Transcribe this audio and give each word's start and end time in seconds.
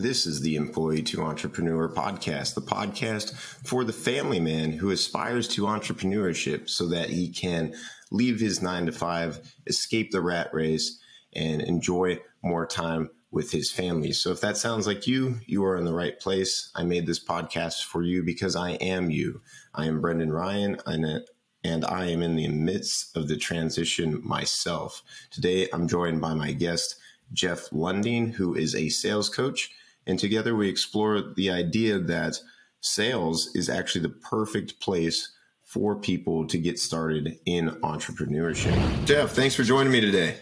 This 0.00 0.26
is 0.26 0.42
the 0.42 0.54
Employee 0.54 1.02
to 1.02 1.22
Entrepreneur 1.22 1.88
podcast, 1.88 2.54
the 2.54 2.62
podcast 2.62 3.34
for 3.34 3.82
the 3.82 3.92
family 3.92 4.38
man 4.38 4.70
who 4.70 4.92
aspires 4.92 5.48
to 5.48 5.62
entrepreneurship 5.62 6.70
so 6.70 6.86
that 6.90 7.10
he 7.10 7.28
can 7.28 7.74
leave 8.12 8.38
his 8.38 8.62
nine 8.62 8.86
to 8.86 8.92
five, 8.92 9.52
escape 9.66 10.12
the 10.12 10.20
rat 10.20 10.54
race, 10.54 11.00
and 11.34 11.60
enjoy 11.60 12.20
more 12.44 12.64
time 12.64 13.10
with 13.32 13.50
his 13.50 13.72
family. 13.72 14.12
So 14.12 14.30
if 14.30 14.40
that 14.40 14.56
sounds 14.56 14.86
like 14.86 15.08
you, 15.08 15.40
you 15.46 15.64
are 15.64 15.76
in 15.76 15.84
the 15.84 15.92
right 15.92 16.16
place. 16.20 16.70
I 16.76 16.84
made 16.84 17.08
this 17.08 17.22
podcast 17.22 17.82
for 17.82 18.04
you 18.04 18.22
because 18.22 18.54
I 18.54 18.74
am 18.74 19.10
you. 19.10 19.42
I 19.74 19.86
am 19.86 20.00
Brendan 20.00 20.32
Ryan, 20.32 20.78
and 20.86 21.84
I 21.84 22.06
am 22.06 22.22
in 22.22 22.36
the 22.36 22.46
midst 22.46 23.16
of 23.16 23.26
the 23.26 23.36
transition 23.36 24.24
myself. 24.24 25.02
Today, 25.32 25.66
I'm 25.72 25.88
joined 25.88 26.20
by 26.20 26.34
my 26.34 26.52
guest, 26.52 26.94
Jeff 27.32 27.68
Lundeen, 27.70 28.34
who 28.34 28.54
is 28.54 28.76
a 28.76 28.90
sales 28.90 29.28
coach 29.28 29.72
and 30.08 30.18
together 30.18 30.56
we 30.56 30.68
explore 30.68 31.20
the 31.36 31.50
idea 31.50 31.98
that 31.98 32.40
sales 32.80 33.54
is 33.54 33.68
actually 33.68 34.00
the 34.00 34.08
perfect 34.08 34.80
place 34.80 35.32
for 35.64 35.94
people 35.94 36.46
to 36.46 36.56
get 36.56 36.78
started 36.78 37.38
in 37.44 37.68
entrepreneurship. 37.82 39.04
Jeff, 39.04 39.32
thanks 39.32 39.54
for 39.54 39.62
joining 39.62 39.92
me 39.92 40.00
today. 40.00 40.38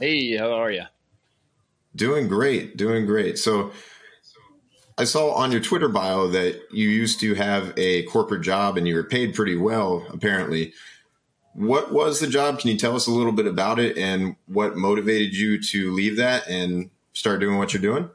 Hey, 0.00 0.36
how 0.36 0.52
are 0.52 0.70
you? 0.70 0.84
Doing 1.96 2.28
great, 2.28 2.76
doing 2.76 3.06
great. 3.06 3.38
So, 3.38 3.72
I 4.96 5.02
saw 5.02 5.32
on 5.32 5.50
your 5.50 5.60
Twitter 5.60 5.88
bio 5.88 6.28
that 6.28 6.60
you 6.70 6.88
used 6.88 7.18
to 7.20 7.34
have 7.34 7.74
a 7.76 8.04
corporate 8.04 8.42
job 8.42 8.76
and 8.76 8.86
you 8.86 8.94
were 8.94 9.02
paid 9.02 9.34
pretty 9.34 9.56
well, 9.56 10.06
apparently. 10.10 10.72
What 11.54 11.92
was 11.92 12.20
the 12.20 12.28
job? 12.28 12.60
Can 12.60 12.70
you 12.70 12.78
tell 12.78 12.94
us 12.94 13.08
a 13.08 13.10
little 13.10 13.32
bit 13.32 13.46
about 13.46 13.80
it 13.80 13.98
and 13.98 14.36
what 14.46 14.76
motivated 14.76 15.34
you 15.34 15.60
to 15.62 15.92
leave 15.92 16.16
that 16.18 16.46
and 16.46 16.90
start 17.12 17.40
doing 17.40 17.58
what 17.58 17.74
you're 17.74 17.82
doing? 17.82 18.08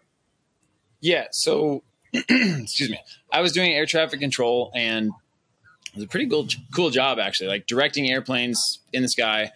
Yeah. 1.02 1.27
So, 1.31 1.84
excuse 2.13 2.89
me. 2.89 2.99
I 3.31 3.41
was 3.41 3.52
doing 3.52 3.71
air 3.71 3.85
traffic 3.85 4.20
control, 4.20 4.71
and 4.76 5.07
it 5.07 5.96
was 5.96 6.04
a 6.04 6.07
pretty 6.07 6.27
cool, 6.27 6.48
cool 6.76 6.90
job 6.90 7.20
actually. 7.20 7.48
Like 7.48 7.68
directing 7.68 8.10
airplanes 8.10 8.79
in 8.93 9.01
the 9.01 9.09
sky, 9.09 9.51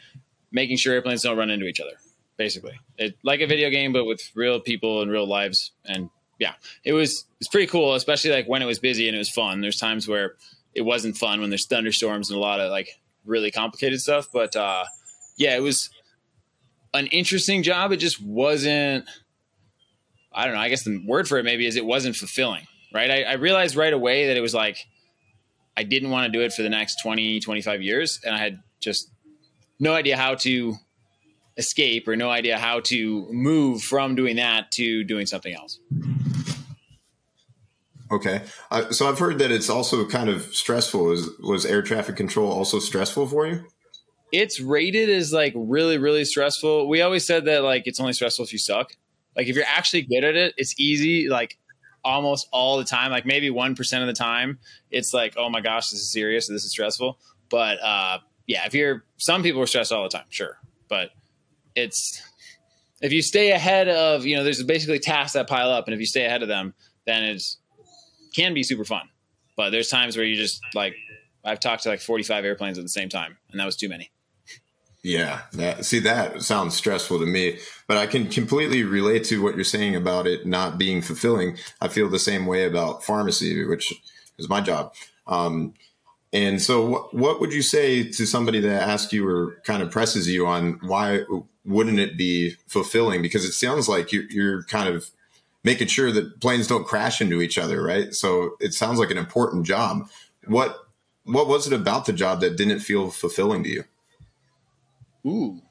making 0.51 0.77
sure 0.77 0.93
airplanes 0.93 1.23
don't 1.23 1.37
run 1.37 1.49
into 1.49 1.65
each 1.65 1.79
other. 1.79 1.93
Basically, 2.37 2.79
it 2.97 3.15
like 3.23 3.41
a 3.41 3.47
video 3.47 3.69
game, 3.69 3.93
but 3.93 4.05
with 4.05 4.31
real 4.35 4.59
people 4.59 5.01
and 5.01 5.11
real 5.11 5.27
lives. 5.27 5.71
And 5.85 6.09
yeah, 6.39 6.53
it 6.83 6.93
was 6.93 7.25
it's 7.39 7.47
pretty 7.47 7.67
cool, 7.67 7.93
especially 7.93 8.31
like 8.31 8.47
when 8.47 8.61
it 8.61 8.65
was 8.65 8.79
busy 8.79 9.07
and 9.07 9.15
it 9.15 9.19
was 9.19 9.29
fun. 9.29 9.61
There's 9.61 9.77
times 9.77 10.07
where 10.07 10.35
it 10.73 10.81
wasn't 10.81 11.17
fun 11.17 11.41
when 11.41 11.49
there's 11.49 11.67
thunderstorms 11.67 12.29
and 12.29 12.37
a 12.37 12.41
lot 12.41 12.59
of 12.59 12.71
like 12.71 12.89
really 13.25 13.51
complicated 13.51 14.01
stuff. 14.01 14.27
But 14.33 14.55
uh, 14.55 14.85
yeah, 15.37 15.55
it 15.55 15.61
was 15.61 15.89
an 16.93 17.07
interesting 17.07 17.63
job. 17.63 17.91
It 17.91 17.97
just 17.97 18.21
wasn't 18.21 19.05
I 20.33 20.45
don't 20.45 20.55
know. 20.55 20.61
I 20.61 20.69
guess 20.69 20.83
the 20.83 21.03
word 21.05 21.27
for 21.27 21.37
it 21.37 21.43
maybe 21.43 21.65
is 21.65 21.75
it 21.75 21.85
wasn't 21.85 22.15
fulfilling, 22.15 22.67
right? 22.93 23.09
I, 23.09 23.23
I 23.23 23.33
realized 23.33 23.75
right 23.75 23.93
away 23.93 24.27
that 24.27 24.37
it 24.37 24.41
was 24.41 24.53
like 24.53 24.85
I 25.75 25.83
didn't 25.83 26.09
want 26.09 26.31
to 26.31 26.37
do 26.37 26.43
it 26.43 26.53
for 26.53 26.61
the 26.61 26.69
next 26.69 27.01
20, 27.01 27.39
25 27.39 27.81
years. 27.81 28.19
And 28.23 28.35
I 28.35 28.37
had 28.37 28.61
just 28.79 29.09
no 29.79 29.93
idea 29.93 30.17
how 30.17 30.35
to 30.35 30.75
escape 31.57 32.07
or 32.07 32.15
no 32.15 32.29
idea 32.29 32.57
how 32.57 32.79
to 32.81 33.27
move 33.31 33.81
from 33.81 34.15
doing 34.15 34.35
that 34.37 34.71
to 34.71 35.03
doing 35.03 35.25
something 35.25 35.53
else. 35.53 35.79
Okay. 38.11 38.41
Uh, 38.69 38.91
so 38.91 39.09
I've 39.09 39.17
heard 39.17 39.39
that 39.39 39.51
it's 39.51 39.69
also 39.69 40.07
kind 40.07 40.29
of 40.29 40.43
stressful. 40.53 41.03
Was, 41.03 41.29
was 41.39 41.65
air 41.65 41.81
traffic 41.81 42.15
control 42.15 42.51
also 42.51 42.79
stressful 42.79 43.27
for 43.27 43.47
you? 43.47 43.65
It's 44.31 44.59
rated 44.59 45.09
as 45.09 45.33
like 45.33 45.53
really, 45.55 45.97
really 45.97 46.25
stressful. 46.25 46.87
We 46.87 47.01
always 47.01 47.25
said 47.25 47.45
that 47.45 47.63
like 47.63 47.87
it's 47.87 47.99
only 47.99 48.13
stressful 48.13 48.45
if 48.45 48.53
you 48.53 48.59
suck. 48.59 48.93
Like 49.35 49.47
if 49.47 49.55
you're 49.55 49.65
actually 49.65 50.03
good 50.03 50.23
at 50.23 50.35
it, 50.35 50.53
it's 50.57 50.79
easy. 50.79 51.29
Like 51.29 51.57
almost 52.03 52.47
all 52.51 52.77
the 52.77 52.83
time, 52.83 53.11
like 53.11 53.25
maybe 53.25 53.49
one 53.49 53.75
percent 53.75 54.01
of 54.01 54.07
the 54.07 54.13
time, 54.13 54.59
it's 54.91 55.13
like, 55.13 55.35
oh 55.37 55.49
my 55.49 55.61
gosh, 55.61 55.89
this 55.89 55.99
is 55.99 56.11
serious. 56.11 56.47
This 56.47 56.63
is 56.63 56.71
stressful. 56.71 57.17
But 57.49 57.81
uh, 57.81 58.19
yeah, 58.47 58.65
if 58.65 58.73
you're 58.73 59.05
some 59.17 59.43
people 59.43 59.61
are 59.61 59.67
stressed 59.67 59.91
all 59.91 60.03
the 60.03 60.09
time, 60.09 60.25
sure, 60.29 60.57
but 60.87 61.11
it's 61.75 62.21
if 63.01 63.11
you 63.11 63.21
stay 63.21 63.51
ahead 63.51 63.89
of 63.89 64.25
you 64.25 64.35
know, 64.35 64.43
there's 64.43 64.63
basically 64.63 64.99
tasks 64.99 65.33
that 65.33 65.47
pile 65.47 65.69
up, 65.69 65.87
and 65.87 65.93
if 65.93 65.99
you 65.99 66.05
stay 66.05 66.25
ahead 66.25 66.41
of 66.41 66.47
them, 66.47 66.73
then 67.05 67.23
it's 67.23 67.57
can 68.35 68.53
be 68.53 68.63
super 68.63 68.85
fun. 68.85 69.09
But 69.55 69.69
there's 69.69 69.89
times 69.89 70.17
where 70.17 70.25
you 70.25 70.35
just 70.35 70.61
like 70.73 70.95
I've 71.43 71.59
talked 71.59 71.83
to 71.83 71.89
like 71.89 71.99
45 71.99 72.45
airplanes 72.45 72.77
at 72.77 72.83
the 72.83 72.89
same 72.89 73.09
time, 73.09 73.37
and 73.51 73.59
that 73.59 73.65
was 73.65 73.75
too 73.75 73.89
many. 73.89 74.11
Yeah, 75.03 75.41
that, 75.53 75.83
see 75.83 75.99
that 75.99 76.43
sounds 76.43 76.75
stressful 76.75 77.19
to 77.19 77.25
me, 77.25 77.59
but 77.87 77.97
I 77.97 78.07
can 78.07 78.29
completely 78.29 78.83
relate 78.83 79.25
to 79.25 79.43
what 79.43 79.55
you're 79.55 79.65
saying 79.65 79.97
about 79.97 80.27
it 80.27 80.45
not 80.45 80.77
being 80.77 81.01
fulfilling. 81.01 81.57
I 81.81 81.89
feel 81.89 82.09
the 82.09 82.17
same 82.19 82.45
way 82.45 82.63
about 82.65 83.03
pharmacy, 83.03 83.65
which 83.65 83.93
is 84.37 84.47
my 84.47 84.61
job. 84.61 84.93
Um, 85.27 85.73
and 86.31 86.61
so, 86.61 86.85
what, 86.85 87.13
what 87.13 87.39
would 87.41 87.53
you 87.53 87.61
say 87.61 88.03
to 88.03 88.25
somebody 88.25 88.61
that 88.61 88.81
asks 88.81 89.11
you 89.11 89.27
or 89.27 89.57
kind 89.65 89.83
of 89.83 89.91
presses 89.91 90.27
you 90.29 90.47
on 90.47 90.79
why 90.81 91.23
wouldn't 91.65 91.99
it 91.99 92.17
be 92.17 92.55
fulfilling? 92.67 93.21
Because 93.21 93.43
it 93.43 93.51
sounds 93.51 93.89
like 93.89 94.13
you're, 94.13 94.29
you're 94.29 94.63
kind 94.63 94.87
of 94.87 95.11
making 95.65 95.87
sure 95.87 96.11
that 96.13 96.39
planes 96.39 96.67
don't 96.67 96.87
crash 96.87 97.21
into 97.21 97.41
each 97.41 97.57
other, 97.57 97.83
right? 97.83 98.13
So 98.13 98.55
it 98.61 98.73
sounds 98.73 98.99
like 98.99 99.11
an 99.11 99.17
important 99.17 99.65
job. 99.65 100.09
What 100.47 100.77
what 101.25 101.47
was 101.47 101.67
it 101.67 101.73
about 101.73 102.05
the 102.05 102.13
job 102.13 102.41
that 102.41 102.57
didn't 102.57 102.79
feel 102.79 103.09
fulfilling 103.11 103.63
to 103.63 103.69
you? 103.69 103.83
Ooh, 105.25 105.61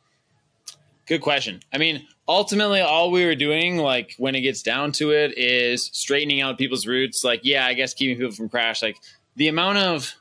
good 1.06 1.20
question. 1.20 1.60
I 1.72 1.78
mean, 1.78 2.06
ultimately, 2.26 2.80
all 2.80 3.10
we 3.10 3.24
were 3.24 3.34
doing, 3.34 3.76
like 3.78 4.14
when 4.18 4.34
it 4.34 4.40
gets 4.40 4.62
down 4.62 4.92
to 4.92 5.10
it, 5.10 5.36
is 5.36 5.90
straightening 5.92 6.40
out 6.40 6.58
people's 6.58 6.86
routes. 6.86 7.24
Like, 7.24 7.40
yeah, 7.42 7.66
I 7.66 7.74
guess 7.74 7.94
keeping 7.94 8.16
people 8.16 8.32
from 8.32 8.48
crash. 8.48 8.82
Like 8.82 8.98
the 9.36 9.48
amount 9.48 9.78
of 9.78 10.14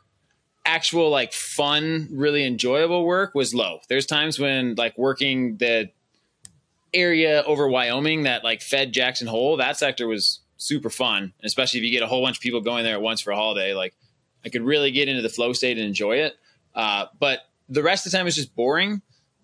actual 0.66 1.10
like 1.10 1.34
fun, 1.34 2.08
really 2.12 2.46
enjoyable 2.46 3.06
work 3.06 3.34
was 3.34 3.54
low. 3.54 3.80
There's 3.90 4.06
times 4.06 4.40
when 4.40 4.76
like 4.76 4.98
working 4.98 5.58
the 5.58 5.90
area 6.94 7.44
over 7.44 7.68
Wyoming 7.68 8.24
that 8.24 8.44
like 8.44 8.62
fed 8.62 8.92
Jackson 8.92 9.28
Hole, 9.28 9.58
that 9.58 9.78
sector 9.78 10.08
was 10.08 10.42
super 10.58 10.90
fun, 10.90 11.34
especially 11.44 11.80
if 11.80 11.86
you 11.86 11.92
get 11.92 12.04
a 12.04 12.08
whole 12.08 12.22
bunch 12.22 12.38
of 12.38 12.42
people 12.42 12.62
going 12.62 12.84
there 12.84 12.96
at 12.96 13.02
once 13.02 13.22
for 13.22 13.32
a 13.32 13.36
holiday. 13.36 13.74
Like, 13.74 13.96
I 14.44 14.50
could 14.50 14.62
really 14.62 14.92
get 14.92 15.08
into 15.08 15.22
the 15.22 15.30
flow 15.30 15.54
state 15.54 15.78
and 15.78 15.88
enjoy 15.88 16.18
it. 16.18 16.36
Uh, 16.76 17.06
but 17.20 17.40
the 17.70 17.84
rest 17.84 18.06
of 18.06 18.12
the 18.12 18.18
time 18.18 18.28
is 18.28 18.36
just 18.36 18.56
boring 18.56 19.02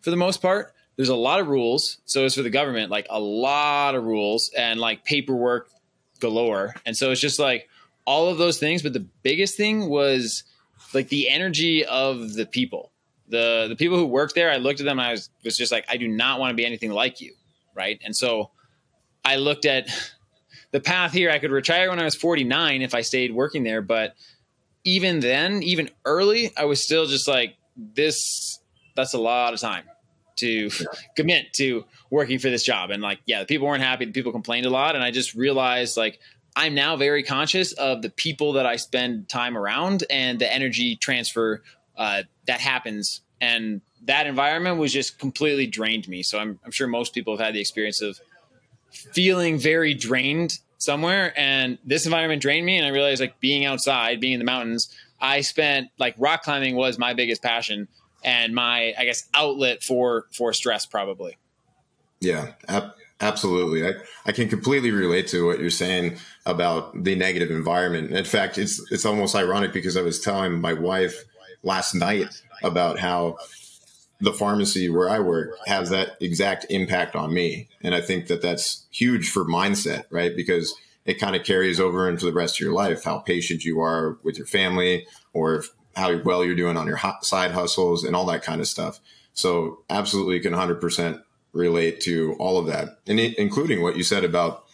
for 0.07 0.11
the 0.11 0.15
most 0.15 0.41
part. 0.41 0.73
There's 0.95 1.09
a 1.09 1.15
lot 1.17 1.41
of 1.41 1.49
rules. 1.49 1.97
So 2.05 2.23
it's 2.23 2.35
for 2.35 2.41
the 2.41 2.49
government, 2.49 2.89
like 2.89 3.07
a 3.09 3.19
lot 3.19 3.93
of 3.93 4.05
rules 4.05 4.49
and 4.57 4.79
like 4.79 5.03
paperwork 5.03 5.69
galore. 6.21 6.75
And 6.85 6.95
so 6.95 7.11
it's 7.11 7.19
just 7.19 7.39
like 7.39 7.67
all 8.05 8.29
of 8.29 8.37
those 8.37 8.57
things. 8.57 8.83
But 8.83 8.93
the 8.93 9.05
biggest 9.21 9.57
thing 9.57 9.89
was 9.89 10.45
like 10.93 11.09
the 11.09 11.27
energy 11.27 11.83
of 11.83 12.35
the 12.35 12.45
people. 12.45 12.93
The 13.27 13.65
the 13.67 13.75
people 13.75 13.97
who 13.97 14.05
worked 14.05 14.33
there, 14.33 14.49
I 14.49 14.55
looked 14.55 14.79
at 14.79 14.85
them 14.85 14.97
and 14.97 15.09
I 15.09 15.11
was, 15.11 15.29
was 15.43 15.57
just 15.57 15.73
like, 15.73 15.83
I 15.89 15.97
do 15.97 16.07
not 16.07 16.39
want 16.39 16.51
to 16.51 16.55
be 16.55 16.65
anything 16.65 16.91
like 16.91 17.19
you. 17.19 17.33
Right. 17.75 17.99
And 18.05 18.15
so 18.15 18.51
I 19.25 19.35
looked 19.35 19.65
at 19.65 19.89
the 20.71 20.79
path 20.79 21.11
here. 21.11 21.31
I 21.31 21.39
could 21.39 21.51
retire 21.51 21.89
when 21.89 21.99
I 21.99 22.05
was 22.05 22.15
49 22.15 22.81
if 22.81 22.95
I 22.95 23.01
stayed 23.01 23.33
working 23.33 23.65
there. 23.65 23.81
But 23.81 24.15
even 24.85 25.19
then, 25.19 25.63
even 25.63 25.89
early, 26.05 26.53
I 26.55 26.63
was 26.63 26.81
still 26.81 27.07
just 27.07 27.27
like, 27.27 27.57
this, 27.75 28.61
that's 28.95 29.13
a 29.13 29.19
lot 29.19 29.53
of 29.53 29.59
time 29.59 29.83
to 30.37 30.69
commit 31.15 31.53
to 31.53 31.85
working 32.09 32.39
for 32.39 32.49
this 32.49 32.63
job. 32.63 32.89
And 32.89 33.01
like, 33.01 33.19
yeah, 33.25 33.39
the 33.39 33.45
people 33.45 33.67
weren't 33.67 33.83
happy. 33.83 34.05
The 34.05 34.11
people 34.11 34.31
complained 34.31 34.65
a 34.65 34.69
lot. 34.69 34.95
And 34.95 35.03
I 35.03 35.11
just 35.11 35.35
realized 35.35 35.97
like, 35.97 36.19
I'm 36.55 36.73
now 36.73 36.95
very 36.95 37.21
conscious 37.21 37.73
of 37.73 38.01
the 38.01 38.09
people 38.09 38.53
that 38.53 38.65
I 38.65 38.77
spend 38.77 39.29
time 39.29 39.57
around 39.57 40.03
and 40.09 40.39
the 40.39 40.51
energy 40.51 40.95
transfer 40.95 41.61
uh, 41.97 42.23
that 42.47 42.59
happens. 42.59 43.21
And 43.39 43.81
that 44.05 44.25
environment 44.25 44.77
was 44.77 44.91
just 44.91 45.19
completely 45.19 45.67
drained 45.67 46.07
me. 46.07 46.23
So 46.23 46.39
I'm, 46.39 46.59
I'm 46.65 46.71
sure 46.71 46.87
most 46.87 47.13
people 47.13 47.37
have 47.37 47.45
had 47.45 47.53
the 47.53 47.59
experience 47.59 48.01
of 48.01 48.19
feeling 48.89 49.59
very 49.59 49.93
drained 49.93 50.57
somewhere. 50.79 51.33
And 51.37 51.77
this 51.85 52.05
environment 52.05 52.41
drained 52.41 52.65
me. 52.65 52.77
And 52.77 52.87
I 52.87 52.89
realized 52.89 53.21
like 53.21 53.39
being 53.39 53.65
outside, 53.65 54.19
being 54.19 54.33
in 54.33 54.39
the 54.39 54.45
mountains, 54.45 54.95
I 55.19 55.41
spent 55.41 55.89
like 55.99 56.15
rock 56.17 56.43
climbing 56.43 56.75
was 56.75 56.97
my 56.97 57.13
biggest 57.13 57.41
passion 57.43 57.87
and 58.23 58.53
my 58.53 58.93
I 58.97 59.05
guess 59.05 59.27
outlet 59.33 59.83
for 59.83 60.25
for 60.31 60.53
stress 60.53 60.85
probably. 60.85 61.37
Yeah, 62.19 62.53
ab- 62.67 62.93
absolutely. 63.21 63.87
I, 63.87 63.93
I 64.25 64.31
can 64.31 64.49
completely 64.49 64.91
relate 64.91 65.27
to 65.27 65.45
what 65.45 65.59
you're 65.59 65.69
saying 65.69 66.17
about 66.45 67.03
the 67.03 67.15
negative 67.15 67.51
environment. 67.51 68.11
In 68.11 68.25
fact, 68.25 68.57
it's 68.57 68.81
it's 68.91 69.05
almost 69.05 69.35
ironic 69.35 69.73
because 69.73 69.97
I 69.97 70.01
was 70.01 70.19
telling 70.19 70.59
my 70.59 70.73
wife 70.73 71.23
last 71.63 71.93
night 71.93 72.41
about 72.63 72.99
how 72.99 73.37
the 74.19 74.33
pharmacy 74.33 74.89
where 74.89 75.09
I 75.09 75.19
work 75.19 75.51
has 75.67 75.89
that 75.91 76.17
exact 76.19 76.65
impact 76.69 77.15
on 77.15 77.33
me. 77.33 77.69
And 77.81 77.93
I 77.93 78.01
think 78.01 78.27
that 78.27 78.41
that's 78.41 78.87
huge 78.89 79.29
for 79.29 79.45
mindset, 79.45 80.05
right? 80.09 80.35
Because 80.35 80.75
it 81.05 81.19
kind 81.19 81.35
of 81.35 81.43
carries 81.43 81.79
over 81.79 82.09
into 82.09 82.25
the 82.25 82.33
rest 82.33 82.55
of 82.55 82.59
your 82.61 82.73
life, 82.73 83.03
how 83.03 83.19
patient 83.19 83.63
you 83.63 83.79
are 83.79 84.17
with 84.23 84.37
your 84.37 84.47
family, 84.47 85.05
or 85.33 85.63
how 85.97 86.15
well 86.23 86.45
you're 86.45 86.55
doing 86.55 86.77
on 86.77 86.87
your 86.87 86.99
side 87.21 87.51
hustles 87.51 88.03
and 88.03 88.15
all 88.15 88.25
that 88.27 88.43
kind 88.43 88.61
of 88.61 88.67
stuff. 88.67 88.99
So 89.33 89.79
absolutely 89.89 90.39
can 90.39 90.53
100% 90.53 91.21
relate 91.53 91.99
to 92.01 92.35
all 92.39 92.57
of 92.57 92.67
that, 92.67 92.99
and 93.07 93.19
it, 93.19 93.37
including 93.37 93.81
what 93.81 93.97
you 93.97 94.03
said 94.03 94.23
about 94.23 94.65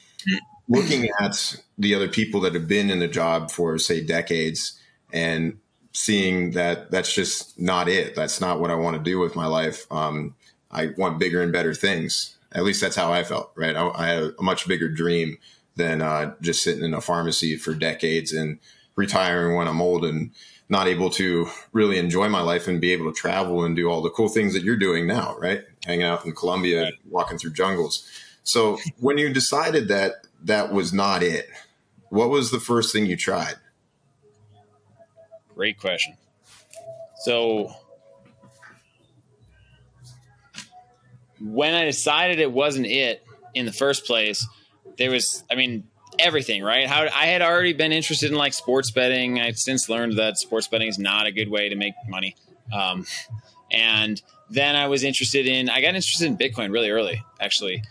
looking 0.70 1.10
at 1.20 1.62
the 1.78 1.94
other 1.96 2.08
people 2.08 2.40
that 2.42 2.54
have 2.54 2.68
been 2.68 2.90
in 2.90 3.00
the 3.00 3.08
job 3.08 3.52
for 3.52 3.78
say 3.78 4.04
decades 4.04 4.80
and 5.12 5.60
seeing 5.92 6.52
that 6.52 6.90
that's 6.92 7.14
just 7.14 7.60
not 7.60 7.88
it. 7.88 8.16
That's 8.16 8.42
not 8.42 8.60
what 8.60 8.72
I 8.72 8.76
want 8.76 8.98
to 8.98 9.04
do 9.04 9.20
with 9.20 9.36
my 9.36 9.46
life. 9.46 9.86
Um, 9.92 10.36
I 10.72 10.90
want 10.98 11.20
bigger 11.20 11.42
and 11.42 11.52
better 11.52 11.74
things. 11.74 12.38
At 12.52 12.64
least 12.64 12.82
that's 12.82 12.96
how 12.96 13.12
I 13.12 13.24
felt, 13.24 13.52
right? 13.56 13.76
I, 13.76 13.90
I 13.90 14.08
had 14.08 14.24
a 14.38 14.44
much 14.44 14.68
bigger 14.68 14.90
dream 14.90 15.38
than 15.76 16.02
uh, 16.02 16.36
just 16.42 16.64
sitting 16.64 16.84
in 16.84 16.94
a 16.94 17.02
pharmacy 17.02 17.58
for 17.58 17.74
decades 17.74 18.32
and 18.32 18.60
retiring 18.96 19.56
when 19.56 19.68
I'm 19.68 19.82
old 19.82 20.06
and 20.06 20.32
not 20.74 20.88
able 20.88 21.12
to 21.12 21.48
really 21.72 22.00
enjoy 22.00 22.28
my 22.28 22.42
life 22.42 22.68
and 22.68 22.82
be 22.82 22.92
able 22.92 23.06
to 23.06 23.18
travel 23.18 23.64
and 23.64 23.76
do 23.76 23.90
all 23.90 24.02
the 24.02 24.10
cool 24.10 24.28
things 24.28 24.54
that 24.54 24.64
you're 24.64 24.76
doing 24.76 25.06
now, 25.06 25.38
right? 25.38 25.62
Hanging 25.86 26.04
out 26.04 26.26
in 26.26 26.34
Colombia, 26.34 26.84
right. 26.84 26.94
walking 27.10 27.38
through 27.38 27.54
jungles. 27.54 28.10
So 28.44 28.80
when 29.00 29.20
you 29.20 29.32
decided 29.32 29.88
that 29.90 30.14
that 30.44 30.74
was 30.74 30.92
not 30.92 31.22
it, 31.22 31.48
what 32.10 32.30
was 32.30 32.50
the 32.50 32.60
first 32.60 32.92
thing 32.92 33.06
you 33.06 33.16
tried? 33.16 33.56
Great 35.54 35.78
question. 35.80 36.18
So 37.24 37.72
when 41.40 41.76
I 41.76 41.86
decided 41.86 42.40
it 42.40 42.52
wasn't 42.52 42.88
it 42.88 43.24
in 43.54 43.68
the 43.68 43.72
first 43.72 44.06
place, 44.06 44.48
there 44.98 45.12
was, 45.12 45.44
I 45.52 45.56
mean, 45.56 45.88
everything, 46.20 46.64
right? 46.64 46.88
How 46.88 47.08
I 47.14 47.28
had 47.28 47.42
already 47.42 47.74
been 47.74 47.92
interested 47.92 48.32
in 48.32 48.38
like 48.38 48.54
sports 48.54 48.92
betting. 48.92 49.40
I've 49.40 49.58
since 49.58 49.90
learned 49.90 50.18
that 50.18 50.38
sports 50.38 50.68
betting 50.68 50.88
is 50.88 51.00
not 51.00 51.26
a 51.26 51.32
good 51.32 51.50
way 51.50 51.70
to 51.70 51.76
make 51.76 51.94
money. 52.08 52.36
Um, 52.72 53.06
and 53.72 54.22
then 54.50 54.76
I 54.76 54.88
was 54.88 55.04
interested 55.04 55.48
in, 55.48 55.70
I 55.70 55.82
got 55.82 55.96
interested 55.96 56.26
in 56.26 56.38
Bitcoin 56.38 56.72
really 56.72 56.92
early, 56.92 57.24
actually. 57.40 57.84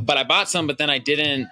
But 0.00 0.16
I 0.16 0.24
bought 0.24 0.48
some, 0.48 0.66
but 0.66 0.78
then 0.78 0.90
I 0.90 0.98
didn't, 0.98 1.48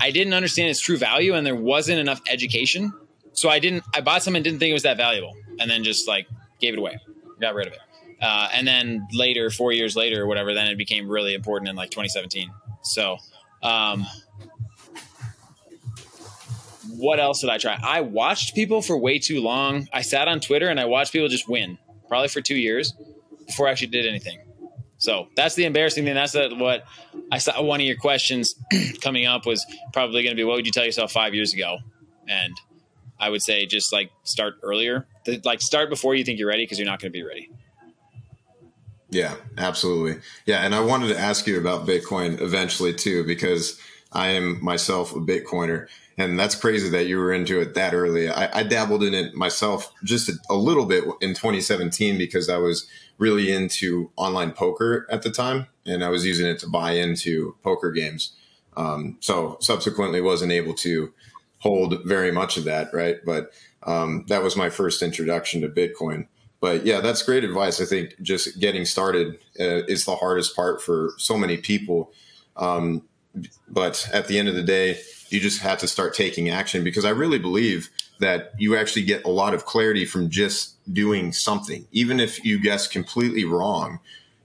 I 0.00 0.10
didn't 0.10 0.32
understand 0.32 0.70
its 0.70 0.80
true 0.80 0.96
value, 0.96 1.34
and 1.34 1.46
there 1.46 1.54
wasn't 1.54 1.98
enough 1.98 2.20
education. 2.30 2.92
So 3.32 3.48
I 3.48 3.58
didn't, 3.58 3.84
I 3.94 4.00
bought 4.00 4.22
some 4.22 4.36
and 4.36 4.44
didn't 4.44 4.58
think 4.58 4.70
it 4.70 4.74
was 4.74 4.84
that 4.84 4.96
valuable, 4.96 5.34
and 5.58 5.70
then 5.70 5.84
just 5.84 6.08
like 6.08 6.26
gave 6.60 6.74
it 6.74 6.78
away, 6.78 6.98
got 7.40 7.54
rid 7.54 7.66
of 7.66 7.74
it. 7.74 7.80
Uh, 8.20 8.48
and 8.54 8.66
then 8.66 9.06
later, 9.12 9.50
four 9.50 9.72
years 9.72 9.96
later, 9.96 10.22
or 10.22 10.26
whatever, 10.26 10.54
then 10.54 10.68
it 10.68 10.78
became 10.78 11.08
really 11.08 11.34
important 11.34 11.68
in 11.68 11.76
like 11.76 11.90
2017. 11.90 12.50
So, 12.82 13.18
um, 13.62 14.06
what 17.02 17.18
else 17.18 17.40
did 17.40 17.50
I 17.50 17.58
try? 17.58 17.78
I 17.82 18.00
watched 18.00 18.54
people 18.54 18.80
for 18.80 18.96
way 18.96 19.18
too 19.18 19.40
long. 19.40 19.88
I 19.92 20.02
sat 20.02 20.28
on 20.28 20.38
Twitter 20.38 20.68
and 20.68 20.78
I 20.78 20.84
watched 20.84 21.12
people 21.12 21.28
just 21.28 21.48
win, 21.48 21.76
probably 22.08 22.28
for 22.28 22.40
two 22.40 22.54
years 22.54 22.94
before 23.46 23.66
I 23.66 23.72
actually 23.72 23.88
did 23.88 24.06
anything. 24.06 24.38
So 24.98 25.26
that's 25.34 25.56
the 25.56 25.64
embarrassing 25.64 26.04
thing. 26.04 26.14
That's 26.14 26.34
what 26.34 26.84
I 27.32 27.38
saw. 27.38 27.60
One 27.60 27.80
of 27.80 27.86
your 27.86 27.96
questions 27.96 28.54
coming 29.00 29.26
up 29.26 29.46
was 29.46 29.66
probably 29.92 30.22
going 30.22 30.36
to 30.36 30.40
be, 30.40 30.44
"What 30.44 30.54
would 30.54 30.64
you 30.64 30.70
tell 30.70 30.84
yourself 30.84 31.10
five 31.10 31.34
years 31.34 31.52
ago?" 31.52 31.78
And 32.28 32.54
I 33.18 33.28
would 33.28 33.42
say 33.42 33.66
just 33.66 33.92
like 33.92 34.12
start 34.22 34.54
earlier, 34.62 35.08
like 35.42 35.60
start 35.60 35.90
before 35.90 36.14
you 36.14 36.22
think 36.22 36.38
you're 36.38 36.48
ready 36.48 36.62
because 36.62 36.78
you're 36.78 36.86
not 36.86 37.00
going 37.00 37.10
to 37.10 37.18
be 37.18 37.24
ready. 37.24 37.50
Yeah, 39.10 39.34
absolutely. 39.58 40.22
Yeah, 40.46 40.64
and 40.64 40.72
I 40.72 40.80
wanted 40.80 41.08
to 41.08 41.18
ask 41.18 41.48
you 41.48 41.58
about 41.58 41.84
Bitcoin 41.84 42.40
eventually 42.40 42.94
too 42.94 43.24
because 43.24 43.80
I 44.12 44.28
am 44.28 44.62
myself 44.62 45.12
a 45.12 45.20
Bitcoiner 45.20 45.88
and 46.18 46.38
that's 46.38 46.54
crazy 46.54 46.88
that 46.90 47.06
you 47.06 47.18
were 47.18 47.32
into 47.32 47.60
it 47.60 47.74
that 47.74 47.94
early. 47.94 48.28
I, 48.28 48.60
I 48.60 48.62
dabbled 48.62 49.02
in 49.02 49.14
it 49.14 49.34
myself 49.34 49.92
just 50.04 50.28
a, 50.28 50.34
a, 50.50 50.54
little 50.54 50.84
bit 50.84 51.04
in 51.20 51.30
2017 51.30 52.18
because 52.18 52.48
I 52.48 52.58
was 52.58 52.86
really 53.18 53.52
into 53.52 54.10
online 54.16 54.52
poker 54.52 55.06
at 55.10 55.22
the 55.22 55.30
time, 55.30 55.66
and 55.86 56.04
I 56.04 56.08
was 56.08 56.26
using 56.26 56.46
it 56.46 56.58
to 56.60 56.68
buy 56.68 56.92
into 56.92 57.56
poker 57.62 57.92
games. 57.92 58.32
Um, 58.76 59.16
so 59.20 59.56
subsequently, 59.60 60.20
wasn't 60.20 60.52
able 60.52 60.74
to 60.74 61.12
hold 61.58 62.04
very 62.04 62.32
much 62.32 62.56
of 62.56 62.64
that, 62.64 62.92
right? 62.92 63.18
But 63.24 63.52
um, 63.84 64.24
that 64.28 64.42
was 64.42 64.56
my 64.56 64.70
first 64.70 65.02
introduction 65.02 65.60
to 65.62 65.68
Bitcoin. 65.68 66.26
But 66.60 66.86
yeah, 66.86 67.00
that's 67.00 67.22
great 67.22 67.44
advice. 67.44 67.80
I 67.80 67.84
think 67.84 68.14
just 68.22 68.60
getting 68.60 68.84
started 68.84 69.38
uh, 69.58 69.84
is 69.88 70.04
the 70.04 70.14
hardest 70.14 70.54
part 70.54 70.80
for 70.80 71.12
so 71.16 71.36
many 71.36 71.56
people. 71.56 72.12
Um, 72.56 73.02
but 73.68 74.08
at 74.12 74.28
the 74.28 74.38
end 74.38 74.48
of 74.48 74.54
the 74.54 74.62
day, 74.62 75.00
you 75.28 75.40
just 75.40 75.62
have 75.62 75.78
to 75.78 75.88
start 75.88 76.14
taking 76.14 76.50
action 76.50 76.84
because 76.84 77.04
I 77.04 77.10
really 77.10 77.38
believe 77.38 77.90
that 78.20 78.52
you 78.58 78.76
actually 78.76 79.04
get 79.04 79.24
a 79.24 79.30
lot 79.30 79.54
of 79.54 79.64
clarity 79.64 80.04
from 80.04 80.28
just 80.30 80.76
doing 80.92 81.32
something. 81.32 81.86
Even 81.90 82.20
if 82.20 82.44
you 82.44 82.60
guess 82.60 82.86
completely 82.86 83.44
wrong, 83.44 83.98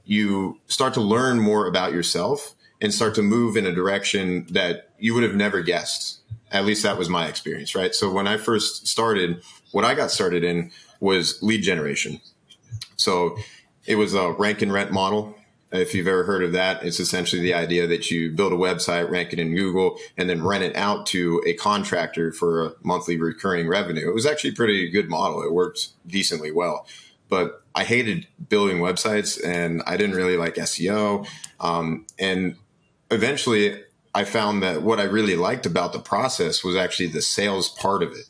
you 0.05 0.59
start 0.67 0.93
to 0.93 1.01
learn 1.01 1.39
more 1.39 1.67
about 1.67 1.91
yourself 1.91 2.55
and 2.81 2.93
start 2.93 3.15
to 3.15 3.21
move 3.21 3.57
in 3.57 3.65
a 3.65 3.73
direction 3.73 4.47
that 4.51 4.89
you 4.97 5.13
would 5.13 5.23
have 5.23 5.35
never 5.35 5.61
guessed. 5.61 6.19
At 6.51 6.65
least 6.65 6.83
that 6.83 6.97
was 6.97 7.09
my 7.09 7.27
experience, 7.27 7.75
right? 7.75 7.93
So 7.93 8.09
when 8.09 8.27
I 8.27 8.37
first 8.37 8.87
started, 8.87 9.43
what 9.71 9.83
I 9.83 9.93
got 9.93 10.11
started 10.11 10.43
in 10.43 10.71
was 10.99 11.41
lead 11.43 11.61
generation. 11.61 12.21
So 12.95 13.37
it 13.85 13.95
was 13.95 14.13
a 14.13 14.31
rank 14.31 14.61
and 14.61 14.71
rent 14.71 14.91
model 14.91 15.36
if 15.71 15.93
you've 15.93 16.07
ever 16.07 16.23
heard 16.23 16.43
of 16.43 16.53
that, 16.53 16.83
it's 16.83 16.99
essentially 16.99 17.41
the 17.41 17.53
idea 17.53 17.87
that 17.87 18.09
you 18.09 18.31
build 18.31 18.53
a 18.53 18.57
website, 18.57 19.09
rank 19.09 19.33
it 19.33 19.39
in 19.39 19.53
Google, 19.53 19.99
and 20.17 20.29
then 20.29 20.43
rent 20.43 20.63
it 20.63 20.75
out 20.75 21.05
to 21.07 21.43
a 21.45 21.53
contractor 21.53 22.31
for 22.31 22.65
a 22.65 22.73
monthly 22.83 23.17
recurring 23.17 23.67
revenue. 23.67 24.09
It 24.09 24.13
was 24.13 24.25
actually 24.25 24.51
a 24.51 24.53
pretty 24.53 24.89
good 24.89 25.09
model. 25.09 25.43
It 25.43 25.51
worked 25.51 25.89
decently 26.07 26.51
well. 26.51 26.87
But 27.29 27.63
I 27.75 27.83
hated 27.83 28.27
building 28.47 28.77
websites 28.77 29.43
and 29.43 29.83
I 29.85 29.97
didn't 29.97 30.15
really 30.15 30.37
like 30.37 30.55
SEO. 30.55 31.27
Um, 31.59 32.05
and 32.17 32.55
eventually 33.11 33.83
I 34.15 34.23
found 34.23 34.63
that 34.63 34.81
what 34.81 34.99
I 34.99 35.03
really 35.03 35.35
liked 35.35 35.65
about 35.65 35.91
the 35.91 35.99
process 35.99 36.63
was 36.63 36.77
actually 36.77 37.07
the 37.07 37.21
sales 37.21 37.69
part 37.69 38.03
of 38.03 38.13
it. 38.13 38.25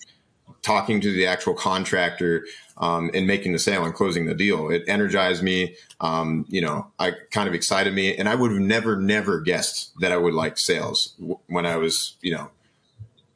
Talking 0.63 0.99
to 1.01 1.11
the 1.11 1.27
actual 1.27 1.53
contractor, 1.53 2.45
um, 2.77 3.09
and 3.13 3.27
making 3.27 3.53
the 3.53 3.59
sale 3.59 3.83
and 3.83 3.93
closing 3.93 4.25
the 4.25 4.35
deal. 4.35 4.69
It 4.69 4.83
energized 4.87 5.43
me. 5.43 5.75
Um, 5.99 6.45
you 6.47 6.61
know, 6.61 6.87
I 6.99 7.13
kind 7.31 7.47
of 7.47 7.55
excited 7.55 7.93
me, 7.93 8.15
and 8.15 8.29
I 8.29 8.35
would 8.35 8.51
have 8.51 8.59
never, 8.59 8.95
never 8.95 9.39
guessed 9.41 9.91
that 9.99 10.11
I 10.11 10.17
would 10.17 10.33
like 10.33 10.57
sales 10.57 11.15
when 11.47 11.65
I 11.65 11.77
was, 11.77 12.15
you 12.21 12.33
know, 12.33 12.49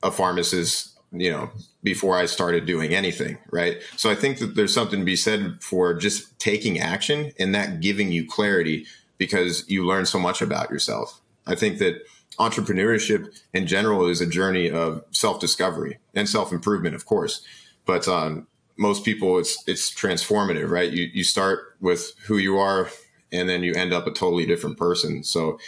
a 0.03 0.11
pharmacist. 0.11 0.89
You 1.13 1.29
know, 1.29 1.49
before 1.83 2.17
I 2.17 2.25
started 2.25 2.65
doing 2.65 2.93
anything, 2.93 3.37
right? 3.51 3.81
So 3.97 4.09
I 4.09 4.15
think 4.15 4.37
that 4.37 4.55
there's 4.55 4.73
something 4.73 4.99
to 4.99 5.05
be 5.05 5.17
said 5.17 5.57
for 5.61 5.93
just 5.93 6.39
taking 6.39 6.79
action 6.79 7.33
and 7.37 7.53
that 7.53 7.81
giving 7.81 8.13
you 8.13 8.25
clarity 8.25 8.85
because 9.17 9.69
you 9.69 9.85
learn 9.85 10.05
so 10.05 10.17
much 10.17 10.41
about 10.41 10.69
yourself. 10.69 11.19
I 11.45 11.55
think 11.55 11.79
that 11.79 12.01
entrepreneurship 12.39 13.27
in 13.53 13.67
general 13.67 14.07
is 14.07 14.21
a 14.21 14.25
journey 14.25 14.69
of 14.69 15.03
self 15.11 15.39
discovery 15.39 15.99
and 16.13 16.29
self 16.29 16.51
improvement, 16.51 16.95
of 16.95 17.05
course. 17.05 17.45
But 17.85 18.07
um, 18.07 18.47
most 18.81 19.05
people 19.05 19.37
it's 19.37 19.63
it's 19.67 19.93
transformative 19.93 20.69
right? 20.69 20.91
You 20.91 21.09
you 21.13 21.23
start 21.23 21.77
with 21.79 22.13
who 22.25 22.37
you 22.37 22.57
are 22.57 22.89
and 23.31 23.47
then 23.47 23.63
you 23.63 23.73
end 23.75 23.93
up 23.93 24.07
a 24.07 24.11
totally 24.11 24.45
different 24.45 24.77
person. 24.77 25.23
So 25.23 25.59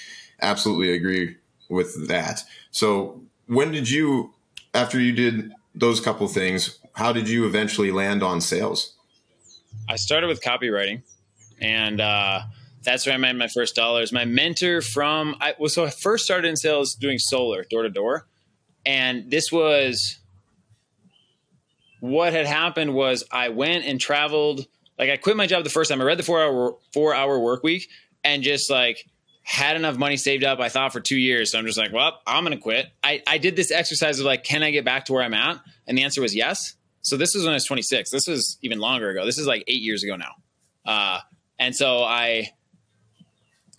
absolutely 0.41 0.91
agree 0.91 1.37
with 1.69 2.07
that. 2.07 2.43
So 2.71 3.21
when 3.45 3.71
did 3.71 3.89
you 3.89 4.33
after 4.73 4.99
you 4.99 5.13
did 5.13 5.53
those 5.75 6.01
couple 6.01 6.27
things 6.27 6.79
how 6.95 7.11
did 7.13 7.27
you 7.29 7.45
eventually 7.45 7.91
land 7.91 8.21
on 8.21 8.41
sales? 8.41 8.95
I 9.87 9.95
started 9.95 10.27
with 10.27 10.41
copywriting 10.41 11.03
and 11.61 12.01
uh, 12.01 12.41
that's 12.83 13.05
where 13.05 13.15
i 13.15 13.17
made 13.17 13.33
my 13.33 13.47
first 13.47 13.75
dollars. 13.75 14.11
My 14.11 14.25
mentor 14.25 14.81
from 14.81 15.35
i 15.39 15.53
was 15.59 15.73
so 15.73 15.85
i 15.85 15.91
first 15.91 16.25
started 16.25 16.47
in 16.47 16.55
sales 16.55 16.95
doing 16.95 17.19
solar 17.19 17.63
door 17.69 17.83
to 17.83 17.89
door. 17.89 18.27
And 18.85 19.29
this 19.31 19.51
was 19.51 20.17
what 22.03 22.33
had 22.33 22.45
happened 22.45 22.93
was 22.93 23.23
I 23.31 23.47
went 23.47 23.85
and 23.85 23.97
traveled. 23.97 24.67
Like 24.99 25.09
I 25.09 25.15
quit 25.15 25.37
my 25.37 25.47
job 25.47 25.63
the 25.63 25.69
first 25.69 25.89
time. 25.89 26.01
I 26.01 26.03
read 26.03 26.19
the 26.19 26.23
four 26.23 26.43
hour 26.43 26.75
four 26.91 27.15
hour 27.15 27.39
work 27.39 27.63
week 27.63 27.87
and 28.25 28.43
just 28.43 28.69
like 28.69 29.05
had 29.41 29.77
enough 29.77 29.97
money 29.97 30.17
saved 30.17 30.43
up. 30.43 30.59
I 30.59 30.67
thought 30.67 30.91
for 30.91 30.99
two 30.99 31.15
years. 31.15 31.53
So 31.53 31.59
I'm 31.59 31.65
just 31.65 31.77
like, 31.77 31.93
well, 31.93 32.19
I'm 32.27 32.43
gonna 32.43 32.57
quit. 32.57 32.87
I, 33.01 33.23
I 33.25 33.37
did 33.37 33.55
this 33.55 33.71
exercise 33.71 34.19
of 34.19 34.25
like, 34.25 34.43
can 34.43 34.63
I 34.63 34.71
get 34.71 34.83
back 34.83 35.05
to 35.05 35.13
where 35.13 35.23
I'm 35.23 35.33
at? 35.33 35.61
And 35.87 35.97
the 35.97 36.03
answer 36.03 36.19
was 36.19 36.35
yes. 36.35 36.75
So 37.03 37.15
this 37.15 37.35
was 37.35 37.45
when 37.45 37.51
I 37.51 37.55
was 37.55 37.63
26. 37.63 38.11
This 38.11 38.27
was 38.27 38.57
even 38.61 38.79
longer 38.79 39.09
ago. 39.09 39.25
This 39.25 39.37
is 39.37 39.47
like 39.47 39.63
eight 39.69 39.81
years 39.81 40.03
ago 40.03 40.17
now. 40.17 40.33
Uh, 40.85 41.19
and 41.57 41.73
so 41.73 42.03
I 42.03 42.49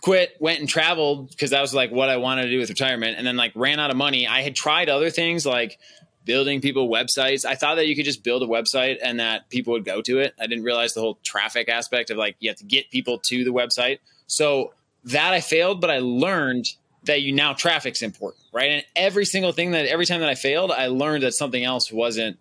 quit, 0.00 0.34
went 0.40 0.60
and 0.60 0.68
traveled 0.68 1.28
because 1.28 1.50
that 1.50 1.60
was 1.60 1.74
like 1.74 1.90
what 1.90 2.08
I 2.08 2.16
wanted 2.16 2.44
to 2.44 2.50
do 2.50 2.58
with 2.58 2.70
retirement, 2.70 3.18
and 3.18 3.26
then 3.26 3.36
like 3.36 3.52
ran 3.54 3.80
out 3.80 3.90
of 3.90 3.98
money. 3.98 4.26
I 4.26 4.40
had 4.40 4.54
tried 4.54 4.88
other 4.88 5.10
things 5.10 5.44
like 5.44 5.78
building 6.24 6.60
people 6.60 6.88
websites. 6.88 7.44
I 7.44 7.54
thought 7.54 7.76
that 7.76 7.86
you 7.86 7.96
could 7.96 8.04
just 8.04 8.22
build 8.22 8.42
a 8.42 8.46
website 8.46 8.98
and 9.02 9.20
that 9.20 9.48
people 9.50 9.72
would 9.72 9.84
go 9.84 10.00
to 10.02 10.18
it. 10.18 10.34
I 10.40 10.46
didn't 10.46 10.64
realize 10.64 10.94
the 10.94 11.00
whole 11.00 11.18
traffic 11.22 11.68
aspect 11.68 12.10
of 12.10 12.16
like 12.16 12.36
you 12.40 12.50
have 12.50 12.58
to 12.58 12.64
get 12.64 12.90
people 12.90 13.18
to 13.18 13.44
the 13.44 13.52
website. 13.52 13.98
So 14.26 14.72
that 15.04 15.32
I 15.32 15.40
failed, 15.40 15.80
but 15.80 15.90
I 15.90 15.98
learned 15.98 16.66
that 17.04 17.20
you 17.22 17.32
now 17.32 17.52
traffic's 17.52 18.00
important, 18.02 18.42
right? 18.52 18.70
And 18.70 18.84
every 18.96 19.26
single 19.26 19.52
thing 19.52 19.72
that 19.72 19.86
every 19.86 20.06
time 20.06 20.20
that 20.20 20.28
I 20.30 20.34
failed, 20.34 20.70
I 20.70 20.86
learned 20.86 21.22
that 21.22 21.34
something 21.34 21.62
else 21.62 21.92
wasn't 21.92 22.38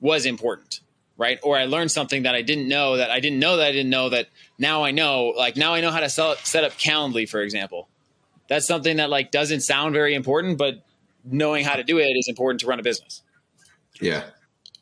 was 0.00 0.24
important, 0.24 0.80
right? 1.18 1.38
Or 1.42 1.56
I 1.58 1.66
learned 1.66 1.90
something 1.90 2.22
that 2.22 2.34
I 2.34 2.42
didn't 2.42 2.68
know 2.68 2.96
that 2.96 3.10
I 3.10 3.20
didn't 3.20 3.38
know 3.38 3.58
that 3.58 3.66
I 3.66 3.72
didn't 3.72 3.90
know 3.90 4.08
that 4.08 4.28
now 4.58 4.82
I 4.82 4.90
know. 4.90 5.34
Like 5.36 5.56
now 5.56 5.74
I 5.74 5.80
know 5.82 5.90
how 5.90 6.00
to 6.00 6.08
sell, 6.08 6.36
set 6.36 6.64
up 6.64 6.72
Calendly, 6.72 7.28
for 7.28 7.40
example 7.40 7.88
that's 8.52 8.66
something 8.66 8.98
that 8.98 9.08
like 9.08 9.30
doesn't 9.30 9.60
sound 9.60 9.94
very 9.94 10.14
important, 10.14 10.58
but 10.58 10.82
knowing 11.24 11.64
how 11.64 11.76
to 11.76 11.84
do 11.84 11.98
it 11.98 12.04
is 12.16 12.28
important 12.28 12.60
to 12.60 12.66
run 12.66 12.80
a 12.80 12.82
business. 12.82 13.22
Yeah. 14.00 14.24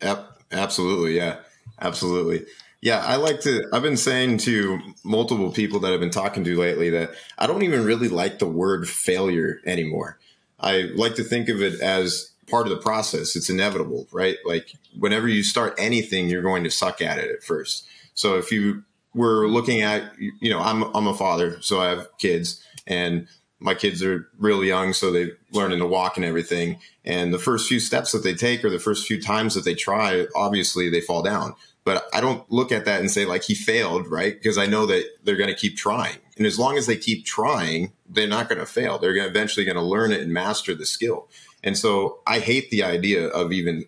Yep. 0.02 0.26
Absolutely. 0.52 1.16
Yeah. 1.16 1.36
Absolutely. 1.80 2.46
Yeah, 2.82 3.04
I 3.04 3.16
like 3.16 3.40
to. 3.42 3.68
I've 3.72 3.82
been 3.82 3.96
saying 3.98 4.38
to 4.38 4.80
multiple 5.04 5.50
people 5.50 5.80
that 5.80 5.92
I've 5.92 6.00
been 6.00 6.10
talking 6.10 6.44
to 6.44 6.58
lately 6.58 6.88
that 6.90 7.10
I 7.36 7.46
don't 7.46 7.62
even 7.62 7.84
really 7.84 8.08
like 8.08 8.38
the 8.38 8.48
word 8.48 8.88
failure 8.88 9.60
anymore. 9.66 10.18
I 10.58 10.90
like 10.94 11.14
to 11.16 11.24
think 11.24 11.48
of 11.50 11.60
it 11.60 11.80
as 11.80 12.32
part 12.48 12.66
of 12.66 12.70
the 12.70 12.78
process. 12.78 13.36
It's 13.36 13.50
inevitable, 13.50 14.06
right? 14.12 14.36
Like 14.46 14.72
whenever 14.98 15.28
you 15.28 15.42
start 15.42 15.74
anything, 15.78 16.28
you're 16.28 16.42
going 16.42 16.64
to 16.64 16.70
suck 16.70 17.02
at 17.02 17.18
it 17.18 17.30
at 17.30 17.42
first. 17.42 17.86
So 18.14 18.36
if 18.36 18.50
you 18.50 18.82
were 19.14 19.46
looking 19.46 19.82
at, 19.82 20.12
you 20.18 20.50
know, 20.50 20.60
I'm 20.60 20.84
I'm 20.94 21.06
a 21.06 21.14
father, 21.14 21.60
so 21.60 21.80
I 21.80 21.90
have 21.90 22.08
kids, 22.18 22.64
and 22.86 23.28
my 23.60 23.74
kids 23.74 24.02
are 24.02 24.28
really 24.38 24.68
young, 24.68 24.92
so 24.92 25.10
they're 25.10 25.36
learning 25.52 25.78
to 25.78 25.86
walk 25.86 26.16
and 26.16 26.24
everything. 26.24 26.80
And 27.04 27.32
the 27.32 27.38
first 27.38 27.68
few 27.68 27.78
steps 27.78 28.12
that 28.12 28.24
they 28.24 28.34
take, 28.34 28.64
or 28.64 28.70
the 28.70 28.78
first 28.78 29.06
few 29.06 29.20
times 29.20 29.54
that 29.54 29.64
they 29.64 29.74
try, 29.74 30.26
obviously 30.34 30.90
they 30.90 31.00
fall 31.00 31.22
down 31.22 31.54
but 31.84 32.08
I 32.12 32.20
don't 32.20 32.50
look 32.52 32.72
at 32.72 32.84
that 32.84 33.00
and 33.00 33.10
say 33.10 33.24
like 33.24 33.42
he 33.42 33.54
failed, 33.54 34.06
right? 34.08 34.34
Because 34.34 34.58
I 34.58 34.66
know 34.66 34.86
that 34.86 35.04
they're 35.24 35.36
going 35.36 35.48
to 35.48 35.56
keep 35.56 35.76
trying. 35.76 36.16
And 36.36 36.46
as 36.46 36.58
long 36.58 36.76
as 36.76 36.86
they 36.86 36.96
keep 36.96 37.24
trying, 37.24 37.92
they're 38.08 38.28
not 38.28 38.48
going 38.48 38.58
to 38.58 38.66
fail. 38.66 38.98
They're 38.98 39.14
gonna, 39.14 39.28
eventually 39.28 39.64
going 39.64 39.76
to 39.76 39.82
learn 39.82 40.12
it 40.12 40.20
and 40.20 40.32
master 40.32 40.74
the 40.74 40.86
skill. 40.86 41.28
And 41.62 41.76
so 41.76 42.20
I 42.26 42.38
hate 42.40 42.70
the 42.70 42.82
idea 42.82 43.26
of 43.28 43.52
even 43.52 43.86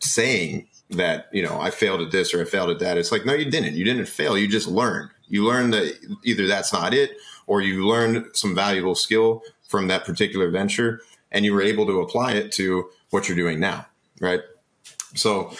saying 0.00 0.68
that, 0.90 1.28
you 1.32 1.42
know, 1.42 1.60
I 1.60 1.70
failed 1.70 2.00
at 2.00 2.10
this 2.10 2.34
or 2.34 2.42
I 2.42 2.44
failed 2.44 2.70
at 2.70 2.78
that. 2.80 2.98
It's 2.98 3.12
like, 3.12 3.24
no, 3.24 3.34
you 3.34 3.50
didn't. 3.50 3.74
You 3.74 3.84
didn't 3.84 4.06
fail. 4.06 4.36
You 4.36 4.48
just 4.48 4.68
learned. 4.68 5.10
You 5.28 5.44
learned 5.44 5.74
that 5.74 6.18
either 6.24 6.46
that's 6.46 6.72
not 6.72 6.92
it 6.92 7.12
or 7.46 7.60
you 7.60 7.86
learned 7.86 8.26
some 8.34 8.54
valuable 8.54 8.94
skill 8.94 9.42
from 9.68 9.88
that 9.88 10.04
particular 10.04 10.50
venture 10.50 11.00
and 11.32 11.44
you 11.44 11.52
were 11.52 11.62
able 11.62 11.86
to 11.86 12.00
apply 12.00 12.32
it 12.32 12.52
to 12.52 12.88
what 13.10 13.28
you're 13.28 13.36
doing 13.36 13.60
now. 13.60 13.86
Right. 14.20 14.40
So 15.14 15.52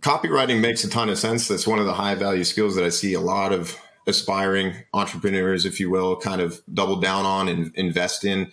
copywriting 0.00 0.60
makes 0.60 0.84
a 0.84 0.90
ton 0.90 1.08
of 1.08 1.18
sense. 1.18 1.48
That's 1.48 1.66
one 1.66 1.78
of 1.78 1.86
the 1.86 1.94
high 1.94 2.14
value 2.14 2.44
skills 2.44 2.74
that 2.76 2.84
I 2.84 2.90
see 2.90 3.14
a 3.14 3.20
lot 3.20 3.52
of 3.52 3.78
aspiring 4.06 4.74
entrepreneurs, 4.94 5.64
if 5.64 5.80
you 5.80 5.90
will, 5.90 6.16
kind 6.16 6.40
of 6.40 6.60
double 6.72 6.96
down 6.96 7.24
on 7.24 7.48
and 7.48 7.72
invest 7.74 8.24
in 8.24 8.50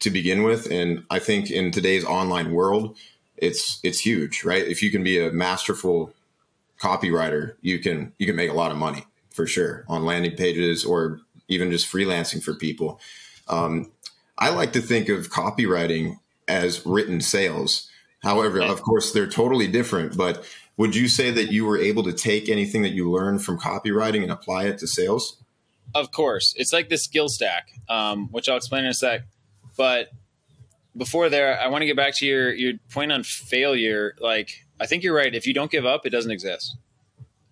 to 0.00 0.10
begin 0.10 0.42
with. 0.42 0.70
And 0.70 1.04
I 1.10 1.18
think 1.18 1.50
in 1.50 1.70
today's 1.70 2.04
online 2.04 2.52
world, 2.52 2.96
it's 3.36 3.80
it's 3.82 4.00
huge, 4.00 4.44
right? 4.44 4.66
If 4.66 4.82
you 4.82 4.90
can 4.90 5.02
be 5.02 5.18
a 5.18 5.30
masterful 5.30 6.12
copywriter, 6.80 7.54
you 7.62 7.78
can 7.78 8.12
you 8.18 8.26
can 8.26 8.36
make 8.36 8.50
a 8.50 8.54
lot 8.54 8.70
of 8.70 8.76
money 8.76 9.04
for 9.30 9.46
sure 9.46 9.84
on 9.88 10.04
landing 10.04 10.36
pages 10.36 10.84
or 10.84 11.20
even 11.48 11.70
just 11.70 11.90
freelancing 11.90 12.42
for 12.42 12.54
people. 12.54 13.00
Um, 13.48 13.90
I 14.38 14.50
like 14.50 14.72
to 14.74 14.80
think 14.80 15.08
of 15.08 15.30
copywriting 15.30 16.18
as 16.46 16.86
written 16.86 17.20
sales. 17.20 17.90
However, 18.22 18.62
of 18.62 18.82
course, 18.82 19.12
they're 19.12 19.28
totally 19.28 19.66
different, 19.66 20.16
but 20.16 20.44
would 20.76 20.94
you 20.94 21.08
say 21.08 21.30
that 21.30 21.50
you 21.50 21.64
were 21.64 21.78
able 21.78 22.04
to 22.04 22.12
take 22.12 22.48
anything 22.48 22.82
that 22.82 22.92
you 22.92 23.10
learned 23.10 23.44
from 23.44 23.58
copywriting 23.58 24.22
and 24.22 24.30
apply 24.30 24.64
it 24.64 24.78
to 24.78 24.86
sales? 24.86 25.42
Of 25.94 26.10
course. 26.10 26.54
It's 26.56 26.72
like 26.72 26.88
the 26.88 26.98
skill 26.98 27.28
stack, 27.28 27.68
um, 27.88 28.28
which 28.30 28.48
I'll 28.48 28.56
explain 28.56 28.84
in 28.84 28.90
a 28.90 28.94
sec. 28.94 29.22
But 29.76 30.08
before 30.96 31.28
there, 31.28 31.58
I 31.58 31.68
want 31.68 31.82
to 31.82 31.86
get 31.86 31.96
back 31.96 32.14
to 32.16 32.26
your, 32.26 32.52
your 32.52 32.74
point 32.90 33.12
on 33.12 33.22
failure. 33.22 34.14
Like, 34.20 34.66
I 34.80 34.86
think 34.86 35.02
you're 35.02 35.14
right. 35.14 35.34
If 35.34 35.46
you 35.46 35.54
don't 35.54 35.70
give 35.70 35.86
up, 35.86 36.06
it 36.06 36.10
doesn't 36.10 36.30
exist. 36.30 36.76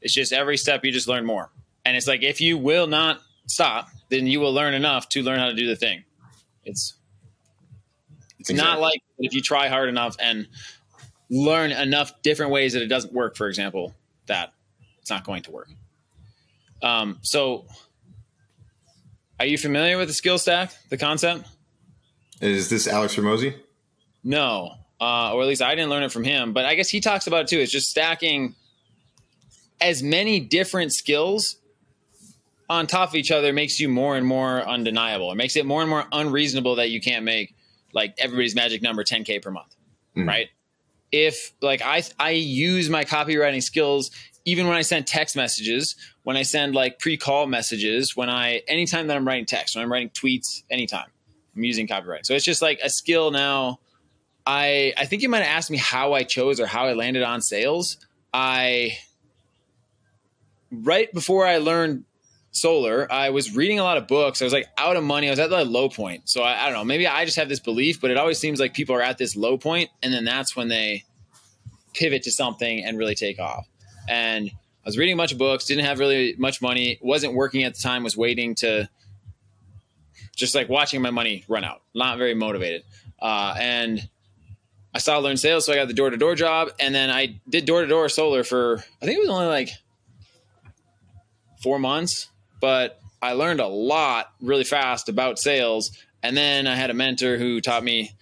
It's 0.01 0.15
just 0.15 0.33
every 0.33 0.57
step 0.57 0.85
you 0.85 0.93
just 0.93 1.09
learn 1.09 1.25
more. 1.25 1.51
And 1.85 1.97
it's 1.97 2.07
like 2.07 2.23
if 2.23 2.41
you 2.41 2.59
will 2.59 2.87
not 2.87 3.21
stop, 3.47 3.89
then 4.11 4.27
you 4.27 4.41
will 4.41 4.53
learn 4.53 4.75
enough 4.75 5.09
to 5.11 5.23
learn 5.23 5.39
how 5.39 5.47
to 5.47 5.55
do 5.55 5.67
the 5.67 5.77
thing. 5.77 6.05
It's 6.65 6.95
it's 8.39 8.51
exactly. 8.51 8.75
not 8.75 8.81
like 8.81 9.03
if 9.19 9.35
you 9.35 9.41
try 9.41 9.69
hard 9.69 9.89
enough 9.89 10.17
and 10.21 10.47
learn 11.31 11.73
enough 11.73 12.23
different 12.23 12.53
ways 12.53 12.75
that 12.75 12.83
it 12.83 12.87
doesn't 12.87 13.13
work, 13.13 13.37
for 13.37 13.49
example, 13.49 13.95
that 14.27 14.53
it's 15.01 15.11
not 15.11 15.25
going 15.25 15.43
to 15.43 15.51
work. 15.51 15.69
Um, 16.83 17.19
so, 17.23 17.67
are 19.41 19.47
you 19.47 19.59
familiar 19.59 19.97
with 19.97 20.09
the 20.09 20.15
skill 20.15 20.39
stack, 20.39 20.73
the 20.91 20.97
concept? 20.97 21.47
Is 22.41 22.69
this 22.69 22.87
Alex 22.87 23.17
Hormozi? 23.17 23.55
No, 24.23 24.75
uh, 25.01 25.33
or 25.33 25.43
at 25.43 25.49
least 25.49 25.63
I 25.63 25.75
didn't 25.75 25.91
learn 25.91 26.03
it 26.03 26.13
from 26.13 26.25
him. 26.25 26.53
But 26.53 26.65
I 26.65 26.75
guess 26.75 26.89
he 26.89 27.01
talks 27.01 27.27
about 27.27 27.43
it 27.43 27.49
too. 27.49 27.59
It's 27.59 27.73
just 27.73 27.89
stacking 27.89 28.55
as 29.81 30.03
many 30.03 30.41
different 30.41 30.93
skills 30.93 31.57
on 32.69 32.87
top 32.87 33.11
of 33.11 33.15
each 33.15 33.31
other 33.31 33.53
makes 33.53 33.79
you 33.79 33.89
more 33.89 34.17
and 34.17 34.27
more 34.27 34.67
undeniable. 34.67 35.31
It 35.33 35.37
makes 35.37 35.57
it 35.57 35.67
more 35.67 35.81
and 35.81 35.91
more 35.91 36.05
unreasonable 36.13 36.77
that 36.77 36.91
you 36.91 37.01
can't 37.01 37.25
make 37.25 37.55
like 37.93 38.15
everybody's 38.19 38.55
magic 38.55 38.83
number 38.83 39.05
10k 39.05 39.43
per 39.43 39.51
month, 39.51 39.75
mm. 40.17 40.27
right? 40.27 40.49
if 41.13 41.53
like 41.63 41.83
I 41.83 42.03
I 42.19 42.31
use 42.31 42.91
my 42.91 43.05
copywriting 43.05 43.63
skills 43.63 44.11
even 44.45 44.69
when 44.69 44.77
I 44.77 44.83
send 44.83 45.09
text 45.09 45.35
messages, 45.35 45.97
when 46.23 46.37
I 46.37 46.43
send 46.43 46.75
like 46.75 47.01
pre-call 47.01 47.47
messages, 47.47 48.17
when 48.17 48.31
I 48.31 48.63
anytime 48.69 49.07
that 49.09 49.17
I'm 49.17 49.27
writing 49.27 49.47
text, 49.47 49.75
when 49.75 49.85
I'm 49.85 49.91
writing 49.91 50.11
tweets, 50.11 50.63
anytime 50.71 51.07
I'm 51.57 51.65
using 51.65 51.87
copywriting. 51.89 52.25
So 52.25 52.35
it's 52.35 52.45
just 52.45 52.63
like 52.63 52.79
a 52.83 52.91
skill 52.91 53.31
now. 53.31 53.81
I 54.47 54.93
I 54.97 55.07
think 55.07 55.23
you 55.23 55.29
might 55.29 55.43
have 55.43 55.57
asked 55.57 55.71
me 55.71 55.79
how 55.79 56.13
I 56.13 56.23
chose 56.23 56.61
or 56.61 56.67
how 56.67 56.87
I 56.87 56.93
landed 56.93 57.23
on 57.23 57.41
sales. 57.41 57.97
I 58.33 58.99
right 60.71 61.13
before 61.13 61.47
I 61.47 61.59
learned 61.59 62.05
solar, 62.57 63.11
I 63.13 63.31
was 63.31 63.55
reading 63.55 63.79
a 63.79 63.85
lot 63.85 63.97
of 63.97 64.07
books. 64.07 64.41
I 64.41 64.45
was 64.45 64.53
like 64.53 64.67
out 64.79 64.97
of 64.97 65.05
money. 65.05 65.29
I 65.29 65.31
was 65.31 65.39
at 65.39 65.51
the 65.51 65.65
low 65.65 65.89
point. 65.89 66.29
So 66.29 66.43
I, 66.43 66.63
I, 66.63 66.65
don't 66.67 66.75
know. 66.75 66.85
Maybe 66.85 67.07
I 67.07 67.25
just 67.25 67.37
have 67.37 67.49
this 67.49 67.61
belief, 67.61 68.01
but 68.01 68.11
it 68.11 68.17
always 68.17 68.39
seems 68.39 68.59
like 68.59 68.75
people 68.75 68.95
are 68.95 69.03
at 69.03 69.19
this 69.19 69.37
low 69.37 69.59
point, 69.59 69.91
and 70.03 70.13
then 70.13 70.25
that's 70.25 70.57
when 70.57 70.69
they 70.69 71.05
pivot 71.95 72.23
to 72.25 72.31
something 72.31 72.85
and 72.85 72.99
really 72.99 73.15
take 73.15 73.39
off. 73.39 73.67
And 74.09 74.51
I 74.51 74.89
was 74.89 74.97
reading 74.97 75.15
a 75.15 75.17
bunch 75.17 75.33
of 75.33 75.39
books, 75.39 75.67
didn't 75.67 75.85
have 75.85 75.99
really 75.99 76.35
much 76.39 76.63
money, 76.63 76.99
wasn't 77.03 77.35
working 77.35 77.65
at 77.65 77.75
the 77.75 77.83
time, 77.83 78.03
was 78.03 78.17
waiting 78.17 78.55
to 78.57 78.89
just 80.37 80.55
like 80.55 80.69
watching 80.69 81.03
my 81.03 81.11
money 81.11 81.45
run 81.49 81.65
out, 81.65 81.83
not 81.95 82.19
very 82.19 82.35
motivated. 82.35 82.85
Uh, 83.21 83.55
and 83.59 84.09
I 84.95 84.99
saw 84.99 85.19
learn 85.19 85.37
sales, 85.37 85.67
so 85.67 85.73
I 85.73 85.77
got 85.77 85.89
the 85.89 85.95
door 85.95 86.11
to 86.11 86.17
door 86.17 86.35
job, 86.35 86.69
and 86.79 86.95
then 86.95 87.11
I 87.11 87.41
did 87.49 87.65
door 87.65 87.83
to 87.83 87.87
door 87.87 88.09
solar 88.09 88.45
for 88.45 88.79
I 89.03 89.07
think 89.07 89.19
it 89.19 89.21
was 89.21 89.29
only 89.29 89.47
like 89.47 89.71
four 91.63 91.79
months, 91.79 92.29
but 92.61 93.01
I 93.23 93.33
learned 93.33 93.61
a 93.61 93.67
lot 93.67 94.33
really 94.41 94.65
fast 94.65 95.09
about 95.09 95.39
sales. 95.39 95.91
And 96.23 96.37
then 96.37 96.67
I 96.67 96.75
had 96.75 96.91
a 96.91 96.95
mentor 96.95 97.39
who 97.39 97.61
taught 97.61 97.85
me, 97.85 98.13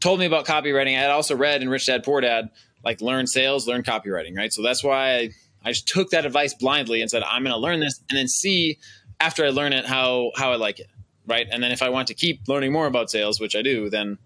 told 0.00 0.20
me 0.20 0.26
about 0.26 0.46
copywriting. 0.46 0.96
I 0.96 1.02
had 1.02 1.10
also 1.10 1.36
read 1.36 1.62
in 1.62 1.68
Rich 1.68 1.86
Dad 1.86 2.04
Poor 2.04 2.20
Dad, 2.20 2.50
like 2.84 3.00
learn 3.00 3.26
sales, 3.26 3.66
learn 3.66 3.82
copywriting, 3.82 4.36
right? 4.36 4.52
So 4.52 4.62
that's 4.62 4.82
why 4.82 5.14
I, 5.14 5.30
I 5.64 5.72
just 5.72 5.88
took 5.88 6.10
that 6.10 6.24
advice 6.24 6.54
blindly 6.54 7.00
and 7.00 7.10
said, 7.10 7.22
I'm 7.22 7.42
going 7.42 7.54
to 7.54 7.58
learn 7.58 7.80
this 7.80 8.00
and 8.08 8.18
then 8.18 8.28
see 8.28 8.78
after 9.20 9.44
I 9.44 9.50
learn 9.50 9.72
it 9.72 9.84
how, 9.84 10.32
how 10.36 10.52
I 10.52 10.56
like 10.56 10.78
it, 10.78 10.88
right? 11.26 11.46
And 11.50 11.62
then 11.62 11.72
if 11.72 11.82
I 11.82 11.88
want 11.88 12.08
to 12.08 12.14
keep 12.14 12.46
learning 12.48 12.72
more 12.72 12.86
about 12.86 13.10
sales, 13.10 13.40
which 13.40 13.56
I 13.56 13.62
do, 13.62 13.90
then 13.90 14.18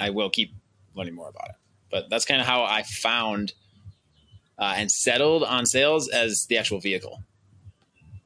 I 0.00 0.10
will 0.10 0.30
keep 0.30 0.52
learning 0.94 1.14
more 1.14 1.28
about 1.28 1.48
it. 1.50 1.54
But 1.90 2.10
that's 2.10 2.24
kind 2.24 2.40
of 2.40 2.46
how 2.46 2.62
I 2.62 2.82
found 2.82 3.52
uh, 4.58 4.74
and 4.76 4.90
settled 4.90 5.42
on 5.44 5.66
sales 5.66 6.08
as 6.08 6.46
the 6.48 6.58
actual 6.58 6.80
vehicle. 6.80 7.22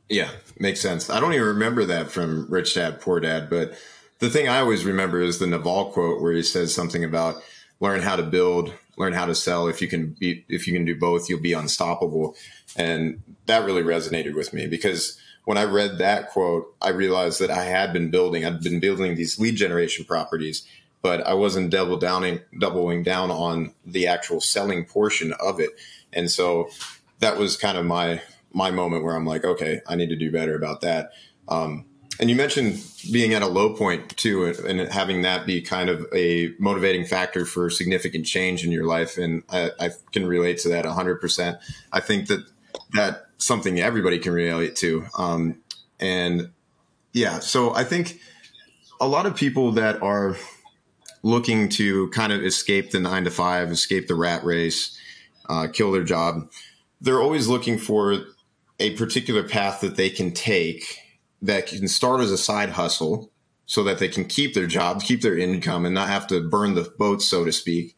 Yeah, 0.09 0.31
makes 0.59 0.81
sense. 0.81 1.09
I 1.09 1.21
don't 1.21 1.33
even 1.33 1.47
remember 1.47 1.85
that 1.87 2.11
from 2.11 2.47
Rich 2.51 2.75
Dad 2.75 3.01
Poor 3.01 3.21
Dad, 3.21 3.49
but 3.49 3.73
the 4.19 4.31
thing 4.31 4.49
I 4.49 4.61
always 4.61 4.85
remember 4.85 5.21
is 5.21 5.39
the 5.39 5.47
Naval 5.47 5.87
quote 5.87 6.21
where 6.21 6.33
he 6.33 6.43
says 6.43 6.75
something 6.75 7.03
about 7.03 7.43
learn 7.81 8.01
how 8.01 8.15
to 8.15 8.23
build, 8.23 8.73
learn 8.97 9.13
how 9.13 9.27
to 9.27 9.35
sell. 9.35 9.67
If 9.67 9.83
you 9.83 9.89
can 9.89 10.17
be, 10.19 10.45
if 10.49 10.67
you 10.67 10.73
can 10.73 10.85
do 10.85 10.97
both, 10.97 11.29
you'll 11.29 11.41
be 11.41 11.53
unstoppable. 11.53 12.37
And 12.77 13.23
that 13.47 13.65
really 13.65 13.83
resonated 13.83 14.35
with 14.35 14.53
me 14.53 14.67
because 14.69 15.19
when 15.45 15.59
I 15.59 15.65
read 15.65 15.99
that 15.99 16.31
quote, 16.31 16.73
I 16.81 16.91
realized 16.91 17.41
that 17.41 17.51
I 17.51 17.65
had 17.65 17.93
been 17.93 18.11
building, 18.11 18.45
I'd 18.45 18.61
been 18.61 18.79
building 18.79 19.17
these 19.17 19.41
lead 19.41 19.57
generation 19.57 20.05
properties, 20.05 20.67
but 21.03 21.27
I 21.27 21.35
wasn't 21.35 21.71
double 21.71 21.97
downing, 21.97 22.41
doubling 22.59 23.03
down 23.03 23.31
on 23.31 23.75
the 23.85 24.07
actual 24.07 24.41
selling 24.41 24.85
portion 24.85 25.33
of 25.41 25.59
it. 25.59 25.71
And 26.13 26.31
so 26.31 26.71
that 27.19 27.37
was 27.37 27.57
kind 27.57 27.77
of 27.77 27.85
my 27.85 28.23
my 28.53 28.71
moment 28.71 29.05
where 29.05 29.15
I'm 29.15 29.27
like, 29.27 29.45
okay, 29.45 29.81
I 29.87 29.97
need 29.97 30.09
to 30.11 30.17
do 30.17 30.31
better 30.31 30.55
about 30.55 30.81
that. 30.83 31.13
Um, 31.49 31.87
and 32.21 32.29
you 32.29 32.37
mentioned 32.37 32.81
being 33.11 33.35
at 33.35 33.43
a 33.43 33.47
low 33.47 33.75
point 33.75 34.17
too, 34.17 34.45
and 34.45 34.81
having 34.93 35.23
that 35.23 35.47
be 35.47 35.63
kind 35.63 35.89
of 35.89 36.07
a 36.15 36.55
motivating 36.59 37.05
factor 37.05 37.45
for 37.45 37.71
significant 37.71 38.27
change 38.27 38.65
in 38.65 38.71
your 38.71 38.85
life. 38.85 39.19
And 39.19 39.43
I, 39.51 39.71
I 39.81 39.91
can 40.13 40.27
relate 40.27 40.59
to 40.59 40.69
that 40.71 40.85
100%. 40.85 41.59
I 41.93 42.01
think 42.01 42.29
that 42.29 42.45
that's 42.93 43.19
something 43.39 43.81
everybody 43.81 44.19
can 44.19 44.33
relate 44.33 44.77
to. 44.77 45.07
Um, 45.17 45.57
and 45.99 46.51
yeah, 47.13 47.39
so 47.39 47.75
I 47.75 47.85
think 47.85 48.21
a 49.01 49.09
lot 49.09 49.27
of 49.27 49.35
people 49.35 49.73
that 49.73 50.03
are 50.03 50.37
looking 51.23 51.69
to 51.71 52.09
kind 52.11 52.33
of 52.33 52.43
escape 52.45 52.91
the 52.91 53.01
nine 53.01 53.25
to 53.25 53.31
five, 53.31 53.71
escape 53.71 54.09
the 54.09 54.15
rat 54.15 54.45
race, 54.45 54.99
uh, 55.49 55.69
kill 55.73 55.93
their 55.93 56.05
job, 56.05 56.51
they're 57.01 57.21
always 57.21 57.49
looking 57.49 57.79
for 57.79 58.25
a 58.83 58.97
particular 58.97 59.43
path 59.45 59.81
that 59.81 59.97
they 59.97 60.11
can 60.11 60.33
take 60.33 60.99
that 61.41 61.67
can 61.67 61.89
start 61.89 62.21
as 62.21 62.31
a 62.31 62.39
side 62.39 62.71
hustle 62.71 63.31
so 63.67 63.83
that 63.85 63.99
they 63.99 64.09
can 64.09 64.25
keep 64.25 64.55
their 64.55 64.67
job, 64.67 65.03
keep 65.03 65.23
their 65.23 65.39
income, 65.39 65.85
and 65.87 65.95
not 65.95 66.09
have 66.09 66.27
to 66.27 66.41
burn 66.41 66.75
the 66.75 66.93
boat, 66.99 67.23
so 67.23 67.45
to 67.45 67.53
speak, 67.53 67.97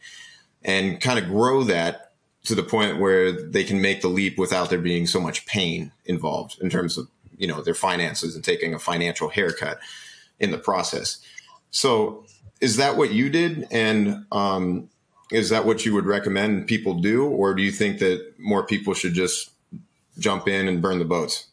and 0.62 1.00
kind 1.00 1.18
of 1.18 1.26
grow 1.26 1.64
that 1.64 2.12
to 2.44 2.54
the 2.54 2.62
point 2.62 3.00
where 3.00 3.32
they 3.32 3.64
can 3.64 3.80
make 3.80 4.02
the 4.02 4.08
leap 4.08 4.38
without 4.38 4.68
there 4.68 4.78
being 4.78 5.06
so 5.06 5.18
much 5.18 5.46
pain 5.46 5.90
involved 6.04 6.58
in 6.60 6.68
terms 6.68 6.98
of 6.98 7.08
you 7.36 7.46
know 7.46 7.62
their 7.62 7.74
finances 7.74 8.34
and 8.34 8.44
taking 8.44 8.74
a 8.74 8.78
financial 8.78 9.30
haircut 9.30 9.78
in 10.38 10.50
the 10.50 10.58
process. 10.58 11.18
So, 11.70 12.24
is 12.60 12.76
that 12.76 12.96
what 12.96 13.12
you 13.12 13.30
did? 13.30 13.66
And 13.70 14.26
um, 14.30 14.90
is 15.32 15.48
that 15.48 15.64
what 15.64 15.84
you 15.86 15.94
would 15.94 16.06
recommend 16.06 16.66
people 16.66 16.94
do, 16.94 17.24
or 17.24 17.54
do 17.54 17.62
you 17.62 17.72
think 17.72 17.98
that 18.00 18.34
more 18.38 18.66
people 18.66 18.94
should 18.94 19.14
just 19.14 19.50
jump 20.18 20.48
in 20.48 20.68
and 20.68 20.80
burn 20.80 20.98
the 20.98 21.04
boats? 21.04 21.48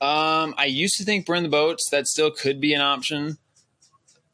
Um, 0.00 0.54
I 0.58 0.66
used 0.66 0.96
to 0.98 1.04
think 1.04 1.24
burn 1.26 1.42
the 1.42 1.48
boats. 1.48 1.88
That 1.90 2.06
still 2.06 2.30
could 2.30 2.60
be 2.60 2.74
an 2.74 2.80
option. 2.80 3.38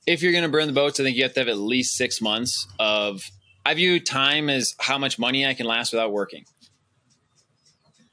If 0.07 0.23
you're 0.23 0.33
going 0.33 0.45
to 0.45 0.51
burn 0.51 0.67
the 0.67 0.73
boats, 0.73 0.99
I 0.99 1.05
think 1.05 1.17
you 1.17 1.23
have 1.23 1.35
to 1.35 1.41
have 1.41 1.49
at 1.49 1.59
least 1.59 1.97
six 1.97 2.21
months 2.21 2.67
of. 2.79 3.23
I 3.65 3.75
view 3.75 4.01
time 4.01 4.49
as 4.49 4.75
how 4.81 4.97
much 4.97 5.19
money 5.19 5.47
I 5.47 5.53
can 5.53 5.67
last 5.67 5.93
without 5.93 6.13
working, 6.13 6.47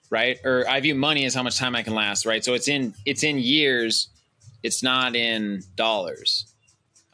right? 0.09 0.37
Or 0.43 0.67
I 0.69 0.81
view 0.81 0.93
money 0.93 1.25
as 1.25 1.33
how 1.33 1.41
much 1.41 1.57
time 1.57 1.73
I 1.73 1.83
can 1.83 1.95
last, 1.95 2.25
right? 2.25 2.43
So 2.43 2.53
it's 2.53 2.67
in 2.67 2.93
it's 3.05 3.23
in 3.23 3.39
years, 3.39 4.09
it's 4.61 4.83
not 4.83 5.15
in 5.15 5.63
dollars, 5.75 6.45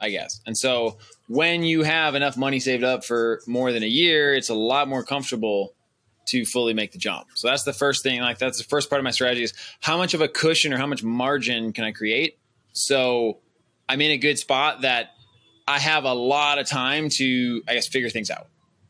I 0.02 0.10
guess. 0.10 0.42
And 0.48 0.58
so 0.58 0.98
when 1.28 1.64
you 1.64 1.84
have 1.84 2.16
enough 2.16 2.36
money 2.36 2.60
saved 2.60 2.84
up 2.84 3.06
for 3.06 3.42
more 3.48 3.72
than 3.72 3.84
a 3.84 3.88
year, 3.88 4.34
it's 4.34 4.50
a 4.50 4.56
lot 4.56 4.88
more 4.88 5.04
comfortable 5.04 5.74
to 6.26 6.46
fully 6.46 6.74
make 6.74 6.92
the 6.92 6.98
jump. 6.98 7.28
So 7.36 7.48
that's 7.48 7.64
the 7.64 7.74
first 7.74 8.04
thing. 8.04 8.22
Like 8.22 8.38
that's 8.38 8.58
the 8.58 8.64
first 8.64 8.90
part 8.90 9.00
of 9.00 9.04
my 9.04 9.12
strategy 9.12 9.44
is 9.44 9.54
how 9.82 9.98
much 9.98 10.14
of 10.14 10.22
a 10.22 10.28
cushion 10.28 10.74
or 10.74 10.78
how 10.78 10.88
much 10.88 11.04
margin 11.04 11.74
can 11.74 11.84
I 11.84 11.92
create? 11.92 12.38
So 12.72 13.40
I'm 13.90 14.02
in 14.02 14.12
a 14.12 14.18
good 14.18 14.40
spot 14.40 14.82
that 14.82 15.12
I 15.68 15.80
have 15.80 16.06
a 16.06 16.14
lot 16.14 16.60
of 16.60 16.68
time 16.68 17.10
to, 17.18 17.64
I 17.68 17.76
guess, 17.76 17.88
figure 17.88 18.10
things 18.10 18.30
out. 18.30 18.48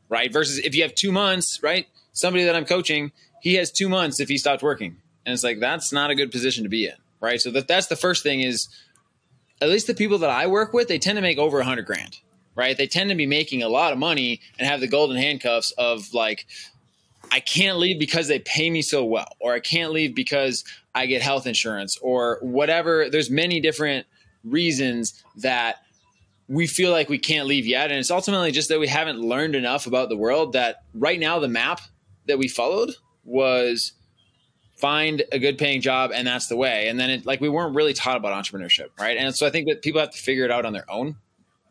Right. 0.09 0.31
Versus 0.31 0.59
if 0.59 0.75
you 0.75 0.83
have 0.83 0.93
two 0.93 1.11
months, 1.11 1.59
right? 1.63 1.87
Somebody 2.11 2.45
that 2.45 2.55
I'm 2.55 2.65
coaching, 2.65 3.11
he 3.41 3.55
has 3.55 3.71
two 3.71 3.89
months 3.89 4.19
if 4.19 4.29
he 4.29 4.37
stopped 4.37 4.61
working. 4.61 4.97
And 5.25 5.33
it's 5.33 5.43
like, 5.43 5.59
that's 5.59 5.91
not 5.91 6.11
a 6.11 6.15
good 6.15 6.31
position 6.31 6.63
to 6.63 6.69
be 6.69 6.85
in. 6.85 6.93
Right. 7.19 7.41
So 7.41 7.49
that, 7.51 7.67
that's 7.67 7.87
the 7.87 7.95
first 7.95 8.21
thing 8.21 8.41
is 8.41 8.67
at 9.61 9.69
least 9.69 9.87
the 9.87 9.93
people 9.93 10.19
that 10.19 10.29
I 10.29 10.47
work 10.47 10.73
with, 10.73 10.87
they 10.87 10.99
tend 10.99 11.15
to 11.15 11.21
make 11.21 11.37
over 11.37 11.59
a 11.59 11.65
hundred 11.65 11.85
grand. 11.85 12.19
Right. 12.55 12.77
They 12.77 12.85
tend 12.85 13.09
to 13.09 13.15
be 13.15 13.25
making 13.25 13.63
a 13.63 13.69
lot 13.69 13.91
of 13.91 13.97
money 13.97 14.39
and 14.59 14.67
have 14.67 14.79
the 14.79 14.87
golden 14.87 15.17
handcuffs 15.17 15.71
of 15.71 16.13
like, 16.13 16.45
I 17.31 17.39
can't 17.39 17.77
leave 17.77 17.99
because 17.99 18.27
they 18.27 18.39
pay 18.39 18.69
me 18.69 18.81
so 18.81 19.03
well, 19.05 19.35
or 19.39 19.53
I 19.53 19.59
can't 19.59 19.91
leave 19.91 20.13
because 20.15 20.63
I 20.93 21.05
get 21.05 21.21
health 21.21 21.47
insurance, 21.47 21.97
or 22.01 22.37
whatever. 22.41 23.09
There's 23.09 23.29
many 23.29 23.59
different 23.59 24.05
reasons 24.43 25.23
that 25.37 25.77
we 26.47 26.67
feel 26.67 26.91
like 26.91 27.09
we 27.09 27.17
can't 27.17 27.47
leave 27.47 27.65
yet. 27.65 27.89
And 27.89 27.99
it's 27.99 28.11
ultimately 28.11 28.51
just 28.51 28.69
that 28.69 28.79
we 28.79 28.87
haven't 28.87 29.19
learned 29.19 29.55
enough 29.55 29.87
about 29.87 30.09
the 30.09 30.17
world 30.17 30.53
that 30.53 30.83
right 30.93 31.19
now 31.19 31.39
the 31.39 31.47
map 31.47 31.81
that 32.27 32.37
we 32.37 32.47
followed 32.47 32.91
was 33.23 33.93
find 34.77 35.23
a 35.31 35.39
good 35.39 35.57
paying 35.57 35.81
job 35.81 36.11
and 36.13 36.27
that's 36.27 36.47
the 36.47 36.57
way. 36.57 36.89
And 36.89 36.99
then 36.99 37.09
it 37.09 37.25
like 37.25 37.39
we 37.39 37.49
weren't 37.49 37.75
really 37.75 37.93
taught 37.93 38.17
about 38.17 38.33
entrepreneurship, 38.33 38.89
right? 38.99 39.17
And 39.17 39.33
so 39.35 39.47
I 39.47 39.49
think 39.49 39.67
that 39.69 39.81
people 39.81 40.01
have 40.01 40.11
to 40.11 40.17
figure 40.17 40.43
it 40.45 40.51
out 40.51 40.65
on 40.65 40.73
their 40.73 40.89
own. 40.91 41.15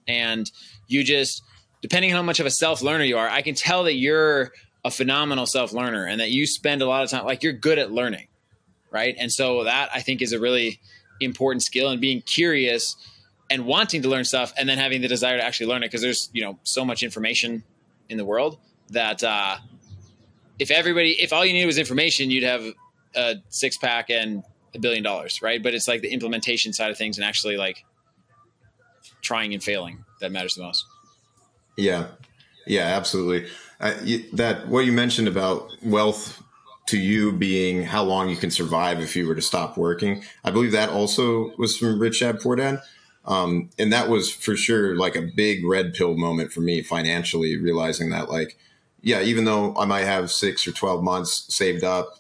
And 0.09 0.51
you 0.89 1.05
just 1.05 1.43
depending 1.83 2.13
on 2.13 2.17
how 2.17 2.23
much 2.23 2.41
of 2.41 2.47
a 2.47 2.51
self 2.51 2.81
learner 2.81 3.05
you 3.05 3.19
are, 3.19 3.29
I 3.29 3.43
can 3.43 3.55
tell 3.55 3.85
that 3.85 3.95
you're 3.95 4.53
a 4.85 4.91
phenomenal 4.91 5.47
self 5.47 5.73
learner 5.73 6.07
and 6.07 6.21
that 6.21 6.31
you 6.31 6.47
spend 6.47 6.83
a 6.83 6.87
lot 6.87 7.05
of 7.05 7.11
time 7.11 7.25
like 7.25 7.43
you're 7.43 7.53
good 7.53 7.79
at 7.79 7.93
learning 7.93 8.29
right? 8.93 9.17
And 9.19 9.33
so 9.33 9.65
that 9.65 9.89
i 9.93 10.01
think 10.01 10.23
is 10.23 10.33
a 10.33 10.39
really 10.39 10.79
important 11.21 11.63
skill 11.63 11.91
and 11.91 12.01
being 12.01 12.21
curious 12.21 12.97
and 13.51 13.67
wanting 13.67 14.03
to 14.03 14.09
learn 14.09 14.25
stuff 14.25 14.53
and 14.57 14.69
then 14.69 14.79
having 14.79 15.01
the 15.01 15.09
desire 15.09 15.37
to 15.37 15.45
actually 15.45 15.67
learn 15.67 15.83
it 15.83 15.87
because 15.87 16.03
there's 16.03 16.31
you 16.33 16.43
know 16.43 16.59
so 16.63 16.85
much 16.85 17.03
information 17.03 17.63
in 18.09 18.17
the 18.17 18.25
world 18.25 18.59
that 18.91 19.23
uh, 19.25 19.57
if 20.59 20.71
everybody 20.71 21.13
if 21.21 21.33
all 21.33 21.45
you 21.45 21.53
needed 21.53 21.67
was 21.67 21.79
information 21.79 22.31
you'd 22.31 22.45
have 22.45 22.63
a 23.15 23.37
six 23.49 23.77
pack 23.77 24.11
and 24.11 24.43
a 24.75 24.79
billion 24.79 25.03
dollars 25.03 25.43
right? 25.43 25.63
But 25.63 25.75
it's 25.75 25.89
like 25.89 26.03
the 26.03 26.13
implementation 26.13 26.73
side 26.73 26.91
of 26.91 26.99
things 26.99 27.19
and 27.19 27.25
actually 27.25 27.57
like 27.57 27.85
trying 29.21 29.55
and 29.55 29.63
failing 29.63 30.05
that 30.21 30.33
matters 30.33 30.55
the 30.55 30.63
most. 30.63 30.85
Yeah. 31.77 32.09
Yeah 32.67 32.85
absolutely 32.85 33.51
that 33.83 34.69
what 34.69 34.85
you 34.87 34.93
mentioned 34.93 35.29
about 35.29 35.71
wealth 35.83 36.43
to 36.87 36.99
you 36.99 37.33
being 37.33 37.83
how 37.83 38.03
long 38.03 38.29
you 38.29 38.37
can 38.37 38.51
survive 38.51 39.01
if 39.01 39.17
you 39.17 39.27
were 39.27 39.35
to 39.35 39.43
stop 39.43 39.77
working. 39.77 40.23
I 40.45 40.51
believe 40.51 40.73
that 40.73 40.89
also 40.89 41.53
was 41.57 41.77
from 41.77 41.99
Rich 41.99 42.21
Dad 42.21 42.41
Poor 42.41 42.57
Dad. 42.57 42.81
Um, 43.25 43.71
and 43.79 43.93
that 43.93 44.09
was 44.09 44.33
for 44.33 44.57
sure 44.57 44.97
like 44.97 45.15
a 45.15 45.23
big 45.23 45.65
red 45.65 45.95
pill 45.95 46.17
moment 46.17 46.53
for 46.53 46.61
me 46.61 46.83
financially, 46.83 47.57
realizing 47.57 48.11
that 48.11 48.29
like, 48.29 48.59
yeah, 49.01 49.21
even 49.21 49.45
though 49.45 49.77
I 49.77 49.85
might 49.85 50.05
have 50.05 50.31
six 50.31 50.67
or 50.67 50.73
12 50.73 51.03
months 51.03 51.47
saved 51.55 51.85
up, 51.85 52.19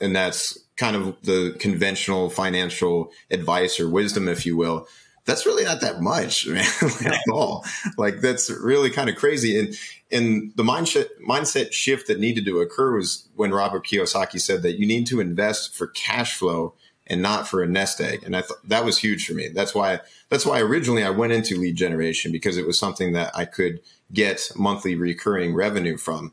and 0.00 0.14
that's 0.14 0.58
kind 0.76 0.94
of 0.96 1.16
the 1.22 1.56
conventional 1.58 2.30
financial 2.30 3.10
advice 3.30 3.80
or 3.80 3.90
wisdom, 3.90 4.28
if 4.28 4.46
you 4.46 4.56
will, 4.56 4.86
that's 5.28 5.44
really 5.44 5.64
not 5.64 5.82
that 5.82 6.00
much, 6.00 6.46
man, 6.48 6.64
at 7.04 7.20
all. 7.30 7.64
Like 7.98 8.22
that's 8.22 8.50
really 8.50 8.90
kind 8.90 9.10
of 9.10 9.16
crazy. 9.16 9.58
And 9.58 9.76
and 10.10 10.52
the 10.56 10.62
mindset 10.62 11.08
mindset 11.20 11.72
shift 11.72 12.06
that 12.08 12.18
needed 12.18 12.46
to 12.46 12.60
occur 12.60 12.96
was 12.96 13.28
when 13.36 13.52
Robert 13.52 13.86
Kiyosaki 13.86 14.40
said 14.40 14.62
that 14.62 14.78
you 14.78 14.86
need 14.86 15.06
to 15.08 15.20
invest 15.20 15.76
for 15.76 15.88
cash 15.88 16.34
flow 16.34 16.72
and 17.06 17.20
not 17.20 17.46
for 17.46 17.62
a 17.62 17.66
nest 17.66 18.00
egg. 18.00 18.22
And 18.24 18.34
I 18.34 18.40
thought 18.40 18.66
that 18.66 18.86
was 18.86 18.98
huge 18.98 19.26
for 19.26 19.34
me. 19.34 19.48
That's 19.48 19.74
why 19.74 20.00
that's 20.30 20.46
why 20.46 20.60
originally 20.60 21.04
I 21.04 21.10
went 21.10 21.34
into 21.34 21.58
lead 21.58 21.76
generation 21.76 22.32
because 22.32 22.56
it 22.56 22.66
was 22.66 22.78
something 22.78 23.12
that 23.12 23.30
I 23.36 23.44
could 23.44 23.80
get 24.10 24.50
monthly 24.56 24.94
recurring 24.94 25.54
revenue 25.54 25.98
from. 25.98 26.32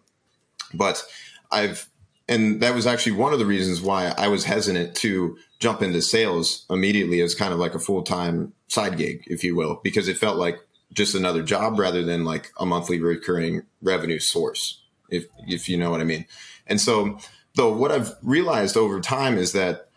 But 0.74 1.04
I've 1.52 1.90
and 2.28 2.62
that 2.62 2.74
was 2.74 2.88
actually 2.88 3.14
one 3.14 3.34
of 3.34 3.40
the 3.40 3.46
reasons 3.46 3.82
why 3.82 4.14
I 4.18 4.28
was 4.28 4.46
hesitant 4.46 4.96
to 4.98 5.38
jump 5.60 5.82
into 5.82 6.02
sales 6.02 6.66
immediately 6.70 7.22
as 7.22 7.36
kind 7.36 7.54
of 7.54 7.60
like 7.60 7.76
a 7.76 7.80
full 7.80 8.04
time 8.04 8.54
side 8.68 8.98
gig, 8.98 9.24
if 9.28 9.44
you 9.44 9.56
will, 9.56 9.80
because 9.84 10.08
it 10.08 10.18
felt 10.18 10.38
like 10.38 10.60
just 10.94 11.14
another 11.14 11.44
job 11.44 11.78
rather 11.78 12.04
than 12.04 12.26
like 12.26 12.52
a 12.58 12.66
monthly 12.66 13.00
recurring 13.00 13.64
revenue 13.82 14.20
source, 14.20 14.82
if 15.10 15.26
if 15.48 15.70
you 15.70 15.78
know 15.78 15.92
what 15.92 16.02
I 16.02 16.06
mean. 16.06 16.26
And 16.68 16.82
so, 16.82 17.20
though, 17.56 17.72
what 17.72 17.92
I've 17.92 18.16
realized 18.24 18.76
over 18.76 19.00
time 19.02 19.38
is 19.38 19.52
that 19.54 19.90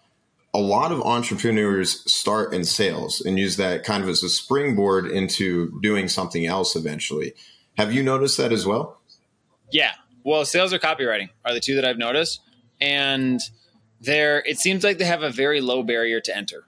a 0.55 0.59
lot 0.59 0.93
of 0.93 1.01
entrepreneurs 1.03 2.11
start 2.11 2.53
in 2.53 2.65
sales 2.65 3.21
and 3.21 3.39
use 3.39 3.57
that 3.57 3.85
kind 3.85 4.03
of 4.03 4.09
as 4.09 4.23
a 4.23 4.29
springboard 4.29 5.07
into 5.07 5.79
doing 5.81 6.09
something 6.09 6.47
else 6.47 6.75
eventually. 6.75 7.35
Have 7.77 7.93
you 7.93 8.03
noticed 8.03 8.37
that 8.39 8.53
as 8.53 8.67
well? 8.67 9.01
Yeah. 9.71 9.93
Well, 10.29 10.45
sales 10.45 10.73
or 10.73 10.79
copywriting 10.79 11.31
are 11.45 11.55
the 11.55 11.61
two 11.61 11.75
that 11.77 11.85
I've 11.85 11.99
noticed. 11.99 12.41
And 12.81 13.41
there 14.01 14.43
it 14.47 14.59
seems 14.59 14.85
like 14.85 14.99
they 14.99 15.05
have 15.05 15.23
a 15.23 15.31
very 15.31 15.61
low 15.61 15.83
barrier 15.83 16.21
to 16.21 16.37
enter 16.37 16.65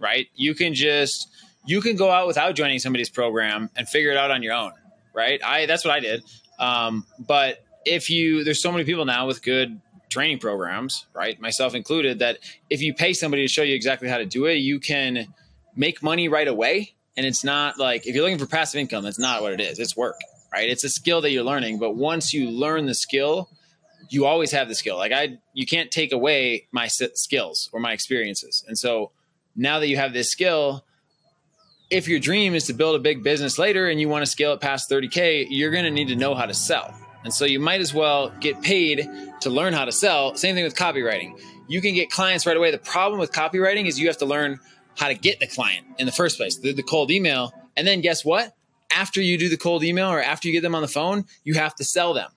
right? 0.00 0.28
You 0.34 0.54
can 0.54 0.74
just 0.74 1.28
you 1.66 1.80
can 1.80 1.94
go 1.94 2.10
out 2.10 2.26
without 2.26 2.54
joining 2.54 2.78
somebody's 2.78 3.10
program 3.10 3.70
and 3.76 3.88
figure 3.88 4.10
it 4.10 4.16
out 4.16 4.30
on 4.30 4.42
your 4.42 4.54
own 4.54 4.72
right? 5.14 5.40
I 5.44 5.66
that's 5.66 5.84
what 5.84 5.92
i 5.92 6.00
did. 6.00 6.24
Um, 6.58 7.06
but 7.18 7.64
if 7.84 8.10
you 8.10 8.44
there's 8.44 8.62
so 8.62 8.72
many 8.72 8.84
people 8.84 9.04
now 9.04 9.26
with 9.26 9.42
good 9.42 9.80
training 10.08 10.38
programs 10.38 11.06
right? 11.14 11.40
Myself 11.40 11.74
included 11.74 12.18
that 12.20 12.38
if 12.68 12.82
you 12.82 12.94
pay 12.94 13.12
somebody 13.12 13.42
to 13.42 13.48
show 13.48 13.62
you 13.62 13.74
exactly 13.74 14.08
how 14.08 14.18
to 14.18 14.26
do 14.26 14.46
it 14.46 14.54
you 14.54 14.80
can 14.80 15.32
make 15.76 16.02
money 16.02 16.28
right 16.28 16.48
away 16.48 16.94
and 17.16 17.26
it's 17.26 17.44
not 17.44 17.78
like 17.78 18.06
if 18.06 18.14
you're 18.14 18.24
looking 18.24 18.38
for 18.38 18.46
passive 18.46 18.80
income 18.80 19.04
that's 19.04 19.18
not 19.18 19.42
what 19.42 19.52
it 19.52 19.60
is. 19.60 19.78
It's 19.78 19.96
work 19.96 20.18
right 20.52 20.68
it's 20.68 20.84
a 20.84 20.88
skill 20.88 21.20
that 21.20 21.30
you're 21.30 21.44
learning 21.44 21.78
but 21.78 21.96
once 21.96 22.32
you 22.32 22.50
learn 22.50 22.86
the 22.86 22.94
skill 22.94 23.48
you 24.10 24.26
always 24.26 24.50
have 24.50 24.68
the 24.68 24.74
skill. 24.74 24.96
Like 24.96 25.12
I, 25.12 25.38
you 25.54 25.64
can't 25.64 25.90
take 25.90 26.12
away 26.12 26.66
my 26.72 26.88
skills 26.88 27.70
or 27.72 27.80
my 27.80 27.92
experiences. 27.92 28.64
And 28.66 28.76
so 28.76 29.12
now 29.56 29.78
that 29.78 29.86
you 29.86 29.96
have 29.96 30.12
this 30.12 30.30
skill, 30.30 30.84
if 31.90 32.08
your 32.08 32.18
dream 32.18 32.54
is 32.54 32.66
to 32.66 32.72
build 32.72 32.96
a 32.96 32.98
big 32.98 33.22
business 33.22 33.58
later 33.58 33.88
and 33.88 34.00
you 34.00 34.08
want 34.08 34.24
to 34.24 34.30
scale 34.30 34.52
it 34.52 34.60
past 34.60 34.90
30K, 34.90 35.46
you're 35.48 35.70
going 35.70 35.84
to 35.84 35.90
need 35.90 36.08
to 36.08 36.16
know 36.16 36.34
how 36.34 36.46
to 36.46 36.54
sell. 36.54 36.94
And 37.22 37.32
so 37.32 37.44
you 37.44 37.60
might 37.60 37.80
as 37.80 37.94
well 37.94 38.30
get 38.40 38.62
paid 38.62 39.08
to 39.40 39.50
learn 39.50 39.72
how 39.72 39.84
to 39.84 39.92
sell. 39.92 40.34
Same 40.34 40.54
thing 40.54 40.64
with 40.64 40.74
copywriting. 40.74 41.40
You 41.68 41.80
can 41.80 41.94
get 41.94 42.10
clients 42.10 42.46
right 42.46 42.56
away. 42.56 42.70
The 42.72 42.78
problem 42.78 43.20
with 43.20 43.32
copywriting 43.32 43.86
is 43.86 43.98
you 43.98 44.08
have 44.08 44.18
to 44.18 44.26
learn 44.26 44.58
how 44.96 45.08
to 45.08 45.14
get 45.14 45.38
the 45.38 45.46
client 45.46 45.86
in 45.98 46.06
the 46.06 46.12
first 46.12 46.36
place, 46.36 46.56
the, 46.56 46.72
the 46.72 46.82
cold 46.82 47.10
email. 47.10 47.52
And 47.76 47.86
then 47.86 48.00
guess 48.00 48.24
what? 48.24 48.56
After 48.94 49.20
you 49.20 49.38
do 49.38 49.48
the 49.48 49.56
cold 49.56 49.84
email 49.84 50.08
or 50.08 50.20
after 50.20 50.48
you 50.48 50.52
get 50.52 50.62
them 50.62 50.74
on 50.74 50.82
the 50.82 50.88
phone, 50.88 51.24
you 51.44 51.54
have 51.54 51.74
to 51.76 51.84
sell 51.84 52.14
them. 52.14 52.30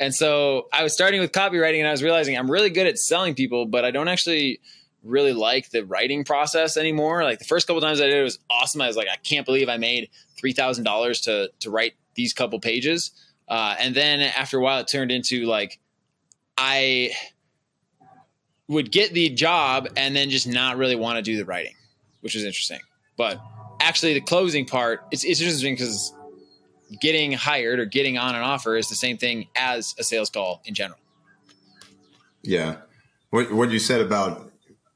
And 0.00 0.14
so 0.14 0.68
I 0.72 0.82
was 0.82 0.92
starting 0.92 1.20
with 1.20 1.32
copywriting 1.32 1.78
and 1.78 1.86
I 1.86 1.92
was 1.92 2.02
realizing 2.02 2.36
I'm 2.36 2.50
really 2.50 2.70
good 2.70 2.86
at 2.86 2.98
selling 2.98 3.34
people, 3.34 3.66
but 3.66 3.84
I 3.84 3.90
don't 3.90 4.08
actually 4.08 4.60
really 5.04 5.32
like 5.32 5.70
the 5.70 5.84
writing 5.84 6.24
process 6.24 6.76
anymore. 6.76 7.24
Like 7.24 7.38
the 7.38 7.44
first 7.44 7.66
couple 7.66 7.80
times 7.80 8.00
I 8.00 8.06
did 8.06 8.16
it 8.16 8.22
was 8.22 8.38
awesome. 8.50 8.80
I 8.80 8.86
was 8.86 8.96
like, 8.96 9.08
I 9.08 9.16
can't 9.16 9.46
believe 9.46 9.68
I 9.68 9.76
made 9.76 10.10
three 10.38 10.52
thousand 10.52 10.84
dollars 10.84 11.20
to 11.22 11.50
to 11.60 11.70
write 11.70 11.94
these 12.14 12.32
couple 12.32 12.58
pages. 12.60 13.12
Uh, 13.48 13.76
and 13.78 13.94
then 13.94 14.20
after 14.20 14.58
a 14.58 14.60
while, 14.60 14.80
it 14.80 14.88
turned 14.88 15.12
into 15.12 15.44
like 15.44 15.78
I 16.56 17.12
would 18.68 18.90
get 18.90 19.12
the 19.12 19.28
job 19.28 19.88
and 19.96 20.16
then 20.16 20.30
just 20.30 20.46
not 20.46 20.76
really 20.76 20.96
want 20.96 21.16
to 21.16 21.22
do 21.22 21.36
the 21.36 21.44
writing, 21.44 21.74
which 22.20 22.34
was 22.34 22.44
interesting. 22.44 22.80
But 23.16 23.40
actually, 23.82 24.14
the 24.14 24.20
closing 24.20 24.64
part, 24.64 25.04
it's, 25.10 25.24
it's 25.24 25.40
interesting 25.40 25.74
because 25.74 26.14
getting 27.00 27.32
hired 27.32 27.78
or 27.78 27.84
getting 27.84 28.18
on 28.18 28.34
an 28.34 28.42
offer 28.42 28.76
is 28.76 28.88
the 28.88 28.94
same 28.94 29.16
thing 29.18 29.48
as 29.56 29.94
a 29.98 30.04
sales 30.04 30.30
call 30.30 30.62
in 30.64 30.74
general. 30.74 30.98
Yeah. 32.42 32.76
What, 33.30 33.52
what 33.52 33.70
you 33.70 33.78
said 33.78 34.00
about 34.00 34.50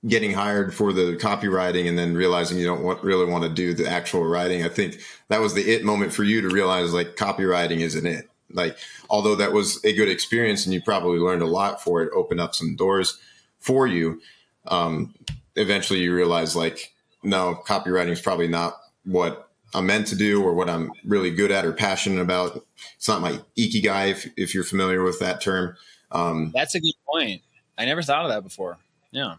getting 0.07 0.33
hired 0.33 0.75
for 0.75 0.93
the 0.93 1.17
copywriting 1.17 1.89
and 1.89 1.99
then 1.99 2.15
realizing 2.15 2.59
you 2.59 2.67
don't 2.67 2.83
want, 2.83 3.03
really 3.03 3.25
want 3.25 3.45
to 3.45 3.51
do 3.51 3.75
the 3.75 3.89
actual 3.89 4.25
writing, 4.25 4.63
I 4.63 4.69
think 4.69 5.01
that 5.29 5.41
was 5.41 5.55
the 5.55 5.63
it 5.63 5.85
moment 5.85 6.13
for 6.13 6.23
you 6.23 6.43
to 6.43 6.49
realize 6.49 6.93
like 6.93 7.17
copywriting 7.17 7.81
isn't 7.81 8.07
it. 8.07 8.29
Like, 8.53 8.77
although 9.11 9.35
that 9.37 9.53
was 9.53 9.85
a 9.85 9.93
good 9.93 10.09
experience 10.09 10.65
and 10.65 10.75
you 10.75 10.81
probably 10.81 11.19
learned 11.19 11.43
a 11.43 11.47
lot 11.47 11.83
for 11.83 12.03
it, 12.03 12.13
opened 12.15 12.41
up 12.41 12.55
some 12.55 12.77
doors 12.77 13.19
for 13.59 13.87
you. 13.87 14.21
Um, 14.67 15.15
eventually 15.57 16.01
you 16.01 16.15
realize 16.15 16.55
like, 16.55 16.93
no, 17.27 17.61
copywriting 17.67 18.11
is 18.11 18.21
probably 18.21 18.49
not 18.49 18.77
what 19.05 19.51
I'm 19.75 19.87
meant 19.87 20.07
to 20.09 20.17
do 20.17 20.43
or 20.43 20.55
what 20.55 20.71
I'm 20.71 20.93
really 21.05 21.31
good 21.31 21.51
at 21.51 21.67
or 21.67 21.73
passionate 21.73 22.21
about. 22.21 22.65
It's 22.97 23.09
not 23.09 23.21
my 23.21 23.41
ikigai, 23.59 24.11
if, 24.11 24.27
if 24.37 24.55
you're 24.55 24.65
familiar 24.65 25.03
with 25.03 25.19
that 25.21 25.41
term. 25.41 25.77
Um, 26.13 26.53
That's 26.55 26.75
a 26.75 26.81
good 26.81 26.95
point. 27.07 27.43
I 27.77 27.85
never 27.85 28.03
thought 28.03 28.25
of 28.25 28.31
that 28.31 28.43
before. 28.43 28.79
Yeah. 29.11 29.35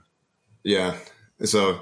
Yeah. 0.63 0.97
So 1.43 1.79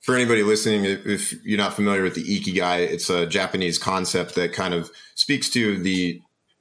for 0.00 0.14
anybody 0.14 0.42
listening, 0.42 0.84
if 0.84 1.32
you're 1.44 1.58
not 1.58 1.74
familiar 1.74 2.02
with 2.02 2.14
the 2.14 2.22
ikigai, 2.22 2.80
it's 2.80 3.08
a 3.10 3.26
Japanese 3.26 3.78
concept 3.78 4.34
that 4.34 4.52
kind 4.52 4.74
of 4.74 4.90
speaks 5.14 5.48
to 5.50 5.78
the 5.78 6.20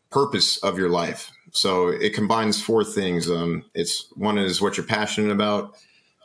purpose 0.09 0.57
of 0.63 0.79
your 0.79 0.89
life. 0.89 1.31
So 1.51 1.89
it 1.89 2.13
combines 2.13 2.61
four 2.61 2.83
things. 2.83 3.29
Um, 3.29 3.65
it's 3.73 4.11
one 4.15 4.37
is 4.37 4.61
what 4.61 4.77
you're 4.77 4.85
passionate 4.85 5.31
about. 5.31 5.75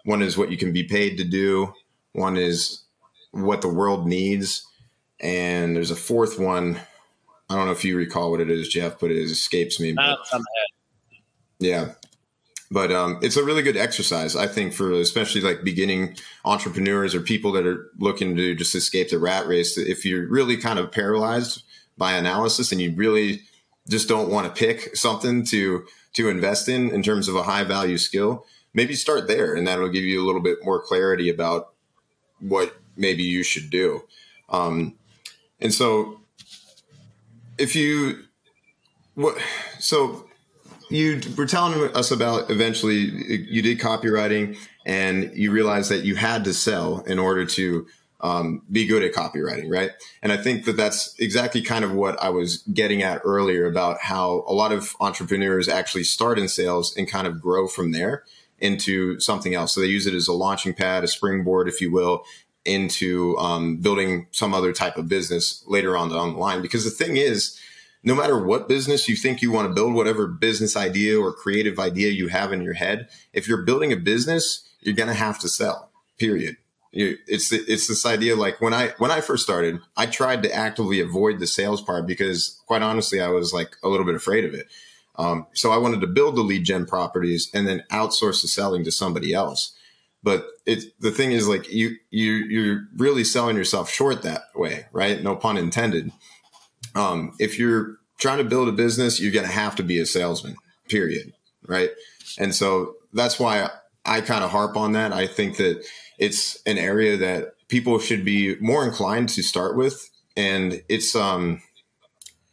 One 0.04 0.22
is 0.22 0.38
what 0.38 0.50
you 0.50 0.56
can 0.56 0.72
be 0.72 0.85
paid 0.85 1.18
to 1.18 1.24
do. 1.24 1.72
One 2.12 2.37
is 2.37 2.83
what 3.33 3.62
the 3.62 3.68
world 3.68 4.07
needs. 4.07 4.66
And 5.20 5.77
there's 5.77 5.90
a 5.90 5.96
fourth 5.96 6.38
one. 6.38 6.81
I 7.49 7.57
don't 7.57 7.66
know 7.66 7.73
if 7.73 7.85
you 7.85 7.96
recall 7.96 8.31
what 8.31 8.40
it 8.40 8.51
is, 8.51 8.68
Jeff, 8.68 8.99
but 8.99 9.11
it 9.11 9.18
escapes 9.18 9.81
me. 9.81 9.92
But, 9.92 10.18
yeah. 11.59 11.92
But 12.70 12.92
um, 12.92 13.18
it's 13.20 13.37
a 13.37 13.44
really 13.44 13.62
good 13.62 13.77
exercise, 13.77 14.37
I 14.37 14.46
think, 14.46 14.73
for 14.73 14.92
especially 14.92 15.40
like 15.40 15.64
beginning 15.64 16.16
entrepreneurs 16.44 17.14
or 17.14 17.20
people 17.20 17.51
that 17.53 17.66
are 17.66 17.90
looking 17.99 18.37
to 18.37 18.55
just 18.55 18.75
escape 18.77 19.11
the 19.11 19.18
rat 19.18 19.49
race. 19.49 19.77
If 19.77 20.05
you're 20.05 20.29
really 20.29 20.57
kind 20.57 20.79
of 20.79 20.92
paralyzed 20.92 21.64
by 21.99 22.12
analysis 22.12 22.70
and 22.70 22.81
you 22.81 22.94
really 22.94 23.42
just 23.88 24.09
don't 24.09 24.31
want 24.31 24.46
to 24.46 24.59
pick 24.59 24.96
something 24.96 25.44
to 25.46 25.85
to 26.12 26.29
invest 26.29 26.68
in 26.68 26.90
in 26.90 27.03
terms 27.03 27.29
of 27.29 27.35
a 27.35 27.42
high 27.42 27.64
value 27.64 27.99
skill, 27.99 28.46
maybe 28.73 28.94
start 28.94 29.27
there, 29.27 29.55
and 29.55 29.66
that'll 29.66 29.88
give 29.88 30.05
you 30.05 30.23
a 30.23 30.27
little 30.27 30.40
bit 30.40 30.59
more 30.62 30.81
clarity 30.81 31.29
about 31.29 31.73
what 32.40 32.76
maybe 32.96 33.22
you 33.22 33.42
should 33.42 33.70
do. 33.70 34.05
Um, 34.48 34.94
and 35.61 35.72
so, 35.72 36.20
if 37.59 37.76
you 37.76 38.24
what 39.14 39.37
so 39.79 40.26
you 40.88 41.20
were 41.37 41.46
telling 41.46 41.94
us 41.94 42.11
about 42.11 42.50
eventually 42.50 42.96
you 43.48 43.62
did 43.62 43.79
copywriting 43.79 44.57
and 44.85 45.31
you 45.35 45.53
realized 45.53 45.90
that 45.90 46.05
you 46.05 46.16
had 46.16 46.44
to 46.44 46.55
sell 46.55 47.00
in 47.00 47.18
order 47.18 47.44
to 47.44 47.87
um, 48.22 48.62
be 48.70 48.87
good 48.87 49.03
at 49.03 49.14
copywriting, 49.14 49.70
right? 49.70 49.90
And 50.22 50.33
I 50.33 50.37
think 50.37 50.64
that 50.64 50.76
that's 50.76 51.14
exactly 51.18 51.62
kind 51.62 51.85
of 51.85 51.92
what 51.92 52.20
I 52.22 52.29
was 52.29 52.59
getting 52.74 53.03
at 53.03 53.22
earlier 53.24 53.66
about 53.66 53.98
how 54.03 54.44
a 54.46 54.53
lot 54.53 54.72
of 54.72 54.94
entrepreneurs 55.00 55.68
actually 55.68 56.05
start 56.05 56.38
in 56.38 56.48
sales 56.48 56.94
and 56.96 57.09
kind 57.09 57.26
of 57.26 57.40
grow 57.40 57.66
from 57.66 57.92
there 57.92 58.24
into 58.61 59.18
something 59.20 59.55
else. 59.55 59.75
So 59.75 59.81
they 59.81 59.87
use 59.87 60.07
it 60.07 60.14
as 60.14 60.29
a 60.29 60.33
launching 60.33 60.75
pad, 60.75 61.05
a 61.05 61.09
springboard, 61.09 61.68
if 61.68 61.81
you 61.81 61.90
will, 61.90 62.25
into 62.64 63.37
um, 63.38 63.79
building 63.79 64.27
some 64.33 64.55
other 64.55 64.73
type 64.73 64.96
of 64.96 65.09
business 65.09 65.64
later 65.66 65.96
on 65.96 66.11
down 66.11 66.35
the 66.35 66.38
line. 66.38 66.62
Because 66.62 66.85
the 66.85 66.90
thing 66.90 67.16
is, 67.16 67.59
no 68.03 68.14
matter 68.14 68.38
what 68.38 68.68
business 68.68 69.09
you 69.09 69.16
think 69.16 69.42
you 69.42 69.51
want 69.51 69.68
to 69.68 69.75
build, 69.75 69.94
whatever 69.94 70.27
business 70.27 70.77
idea 70.77 71.18
or 71.18 71.33
creative 71.33 71.79
idea 71.79 72.11
you 72.11 72.29
have 72.29 72.53
in 72.53 72.62
your 72.62 72.75
head, 72.75 73.09
if 73.33 73.49
you're 73.49 73.62
building 73.62 73.92
a 73.92 73.96
business, 73.96 74.68
you're 74.81 74.94
going 74.94 75.09
to 75.09 75.14
have 75.14 75.38
to 75.40 75.49
sell. 75.49 75.90
Period 76.18 76.57
it's 76.92 77.53
it's 77.53 77.87
this 77.87 78.05
idea 78.05 78.35
like 78.35 78.61
when 78.61 78.75
I 78.75 78.88
when 78.99 79.11
I 79.11 79.20
first 79.20 79.44
started, 79.44 79.81
I 79.96 80.07
tried 80.07 80.42
to 80.42 80.53
actively 80.53 81.01
avoid 81.01 81.38
the 81.38 81.46
sales 81.46 81.81
part 81.81 82.07
because 82.07 82.61
quite 82.66 82.83
honestly, 82.83 83.20
I 83.20 83.29
was 83.29 83.53
like 83.53 83.77
a 83.83 83.88
little 83.88 84.07
bit 84.07 84.16
afraid 84.16 84.44
of 84.44 84.55
it. 84.55 84.66
Um, 85.16 85.46
so 85.55 85.70
I 85.70 85.79
wanted 85.79 86.01
to 86.01 86.07
build 86.07 86.37
the 86.37 86.42
lead 86.42 86.64
gen 86.64 86.87
properties 86.87 87.51
and 87.53 87.66
then 87.66 87.85
outsource 87.90 88.42
the 88.42 88.49
selling 88.49 88.85
to 88.85 88.92
somebody 88.92 89.35
else. 89.35 89.73
But 90.23 90.46
it 90.66 90.85
the 91.01 91.11
thing 91.11 91.33
is 91.33 91.49
like 91.49 91.70
you 91.73 91.96
you 92.11 92.33
you're 92.33 92.83
really 92.96 93.25
selling 93.25 93.57
yourself 93.57 93.90
short 93.90 94.23
that 94.23 94.42
way, 94.55 94.87
right? 94.92 95.23
No 95.23 95.35
pun 95.35 95.57
intended. 95.57 96.12
Um, 96.94 97.33
if 97.38 97.59
you're 97.59 97.96
trying 98.18 98.38
to 98.38 98.44
build 98.44 98.68
a 98.68 98.73
business, 98.73 99.20
you're 99.20 99.33
going 99.33 99.46
to 99.46 99.53
have 99.53 99.77
to 99.77 99.83
be 99.83 99.99
a 99.99 100.07
salesman. 100.07 100.57
Period. 100.88 101.33
Right. 101.66 101.90
And 102.38 102.55
so 102.55 102.96
that's 103.12 103.38
why 103.38 103.70
I 104.05 104.20
kind 104.20 104.44
of 104.44 104.51
harp 104.51 104.77
on 104.77 104.92
that. 104.92 105.12
I 105.12 105.27
think 105.27 105.57
that 105.57 105.85
it's 106.18 106.61
an 106.66 106.79
area 106.79 107.16
that 107.16 107.55
people 107.68 107.99
should 107.99 108.25
be 108.25 108.57
more 108.61 108.85
inclined 108.85 109.31
to 109.31 109.42
start 109.42 109.77
with, 109.77 110.11
and 110.37 110.83
it's 110.88 111.16
um, 111.16 111.62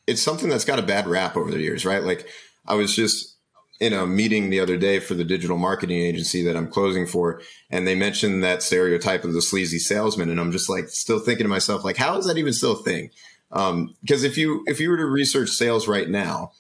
it's 0.08 0.22
something 0.22 0.50
that's 0.50 0.65
got 0.65 0.80
a 0.80 0.84
bad 0.84 1.08
rap 1.08 1.36
over 1.36 1.52
the 1.52 1.60
years, 1.60 1.86
right? 1.86 2.04
Like 2.04 2.28
I 2.67 2.75
was 2.75 2.95
just 2.95 3.36
in 3.80 3.93
a 3.93 4.08
meeting 4.08 4.49
the 4.49 4.60
other 4.60 4.77
day 4.77 4.99
for 4.99 5.13
the 5.13 5.23
digital 5.23 5.58
marketing 5.58 6.01
agency 6.01 6.43
that 6.43 6.56
I'm 6.56 6.67
closing 6.67 7.06
for, 7.06 7.41
and 7.69 7.88
they 7.88 7.95
mentioned 7.95 8.43
that 8.43 8.63
stereotype 8.63 9.23
of 9.23 9.34
the 9.34 9.41
sleazy 9.41 9.80
salesman, 9.80 10.30
and 10.30 10.39
I'm 10.39 10.51
just 10.51 10.69
like 10.69 10.89
still 10.89 11.19
thinking 11.19 11.45
to 11.45 11.49
myself, 11.49 11.84
like, 11.84 11.97
how 11.97 12.17
is 12.17 12.25
that 12.25 12.38
even 12.38 12.53
still 12.53 12.73
a 12.73 12.84
thing? 12.84 13.12
Um, 13.51 13.95
because 14.01 14.23
if 14.23 14.38
you 14.38 14.63
if 14.67 14.80
you 14.80 14.89
were 14.89 14.97
to 14.97 15.06
research 15.06 15.49
sales 15.49 15.88
right 15.88 16.10
now, 16.10 16.51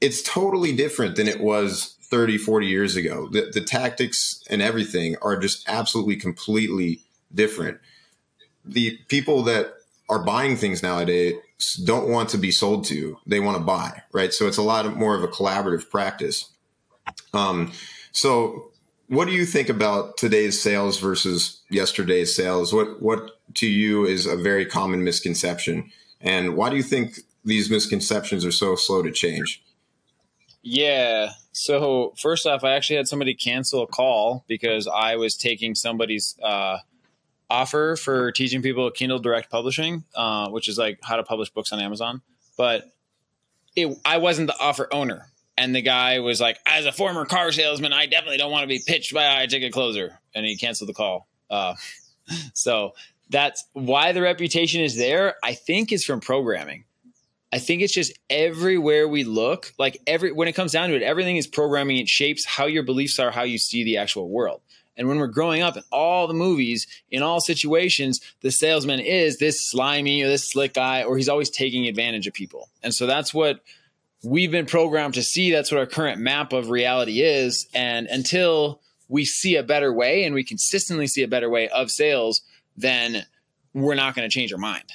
it's 0.00 0.22
totally 0.22 0.74
different 0.74 1.16
than 1.16 1.28
it 1.28 1.40
was 1.40 1.96
30, 2.12 2.38
40 2.38 2.66
years 2.66 2.96
ago. 2.96 3.28
The, 3.28 3.50
the 3.52 3.60
tactics 3.60 4.42
and 4.50 4.60
everything 4.60 5.16
are 5.22 5.36
just 5.36 5.66
absolutely 5.68 6.16
completely 6.16 7.00
different. 7.34 7.78
The 8.64 8.98
people 9.08 9.42
that 9.44 9.74
are 10.08 10.18
buying 10.18 10.56
things 10.56 10.82
nowadays 10.82 11.34
don't 11.84 12.08
want 12.08 12.30
to 12.30 12.38
be 12.38 12.50
sold 12.50 12.84
to, 12.86 13.18
they 13.26 13.40
want 13.40 13.56
to 13.56 13.62
buy, 13.62 14.02
right? 14.12 14.32
So 14.32 14.46
it's 14.46 14.56
a 14.56 14.62
lot 14.62 14.96
more 14.96 15.14
of 15.14 15.22
a 15.22 15.28
collaborative 15.28 15.90
practice. 15.90 16.48
Um, 17.32 17.72
so 18.12 18.72
what 19.08 19.26
do 19.26 19.32
you 19.32 19.44
think 19.44 19.68
about 19.68 20.16
today's 20.16 20.60
sales 20.60 20.98
versus 20.98 21.60
yesterday's 21.68 22.34
sales? 22.34 22.72
What 22.72 23.02
what 23.02 23.32
to 23.54 23.66
you 23.66 24.06
is 24.06 24.26
a 24.26 24.36
very 24.36 24.64
common 24.64 25.04
misconception, 25.04 25.90
and 26.20 26.56
why 26.56 26.70
do 26.70 26.76
you 26.76 26.82
think 26.82 27.20
these 27.44 27.70
misconceptions 27.70 28.44
are 28.44 28.52
so 28.52 28.76
slow 28.76 29.02
to 29.02 29.10
change? 29.10 29.62
Yeah. 30.62 31.32
So 31.52 32.14
first 32.18 32.46
off, 32.46 32.64
I 32.64 32.72
actually 32.72 32.96
had 32.96 33.08
somebody 33.08 33.34
cancel 33.34 33.82
a 33.82 33.86
call 33.86 34.44
because 34.46 34.86
I 34.88 35.16
was 35.16 35.36
taking 35.36 35.74
somebody's 35.74 36.36
uh, 36.42 36.78
offer 37.52 37.96
for 37.96 38.32
teaching 38.32 38.62
people 38.62 38.90
Kindle 38.90 39.18
Direct 39.18 39.50
Publishing, 39.50 40.04
uh, 40.14 40.48
which 40.50 40.68
is 40.68 40.78
like 40.78 40.98
how 41.02 41.16
to 41.16 41.22
publish 41.22 41.50
books 41.50 41.72
on 41.72 41.80
Amazon. 41.80 42.22
But 42.56 42.92
it, 43.76 43.96
I 44.04 44.18
wasn't 44.18 44.48
the 44.48 44.58
offer 44.58 44.88
owner, 44.92 45.26
and 45.56 45.74
the 45.74 45.82
guy 45.82 46.20
was 46.20 46.40
like, 46.40 46.58
"As 46.66 46.86
a 46.86 46.92
former 46.92 47.24
car 47.24 47.52
salesman, 47.52 47.92
I 47.92 48.06
definitely 48.06 48.38
don't 48.38 48.50
want 48.50 48.64
to 48.64 48.68
be 48.68 48.80
pitched 48.86 49.14
by 49.14 49.42
a 49.42 49.46
ticket 49.46 49.72
closer," 49.72 50.18
and 50.34 50.44
he 50.44 50.56
canceled 50.56 50.88
the 50.88 50.94
call. 50.94 51.28
Uh, 51.50 51.74
so 52.54 52.94
that's 53.30 53.64
why 53.72 54.12
the 54.12 54.22
reputation 54.22 54.80
is 54.80 54.96
there. 54.96 55.36
I 55.42 55.54
think 55.54 55.92
is 55.92 56.04
from 56.04 56.20
programming 56.20 56.84
I 57.52 57.58
think 57.58 57.82
it's 57.82 57.92
just 57.92 58.18
everywhere 58.30 59.06
we 59.06 59.24
look, 59.24 59.74
like 59.78 60.00
every 60.06 60.32
when 60.32 60.48
it 60.48 60.54
comes 60.54 60.72
down 60.72 60.88
to 60.88 60.96
it, 60.96 61.02
everything 61.02 61.36
is 61.36 61.46
programming. 61.46 61.98
It 61.98 62.08
shapes 62.08 62.46
how 62.46 62.64
your 62.64 62.82
beliefs 62.82 63.18
are, 63.18 63.30
how 63.30 63.42
you 63.42 63.58
see 63.58 63.84
the 63.84 63.98
actual 63.98 64.30
world. 64.30 64.62
And 65.02 65.08
when 65.08 65.18
we're 65.18 65.26
growing 65.26 65.62
up 65.62 65.76
in 65.76 65.82
all 65.90 66.28
the 66.28 66.32
movies, 66.32 66.86
in 67.10 67.24
all 67.24 67.40
situations, 67.40 68.20
the 68.40 68.52
salesman 68.52 69.00
is 69.00 69.38
this 69.38 69.68
slimy 69.68 70.22
or 70.22 70.28
this 70.28 70.48
slick 70.48 70.74
guy, 70.74 71.02
or 71.02 71.16
he's 71.16 71.28
always 71.28 71.50
taking 71.50 71.88
advantage 71.88 72.28
of 72.28 72.34
people. 72.34 72.68
And 72.84 72.94
so 72.94 73.08
that's 73.08 73.34
what 73.34 73.64
we've 74.22 74.52
been 74.52 74.64
programmed 74.64 75.14
to 75.14 75.22
see. 75.24 75.50
That's 75.50 75.72
what 75.72 75.80
our 75.80 75.86
current 75.86 76.20
map 76.20 76.52
of 76.52 76.70
reality 76.70 77.20
is. 77.20 77.66
And 77.74 78.06
until 78.06 78.80
we 79.08 79.24
see 79.24 79.56
a 79.56 79.64
better 79.64 79.92
way 79.92 80.22
and 80.22 80.36
we 80.36 80.44
consistently 80.44 81.08
see 81.08 81.24
a 81.24 81.28
better 81.28 81.50
way 81.50 81.68
of 81.70 81.90
sales, 81.90 82.42
then 82.76 83.26
we're 83.74 83.96
not 83.96 84.14
going 84.14 84.30
to 84.30 84.32
change 84.32 84.52
our 84.52 84.58
mind. 84.60 84.92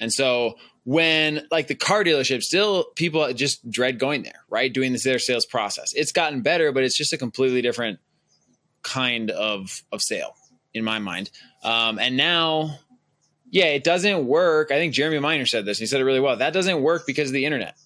And 0.00 0.12
so 0.12 0.56
when 0.82 1.46
like 1.52 1.68
the 1.68 1.76
car 1.76 2.02
dealership 2.02 2.42
still 2.42 2.86
people 2.96 3.32
just 3.34 3.70
dread 3.70 4.00
going 4.00 4.24
there 4.24 4.44
right 4.50 4.74
doing 4.74 4.92
this 4.92 5.04
their 5.04 5.18
sales 5.18 5.46
process 5.46 5.94
it's 5.94 6.12
gotten 6.12 6.42
better 6.42 6.72
but 6.72 6.84
it's 6.84 6.94
just 6.94 7.14
a 7.14 7.16
completely 7.16 7.62
different 7.62 7.98
kind 8.84 9.30
of 9.30 9.82
of 9.90 10.00
sale 10.00 10.36
in 10.72 10.84
my 10.84 10.98
mind 10.98 11.30
um, 11.62 11.98
and 11.98 12.16
now 12.16 12.78
yeah 13.50 13.66
it 13.66 13.82
doesn't 13.82 14.26
work 14.26 14.70
i 14.70 14.74
think 14.74 14.94
jeremy 14.94 15.18
miner 15.18 15.46
said 15.46 15.64
this 15.64 15.78
And 15.78 15.82
he 15.82 15.86
said 15.86 16.00
it 16.00 16.04
really 16.04 16.20
well 16.20 16.36
that 16.36 16.52
doesn't 16.52 16.82
work 16.82 17.06
because 17.06 17.30
of 17.30 17.34
the 17.34 17.44
internet 17.44 17.76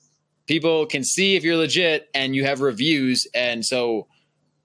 people 0.47 0.87
can 0.87 1.05
see 1.05 1.37
if 1.37 1.45
you're 1.45 1.57
legit 1.57 2.09
and 2.15 2.35
you 2.35 2.45
have 2.45 2.61
reviews 2.61 3.27
and 3.35 3.65
so 3.65 4.07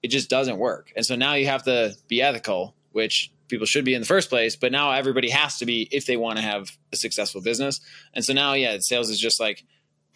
it 0.02 0.08
just 0.08 0.28
doesn't 0.28 0.58
work 0.58 0.92
and 0.96 1.06
so 1.06 1.16
now 1.16 1.34
you 1.34 1.46
have 1.46 1.62
to 1.64 1.94
be 2.08 2.20
ethical 2.20 2.74
which 2.92 3.30
people 3.48 3.66
should 3.66 3.84
be 3.84 3.94
in 3.94 4.00
the 4.00 4.06
first 4.06 4.28
place. 4.30 4.56
But 4.56 4.72
now 4.72 4.92
everybody 4.92 5.30
has 5.30 5.58
to 5.58 5.66
be 5.66 5.88
if 5.90 6.06
they 6.06 6.16
want 6.16 6.38
to 6.38 6.42
have 6.42 6.70
a 6.92 6.96
successful 6.96 7.40
business. 7.40 7.80
And 8.14 8.24
so 8.24 8.32
now, 8.32 8.54
yeah, 8.54 8.78
sales 8.80 9.10
is 9.10 9.18
just 9.18 9.40
like 9.40 9.64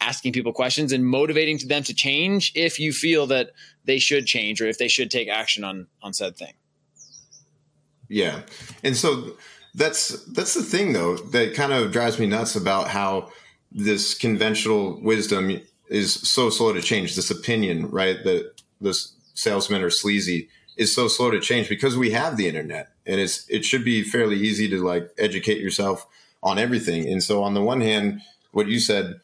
asking 0.01 0.33
people 0.33 0.53
questions 0.53 0.91
and 0.91 1.05
motivating 1.05 1.57
to 1.57 1.67
them 1.67 1.83
to 1.83 1.93
change 1.93 2.51
if 2.55 2.79
you 2.79 2.91
feel 2.93 3.27
that 3.27 3.51
they 3.85 3.99
should 3.99 4.25
change 4.25 4.61
or 4.61 4.67
if 4.67 4.77
they 4.77 4.87
should 4.87 5.11
take 5.11 5.27
action 5.29 5.63
on 5.63 5.87
on 6.01 6.13
said 6.13 6.37
thing. 6.37 6.53
Yeah. 8.07 8.41
And 8.83 8.95
so 8.97 9.37
that's 9.75 10.23
that's 10.25 10.55
the 10.55 10.63
thing 10.63 10.93
though 10.93 11.17
that 11.17 11.53
kind 11.53 11.71
of 11.71 11.91
drives 11.91 12.19
me 12.19 12.25
nuts 12.25 12.55
about 12.55 12.87
how 12.87 13.31
this 13.71 14.15
conventional 14.15 14.99
wisdom 15.01 15.61
is 15.89 16.13
so 16.13 16.49
slow 16.49 16.73
to 16.73 16.81
change 16.81 17.15
this 17.15 17.29
opinion, 17.29 17.89
right? 17.89 18.23
That 18.23 18.61
this 18.81 19.13
salesmen 19.33 19.83
are 19.83 19.89
sleazy 19.89 20.49
is 20.75 20.93
so 20.93 21.07
slow 21.07 21.29
to 21.29 21.39
change 21.39 21.67
because 21.69 21.97
we 21.97 22.11
have 22.11 22.37
the 22.37 22.47
internet 22.47 22.89
and 23.05 23.19
it's 23.19 23.47
it 23.49 23.65
should 23.65 23.83
be 23.83 24.03
fairly 24.03 24.37
easy 24.37 24.69
to 24.69 24.83
like 24.83 25.09
educate 25.17 25.59
yourself 25.59 26.07
on 26.41 26.57
everything. 26.57 27.07
And 27.07 27.21
so 27.21 27.43
on 27.43 27.53
the 27.53 27.61
one 27.61 27.81
hand, 27.81 28.21
what 28.51 28.67
you 28.67 28.79
said 28.79 29.19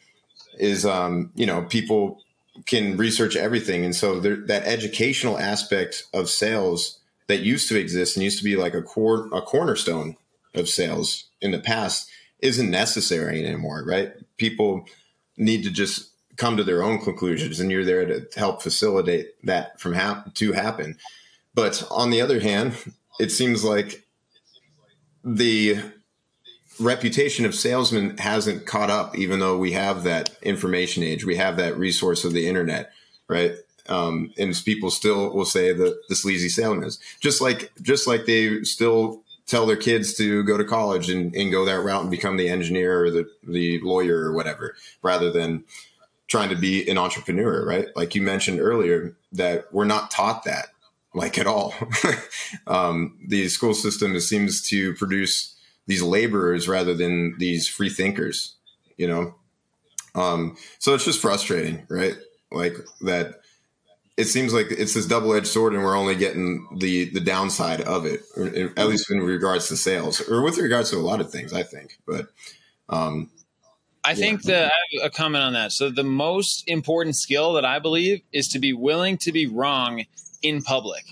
is 0.58 0.86
um, 0.86 1.32
you 1.36 1.46
know, 1.46 1.63
people 1.63 2.22
can 2.65 2.98
research 2.98 3.36
everything. 3.36 3.84
And 3.84 3.96
so 3.96 4.20
there, 4.20 4.38
that 4.48 4.63
educational 4.65 5.38
aspect 5.38 6.06
of 6.13 6.30
sales 6.30 7.00
that 7.28 7.41
used 7.41 7.68
to 7.70 7.80
exist 7.80 8.15
and 8.15 8.24
used 8.24 8.38
to 8.38 8.44
be 8.44 8.56
like 8.56 8.74
a 8.74 8.82
core 8.82 9.28
a 9.34 9.41
cornerstone 9.41 10.15
of 10.54 10.70
sales 10.70 11.26
in 11.41 11.52
the 11.52 11.60
past 11.60 12.10
isn't 12.39 12.70
necessary 12.70 13.46
anymore, 13.46 13.84
right? 13.86 14.13
People 14.38 14.86
need 15.38 15.63
to 15.63 15.72
just 15.72 16.12
come 16.38 16.58
to 16.58 16.63
their 16.63 16.84
own 16.84 17.00
conclusions 17.00 17.60
and 17.60 17.72
you're 17.72 17.86
there 17.86 18.06
to 18.06 18.28
help 18.36 18.62
facilitate 18.62 19.28
that 19.44 19.80
from 19.80 19.94
hap- 19.94 20.34
to 20.34 20.52
happen 20.52 20.98
but 21.56 21.88
on 21.89 22.10
the 22.10 22.22
other 22.22 22.41
hand, 22.41 22.76
it 23.20 23.32
seems 23.32 23.63
like 23.63 24.06
the 25.24 25.80
reputation 26.79 27.45
of 27.45 27.55
salesmen 27.55 28.17
hasn't 28.17 28.65
caught 28.65 28.89
up, 28.89 29.17
even 29.17 29.39
though 29.39 29.57
we 29.57 29.71
have 29.73 30.03
that 30.03 30.35
information 30.41 31.03
age, 31.03 31.25
we 31.25 31.35
have 31.35 31.57
that 31.57 31.77
resource 31.77 32.23
of 32.23 32.33
the 32.33 32.47
internet, 32.47 32.91
right? 33.27 33.53
Um, 33.88 34.33
and 34.38 34.59
people 34.65 34.89
still 34.89 35.33
will 35.33 35.45
say 35.45 35.71
that 35.71 36.07
the 36.09 36.15
sleazy 36.15 36.49
salesman 36.49 36.88
is 36.88 36.99
just 37.19 37.39
like 37.39 37.71
just 37.81 38.07
like 38.07 38.25
they 38.25 38.63
still 38.63 39.21
tell 39.45 39.67
their 39.67 39.77
kids 39.77 40.15
to 40.15 40.43
go 40.43 40.57
to 40.57 40.63
college 40.63 41.09
and, 41.09 41.35
and 41.35 41.51
go 41.51 41.65
that 41.65 41.81
route 41.81 42.01
and 42.01 42.09
become 42.09 42.35
the 42.35 42.49
engineer 42.49 43.03
or 43.03 43.11
the, 43.11 43.29
the 43.43 43.79
lawyer 43.81 44.17
or 44.17 44.33
whatever, 44.33 44.75
rather 45.03 45.31
than 45.31 45.63
trying 46.27 46.49
to 46.49 46.55
be 46.55 46.89
an 46.89 46.97
entrepreneur, 46.97 47.63
right? 47.63 47.88
Like 47.95 48.15
you 48.15 48.23
mentioned 48.23 48.59
earlier, 48.59 49.15
that 49.33 49.71
we're 49.71 49.85
not 49.85 50.09
taught 50.09 50.45
that 50.45 50.67
like 51.13 51.38
at 51.38 51.47
all. 51.47 51.73
um, 52.67 53.17
the 53.27 53.47
school 53.47 53.73
system 53.73 54.19
seems 54.19 54.67
to 54.69 54.93
produce 54.95 55.55
these 55.88 56.02
laborers 56.02 56.67
rather 56.67 56.93
than 56.93 57.36
these 57.38 57.67
free 57.67 57.89
thinkers, 57.89 58.56
you 58.98 59.08
know? 59.08 59.36
Um, 60.15 60.58
so 60.80 60.93
it's 60.93 61.06
just 61.06 61.21
frustrating, 61.21 61.86
right? 61.89 62.15
Like 62.52 62.78
that 63.02 63.41
it 64.17 64.26
seems 64.26 64.54
like 64.54 64.67
it's 64.71 64.93
this 64.93 65.06
double-edged 65.06 65.48
sword 65.48 65.74
and 65.74 65.84
we're 65.84 65.98
only 65.98 66.15
getting 66.15 66.67
the 66.78 67.10
the 67.10 67.19
downside 67.19 67.82
of 67.82 68.06
it 68.06 68.21
at 68.78 68.88
least 68.88 69.12
in 69.12 69.19
regards 69.19 69.67
to 69.67 69.76
sales 69.76 70.21
or 70.30 70.41
with 70.41 70.58
regards 70.58 70.89
to 70.89 70.98
a 70.98 71.00
lot 71.00 71.19
of 71.19 71.32
things 71.32 71.54
i 71.54 71.63
think 71.63 71.98
but 72.08 72.28
um 72.89 73.30
i 74.04 74.12
yeah. 74.12 74.15
think 74.15 74.43
that 74.43 74.71
i 74.71 75.02
have 75.02 75.06
a 75.06 75.10
comment 75.10 75.43
on 75.43 75.54
that 75.54 75.71
so 75.71 75.89
the 75.89 76.04
most 76.04 76.67
important 76.67 77.15
skill 77.15 77.54
that 77.54 77.65
i 77.65 77.80
believe 77.80 78.21
is 78.32 78.48
to 78.48 78.60
be 78.60 78.74
willing 78.74 79.17
to 79.17 79.32
be 79.32 79.45
wrong 79.45 80.06
in 80.41 80.62
public 80.62 81.04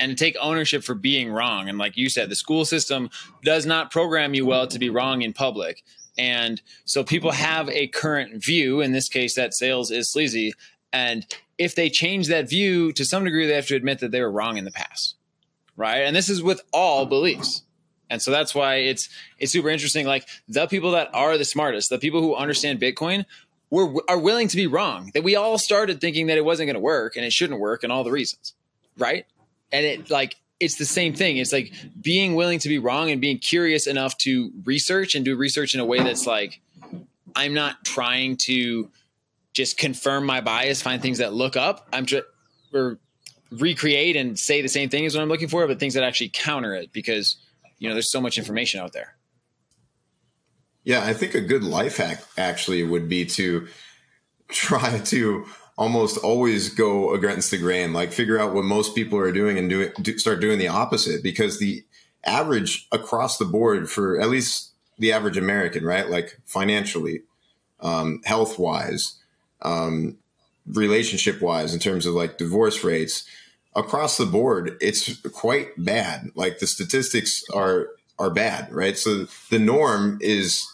and 0.00 0.16
take 0.18 0.36
ownership 0.40 0.84
for 0.84 0.94
being 0.94 1.30
wrong. 1.30 1.68
And 1.68 1.78
like 1.78 1.96
you 1.96 2.08
said, 2.08 2.28
the 2.28 2.36
school 2.36 2.64
system 2.64 3.10
does 3.42 3.66
not 3.66 3.90
program 3.90 4.34
you 4.34 4.46
well 4.46 4.66
to 4.66 4.78
be 4.78 4.90
wrong 4.90 5.22
in 5.22 5.32
public. 5.32 5.82
And 6.16 6.60
so 6.84 7.02
people 7.02 7.32
have 7.32 7.68
a 7.68 7.88
current 7.88 8.42
view, 8.44 8.80
in 8.80 8.92
this 8.92 9.08
case, 9.08 9.34
that 9.34 9.54
sales 9.54 9.90
is 9.90 10.10
sleazy. 10.10 10.54
And 10.92 11.26
if 11.58 11.74
they 11.74 11.90
change 11.90 12.28
that 12.28 12.48
view 12.48 12.92
to 12.92 13.04
some 13.04 13.24
degree, 13.24 13.46
they 13.46 13.54
have 13.54 13.66
to 13.66 13.76
admit 13.76 13.98
that 14.00 14.10
they 14.10 14.20
were 14.20 14.30
wrong 14.30 14.56
in 14.56 14.64
the 14.64 14.70
past. 14.70 15.16
Right. 15.76 16.02
And 16.02 16.14
this 16.14 16.28
is 16.28 16.42
with 16.42 16.62
all 16.72 17.04
beliefs. 17.04 17.62
And 18.10 18.22
so 18.22 18.30
that's 18.30 18.54
why 18.54 18.76
it's 18.76 19.08
it's 19.38 19.50
super 19.50 19.70
interesting. 19.70 20.06
Like 20.06 20.28
the 20.46 20.66
people 20.66 20.92
that 20.92 21.10
are 21.12 21.36
the 21.36 21.44
smartest, 21.44 21.90
the 21.90 21.98
people 21.98 22.20
who 22.20 22.36
understand 22.36 22.80
Bitcoin, 22.80 23.24
were 23.70 23.92
are 24.08 24.18
willing 24.18 24.46
to 24.48 24.56
be 24.56 24.68
wrong. 24.68 25.10
That 25.14 25.24
we 25.24 25.34
all 25.34 25.58
started 25.58 26.00
thinking 26.00 26.26
that 26.26 26.38
it 26.38 26.44
wasn't 26.44 26.68
going 26.68 26.74
to 26.74 26.80
work 26.80 27.16
and 27.16 27.24
it 27.24 27.32
shouldn't 27.32 27.58
work, 27.58 27.82
and 27.82 27.92
all 27.92 28.04
the 28.04 28.12
reasons, 28.12 28.54
right? 28.96 29.26
And 29.74 29.84
it 29.84 30.10
like 30.10 30.36
it's 30.60 30.76
the 30.76 30.86
same 30.86 31.14
thing. 31.14 31.36
It's 31.36 31.52
like 31.52 31.72
being 32.00 32.34
willing 32.34 32.60
to 32.60 32.68
be 32.68 32.78
wrong 32.78 33.10
and 33.10 33.20
being 33.20 33.38
curious 33.38 33.86
enough 33.86 34.16
to 34.18 34.52
research 34.64 35.14
and 35.14 35.24
do 35.24 35.36
research 35.36 35.74
in 35.74 35.80
a 35.80 35.84
way 35.84 36.02
that's 36.02 36.26
like 36.26 36.60
I'm 37.36 37.54
not 37.54 37.84
trying 37.84 38.36
to 38.42 38.88
just 39.52 39.76
confirm 39.76 40.24
my 40.26 40.40
bias, 40.40 40.80
find 40.80 41.02
things 41.02 41.18
that 41.18 41.32
look 41.32 41.56
up. 41.56 41.88
I'm 41.92 42.06
just 42.06 42.24
or 42.72 42.98
recreate 43.50 44.16
and 44.16 44.38
say 44.38 44.62
the 44.62 44.68
same 44.68 44.88
thing 44.88 45.06
as 45.06 45.14
what 45.14 45.22
I'm 45.22 45.28
looking 45.28 45.48
for, 45.48 45.66
but 45.66 45.78
things 45.78 45.94
that 45.94 46.02
actually 46.02 46.30
counter 46.32 46.74
it 46.74 46.92
because 46.92 47.36
you 47.78 47.88
know 47.88 47.94
there's 47.94 48.10
so 48.10 48.20
much 48.20 48.38
information 48.38 48.80
out 48.80 48.92
there. 48.92 49.16
Yeah, 50.84 51.04
I 51.04 51.14
think 51.14 51.34
a 51.34 51.40
good 51.40 51.64
life 51.64 51.96
hack 51.96 52.22
actually 52.36 52.82
would 52.82 53.08
be 53.08 53.24
to 53.26 53.68
try 54.48 54.98
to 54.98 55.46
almost 55.76 56.18
always 56.18 56.68
go 56.68 57.14
against 57.14 57.50
the 57.50 57.58
grain, 57.58 57.92
like 57.92 58.12
figure 58.12 58.38
out 58.38 58.54
what 58.54 58.64
most 58.64 58.94
people 58.94 59.18
are 59.18 59.32
doing 59.32 59.58
and 59.58 59.68
do 59.68 59.80
it, 59.80 60.02
do, 60.02 60.16
start 60.18 60.40
doing 60.40 60.58
the 60.58 60.68
opposite 60.68 61.22
because 61.22 61.58
the 61.58 61.84
average 62.24 62.86
across 62.92 63.38
the 63.38 63.44
board 63.44 63.90
for 63.90 64.20
at 64.20 64.28
least 64.28 64.70
the 64.98 65.12
average 65.12 65.36
American, 65.36 65.84
right? 65.84 66.08
Like 66.08 66.38
financially, 66.44 67.22
um, 67.80 68.20
health 68.24 68.58
wise, 68.58 69.16
um, 69.62 70.16
relationship 70.66 71.42
wise, 71.42 71.74
in 71.74 71.80
terms 71.80 72.06
of 72.06 72.14
like 72.14 72.38
divorce 72.38 72.84
rates 72.84 73.24
across 73.74 74.16
the 74.16 74.26
board, 74.26 74.76
it's 74.80 75.16
quite 75.32 75.68
bad. 75.76 76.30
Like 76.34 76.60
the 76.60 76.66
statistics 76.66 77.44
are, 77.52 77.88
are 78.18 78.30
bad, 78.30 78.72
right? 78.72 78.96
So 78.96 79.26
the 79.50 79.58
norm 79.58 80.18
is 80.20 80.70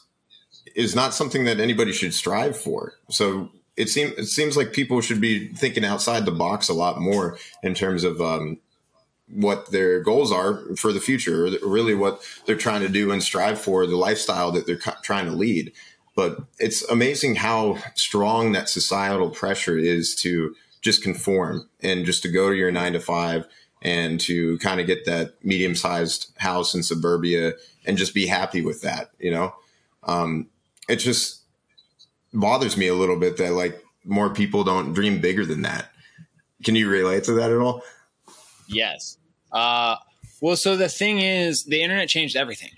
is 0.77 0.95
not 0.95 1.13
something 1.13 1.45
that 1.45 1.59
anybody 1.59 1.93
should 1.93 2.15
strive 2.15 2.57
for. 2.57 2.95
So 3.09 3.51
it 3.81 3.89
seems 3.89 4.13
it 4.13 4.27
seems 4.27 4.57
like 4.57 4.73
people 4.73 5.01
should 5.01 5.21
be 5.21 5.49
thinking 5.49 5.85
outside 5.85 6.25
the 6.25 6.33
box 6.33 6.69
a 6.69 6.75
lot 6.75 7.01
more 7.01 7.39
in 7.63 7.75
terms 7.75 8.05
of 8.05 8.21
um, 8.21 8.59
what 9.33 9.71
their 9.71 10.01
goals 10.01 10.31
are 10.33 10.77
for 10.77 10.93
the 10.93 11.01
future, 11.01 11.47
or 11.47 11.51
really 11.63 11.95
what 11.95 12.21
they're 12.45 12.57
trying 12.57 12.83
to 12.83 12.89
do 12.89 13.11
and 13.11 13.23
strive 13.23 13.61
for, 13.61 13.87
the 13.87 13.97
lifestyle 13.97 14.53
that 14.53 14.67
they're 14.67 14.81
trying 15.03 15.27
to 15.27 15.33
lead. 15.33 15.73
But 16.15 16.43
it's 16.59 16.83
amazing 16.91 17.37
how 17.37 17.79
strong 17.95 18.53
that 18.53 18.69
societal 18.69 19.31
pressure 19.31 19.79
is 19.79 20.15
to 20.17 20.55
just 20.83 21.03
conform 21.03 21.69
and 21.83 22.05
just 22.05 22.23
to 22.23 22.29
go 22.29 22.51
to 22.51 22.57
your 22.57 22.73
nine 22.73 22.93
to 22.95 23.01
five 23.01 23.47
and 23.83 24.21
to 24.21 24.59
kind 24.59 24.81
of 24.81 24.87
get 24.87 25.07
that 25.07 25.43
medium 25.43 25.75
sized 25.75 26.33
house 26.37 26.75
in 26.75 26.83
suburbia 26.83 27.53
and 27.87 27.97
just 27.97 28.13
be 28.13 28.27
happy 28.27 28.61
with 28.61 28.83
that, 28.83 29.11
you 29.19 29.31
know? 29.31 29.55
Um, 30.03 30.49
it 30.89 30.97
just 30.97 31.40
bothers 32.33 32.77
me 32.77 32.89
a 32.89 32.95
little 32.95 33.19
bit 33.19 33.37
that 33.39 33.53
like 33.53 33.83
more 34.05 34.31
people 34.31 34.65
don't 34.65 34.93
dream 34.93 35.21
bigger 35.21 35.45
than 35.45 35.63
that. 35.63 35.91
Can 36.65 36.75
you 36.75 36.89
relate 36.89 37.25
to 37.25 37.33
that 37.35 37.51
at 37.51 37.59
all? 37.59 37.83
Yes. 38.69 39.19
Uh, 39.53 39.97
well, 40.41 40.57
so 40.57 40.77
the 40.77 40.89
thing 40.89 41.21
is, 41.21 41.65
the 41.65 41.83
internet 41.83 42.09
changed 42.09 42.37
everything. 42.37 42.71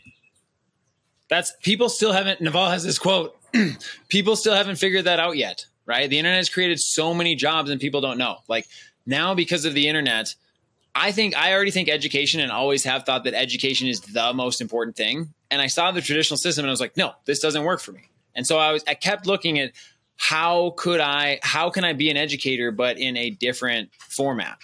That's 1.29 1.53
people 1.63 1.89
still 1.89 2.13
haven't. 2.13 2.41
Naval 2.41 2.69
has 2.69 2.85
this 2.85 2.99
quote. 2.99 3.37
people 4.09 4.37
still 4.37 4.55
haven't 4.55 4.77
figured 4.77 5.05
that 5.05 5.21
out 5.21 5.37
yet, 5.37 5.67
right? 5.87 6.09
The 6.09 6.19
internet 6.19 6.39
has 6.39 6.51
created 6.51 6.81
so 6.81 7.15
many 7.15 7.35
jobs, 7.35 7.71
and 7.71 7.81
people 7.81 8.01
don't 8.01 8.19
know. 8.19 8.39
Like 8.49 8.67
now, 9.07 9.35
because 9.35 9.65
of 9.65 9.75
the 9.75 9.89
internet, 9.89 10.35
I 10.95 11.13
think 11.13 11.37
I 11.37 11.55
already 11.55 11.71
think 11.71 11.89
education, 11.89 12.41
and 12.41 12.53
always 12.53 12.85
have 12.85 13.05
thought 13.05 13.25
that 13.25 13.35
education 13.35 13.89
is 13.89 14.01
the 14.01 14.33
most 14.35 14.61
important 14.61 14.97
thing. 14.97 15.33
And 15.51 15.63
I 15.63 15.69
saw 15.69 15.91
the 15.91 16.01
traditional 16.01 16.37
system, 16.37 16.65
and 16.65 16.71
I 16.71 16.73
was 16.73 16.81
like, 16.81 16.97
no, 16.97 17.13
this 17.25 17.41
doesn't 17.41 17.65
work 17.65 17.81
for 17.81 17.93
me. 17.93 18.09
And 18.35 18.47
so 18.47 18.59
I 18.59 18.73
was 18.73 18.85
I 18.87 18.95
kept 18.95 19.27
looking 19.27 19.59
at 19.59 19.73
how 20.17 20.75
could 20.77 21.01
I 21.01 21.41
how 21.43 21.71
can 21.71 21.85
I 21.85 21.93
be 21.93 22.11
an 22.11 22.17
educator 22.17 22.71
but 22.71 22.99
in 22.99 23.17
a 23.17 23.31
different 23.31 23.91
format? 23.95 24.59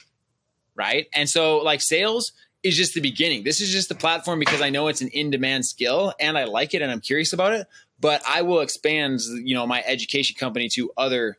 Right? 0.75 1.09
And 1.13 1.29
so 1.29 1.59
like 1.59 1.81
sales 1.81 2.33
is 2.63 2.77
just 2.77 2.95
the 2.95 3.01
beginning. 3.01 3.45
This 3.45 3.61
is 3.61 3.71
just 3.71 3.89
the 3.89 3.95
platform 3.95 4.39
because 4.39 4.61
I 4.61 4.71
know 4.71 4.89
it's 4.89 5.01
an 5.01 5.09
in-demand 5.09 5.65
skill 5.65 6.13
and 6.19 6.37
I 6.37 6.45
like 6.45 6.75
it 6.75 6.83
and 6.83 6.91
I'm 6.91 7.01
curious 7.01 7.33
about 7.33 7.53
it, 7.53 7.67
but 8.01 8.23
I 8.27 8.43
will 8.43 8.61
expand, 8.61 9.21
you 9.21 9.55
know, 9.55 9.67
my 9.67 9.83
education 9.87 10.37
company 10.39 10.69
to 10.75 10.91
other 10.97 11.39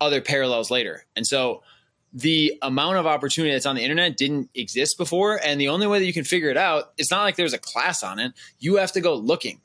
other 0.00 0.20
parallels 0.20 0.70
later. 0.70 1.06
And 1.16 1.26
so 1.26 1.62
the 2.14 2.56
amount 2.62 2.96
of 2.96 3.06
opportunity 3.06 3.52
that's 3.52 3.66
on 3.66 3.74
the 3.74 3.82
internet 3.82 4.16
didn't 4.16 4.48
exist 4.54 4.96
before 4.96 5.40
and 5.44 5.60
the 5.60 5.68
only 5.68 5.86
way 5.86 5.98
that 5.98 6.06
you 6.06 6.12
can 6.12 6.24
figure 6.24 6.48
it 6.48 6.56
out 6.56 6.92
it's 6.96 7.10
not 7.10 7.24
like 7.24 7.34
there's 7.34 7.52
a 7.52 7.58
class 7.58 8.04
on 8.04 8.20
it 8.20 8.32
you 8.60 8.76
have 8.76 8.92
to 8.92 9.00
go 9.00 9.16
looking 9.16 9.60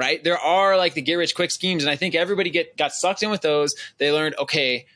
right? 0.00 0.24
There 0.24 0.38
are 0.38 0.78
like 0.78 0.94
the 0.94 1.02
get 1.02 1.16
rich 1.16 1.34
quick 1.34 1.50
schemes, 1.50 1.84
and 1.84 1.90
I 1.90 1.96
think 1.96 2.14
everybody 2.14 2.48
get 2.48 2.74
got 2.78 2.92
sucked 2.92 3.22
in 3.22 3.28
with 3.28 3.42
those. 3.42 3.74
They 3.98 4.10
learned, 4.10 4.34
okay, 4.38 4.86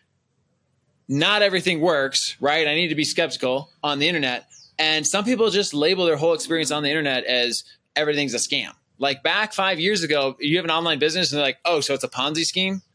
not 1.09 1.43
everything 1.43 1.83
works, 1.83 2.37
right? 2.41 2.67
I 2.67 2.75
need 2.75 2.89
to 2.89 2.95
be 2.95 3.05
skeptical 3.05 3.69
on 3.83 3.99
the 3.99 4.09
internet, 4.09 4.47
And 4.79 5.07
some 5.07 5.25
people 5.25 5.51
just 5.51 5.75
label 5.75 6.07
their 6.07 6.17
whole 6.17 6.33
experience 6.33 6.71
on 6.71 6.83
the 6.83 6.89
internet 6.89 7.25
as 7.25 7.65
everything's 7.95 8.33
a 8.33 8.39
scam. 8.39 8.73
Like 8.99 9.23
back 9.23 9.53
five 9.53 9.79
years 9.79 10.03
ago, 10.03 10.37
you 10.41 10.57
have 10.57 10.65
an 10.65 10.71
online 10.71 10.99
business 10.99 11.31
and 11.31 11.39
they're 11.39 11.47
like, 11.47 11.59
oh, 11.67 11.81
so 11.81 11.93
it's 11.93 12.05
a 12.05 12.09
Ponzi 12.09 12.45
scheme? 12.45 12.83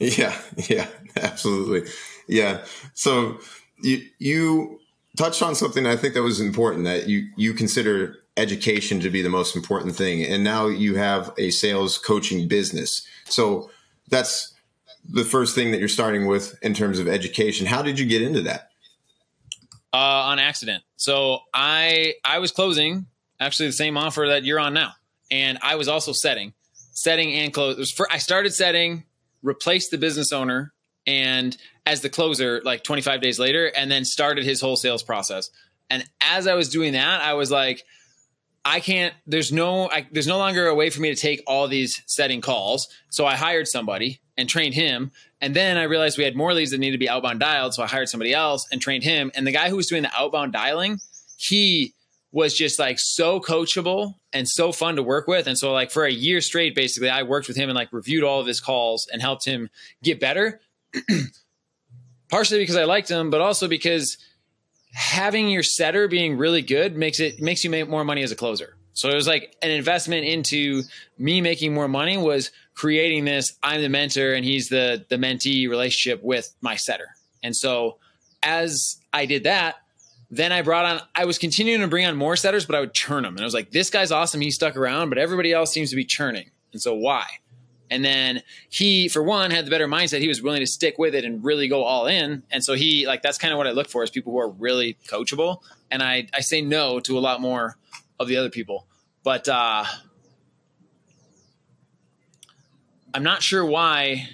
Yeah, 0.00 0.36
yeah, 0.68 0.88
absolutely. 1.16 1.88
Yeah. 2.26 2.64
So 2.94 3.38
you 3.80 4.02
you 4.18 4.80
touched 5.16 5.40
on 5.40 5.54
something 5.54 5.86
I 5.86 5.94
think 5.94 6.14
that 6.14 6.22
was 6.22 6.40
important 6.40 6.84
that 6.84 7.08
you 7.08 7.28
you 7.36 7.54
consider 7.54 8.16
education 8.36 9.00
to 9.00 9.10
be 9.10 9.22
the 9.22 9.28
most 9.28 9.54
important 9.54 9.94
thing. 9.94 10.24
And 10.24 10.42
now 10.42 10.66
you 10.66 10.96
have 10.96 11.32
a 11.38 11.50
sales 11.50 11.98
coaching 11.98 12.48
business. 12.48 13.06
So 13.26 13.70
that's 14.08 14.54
the 15.08 15.24
first 15.24 15.54
thing 15.54 15.70
that 15.70 15.78
you're 15.78 15.88
starting 15.88 16.26
with 16.26 16.58
in 16.62 16.74
terms 16.74 16.98
of 16.98 17.08
education. 17.08 17.66
How 17.66 17.82
did 17.82 17.98
you 17.98 18.06
get 18.06 18.22
into 18.22 18.42
that? 18.42 18.70
Uh, 19.92 19.96
on 19.96 20.38
accident. 20.38 20.82
So 20.96 21.38
I 21.52 22.14
I 22.24 22.40
was 22.40 22.50
closing 22.50 23.06
actually 23.38 23.68
the 23.68 23.74
same 23.74 23.96
offer 23.96 24.26
that 24.28 24.44
you're 24.44 24.58
on 24.58 24.74
now, 24.74 24.92
and 25.30 25.58
I 25.62 25.76
was 25.76 25.86
also 25.86 26.12
setting, 26.12 26.52
setting 26.92 27.32
and 27.34 27.52
close. 27.52 27.92
For, 27.92 28.08
I 28.10 28.18
started 28.18 28.52
setting, 28.52 29.04
replaced 29.42 29.92
the 29.92 29.98
business 29.98 30.32
owner, 30.32 30.72
and 31.06 31.56
as 31.86 32.00
the 32.00 32.08
closer 32.08 32.60
like 32.64 32.82
25 32.82 33.20
days 33.20 33.38
later, 33.38 33.66
and 33.66 33.88
then 33.88 34.04
started 34.04 34.44
his 34.44 34.60
whole 34.60 34.74
sales 34.74 35.04
process. 35.04 35.50
And 35.90 36.04
as 36.20 36.48
I 36.48 36.54
was 36.54 36.70
doing 36.70 36.94
that, 36.94 37.20
I 37.20 37.34
was 37.34 37.52
like, 37.52 37.84
I 38.64 38.80
can't. 38.80 39.14
There's 39.26 39.52
no. 39.52 39.90
I, 39.90 40.06
there's 40.10 40.26
no 40.26 40.38
longer 40.38 40.66
a 40.66 40.74
way 40.74 40.90
for 40.90 41.00
me 41.00 41.14
to 41.14 41.20
take 41.20 41.42
all 41.46 41.68
these 41.68 42.02
setting 42.06 42.40
calls. 42.40 42.88
So 43.10 43.26
I 43.26 43.36
hired 43.36 43.68
somebody 43.68 44.20
and 44.36 44.48
trained 44.48 44.74
him. 44.74 45.12
And 45.40 45.54
then 45.54 45.76
I 45.76 45.82
realized 45.82 46.16
we 46.16 46.24
had 46.24 46.36
more 46.36 46.54
leads 46.54 46.70
that 46.70 46.78
needed 46.78 46.92
to 46.92 46.98
be 46.98 47.08
outbound 47.08 47.40
dialed. 47.40 47.74
So 47.74 47.82
I 47.82 47.86
hired 47.86 48.08
somebody 48.08 48.32
else 48.32 48.66
and 48.72 48.80
trained 48.80 49.04
him. 49.04 49.30
And 49.34 49.46
the 49.46 49.52
guy 49.52 49.68
who 49.68 49.76
was 49.76 49.86
doing 49.86 50.02
the 50.02 50.10
outbound 50.16 50.52
dialing, 50.52 50.98
he 51.36 51.94
was 52.32 52.54
just 52.54 52.78
like 52.78 52.98
so 52.98 53.38
coachable 53.38 54.14
and 54.32 54.48
so 54.48 54.72
fun 54.72 54.96
to 54.96 55.02
work 55.02 55.28
with. 55.28 55.46
And 55.46 55.56
so 55.56 55.72
like 55.72 55.90
for 55.90 56.04
a 56.04 56.10
year 56.10 56.40
straight, 56.40 56.74
basically, 56.74 57.10
I 57.10 57.22
worked 57.22 57.46
with 57.46 57.56
him 57.56 57.68
and 57.68 57.76
like 57.76 57.92
reviewed 57.92 58.24
all 58.24 58.40
of 58.40 58.46
his 58.46 58.60
calls 58.60 59.06
and 59.12 59.22
helped 59.22 59.44
him 59.44 59.68
get 60.02 60.18
better. 60.18 60.60
Partially 62.30 62.58
because 62.58 62.76
I 62.76 62.84
liked 62.84 63.08
him, 63.08 63.30
but 63.30 63.40
also 63.40 63.68
because 63.68 64.18
having 64.94 65.48
your 65.48 65.62
setter 65.62 66.08
being 66.08 66.38
really 66.38 66.62
good 66.62 66.96
makes 66.96 67.20
it 67.20 67.40
makes 67.40 67.64
you 67.64 67.70
make 67.70 67.88
more 67.88 68.04
money 68.04 68.22
as 68.22 68.32
a 68.32 68.36
closer. 68.36 68.76
So 68.92 69.10
it 69.10 69.14
was 69.14 69.26
like 69.26 69.56
an 69.60 69.72
investment 69.72 70.24
into 70.24 70.82
me 71.18 71.40
making 71.40 71.74
more 71.74 71.88
money 71.88 72.16
was 72.16 72.52
creating 72.74 73.24
this 73.24 73.52
I'm 73.62 73.82
the 73.82 73.88
mentor 73.88 74.32
and 74.34 74.44
he's 74.44 74.68
the 74.68 75.04
the 75.08 75.16
mentee 75.16 75.68
relationship 75.68 76.22
with 76.22 76.54
my 76.60 76.76
setter. 76.76 77.08
And 77.42 77.54
so 77.54 77.98
as 78.42 78.96
I 79.12 79.26
did 79.26 79.44
that, 79.44 79.76
then 80.30 80.52
I 80.52 80.62
brought 80.62 80.84
on 80.84 81.00
I 81.14 81.24
was 81.24 81.38
continuing 81.38 81.80
to 81.80 81.88
bring 81.88 82.06
on 82.06 82.16
more 82.16 82.36
setters, 82.36 82.64
but 82.64 82.76
I 82.76 82.80
would 82.80 82.94
churn 82.94 83.24
them. 83.24 83.34
And 83.34 83.40
I 83.40 83.44
was 83.44 83.54
like, 83.54 83.72
this 83.72 83.90
guy's 83.90 84.12
awesome, 84.12 84.40
he 84.40 84.52
stuck 84.52 84.76
around, 84.76 85.08
but 85.08 85.18
everybody 85.18 85.52
else 85.52 85.72
seems 85.72 85.90
to 85.90 85.96
be 85.96 86.04
churning. 86.04 86.50
And 86.72 86.80
so 86.80 86.94
why? 86.94 87.24
And 87.94 88.04
then 88.04 88.42
he, 88.68 89.08
for 89.08 89.22
one, 89.22 89.52
had 89.52 89.66
the 89.66 89.70
better 89.70 89.86
mindset. 89.86 90.18
He 90.18 90.26
was 90.26 90.42
willing 90.42 90.58
to 90.58 90.66
stick 90.66 90.98
with 90.98 91.14
it 91.14 91.24
and 91.24 91.44
really 91.44 91.68
go 91.68 91.84
all 91.84 92.08
in. 92.08 92.42
And 92.50 92.64
so 92.64 92.74
he, 92.74 93.06
like, 93.06 93.22
that's 93.22 93.38
kind 93.38 93.52
of 93.52 93.58
what 93.58 93.68
I 93.68 93.70
look 93.70 93.88
for 93.88 94.02
is 94.02 94.10
people 94.10 94.32
who 94.32 94.40
are 94.40 94.48
really 94.48 94.98
coachable. 95.06 95.62
And 95.92 96.02
I, 96.02 96.26
I 96.34 96.40
say 96.40 96.60
no 96.60 96.98
to 96.98 97.16
a 97.16 97.20
lot 97.20 97.40
more 97.40 97.76
of 98.18 98.26
the 98.26 98.36
other 98.36 98.50
people. 98.50 98.88
But 99.22 99.48
uh, 99.48 99.84
I'm 103.14 103.22
not 103.22 103.44
sure 103.44 103.64
why. 103.64 104.28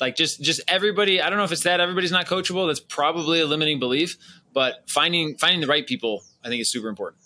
Like, 0.00 0.14
just 0.14 0.40
just 0.40 0.60
everybody. 0.68 1.20
I 1.20 1.30
don't 1.30 1.38
know 1.38 1.44
if 1.44 1.50
it's 1.50 1.64
that 1.64 1.80
everybody's 1.80 2.12
not 2.12 2.26
coachable. 2.26 2.68
That's 2.68 2.78
probably 2.78 3.40
a 3.40 3.46
limiting 3.46 3.80
belief. 3.80 4.16
But 4.52 4.88
finding 4.88 5.36
finding 5.36 5.60
the 5.62 5.66
right 5.66 5.84
people, 5.84 6.22
I 6.44 6.48
think, 6.48 6.60
is 6.60 6.70
super 6.70 6.88
important. 6.88 7.23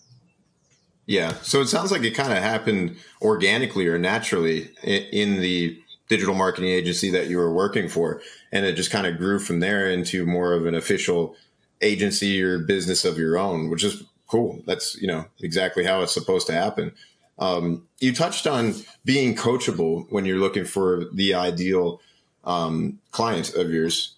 Yeah. 1.08 1.32
So 1.40 1.62
it 1.62 1.68
sounds 1.68 1.90
like 1.90 2.02
it 2.02 2.10
kind 2.10 2.34
of 2.34 2.38
happened 2.40 2.96
organically 3.22 3.88
or 3.88 3.98
naturally 3.98 4.70
in 4.84 5.40
the 5.40 5.82
digital 6.10 6.34
marketing 6.34 6.68
agency 6.68 7.10
that 7.12 7.28
you 7.28 7.38
were 7.38 7.52
working 7.52 7.88
for. 7.88 8.20
And 8.52 8.66
it 8.66 8.74
just 8.74 8.90
kind 8.90 9.06
of 9.06 9.16
grew 9.16 9.38
from 9.38 9.60
there 9.60 9.90
into 9.90 10.26
more 10.26 10.52
of 10.52 10.66
an 10.66 10.74
official 10.74 11.34
agency 11.80 12.42
or 12.42 12.58
business 12.58 13.06
of 13.06 13.16
your 13.16 13.38
own, 13.38 13.70
which 13.70 13.84
is 13.84 14.02
cool. 14.26 14.60
That's, 14.66 15.00
you 15.00 15.08
know, 15.08 15.24
exactly 15.40 15.82
how 15.82 16.02
it's 16.02 16.12
supposed 16.12 16.46
to 16.48 16.52
happen. 16.52 16.92
Um, 17.38 17.86
you 18.00 18.14
touched 18.14 18.46
on 18.46 18.74
being 19.06 19.34
coachable 19.34 20.04
when 20.10 20.26
you're 20.26 20.38
looking 20.38 20.66
for 20.66 21.06
the 21.10 21.32
ideal 21.32 22.02
um, 22.44 22.98
client 23.12 23.54
of 23.54 23.70
yours. 23.70 24.14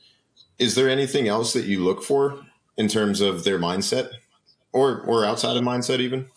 Is 0.59 0.74
there 0.74 0.88
anything 0.88 1.29
else 1.29 1.53
that 1.53 1.66
you 1.66 1.85
look 1.85 2.03
for 2.03 2.44
in 2.76 2.88
terms 2.88 3.20
of 3.20 3.44
their 3.44 3.61
mindset 3.61 4.11
or, 4.72 5.03
or 5.03 5.24
outside 5.24 5.57
of 5.57 5.62
mindset 5.62 6.00
even? 6.00 6.29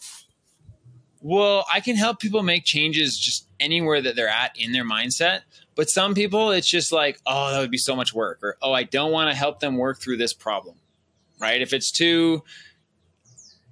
Well, 1.23 1.65
I 1.73 1.79
can 1.79 1.95
help 1.95 2.19
people 2.19 2.43
make 2.43 2.65
changes 2.65 3.17
just 3.17 3.47
anywhere 3.57 4.01
that 4.01 4.17
they're 4.17 4.27
at 4.27 4.59
in 4.59 4.73
their 4.73 4.83
mindset. 4.83 5.41
But 5.73 5.89
some 5.89 6.13
people, 6.13 6.51
it's 6.51 6.67
just 6.67 6.91
like, 6.91 7.19
oh, 7.25 7.51
that 7.51 7.59
would 7.59 7.71
be 7.71 7.77
so 7.77 7.95
much 7.95 8.13
work, 8.13 8.39
or 8.43 8.57
oh, 8.61 8.73
I 8.73 8.83
don't 8.83 9.11
want 9.11 9.31
to 9.31 9.35
help 9.35 9.61
them 9.61 9.77
work 9.77 10.01
through 10.01 10.17
this 10.17 10.33
problem, 10.33 10.75
right? 11.39 11.61
If 11.61 11.71
it's 11.71 11.91
too, 11.91 12.43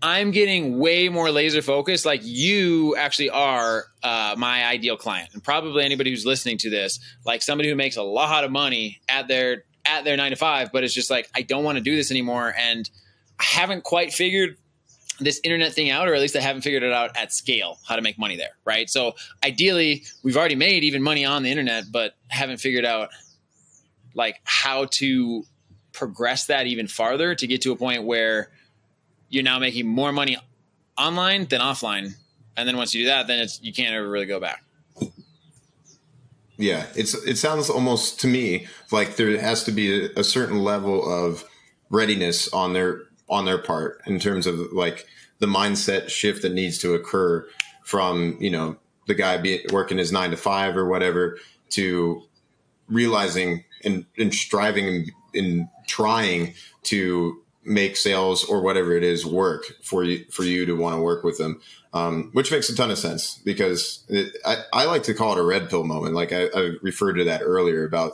I'm 0.01 0.31
getting 0.31 0.79
way 0.79 1.09
more 1.09 1.29
laser 1.29 1.61
focused. 1.61 2.05
Like 2.05 2.21
you 2.23 2.95
actually 2.95 3.29
are 3.29 3.85
uh, 4.01 4.35
my 4.37 4.65
ideal 4.65 4.95
client, 4.95 5.31
and 5.33 5.43
probably 5.43 5.83
anybody 5.83 6.09
who's 6.09 6.25
listening 6.25 6.57
to 6.59 6.69
this, 6.69 6.99
like 7.25 7.43
somebody 7.43 7.69
who 7.69 7.75
makes 7.75 7.97
a 7.97 8.01
lot 8.01 8.45
of 8.45 8.51
money 8.51 9.01
at 9.09 9.27
their 9.27 9.65
at 9.85 10.05
their 10.05 10.15
nine 10.15 10.31
to 10.31 10.37
five, 10.37 10.71
but 10.71 10.85
it's 10.85 10.93
just 10.93 11.11
like 11.11 11.29
I 11.35 11.41
don't 11.41 11.65
want 11.65 11.77
to 11.77 11.83
do 11.83 11.97
this 11.97 12.11
anymore, 12.11 12.55
and 12.57 12.89
I 13.39 13.43
haven't 13.43 13.83
quite 13.83 14.13
figured 14.13 14.57
this 15.21 15.39
internet 15.43 15.73
thing 15.73 15.89
out, 15.89 16.09
or 16.09 16.15
at 16.15 16.21
least 16.21 16.35
I 16.35 16.41
haven't 16.41 16.63
figured 16.63 16.83
it 16.83 16.91
out 16.91 17.15
at 17.15 17.31
scale 17.31 17.77
how 17.87 17.95
to 17.95 18.01
make 18.01 18.17
money 18.17 18.35
there, 18.35 18.57
right? 18.65 18.89
So 18.89 19.13
ideally, 19.43 20.03
we've 20.23 20.35
already 20.35 20.55
made 20.55 20.83
even 20.83 21.01
money 21.01 21.25
on 21.25 21.43
the 21.43 21.51
internet, 21.51 21.85
but 21.91 22.15
haven't 22.27 22.57
figured 22.57 22.85
out 22.85 23.09
like 24.13 24.41
how 24.43 24.85
to 24.91 25.43
progress 25.93 26.45
that 26.47 26.67
even 26.67 26.87
farther 26.87 27.35
to 27.35 27.47
get 27.47 27.61
to 27.61 27.71
a 27.71 27.75
point 27.75 28.03
where 28.03 28.49
you're 29.29 29.43
now 29.43 29.59
making 29.59 29.87
more 29.87 30.11
money 30.11 30.37
online 30.97 31.45
than 31.45 31.61
offline. 31.61 32.15
And 32.57 32.67
then 32.67 32.77
once 32.77 32.93
you 32.93 33.03
do 33.03 33.07
that, 33.07 33.27
then 33.27 33.39
it's 33.39 33.61
you 33.61 33.71
can't 33.71 33.93
ever 33.93 34.09
really 34.09 34.25
go 34.25 34.39
back. 34.39 34.63
Yeah, 36.57 36.85
it's 36.95 37.13
it 37.13 37.37
sounds 37.37 37.69
almost 37.69 38.19
to 38.21 38.27
me 38.27 38.67
like 38.91 39.15
there 39.15 39.39
has 39.39 39.63
to 39.63 39.71
be 39.71 40.05
a, 40.05 40.09
a 40.17 40.23
certain 40.23 40.63
level 40.63 41.03
of 41.03 41.43
readiness 41.89 42.51
on 42.53 42.73
their 42.73 43.03
on 43.31 43.45
their 43.45 43.57
part 43.57 44.01
in 44.05 44.19
terms 44.19 44.45
of 44.45 44.59
like 44.73 45.07
the 45.39 45.47
mindset 45.47 46.09
shift 46.09 46.43
that 46.43 46.53
needs 46.53 46.77
to 46.77 46.93
occur 46.93 47.47
from 47.83 48.37
you 48.39 48.51
know 48.51 48.77
the 49.07 49.15
guy 49.15 49.37
be, 49.37 49.65
working 49.71 49.97
his 49.97 50.11
nine 50.11 50.29
to 50.29 50.37
five 50.37 50.77
or 50.77 50.87
whatever 50.87 51.37
to 51.69 52.21
realizing 52.87 53.63
and, 53.83 54.05
and 54.17 54.33
striving 54.33 54.87
and, 54.87 55.11
and 55.33 55.69
trying 55.87 56.53
to 56.83 57.41
make 57.63 57.95
sales 57.95 58.43
or 58.43 58.61
whatever 58.61 58.95
it 58.95 59.03
is 59.03 59.25
work 59.25 59.65
for 59.81 60.03
you 60.03 60.25
for 60.29 60.43
you 60.43 60.65
to 60.65 60.73
want 60.73 60.95
to 60.95 61.01
work 61.01 61.23
with 61.23 61.37
them 61.37 61.59
um, 61.93 62.29
which 62.33 62.51
makes 62.51 62.69
a 62.69 62.75
ton 62.75 62.91
of 62.91 62.97
sense 62.97 63.39
because 63.43 64.03
it, 64.07 64.35
I, 64.45 64.57
I 64.73 64.85
like 64.85 65.03
to 65.03 65.13
call 65.13 65.33
it 65.33 65.39
a 65.39 65.43
red 65.43 65.69
pill 65.69 65.83
moment. 65.83 66.15
Like 66.15 66.31
I, 66.31 66.45
I 66.55 66.71
referred 66.81 67.13
to 67.13 67.25
that 67.25 67.41
earlier 67.41 67.83
about 67.83 68.13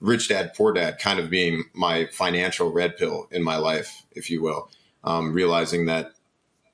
rich 0.00 0.28
dad 0.28 0.52
poor 0.54 0.72
dad 0.72 0.98
kind 0.98 1.18
of 1.18 1.30
being 1.30 1.64
my 1.72 2.06
financial 2.06 2.70
red 2.70 2.96
pill 2.96 3.26
in 3.30 3.42
my 3.42 3.56
life 3.56 4.04
if 4.12 4.30
you 4.30 4.42
will 4.42 4.70
um, 5.04 5.32
realizing 5.32 5.86
that 5.86 6.12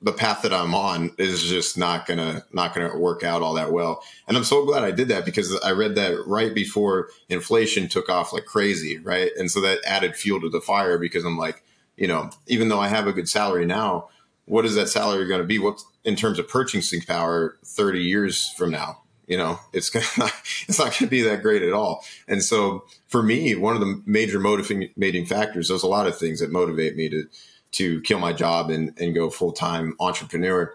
the 0.03 0.11
path 0.11 0.41
that 0.41 0.53
I'm 0.53 0.75
on 0.75 1.15
is 1.17 1.43
just 1.43 1.77
not 1.77 2.05
gonna 2.05 2.43
not 2.51 2.75
gonna 2.75 2.97
work 2.97 3.23
out 3.23 3.41
all 3.41 3.53
that 3.53 3.71
well. 3.71 4.03
And 4.27 4.35
I'm 4.35 4.43
so 4.43 4.65
glad 4.65 4.83
I 4.83 4.91
did 4.91 5.07
that 5.07 5.23
because 5.23 5.57
I 5.61 5.71
read 5.71 5.95
that 5.95 6.27
right 6.27 6.53
before 6.53 7.09
inflation 7.29 7.87
took 7.87 8.09
off 8.09 8.33
like 8.33 8.45
crazy, 8.45 8.97
right? 8.99 9.31
And 9.37 9.49
so 9.49 9.61
that 9.61 9.79
added 9.85 10.17
fuel 10.17 10.41
to 10.41 10.49
the 10.49 10.59
fire 10.59 10.97
because 10.97 11.23
I'm 11.23 11.37
like, 11.37 11.63
you 11.95 12.07
know, 12.07 12.31
even 12.47 12.67
though 12.67 12.81
I 12.81 12.89
have 12.89 13.07
a 13.07 13.13
good 13.13 13.29
salary 13.29 13.65
now, 13.65 14.09
what 14.45 14.65
is 14.65 14.75
that 14.75 14.89
salary 14.89 15.25
going 15.25 15.39
to 15.39 15.47
be? 15.47 15.57
What 15.57 15.81
in 16.03 16.17
terms 16.17 16.37
of 16.37 16.49
purchasing 16.49 17.01
power 17.01 17.57
30 17.63 18.01
years 18.01 18.49
from 18.57 18.71
now? 18.71 19.02
You 19.27 19.37
know, 19.37 19.59
it's 19.71 19.89
gonna 19.89 20.05
it's 20.67 20.79
not 20.79 20.91
going 20.91 20.99
to 20.99 21.07
be 21.07 21.21
that 21.21 21.41
great 21.41 21.61
at 21.61 21.73
all. 21.73 22.03
And 22.27 22.43
so 22.43 22.85
for 23.07 23.23
me, 23.23 23.55
one 23.55 23.75
of 23.75 23.79
the 23.79 24.01
major 24.05 24.39
motivating 24.39 25.25
factors, 25.25 25.69
there's 25.69 25.83
a 25.83 25.87
lot 25.87 26.07
of 26.07 26.17
things 26.17 26.39
that 26.39 26.51
motivate 26.51 26.95
me 26.95 27.09
to 27.09 27.27
to 27.73 28.01
kill 28.01 28.19
my 28.19 28.33
job 28.33 28.69
and, 28.69 28.93
and 28.99 29.13
go 29.13 29.29
full 29.29 29.51
time 29.51 29.95
entrepreneur. 29.99 30.73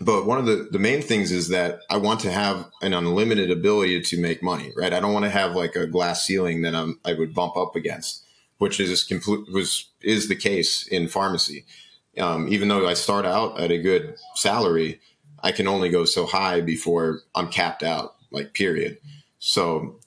But 0.00 0.26
one 0.26 0.38
of 0.38 0.46
the, 0.46 0.68
the 0.70 0.78
main 0.78 1.02
things 1.02 1.30
is 1.30 1.48
that 1.48 1.80
I 1.90 1.96
want 1.96 2.20
to 2.20 2.32
have 2.32 2.68
an 2.80 2.94
unlimited 2.94 3.50
ability 3.50 4.00
to 4.00 4.20
make 4.20 4.42
money, 4.42 4.72
right? 4.76 4.92
I 4.92 5.00
don't 5.00 5.12
want 5.12 5.24
to 5.24 5.30
have 5.30 5.54
like 5.54 5.76
a 5.76 5.86
glass 5.86 6.24
ceiling 6.24 6.62
that 6.62 6.74
I'm, 6.74 6.98
I 7.04 7.12
would 7.12 7.34
bump 7.34 7.56
up 7.56 7.76
against, 7.76 8.24
which 8.58 8.80
is 8.80 9.04
complete 9.04 9.52
was 9.52 9.90
is 10.00 10.28
the 10.28 10.36
case 10.36 10.86
in 10.86 11.08
pharmacy. 11.08 11.64
Um, 12.18 12.48
even 12.48 12.68
though 12.68 12.86
I 12.88 12.94
start 12.94 13.24
out 13.24 13.58
at 13.58 13.70
a 13.70 13.78
good 13.78 14.16
salary, 14.34 15.00
I 15.42 15.52
can 15.52 15.66
only 15.66 15.88
go 15.88 16.04
so 16.04 16.26
high 16.26 16.60
before 16.60 17.20
I'm 17.34 17.48
capped 17.48 17.82
out, 17.82 18.14
like 18.30 18.54
period. 18.54 18.98
So 19.38 19.98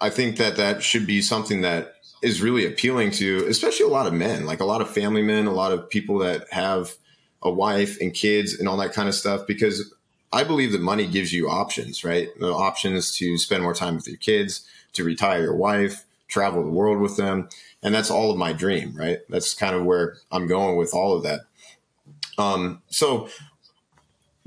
I 0.00 0.10
think 0.10 0.36
that 0.36 0.56
that 0.56 0.82
should 0.82 1.06
be 1.06 1.20
something 1.20 1.60
that 1.62 1.94
is 2.22 2.42
really 2.42 2.66
appealing 2.66 3.10
to, 3.12 3.46
especially 3.46 3.86
a 3.86 3.90
lot 3.90 4.06
of 4.06 4.12
men, 4.12 4.46
like 4.46 4.60
a 4.60 4.64
lot 4.64 4.80
of 4.80 4.90
family 4.90 5.22
men, 5.22 5.46
a 5.46 5.52
lot 5.52 5.72
of 5.72 5.88
people 5.88 6.18
that 6.18 6.46
have 6.50 6.94
a 7.42 7.50
wife 7.50 8.00
and 8.00 8.14
kids 8.14 8.58
and 8.58 8.68
all 8.68 8.76
that 8.76 8.92
kind 8.92 9.08
of 9.08 9.14
stuff, 9.14 9.46
because 9.46 9.94
I 10.32 10.44
believe 10.44 10.72
that 10.72 10.80
money 10.80 11.06
gives 11.06 11.32
you 11.32 11.48
options, 11.48 12.04
right? 12.04 12.28
The 12.38 12.52
options 12.52 13.16
to 13.16 13.38
spend 13.38 13.62
more 13.62 13.74
time 13.74 13.96
with 13.96 14.08
your 14.08 14.16
kids, 14.16 14.66
to 14.94 15.04
retire 15.04 15.42
your 15.42 15.56
wife, 15.56 16.04
travel 16.26 16.62
the 16.64 16.70
world 16.70 17.00
with 17.00 17.16
them. 17.16 17.48
And 17.82 17.94
that's 17.94 18.10
all 18.10 18.30
of 18.30 18.36
my 18.36 18.52
dream, 18.52 18.96
right? 18.96 19.20
That's 19.28 19.54
kind 19.54 19.76
of 19.76 19.84
where 19.84 20.16
I'm 20.32 20.46
going 20.46 20.76
with 20.76 20.92
all 20.92 21.14
of 21.14 21.22
that. 21.22 21.42
Um, 22.36 22.82
so 22.88 23.28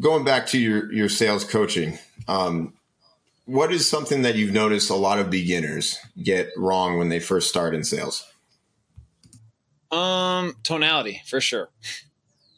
going 0.01 0.25
back 0.25 0.47
to 0.47 0.59
your, 0.59 0.91
your 0.91 1.09
sales 1.09 1.45
coaching, 1.45 1.97
um, 2.27 2.73
what 3.45 3.71
is 3.71 3.89
something 3.89 4.23
that 4.23 4.35
you've 4.35 4.53
noticed 4.53 4.89
a 4.89 4.95
lot 4.95 5.19
of 5.19 5.29
beginners 5.29 5.97
get 6.21 6.49
wrong 6.57 6.97
when 6.97 7.09
they 7.09 7.19
first 7.19 7.49
start 7.49 7.73
in 7.73 7.83
sales? 7.83 8.27
Um, 9.91 10.55
tonality 10.63 11.21
for 11.25 11.41
sure 11.41 11.69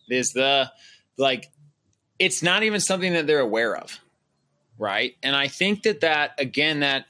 is 0.10 0.34
the 0.34 0.72
like 1.18 1.52
it's 2.20 2.44
not 2.44 2.64
even 2.64 2.80
something 2.80 3.14
that 3.14 3.26
they're 3.26 3.39
aware 3.39 3.76
of, 3.76 4.00
right? 4.78 5.16
And 5.24 5.36
I 5.36 5.48
think 5.48 5.84
that 5.84 6.02
that 6.02 6.36
again 6.38 6.82
that 6.82 7.08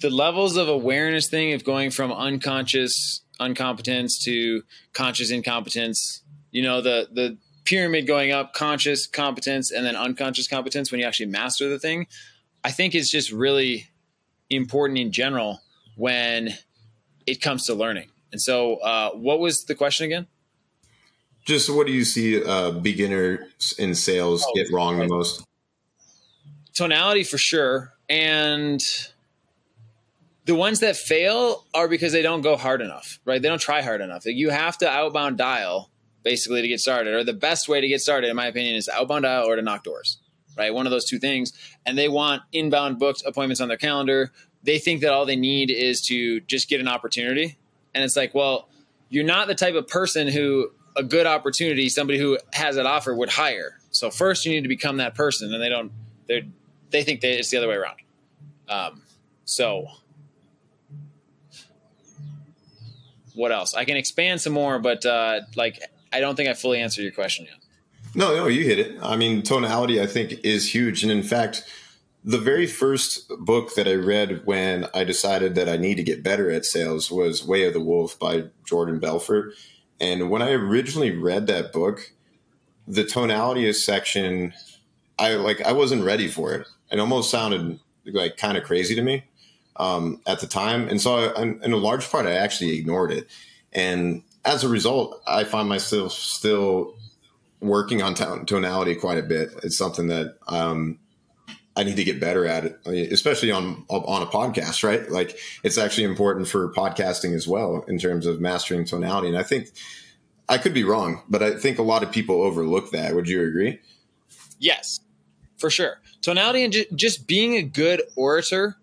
the 0.00 0.08
levels 0.08 0.56
of 0.56 0.68
awareness 0.68 1.28
thing 1.28 1.52
of 1.52 1.62
going 1.62 1.90
from 1.90 2.10
unconscious 2.10 3.20
incompetence 3.38 4.24
to 4.24 4.62
conscious 4.94 5.30
incompetence, 5.30 6.22
you 6.50 6.62
know, 6.62 6.80
the 6.80 7.08
the 7.12 7.36
pyramid 7.64 8.06
going 8.06 8.32
up, 8.32 8.52
conscious 8.54 9.06
competence 9.06 9.70
and 9.70 9.86
then 9.86 9.96
unconscious 9.96 10.48
competence 10.48 10.90
when 10.90 11.00
you 11.00 11.06
actually 11.06 11.26
master 11.26 11.68
the 11.68 11.78
thing 11.78 12.06
I 12.62 12.70
think 12.70 12.94
is 12.94 13.10
just 13.10 13.32
really 13.32 13.88
important 14.48 14.98
in 14.98 15.12
general 15.12 15.62
when 15.96 16.54
it 17.26 17.40
comes 17.40 17.66
to 17.66 17.74
learning. 17.74 18.08
And 18.32 18.40
so, 18.40 18.76
uh, 18.76 19.10
what 19.10 19.40
was 19.40 19.64
the 19.64 19.74
question 19.74 20.06
again? 20.06 20.26
Just 21.44 21.70
what 21.70 21.86
do 21.86 21.92
you 21.92 22.04
see 22.04 22.44
uh, 22.44 22.70
beginners 22.70 23.74
in 23.78 23.94
sales 23.94 24.44
oh, 24.46 24.52
get 24.54 24.70
wrong 24.70 24.98
the 24.98 25.08
most? 25.08 25.44
Tonality 26.74 27.24
for 27.24 27.38
sure, 27.38 27.94
and 28.08 28.80
the 30.44 30.54
ones 30.54 30.80
that 30.80 30.96
fail 30.96 31.64
are 31.74 31.88
because 31.88 32.12
they 32.12 32.22
don't 32.22 32.42
go 32.42 32.56
hard 32.56 32.82
enough, 32.82 33.18
right? 33.24 33.40
They 33.40 33.48
don't 33.48 33.60
try 33.60 33.80
hard 33.80 34.00
enough. 34.00 34.26
Like 34.26 34.36
you 34.36 34.50
have 34.50 34.78
to 34.78 34.88
outbound 34.88 35.38
dial 35.38 35.90
basically 36.22 36.62
to 36.62 36.68
get 36.68 36.80
started, 36.80 37.14
or 37.14 37.24
the 37.24 37.32
best 37.32 37.68
way 37.68 37.80
to 37.80 37.88
get 37.88 38.00
started, 38.00 38.30
in 38.30 38.36
my 38.36 38.46
opinion, 38.46 38.76
is 38.76 38.88
outbound 38.88 39.22
dial 39.22 39.46
or 39.46 39.56
to 39.56 39.62
knock 39.62 39.84
doors 39.84 40.18
right? 40.56 40.74
One 40.74 40.86
of 40.86 40.90
those 40.90 41.04
two 41.04 41.18
things. 41.18 41.52
And 41.86 41.96
they 41.96 42.08
want 42.08 42.42
inbound 42.52 42.98
booked 42.98 43.22
appointments 43.24 43.60
on 43.60 43.68
their 43.68 43.76
calendar. 43.76 44.30
They 44.62 44.78
think 44.78 45.00
that 45.00 45.12
all 45.12 45.26
they 45.26 45.36
need 45.36 45.70
is 45.70 46.02
to 46.02 46.40
just 46.40 46.68
get 46.68 46.80
an 46.80 46.88
opportunity. 46.88 47.56
And 47.94 48.04
it's 48.04 48.16
like, 48.16 48.34
well, 48.34 48.68
you're 49.08 49.24
not 49.24 49.48
the 49.48 49.54
type 49.54 49.74
of 49.74 49.88
person 49.88 50.28
who 50.28 50.70
a 50.96 51.02
good 51.02 51.26
opportunity, 51.26 51.88
somebody 51.88 52.18
who 52.18 52.38
has 52.52 52.76
that 52.76 52.84
offer 52.84 53.14
would 53.14 53.30
hire. 53.30 53.78
So 53.90 54.10
first 54.10 54.44
you 54.44 54.52
need 54.52 54.62
to 54.62 54.68
become 54.68 54.98
that 54.98 55.14
person. 55.14 55.52
And 55.52 55.62
they 55.62 55.68
don't, 55.68 55.92
they 56.28 56.48
they 56.90 57.04
think 57.04 57.20
that 57.20 57.38
it's 57.38 57.50
the 57.50 57.56
other 57.56 57.68
way 57.68 57.76
around. 57.76 57.96
Um, 58.68 59.02
so 59.44 59.86
what 63.34 63.52
else? 63.52 63.74
I 63.74 63.84
can 63.84 63.96
expand 63.96 64.40
some 64.40 64.52
more, 64.52 64.78
but 64.80 65.06
uh, 65.06 65.40
like 65.54 65.80
I 66.12 66.20
don't 66.20 66.36
think 66.36 66.48
I 66.48 66.54
fully 66.54 66.80
answered 66.80 67.02
your 67.02 67.12
question 67.12 67.46
yet. 67.46 67.56
No, 68.14 68.34
no, 68.34 68.46
you 68.46 68.64
hit 68.64 68.78
it. 68.78 68.98
I 69.02 69.16
mean, 69.16 69.42
tonality, 69.42 70.00
I 70.00 70.06
think, 70.06 70.40
is 70.44 70.74
huge. 70.74 71.02
And 71.02 71.12
in 71.12 71.22
fact, 71.22 71.64
the 72.24 72.38
very 72.38 72.66
first 72.66 73.28
book 73.38 73.74
that 73.76 73.86
I 73.86 73.94
read 73.94 74.44
when 74.44 74.86
I 74.92 75.04
decided 75.04 75.54
that 75.54 75.68
I 75.68 75.76
need 75.76 75.94
to 75.96 76.02
get 76.02 76.22
better 76.22 76.50
at 76.50 76.66
sales 76.66 77.10
was 77.10 77.46
Way 77.46 77.64
of 77.64 77.72
the 77.72 77.80
Wolf 77.80 78.18
by 78.18 78.44
Jordan 78.64 78.98
Belfort. 78.98 79.54
And 80.00 80.30
when 80.30 80.42
I 80.42 80.50
originally 80.50 81.16
read 81.16 81.46
that 81.46 81.72
book, 81.72 82.12
the 82.86 83.04
tonality 83.04 83.72
section, 83.72 84.52
I 85.18 85.34
like 85.34 85.60
I 85.62 85.72
wasn't 85.72 86.04
ready 86.04 86.28
for 86.28 86.54
it. 86.54 86.66
It 86.90 86.98
almost 86.98 87.30
sounded 87.30 87.78
like 88.06 88.36
kind 88.36 88.58
of 88.58 88.64
crazy 88.64 88.94
to 88.94 89.02
me 89.02 89.24
um, 89.76 90.20
at 90.26 90.40
the 90.40 90.46
time, 90.46 90.88
and 90.88 91.00
so 91.00 91.32
I, 91.32 91.42
in 91.42 91.72
a 91.72 91.76
large 91.76 92.10
part, 92.10 92.26
I 92.26 92.32
actually 92.32 92.76
ignored 92.78 93.12
it. 93.12 93.28
And 93.72 94.24
as 94.44 94.64
a 94.64 94.68
result, 94.68 95.22
I 95.26 95.44
find 95.44 95.68
myself 95.68 96.12
still 96.12 96.94
working 97.60 98.02
on 98.02 98.14
tonality 98.46 98.94
quite 98.94 99.18
a 99.18 99.22
bit. 99.22 99.50
It's 99.62 99.76
something 99.76 100.08
that 100.08 100.36
um, 100.48 100.98
I 101.76 101.84
need 101.84 101.96
to 101.96 102.04
get 102.04 102.20
better 102.20 102.46
at 102.46 102.86
especially 102.86 103.50
on 103.50 103.84
on 103.88 104.22
a 104.22 104.26
podcast, 104.26 104.82
right? 104.82 105.10
Like 105.10 105.38
it's 105.62 105.78
actually 105.78 106.04
important 106.04 106.48
for 106.48 106.72
podcasting 106.72 107.34
as 107.34 107.46
well 107.46 107.84
in 107.86 107.98
terms 107.98 108.26
of 108.26 108.40
mastering 108.40 108.84
tonality. 108.84 109.28
And 109.28 109.38
I 109.38 109.42
think 109.42 109.68
I 110.48 110.58
could 110.58 110.74
be 110.74 110.84
wrong, 110.84 111.22
but 111.28 111.42
I 111.42 111.56
think 111.56 111.78
a 111.78 111.82
lot 111.82 112.02
of 112.02 112.10
people 112.10 112.42
overlook 112.42 112.90
that. 112.90 113.14
Would 113.14 113.28
you 113.28 113.46
agree? 113.46 113.80
Yes, 114.58 115.00
for 115.58 115.70
sure. 115.70 116.00
Tonality 116.22 116.64
and 116.64 116.74
just 116.94 117.26
being 117.26 117.54
a 117.54 117.62
good 117.62 118.02
orator 118.16 118.76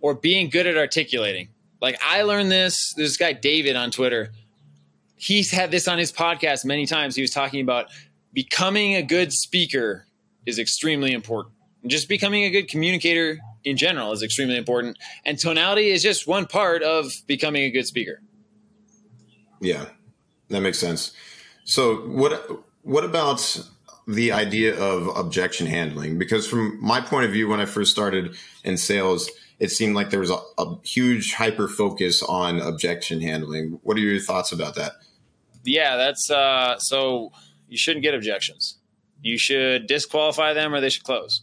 or 0.00 0.14
being 0.14 0.48
good 0.48 0.66
at 0.66 0.76
articulating. 0.76 1.48
Like 1.80 1.98
I 2.04 2.22
learned 2.22 2.50
this. 2.50 2.94
This 2.94 3.16
guy 3.16 3.32
David 3.32 3.76
on 3.76 3.90
Twitter 3.90 4.30
he's 5.20 5.50
had 5.50 5.70
this 5.70 5.86
on 5.86 5.98
his 5.98 6.10
podcast 6.10 6.64
many 6.64 6.86
times. 6.86 7.14
He 7.14 7.22
was 7.22 7.30
talking 7.30 7.60
about 7.60 7.86
becoming 8.32 8.94
a 8.94 9.02
good 9.02 9.32
speaker 9.32 10.06
is 10.46 10.58
extremely 10.58 11.12
important. 11.12 11.54
And 11.82 11.90
Just 11.90 12.08
becoming 12.08 12.44
a 12.44 12.50
good 12.50 12.68
communicator 12.68 13.38
in 13.62 13.76
general 13.76 14.12
is 14.12 14.22
extremely 14.22 14.56
important. 14.56 14.98
And 15.24 15.38
tonality 15.38 15.90
is 15.90 16.02
just 16.02 16.26
one 16.26 16.46
part 16.46 16.82
of 16.82 17.12
becoming 17.26 17.62
a 17.64 17.70
good 17.70 17.86
speaker. 17.86 18.22
Yeah, 19.60 19.86
that 20.48 20.62
makes 20.62 20.78
sense. 20.78 21.12
So 21.64 21.96
what 21.96 22.64
what 22.82 23.04
about 23.04 23.62
the 24.08 24.32
idea 24.32 24.74
of 24.80 25.14
objection 25.14 25.66
handling? 25.66 26.18
Because 26.18 26.46
from 26.46 26.82
my 26.82 27.02
point 27.02 27.26
of 27.26 27.32
view, 27.32 27.46
when 27.46 27.60
I 27.60 27.66
first 27.66 27.92
started 27.92 28.34
in 28.64 28.78
sales, 28.78 29.30
it 29.58 29.70
seemed 29.70 29.94
like 29.94 30.08
there 30.08 30.20
was 30.20 30.30
a, 30.30 30.38
a 30.56 30.78
huge 30.82 31.34
hyper 31.34 31.68
focus 31.68 32.22
on 32.22 32.58
objection 32.58 33.20
handling. 33.20 33.78
What 33.82 33.98
are 33.98 34.00
your 34.00 34.18
thoughts 34.18 34.50
about 34.50 34.76
that? 34.76 34.92
Yeah, 35.64 35.96
that's 35.96 36.30
uh, 36.30 36.78
so 36.78 37.32
you 37.68 37.76
shouldn't 37.76 38.02
get 38.02 38.14
objections. 38.14 38.78
You 39.22 39.38
should 39.38 39.86
disqualify 39.86 40.54
them 40.54 40.74
or 40.74 40.80
they 40.80 40.90
should 40.90 41.04
close. 41.04 41.42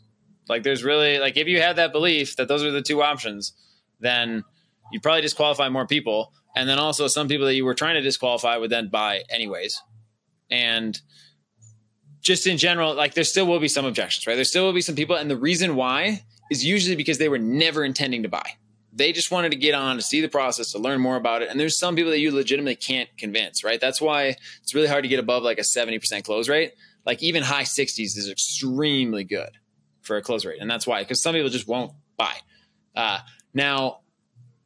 Like 0.49 0.63
there's 0.63 0.83
really 0.83 1.19
like 1.19 1.37
if 1.37 1.47
you 1.47 1.61
had 1.61 1.75
that 1.75 1.91
belief 1.91 2.35
that 2.37 2.47
those 2.47 2.63
are 2.63 2.71
the 2.71 2.81
two 2.81 3.01
options, 3.01 3.53
then 3.99 4.43
you 4.91 4.99
probably 4.99 5.21
disqualify 5.21 5.69
more 5.69 5.85
people. 5.85 6.31
And 6.55 6.67
then 6.67 6.79
also 6.79 7.07
some 7.07 7.27
people 7.27 7.45
that 7.45 7.55
you 7.55 7.65
were 7.65 7.75
trying 7.75 7.95
to 7.95 8.01
disqualify 8.01 8.57
would 8.57 8.71
then 8.71 8.89
buy 8.89 9.23
anyways. 9.29 9.81
And 10.49 10.99
just 12.21 12.47
in 12.47 12.57
general, 12.57 12.95
like 12.95 13.13
there 13.13 13.23
still 13.23 13.45
will 13.45 13.59
be 13.59 13.67
some 13.67 13.85
objections, 13.85 14.25
right? 14.25 14.35
There 14.35 14.43
still 14.43 14.65
will 14.65 14.73
be 14.73 14.81
some 14.81 14.95
people. 14.95 15.15
And 15.15 15.29
the 15.29 15.37
reason 15.37 15.75
why 15.75 16.23
is 16.49 16.65
usually 16.65 16.95
because 16.95 17.17
they 17.19 17.29
were 17.29 17.37
never 17.37 17.83
intending 17.83 18.23
to 18.23 18.29
buy 18.29 18.53
they 18.93 19.11
just 19.11 19.31
wanted 19.31 19.51
to 19.51 19.57
get 19.57 19.75
on 19.75 19.95
to 19.97 20.01
see 20.01 20.21
the 20.21 20.29
process 20.29 20.71
to 20.71 20.79
learn 20.79 21.01
more 21.01 21.15
about 21.15 21.41
it. 21.41 21.49
And 21.49 21.59
there's 21.59 21.77
some 21.77 21.95
people 21.95 22.11
that 22.11 22.19
you 22.19 22.31
legitimately 22.31 22.75
can't 22.75 23.09
convince 23.17 23.63
right? 23.63 23.79
That's 23.79 24.01
why 24.01 24.35
it's 24.61 24.73
really 24.73 24.87
hard 24.87 25.03
to 25.03 25.09
get 25.09 25.19
above 25.19 25.43
like 25.43 25.59
a 25.59 25.63
70% 25.63 26.23
close 26.23 26.49
rate. 26.49 26.73
Like 27.05 27.21
even 27.23 27.43
high 27.43 27.63
60s 27.63 28.17
is 28.17 28.29
extremely 28.29 29.23
good 29.23 29.51
for 30.01 30.17
a 30.17 30.21
close 30.21 30.45
rate 30.45 30.59
and 30.61 30.71
that's 30.71 30.87
why 30.87 31.03
because 31.03 31.21
some 31.21 31.33
people 31.33 31.49
just 31.49 31.67
won't 31.67 31.91
buy. 32.17 32.33
Uh, 32.95 33.19
now 33.53 33.99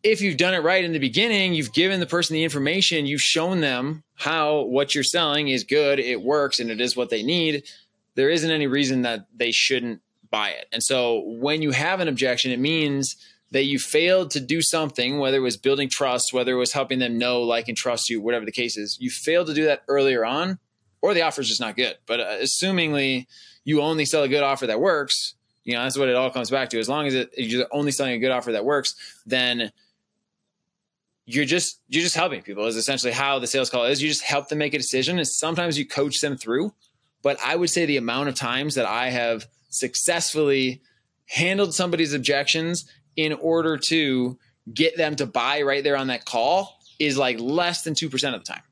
if 0.04 0.22
you've 0.22 0.38
done 0.38 0.54
it 0.54 0.60
right 0.60 0.84
in 0.84 0.94
the 0.94 1.00
beginning 1.00 1.54
you've 1.54 1.74
given 1.74 2.00
the 2.00 2.06
person 2.06 2.34
the 2.34 2.44
information 2.44 3.06
you've 3.06 3.22
shown 3.22 3.62
them 3.62 4.04
how 4.16 4.62
what 4.62 4.96
you're 4.96 5.04
selling 5.04 5.48
is 5.48 5.64
good 5.64 6.00
it 6.00 6.22
works 6.22 6.60
and 6.60 6.72
it 6.72 6.80
is 6.80 6.96
what 6.96 7.10
they 7.10 7.24
need 7.24 7.64
there 8.16 8.30
isn't 8.30 8.52
any 8.52 8.68
reason 8.68 9.04
that 9.04 9.28
they 9.36 9.52
shouldn't 9.52 10.02
buy 10.30 10.50
it. 10.50 10.68
And 10.72 10.82
so 10.82 11.24
when 11.26 11.62
you 11.62 11.72
have 11.72 12.00
an 12.00 12.08
objection 12.08 12.52
it 12.52 12.60
means 12.60 13.18
that 13.52 13.66
you 13.66 13.80
failed 13.80 14.32
to 14.32 14.40
do 14.40 14.62
something, 14.62 15.20
whether 15.20 15.38
it 15.38 15.42
was 15.42 15.58
building 15.58 15.90
trust, 15.90 16.34
whether 16.34 16.54
it 16.54 16.58
was 16.58 16.72
helping 16.72 17.00
them 17.00 17.18
know, 17.18 17.42
like, 17.42 17.68
and 17.68 17.78
trust 17.78 18.10
you, 18.10 18.22
whatever 18.22 18.46
the 18.46 18.52
case 18.52 18.78
is, 18.78 18.98
you 19.00 19.10
failed 19.10 19.48
to 19.48 19.54
do 19.54 19.66
that 19.66 19.84
earlier 19.88 20.26
on, 20.26 20.58
or 21.02 21.14
the 21.14 21.22
offer 21.22 21.42
is 21.42 21.50
just 21.50 21.60
not 21.60 21.76
good. 21.76 21.98
But 22.06 22.20
uh, 22.22 22.38
assumingly 22.42 23.28
you 23.64 23.82
only 23.82 24.06
sell 24.06 24.24
a 24.24 24.30
good 24.30 24.44
offer 24.44 24.68
that 24.68 24.80
works, 24.80 25.36
you 25.64 25.74
know, 25.74 25.84
that's 25.84 25.98
what 25.98 26.10
it 26.10 26.16
all 26.16 26.32
comes 26.32 26.50
back 26.50 26.70
to. 26.70 26.80
As 26.80 26.90
long 26.90 27.08
as 27.08 27.14
it, 27.14 27.30
you're 27.38 27.68
only 27.72 27.92
selling 27.92 28.14
a 28.14 28.20
good 28.20 28.32
offer 28.32 28.54
that 28.54 28.66
works, 28.66 28.96
then 29.26 29.72
you're 31.26 31.46
just 31.46 31.80
you're 31.88 32.04
just 32.04 32.16
helping 32.16 32.42
people 32.42 32.66
is 32.66 32.76
essentially 32.76 33.14
how 33.14 33.38
the 33.40 33.48
sales 33.48 33.70
call 33.70 33.86
is. 33.86 34.02
You 34.02 34.10
just 34.10 34.24
help 34.24 34.50
them 34.50 34.58
make 34.58 34.74
a 34.74 34.78
decision, 34.78 35.18
and 35.18 35.28
sometimes 35.28 35.78
you 35.78 35.86
coach 35.86 36.20
them 36.20 36.38
through. 36.38 36.74
But 37.22 37.38
I 37.46 37.56
would 37.56 37.70
say 37.70 37.86
the 37.86 37.98
amount 37.98 38.30
of 38.30 38.36
times 38.36 38.76
that 38.76 38.88
I 38.88 39.10
have 39.10 39.46
successfully 39.70 40.82
handled 41.28 41.74
somebody's 41.74 42.14
objections 42.14 42.90
in 43.16 43.34
order 43.34 43.78
to 43.78 44.38
get 44.74 44.98
them 44.98 45.16
to 45.18 45.26
buy 45.26 45.62
right 45.62 45.84
there 45.84 45.98
on 45.98 46.08
that 46.08 46.26
call 46.26 46.80
is 47.00 47.18
like 47.18 47.40
less 47.40 47.84
than 47.84 47.94
2% 47.94 48.34
of 48.34 48.46
the 48.46 48.54
time. 48.54 48.64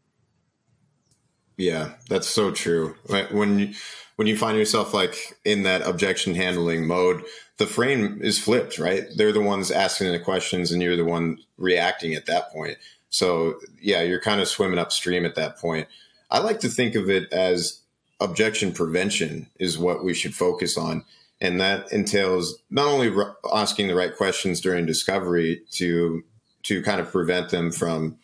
Yeah, 1.58 1.94
that's 2.08 2.28
so 2.28 2.52
true. 2.52 2.96
When 3.32 3.76
when 4.16 4.28
you 4.28 4.38
find 4.38 4.58
yourself 4.58 4.94
like 4.94 5.38
in 5.46 5.64
that 5.64 5.82
objection 5.82 6.36
handling 6.36 6.88
mode, 6.88 7.24
the 7.58 7.68
frame 7.68 8.20
is 8.22 8.40
flipped, 8.40 8.80
right? 8.80 9.04
They're 9.16 9.34
the 9.34 9.42
ones 9.42 9.72
asking 9.72 10.12
the 10.12 10.20
questions 10.20 10.72
and 10.72 10.82
you're 10.82 10.96
the 10.96 11.06
one 11.06 11.40
reacting 11.58 12.14
at 12.14 12.26
that 12.28 12.52
point. 12.52 12.78
So 13.10 13.60
yeah, 13.82 14.02
you're 14.02 14.22
kind 14.22 14.40
of 14.40 14.48
swimming 14.48 14.80
upstream 14.80 15.26
at 15.26 15.36
that 15.36 15.58
point. 15.58 15.88
I 16.32 16.40
like 16.40 16.60
to 16.62 16.70
think 16.70 16.96
of 16.96 17.10
it 17.10 17.32
as 17.34 17.80
objection 18.20 18.72
prevention 18.72 19.48
is 19.60 19.78
what 19.78 20.04
we 20.04 20.14
should 20.14 20.36
focus 20.36 20.78
on. 20.78 21.04
And 21.42 21.60
that 21.62 21.92
entails 21.94 22.62
not 22.70 22.88
only 22.88 23.14
asking 23.54 23.88
the 23.88 23.96
right 23.96 24.16
questions 24.16 24.60
during 24.60 24.86
discovery 24.86 25.62
to 25.72 26.24
to 26.64 26.84
kind 26.84 27.00
of 27.00 27.10
prevent 27.10 27.50
them 27.50 27.72
from, 27.72 28.18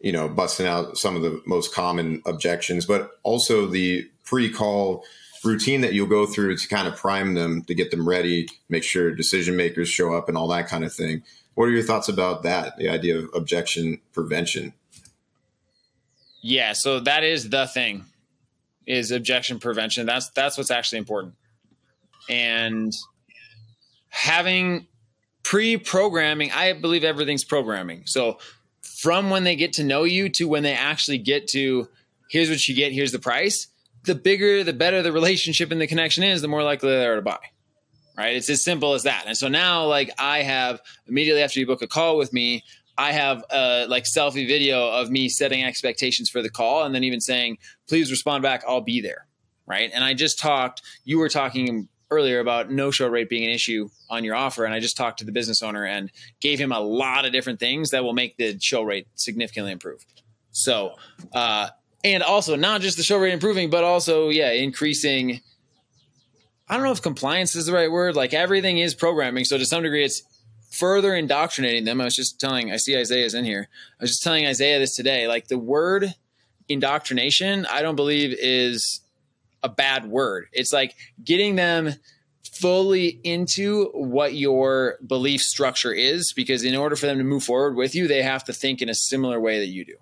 you 0.00 0.12
know, 0.12 0.28
busting 0.28 0.66
out 0.66 0.98
some 0.98 1.16
of 1.16 1.22
the 1.22 1.40
most 1.46 1.74
common 1.74 2.22
objections, 2.26 2.84
but 2.84 3.12
also 3.22 3.66
the 3.66 4.06
pre-call 4.24 5.02
routine 5.42 5.80
that 5.80 5.94
you'll 5.94 6.06
go 6.06 6.26
through 6.26 6.56
to 6.56 6.68
kind 6.68 6.86
of 6.86 6.94
prime 6.96 7.34
them 7.34 7.62
to 7.62 7.74
get 7.74 7.90
them 7.90 8.06
ready, 8.06 8.46
make 8.68 8.84
sure 8.84 9.10
decision 9.14 9.56
makers 9.56 9.88
show 9.88 10.12
up 10.12 10.28
and 10.28 10.36
all 10.36 10.48
that 10.48 10.68
kind 10.68 10.84
of 10.84 10.92
thing. 10.92 11.22
What 11.54 11.64
are 11.64 11.72
your 11.72 11.82
thoughts 11.82 12.08
about 12.08 12.42
that? 12.42 12.76
The 12.76 12.88
idea 12.88 13.18
of 13.18 13.30
objection 13.34 14.00
prevention? 14.12 14.74
Yeah, 16.42 16.72
so 16.72 17.00
that 17.00 17.24
is 17.24 17.50
the 17.50 17.66
thing 17.66 18.04
is 18.86 19.10
objection 19.10 19.58
prevention. 19.58 20.06
That's 20.06 20.30
that's 20.30 20.56
what's 20.56 20.70
actually 20.70 20.98
important. 20.98 21.34
And 22.30 22.94
having 24.08 24.86
pre-programming, 25.42 26.52
I 26.52 26.72
believe 26.74 27.02
everything's 27.02 27.44
programming. 27.44 28.04
So 28.06 28.38
from 28.82 29.30
when 29.30 29.42
they 29.42 29.56
get 29.56 29.72
to 29.74 29.84
know 29.84 30.04
you 30.04 30.28
to 30.30 30.46
when 30.46 30.62
they 30.62 30.74
actually 30.74 31.18
get 31.18 31.48
to 31.48 31.88
here's 32.30 32.48
what 32.48 32.68
you 32.68 32.76
get, 32.76 32.92
here's 32.92 33.10
the 33.10 33.18
price, 33.18 33.66
the 34.04 34.14
bigger, 34.14 34.62
the 34.62 34.72
better 34.72 35.02
the 35.02 35.10
relationship 35.10 35.72
and 35.72 35.80
the 35.80 35.86
connection 35.88 36.22
is, 36.22 36.40
the 36.40 36.48
more 36.48 36.62
likely 36.62 36.90
they 36.90 37.04
are 37.04 37.16
to 37.16 37.22
buy. 37.22 37.38
Right? 38.16 38.36
It's 38.36 38.48
as 38.48 38.62
simple 38.62 38.94
as 38.94 39.02
that. 39.02 39.24
And 39.26 39.36
so 39.36 39.48
now 39.48 39.86
like 39.86 40.10
I 40.18 40.42
have 40.42 40.80
immediately 41.08 41.42
after 41.42 41.58
you 41.58 41.66
book 41.66 41.82
a 41.82 41.88
call 41.88 42.16
with 42.16 42.32
me, 42.32 42.62
I 42.96 43.12
have 43.12 43.42
a 43.50 43.86
like 43.88 44.04
selfie 44.04 44.46
video 44.46 44.88
of 44.88 45.10
me 45.10 45.28
setting 45.28 45.64
expectations 45.64 46.30
for 46.30 46.42
the 46.42 46.50
call 46.50 46.84
and 46.84 46.94
then 46.94 47.02
even 47.02 47.20
saying, 47.20 47.58
please 47.88 48.10
respond 48.10 48.42
back, 48.42 48.62
I'll 48.68 48.82
be 48.82 49.00
there. 49.00 49.26
Right. 49.66 49.90
And 49.92 50.04
I 50.04 50.14
just 50.14 50.38
talked, 50.38 50.82
you 51.04 51.18
were 51.18 51.28
talking 51.28 51.88
earlier 52.10 52.40
about 52.40 52.70
no 52.70 52.90
show 52.90 53.08
rate 53.08 53.28
being 53.28 53.44
an 53.44 53.50
issue 53.50 53.88
on 54.08 54.24
your 54.24 54.34
offer. 54.34 54.64
And 54.64 54.74
I 54.74 54.80
just 54.80 54.96
talked 54.96 55.20
to 55.20 55.24
the 55.24 55.32
business 55.32 55.62
owner 55.62 55.84
and 55.84 56.10
gave 56.40 56.58
him 56.58 56.72
a 56.72 56.80
lot 56.80 57.24
of 57.24 57.32
different 57.32 57.60
things 57.60 57.90
that 57.90 58.02
will 58.02 58.12
make 58.12 58.36
the 58.36 58.58
show 58.60 58.82
rate 58.82 59.06
significantly 59.14 59.72
improve. 59.72 60.04
So, 60.50 60.96
uh, 61.32 61.68
and 62.02 62.22
also 62.22 62.56
not 62.56 62.80
just 62.80 62.96
the 62.96 63.02
show 63.02 63.18
rate 63.18 63.32
improving, 63.32 63.70
but 63.70 63.84
also, 63.84 64.28
yeah, 64.30 64.50
increasing. 64.50 65.40
I 66.68 66.74
don't 66.74 66.84
know 66.84 66.92
if 66.92 67.02
compliance 67.02 67.54
is 67.54 67.66
the 67.66 67.72
right 67.72 67.90
word. 67.90 68.16
Like 68.16 68.32
everything 68.32 68.78
is 68.78 68.94
programming. 68.94 69.44
So 69.44 69.58
to 69.58 69.66
some 69.66 69.82
degree, 69.82 70.04
it's 70.04 70.22
further 70.70 71.14
indoctrinating 71.14 71.84
them. 71.84 72.00
I 72.00 72.04
was 72.04 72.16
just 72.16 72.40
telling, 72.40 72.72
I 72.72 72.76
see 72.76 72.96
Isaiah's 72.96 73.34
in 73.34 73.44
here. 73.44 73.68
I 73.98 74.04
was 74.04 74.10
just 74.10 74.22
telling 74.22 74.46
Isaiah 74.46 74.78
this 74.78 74.96
today. 74.96 75.28
Like 75.28 75.48
the 75.48 75.58
word 75.58 76.14
indoctrination, 76.68 77.66
I 77.66 77.82
don't 77.82 77.96
believe 77.96 78.36
is 78.38 79.00
a 79.62 79.68
bad 79.68 80.06
word. 80.06 80.48
It's 80.52 80.72
like 80.72 80.94
getting 81.22 81.56
them 81.56 81.94
fully 82.52 83.20
into 83.24 83.86
what 83.92 84.34
your 84.34 84.98
belief 85.06 85.40
structure 85.40 85.92
is, 85.92 86.32
because 86.32 86.64
in 86.64 86.76
order 86.76 86.96
for 86.96 87.06
them 87.06 87.18
to 87.18 87.24
move 87.24 87.44
forward 87.44 87.76
with 87.76 87.94
you, 87.94 88.08
they 88.08 88.22
have 88.22 88.44
to 88.44 88.52
think 88.52 88.82
in 88.82 88.88
a 88.88 88.94
similar 88.94 89.40
way 89.40 89.58
that 89.58 89.68
you 89.68 89.84
do. 89.84 89.96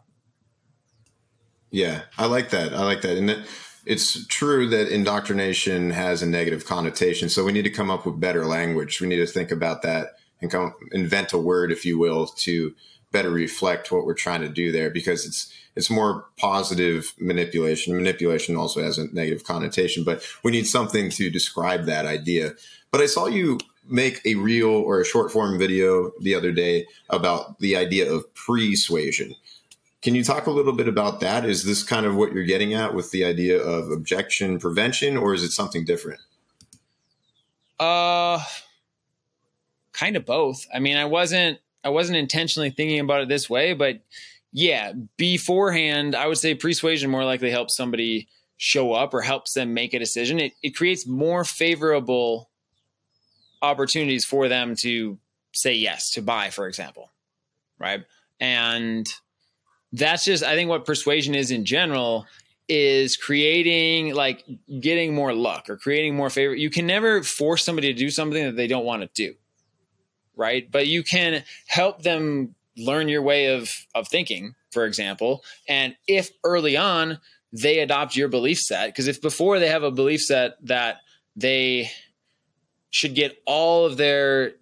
Yeah, 1.71 2.03
I 2.17 2.27
like 2.27 2.51
that. 2.51 2.73
I 2.73 2.85
like 2.85 3.03
that. 3.03 3.19
And 3.19 3.45
it's 3.85 4.27
true 4.27 4.69
that 4.69 4.89
indoctrination 4.89 5.91
has 5.91 6.23
a 6.23 6.27
negative 6.27 6.67
connotation. 6.67 7.29
So 7.29 7.45
we 7.45 7.53
need 7.53 7.63
to 7.63 7.71
come 7.71 7.91
up 7.91 8.07
with 8.07 8.21
better 8.21 8.45
language. 8.45 9.01
We 9.01 9.07
need 9.07 9.17
to 9.17 9.27
think 9.27 9.51
about 9.51 9.83
that 9.83 10.17
and 10.41 10.51
come 10.51 10.75
invent 10.93 11.33
a 11.33 11.39
word, 11.39 11.73
if 11.73 11.85
you 11.85 11.99
will, 11.99 12.27
to 12.27 12.75
better 13.13 13.31
reflect 13.31 13.91
what 13.91 14.05
we're 14.05 14.15
trying 14.15 14.43
to 14.43 14.49
do 14.49 14.71
there 14.71 14.91
because 14.91 15.25
it's 15.25 15.53
it's 15.79 15.89
more 15.89 16.27
positive 16.37 17.15
manipulation. 17.21 17.95
Manipulation 17.97 18.57
also 18.57 18.83
has 18.83 18.99
a 18.99 19.07
negative 19.15 19.45
connotation, 19.45 20.03
but 20.03 20.27
we 20.43 20.51
need 20.51 20.67
something 20.67 21.09
to 21.11 21.31
describe 21.31 21.85
that 21.85 22.05
idea. 22.05 22.55
But 22.91 23.01
I 23.01 23.07
saw 23.07 23.27
you 23.27 23.59
make 23.89 24.21
a 24.27 24.35
reel 24.35 24.71
or 24.71 25.01
a 25.01 25.05
short 25.05 25.31
form 25.31 25.57
video 25.57 26.11
the 26.21 26.35
other 26.35 26.51
day 26.51 26.89
about 27.11 27.61
the 27.61 27.77
idea 27.77 28.13
of 28.13 28.27
persuasion. 28.35 29.37
Can 30.03 30.17
you 30.17 30.25
talk 30.25 30.49
a 30.49 30.51
little 30.51 30.73
bit 30.73 30.89
about 30.89 31.21
that? 31.21 31.45
Is 31.45 31.63
this 31.65 31.85
kind 31.85 32.07
of 32.07 32.17
what 32.17 32.33
you're 32.33 32.43
getting 32.43 32.75
at 32.75 32.93
with 32.93 33.13
the 33.13 33.25
idea 33.25 33.63
of 33.63 33.93
objection 33.93 34.59
prevention, 34.59 35.17
or 35.17 35.33
is 35.33 35.45
it 35.45 35.53
something 35.53 35.85
different? 35.85 36.21
Uh, 37.79 38.41
kind 39.93 40.17
of 40.17 40.27
both. 40.27 40.67
I 40.75 40.81
mean, 40.81 40.97
I 40.97 41.05
wasn't 41.05 41.61
I 41.85 41.91
wasn't 41.91 42.19
intentionally 42.19 42.71
thinking 42.71 42.99
about 42.99 43.23
it 43.23 43.29
this 43.29 43.49
way, 43.49 43.75
but 43.75 44.01
yeah, 44.53 44.93
beforehand, 45.17 46.15
I 46.15 46.27
would 46.27 46.39
say 46.39 46.55
persuasion 46.55 47.11
more 47.11 47.25
likely 47.25 47.51
helps 47.51 47.77
somebody 47.77 48.29
show 48.57 48.93
up 48.93 49.15
or 49.15 49.21
helps 49.21 49.55
them 49.55 49.75
make 49.75 49.95
a 49.95 49.99
decision. 49.99 50.41
It 50.41 50.53
it 50.63 50.77
creates 50.77 51.07
more 51.07 51.45
favorable 51.45 52.51
opportunities 53.63 54.25
for 54.25 54.49
them 54.49 54.75
to 54.77 55.19
say 55.53 55.75
yes 55.75 56.11
to 56.13 56.23
buy, 56.23 56.51
for 56.51 56.67
example, 56.67 57.11
right? 57.79 58.05
And 58.41 59.09
that's 59.93 60.25
just 60.25 60.43
I 60.43 60.55
think 60.55 60.71
what 60.71 60.87
persuasion 60.87 61.35
is 61.35 61.51
in 61.51 61.65
general 61.65 62.27
is 62.69 63.17
creating 63.17 64.15
like 64.15 64.45
getting 64.81 65.15
more 65.15 65.33
luck 65.33 65.71
or 65.71 65.77
creating 65.77 66.15
more 66.15 66.31
favor. 66.31 66.55
You 66.55 66.71
can 66.71 66.87
never 66.87 67.23
force 67.23 67.65
somebody 67.65 67.93
to 67.93 67.99
do 67.99 68.11
something 68.11 68.45
that 68.45 68.57
they 68.57 68.67
don't 68.67 68.85
want 68.85 69.03
to 69.03 69.09
do 69.15 69.35
right? 70.39 70.71
But 70.71 70.87
you 70.87 71.03
can 71.03 71.43
help 71.67 72.03
them 72.03 72.55
learn 72.79 73.09
your 73.09 73.23
way 73.23 73.47
of 73.47 73.71
of 73.95 74.09
thinking, 74.09 74.55
for 74.71 74.85
example. 74.85 75.45
And 75.69 75.97
if 76.07 76.31
early 76.45 76.77
on 76.77 77.19
they 77.53 77.79
adopt 77.79 78.17
your 78.17 78.29
belief 78.29 78.59
set, 78.59 78.89
because 78.89 79.09
if 79.09 79.23
before 79.23 79.59
they 79.59 79.69
have 79.69 79.83
a 79.83 79.91
belief 79.91 80.21
set 80.21 80.55
that 80.67 80.99
they 81.35 81.91
should 82.91 83.15
get 83.15 83.41
all 83.47 83.87
of 83.87 83.97
their 83.97 84.53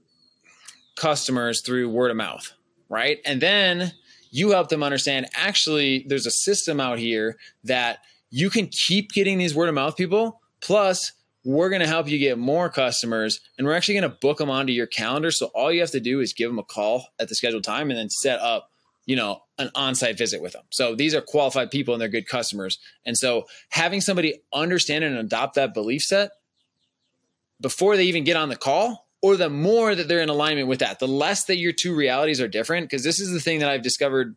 customers 0.96 1.62
through 1.62 1.88
word 1.88 2.10
of 2.10 2.16
mouth, 2.16 2.52
right? 2.88 3.18
And 3.24 3.40
then 3.40 3.92
you 4.30 4.50
help 4.50 4.68
them 4.68 4.82
understand 4.82 5.26
actually 5.34 6.04
there's 6.08 6.26
a 6.26 6.30
system 6.30 6.80
out 6.80 6.98
here 6.98 7.36
that 7.64 7.98
you 8.30 8.50
can 8.50 8.66
keep 8.66 9.12
getting 9.12 9.38
these 9.38 9.54
word 9.54 9.68
of 9.68 9.74
mouth 9.74 9.96
people 9.96 10.40
plus 10.60 11.12
we're 11.46 11.68
going 11.68 11.80
to 11.80 11.86
help 11.86 12.08
you 12.08 12.18
get 12.18 12.38
more 12.38 12.68
customers 12.68 13.40
and 13.56 13.66
we're 13.66 13.72
actually 13.72 13.94
going 13.94 14.10
to 14.10 14.16
book 14.20 14.38
them 14.38 14.50
onto 14.50 14.72
your 14.72 14.88
calendar. 14.88 15.30
So 15.30 15.46
all 15.54 15.72
you 15.72 15.80
have 15.80 15.92
to 15.92 16.00
do 16.00 16.18
is 16.18 16.32
give 16.32 16.50
them 16.50 16.58
a 16.58 16.64
call 16.64 17.06
at 17.20 17.28
the 17.28 17.36
scheduled 17.36 17.62
time 17.62 17.88
and 17.88 17.96
then 17.96 18.10
set 18.10 18.40
up, 18.40 18.68
you 19.06 19.14
know, 19.14 19.42
an 19.56 19.70
on-site 19.76 20.18
visit 20.18 20.42
with 20.42 20.54
them. 20.54 20.64
So 20.70 20.96
these 20.96 21.14
are 21.14 21.20
qualified 21.20 21.70
people 21.70 21.94
and 21.94 22.00
they're 22.00 22.08
good 22.08 22.26
customers. 22.26 22.80
And 23.06 23.16
so 23.16 23.46
having 23.68 24.00
somebody 24.00 24.42
understand 24.52 25.04
and 25.04 25.16
adopt 25.16 25.54
that 25.54 25.72
belief 25.72 26.02
set 26.02 26.32
before 27.60 27.96
they 27.96 28.06
even 28.06 28.24
get 28.24 28.36
on 28.36 28.48
the 28.48 28.56
call 28.56 29.06
or 29.22 29.36
the 29.36 29.48
more 29.48 29.94
that 29.94 30.08
they're 30.08 30.20
in 30.20 30.28
alignment 30.28 30.66
with 30.66 30.80
that, 30.80 30.98
the 30.98 31.06
less 31.06 31.44
that 31.44 31.58
your 31.58 31.72
two 31.72 31.94
realities 31.94 32.40
are 32.40 32.48
different. 32.48 32.90
Cause 32.90 33.04
this 33.04 33.20
is 33.20 33.30
the 33.30 33.40
thing 33.40 33.60
that 33.60 33.68
I've 33.68 33.82
discovered 33.82 34.36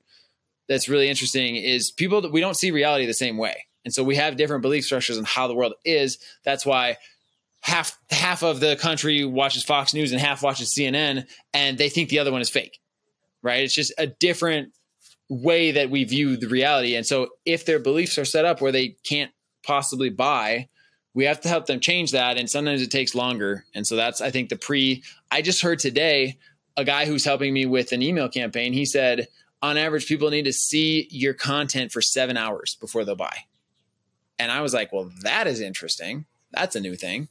that's 0.68 0.88
really 0.88 1.10
interesting 1.10 1.56
is 1.56 1.90
people 1.90 2.22
that 2.22 2.32
we 2.32 2.40
don't 2.40 2.56
see 2.56 2.70
reality 2.70 3.08
the 3.08 3.14
same 3.16 3.38
way. 3.38 3.66
And 3.86 3.94
so 3.94 4.04
we 4.04 4.16
have 4.16 4.38
different 4.38 4.62
belief 4.62 4.86
structures 4.86 5.18
on 5.18 5.24
how 5.24 5.48
the 5.48 5.56
world 5.56 5.74
is. 5.86 6.18
That's 6.44 6.66
why 6.66 6.98
half 7.62 7.98
half 8.10 8.44
of 8.44 8.60
the 8.60 8.76
country 8.76 9.26
watches 9.26 9.64
Fox 9.64 9.94
News 9.94 10.12
and 10.12 10.22
half 10.22 10.44
watches 10.44 10.74
CNN 10.74 11.28
and 11.54 11.78
they 11.78 11.90
think 11.90 12.10
the 12.10 12.20
other 12.20 12.32
one 12.32 12.42
is 12.42 12.50
fake. 12.50 12.80
Right? 13.42 13.64
It's 13.64 13.74
just 13.74 13.94
a 13.98 14.08
different 14.08 14.74
way 15.30 15.72
that 15.72 15.90
we 15.90 16.04
view 16.04 16.36
the 16.38 16.48
reality. 16.48 16.96
And 16.96 17.06
so 17.06 17.30
if 17.46 17.66
their 17.66 17.80
beliefs 17.80 18.18
are 18.18 18.26
set 18.26 18.46
up 18.46 18.62
where 18.62 18.72
they 18.72 18.98
can't 19.04 19.32
possibly 19.64 20.10
buy, 20.10 20.68
we 21.14 21.26
have 21.26 21.42
to 21.42 21.50
help 21.50 21.68
them 21.68 21.80
change 21.80 22.12
that 22.12 22.38
and 22.38 22.50
sometimes 22.50 22.82
it 22.82 22.92
takes 22.92 23.16
longer. 23.16 23.66
And 23.74 23.86
so 23.86 23.96
that's 23.96 24.22
I 24.22 24.32
think 24.32 24.50
the 24.50 24.58
pre 24.58 25.04
I 25.32 25.42
just 25.42 25.62
heard 25.62 25.80
today 25.80 26.38
a 26.78 26.86
guy 26.86 27.06
who's 27.06 27.26
helping 27.26 27.54
me 27.54 27.66
with 27.66 27.92
an 27.92 28.02
email 28.02 28.30
campaign, 28.30 28.74
he 28.74 28.86
said 28.86 29.28
on 29.62 29.78
average 29.78 30.08
people 30.08 30.30
need 30.30 30.46
to 30.46 30.54
see 30.54 31.08
your 31.12 31.34
content 31.34 31.92
for 31.92 32.02
7 32.02 32.38
hours 32.38 32.78
before 32.80 33.04
they'll 33.04 33.16
buy. 33.16 33.36
And 34.40 34.52
I 34.52 34.62
was 34.62 34.74
like, 34.74 34.92
well, 34.92 35.12
that 35.22 35.46
is 35.46 35.60
interesting. 35.60 36.26
That's 36.52 36.76
a 36.76 36.80
new 36.80 36.96
thing. 36.96 37.28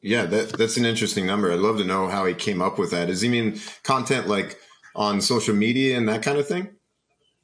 Yeah, 0.00 0.24
that, 0.26 0.54
that's 0.54 0.76
an 0.76 0.84
interesting 0.84 1.26
number. 1.26 1.52
I'd 1.52 1.60
love 1.60 1.78
to 1.78 1.84
know 1.84 2.08
how 2.08 2.24
he 2.24 2.34
came 2.34 2.60
up 2.60 2.78
with 2.78 2.90
that. 2.90 3.06
Does 3.06 3.20
he 3.20 3.28
mean 3.28 3.60
content 3.84 4.26
like 4.26 4.58
on 4.96 5.20
social 5.20 5.54
media 5.54 5.96
and 5.96 6.08
that 6.08 6.22
kind 6.22 6.38
of 6.38 6.48
thing? 6.48 6.70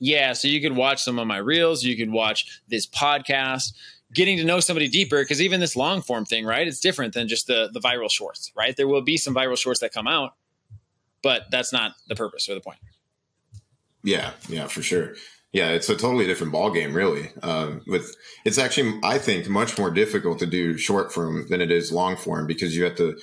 Yeah, 0.00 0.32
so 0.32 0.48
you 0.48 0.60
could 0.60 0.76
watch 0.76 1.02
some 1.02 1.18
of 1.18 1.26
my 1.26 1.38
reels, 1.38 1.82
you 1.82 1.96
could 1.96 2.10
watch 2.10 2.60
this 2.68 2.86
podcast, 2.86 3.72
getting 4.14 4.36
to 4.38 4.44
know 4.44 4.60
somebody 4.60 4.88
deeper 4.88 5.22
because 5.22 5.42
even 5.42 5.60
this 5.60 5.76
long 5.76 6.02
form 6.02 6.24
thing, 6.24 6.44
right? 6.44 6.66
It's 6.66 6.80
different 6.80 7.14
than 7.14 7.28
just 7.28 7.46
the 7.46 7.68
the 7.72 7.80
viral 7.80 8.10
shorts, 8.10 8.52
right? 8.56 8.76
There 8.76 8.88
will 8.88 9.02
be 9.02 9.16
some 9.16 9.34
viral 9.34 9.58
shorts 9.58 9.80
that 9.80 9.92
come 9.92 10.06
out, 10.06 10.34
but 11.22 11.50
that's 11.50 11.72
not 11.72 11.92
the 12.08 12.14
purpose 12.14 12.48
or 12.48 12.54
the 12.54 12.60
point. 12.60 12.78
Yeah, 14.04 14.32
yeah, 14.48 14.68
for 14.68 14.82
sure. 14.82 15.14
Yeah, 15.52 15.70
it's 15.70 15.88
a 15.88 15.96
totally 15.96 16.26
different 16.26 16.52
ball 16.52 16.70
game, 16.70 16.92
really. 16.92 17.30
Um, 17.42 17.82
with 17.86 18.14
it's 18.44 18.58
actually, 18.58 19.00
I 19.02 19.18
think, 19.18 19.48
much 19.48 19.78
more 19.78 19.90
difficult 19.90 20.38
to 20.40 20.46
do 20.46 20.76
short 20.76 21.12
form 21.12 21.46
than 21.48 21.62
it 21.62 21.70
is 21.70 21.90
long 21.90 22.16
form 22.16 22.46
because 22.46 22.76
you 22.76 22.84
have 22.84 22.96
to 22.96 23.18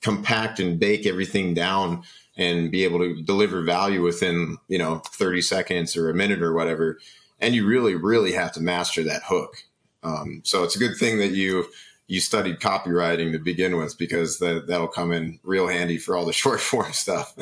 compact 0.00 0.58
and 0.58 0.78
bake 0.78 1.06
everything 1.06 1.52
down 1.52 2.02
and 2.36 2.70
be 2.70 2.84
able 2.84 2.98
to 3.00 3.22
deliver 3.22 3.62
value 3.62 4.02
within 4.02 4.56
you 4.68 4.78
know 4.78 4.98
30 5.06 5.42
seconds 5.42 5.96
or 5.96 6.08
a 6.08 6.14
minute 6.14 6.42
or 6.42 6.54
whatever. 6.54 6.98
And 7.40 7.54
you 7.54 7.66
really 7.66 7.94
really 7.94 8.32
have 8.32 8.52
to 8.52 8.60
master 8.60 9.02
that 9.04 9.22
hook. 9.24 9.56
Um, 10.02 10.40
so 10.44 10.64
it's 10.64 10.76
a 10.76 10.78
good 10.78 10.96
thing 10.96 11.18
that 11.18 11.32
you 11.32 11.66
you 12.06 12.20
studied 12.20 12.60
copywriting 12.60 13.32
to 13.32 13.38
begin 13.38 13.76
with 13.76 13.98
because 13.98 14.38
that 14.38 14.66
that'll 14.66 14.88
come 14.88 15.12
in 15.12 15.40
real 15.42 15.68
handy 15.68 15.98
for 15.98 16.16
all 16.16 16.24
the 16.24 16.32
short 16.44 16.60
form 16.60 16.92
stuff. 16.92 17.34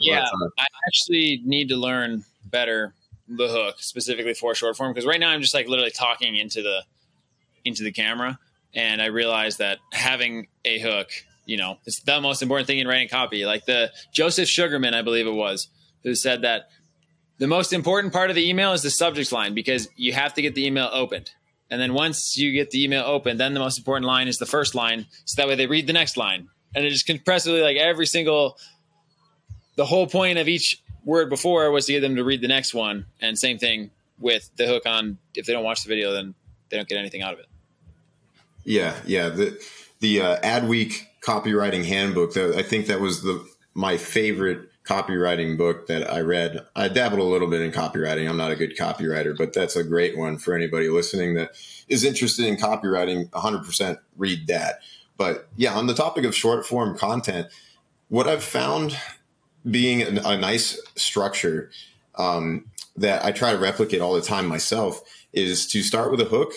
Yeah 0.00 0.22
uh, 0.22 0.48
i 0.58 0.66
actually 0.88 1.42
need 1.44 1.68
to 1.68 1.76
learn 1.76 2.24
better 2.46 2.94
the 3.28 3.48
hook 3.48 3.76
specifically 3.78 4.34
for 4.34 4.54
short 4.54 4.76
form 4.76 4.92
because 4.92 5.06
right 5.06 5.20
now 5.20 5.30
i'm 5.30 5.40
just 5.40 5.54
like 5.54 5.68
literally 5.68 5.90
talking 5.90 6.36
into 6.36 6.62
the 6.62 6.82
into 7.64 7.82
the 7.82 7.92
camera 7.92 8.38
and 8.74 9.02
i 9.02 9.06
realized 9.06 9.58
that 9.58 9.78
having 9.92 10.46
a 10.64 10.78
hook 10.78 11.10
you 11.46 11.56
know, 11.56 11.78
it's 11.86 12.00
the 12.00 12.20
most 12.20 12.42
important 12.42 12.66
thing 12.66 12.80
in 12.80 12.88
writing 12.88 13.08
copy. 13.08 13.46
Like 13.46 13.64
the 13.64 13.92
Joseph 14.12 14.48
Sugarman, 14.48 14.92
I 14.94 15.02
believe 15.02 15.26
it 15.26 15.32
was, 15.32 15.68
who 16.02 16.14
said 16.14 16.42
that 16.42 16.68
the 17.38 17.46
most 17.46 17.72
important 17.72 18.12
part 18.12 18.30
of 18.30 18.36
the 18.36 18.48
email 18.48 18.72
is 18.72 18.82
the 18.82 18.90
subject 18.90 19.32
line 19.32 19.54
because 19.54 19.88
you 19.96 20.12
have 20.12 20.34
to 20.34 20.42
get 20.42 20.54
the 20.54 20.66
email 20.66 20.90
opened. 20.92 21.30
And 21.70 21.80
then 21.80 21.94
once 21.94 22.36
you 22.36 22.52
get 22.52 22.70
the 22.70 22.82
email 22.84 23.04
open, 23.04 23.38
then 23.38 23.54
the 23.54 23.60
most 23.60 23.78
important 23.78 24.06
line 24.06 24.28
is 24.28 24.38
the 24.38 24.46
first 24.46 24.74
line. 24.74 25.06
So 25.24 25.40
that 25.40 25.48
way 25.48 25.54
they 25.54 25.66
read 25.66 25.86
the 25.86 25.92
next 25.92 26.16
line. 26.16 26.48
And 26.74 26.84
it 26.84 26.90
just 26.90 27.06
compressively 27.06 27.62
like 27.62 27.76
every 27.76 28.06
single, 28.06 28.58
the 29.76 29.86
whole 29.86 30.06
point 30.06 30.38
of 30.38 30.48
each 30.48 30.82
word 31.06 31.30
before 31.30 31.70
was 31.70 31.86
to 31.86 31.92
get 31.92 32.00
them 32.00 32.16
to 32.16 32.24
read 32.24 32.42
the 32.42 32.48
next 32.48 32.74
one. 32.74 33.06
And 33.22 33.38
same 33.38 33.56
thing 33.56 33.90
with 34.18 34.50
the 34.56 34.66
hook 34.66 34.82
on, 34.84 35.16
if 35.34 35.46
they 35.46 35.54
don't 35.54 35.64
watch 35.64 35.82
the 35.82 35.88
video, 35.88 36.12
then 36.12 36.34
they 36.68 36.76
don't 36.76 36.88
get 36.88 36.98
anything 36.98 37.22
out 37.22 37.32
of 37.32 37.38
it. 37.38 37.46
Yeah. 38.64 38.94
Yeah. 39.06 39.30
The, 39.30 39.58
the 40.00 40.20
uh, 40.20 40.40
Adweek 40.40 41.06
copywriting 41.22 41.84
handbook. 41.84 42.36
I 42.36 42.62
think 42.62 42.86
that 42.86 43.00
was 43.00 43.22
the 43.22 43.46
my 43.74 43.96
favorite 43.96 44.70
copywriting 44.84 45.58
book 45.58 45.86
that 45.88 46.10
I 46.10 46.20
read. 46.20 46.64
I 46.74 46.88
dabbled 46.88 47.20
a 47.20 47.24
little 47.24 47.48
bit 47.48 47.60
in 47.60 47.72
copywriting. 47.72 48.28
I'm 48.28 48.36
not 48.36 48.52
a 48.52 48.56
good 48.56 48.76
copywriter, 48.76 49.36
but 49.36 49.52
that's 49.52 49.76
a 49.76 49.84
great 49.84 50.16
one 50.16 50.38
for 50.38 50.54
anybody 50.54 50.88
listening 50.88 51.34
that 51.34 51.50
is 51.88 52.04
interested 52.04 52.46
in 52.46 52.56
copywriting. 52.56 53.28
100% 53.30 53.98
read 54.16 54.46
that. 54.46 54.80
But 55.18 55.48
yeah, 55.56 55.74
on 55.74 55.88
the 55.88 55.94
topic 55.94 56.24
of 56.24 56.34
short 56.34 56.64
form 56.64 56.96
content, 56.96 57.48
what 58.08 58.28
I've 58.28 58.44
found 58.44 58.96
being 59.70 60.02
a, 60.02 60.36
nice 60.36 60.80
structure 60.94 61.70
um, 62.16 62.66
that 62.96 63.24
I 63.24 63.32
try 63.32 63.52
to 63.52 63.58
replicate 63.58 64.00
all 64.00 64.14
the 64.14 64.20
time 64.20 64.46
myself 64.46 65.02
is 65.32 65.66
to 65.68 65.82
start 65.82 66.10
with 66.10 66.20
a 66.20 66.26
hook 66.26 66.52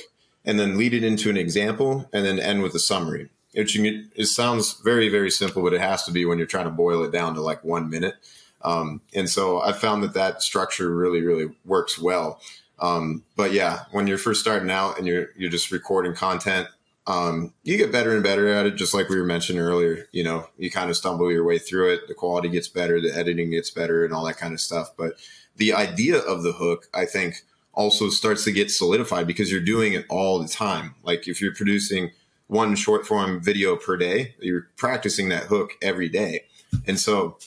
and 0.45 0.59
then 0.59 0.77
lead 0.77 0.93
it 0.93 1.03
into 1.03 1.29
an 1.29 1.37
example 1.37 2.09
and 2.13 2.25
then 2.25 2.39
end 2.39 2.61
with 2.61 2.73
a 2.75 2.79
summary. 2.79 3.29
It, 3.53 3.69
it 4.15 4.25
sounds 4.27 4.79
very, 4.81 5.09
very 5.09 5.31
simple, 5.31 5.63
but 5.63 5.73
it 5.73 5.81
has 5.81 6.03
to 6.03 6.11
be 6.11 6.25
when 6.25 6.37
you're 6.37 6.47
trying 6.47 6.65
to 6.65 6.71
boil 6.71 7.03
it 7.03 7.11
down 7.11 7.33
to 7.35 7.41
like 7.41 7.63
one 7.63 7.89
minute. 7.89 8.15
Um, 8.61 9.01
and 9.13 9.29
so 9.29 9.61
I 9.61 9.73
found 9.73 10.03
that 10.03 10.13
that 10.13 10.41
structure 10.41 10.93
really, 10.93 11.21
really 11.21 11.51
works 11.65 11.97
well. 11.97 12.39
Um, 12.79 13.23
but 13.35 13.51
yeah, 13.51 13.85
when 13.91 14.07
you're 14.07 14.17
first 14.17 14.41
starting 14.41 14.71
out 14.71 14.97
and 14.97 15.07
you're 15.07 15.29
you're 15.35 15.49
just 15.49 15.71
recording 15.71 16.13
content, 16.13 16.67
um, 17.09 17.53
you 17.63 17.77
get 17.77 17.91
better 17.91 18.13
and 18.13 18.23
better 18.23 18.47
at 18.47 18.65
it. 18.65 18.75
Just 18.75 18.93
like 18.93 19.09
we 19.09 19.17
were 19.17 19.25
mentioning 19.25 19.61
earlier, 19.61 20.07
you 20.11 20.23
know, 20.23 20.47
you 20.57 20.71
kind 20.71 20.89
of 20.89 20.95
stumble 20.95 21.31
your 21.31 21.43
way 21.43 21.59
through 21.59 21.93
it. 21.93 22.07
The 22.07 22.13
quality 22.13 22.49
gets 22.49 22.67
better, 22.67 23.01
the 23.01 23.13
editing 23.13 23.51
gets 23.51 23.69
better, 23.69 24.05
and 24.05 24.13
all 24.13 24.25
that 24.25 24.37
kind 24.37 24.53
of 24.53 24.61
stuff. 24.61 24.91
But 24.95 25.13
the 25.57 25.73
idea 25.73 26.19
of 26.19 26.43
the 26.43 26.53
hook, 26.53 26.87
I 26.93 27.05
think, 27.05 27.43
also 27.73 28.09
starts 28.09 28.43
to 28.45 28.51
get 28.51 28.71
solidified 28.71 29.27
because 29.27 29.51
you're 29.51 29.61
doing 29.61 29.93
it 29.93 30.05
all 30.09 30.39
the 30.39 30.47
time. 30.47 30.95
Like 31.03 31.27
if 31.27 31.41
you're 31.41 31.53
producing 31.53 32.11
one 32.49 32.75
short 32.75 33.05
form 33.05 33.41
video 33.41 33.75
per 33.75 33.95
day. 33.95 34.35
You're 34.39 34.67
practicing 34.75 35.29
that 35.29 35.43
hook 35.43 35.73
every 35.81 36.09
day. 36.09 36.45
And 36.85 36.99
so, 36.99 37.37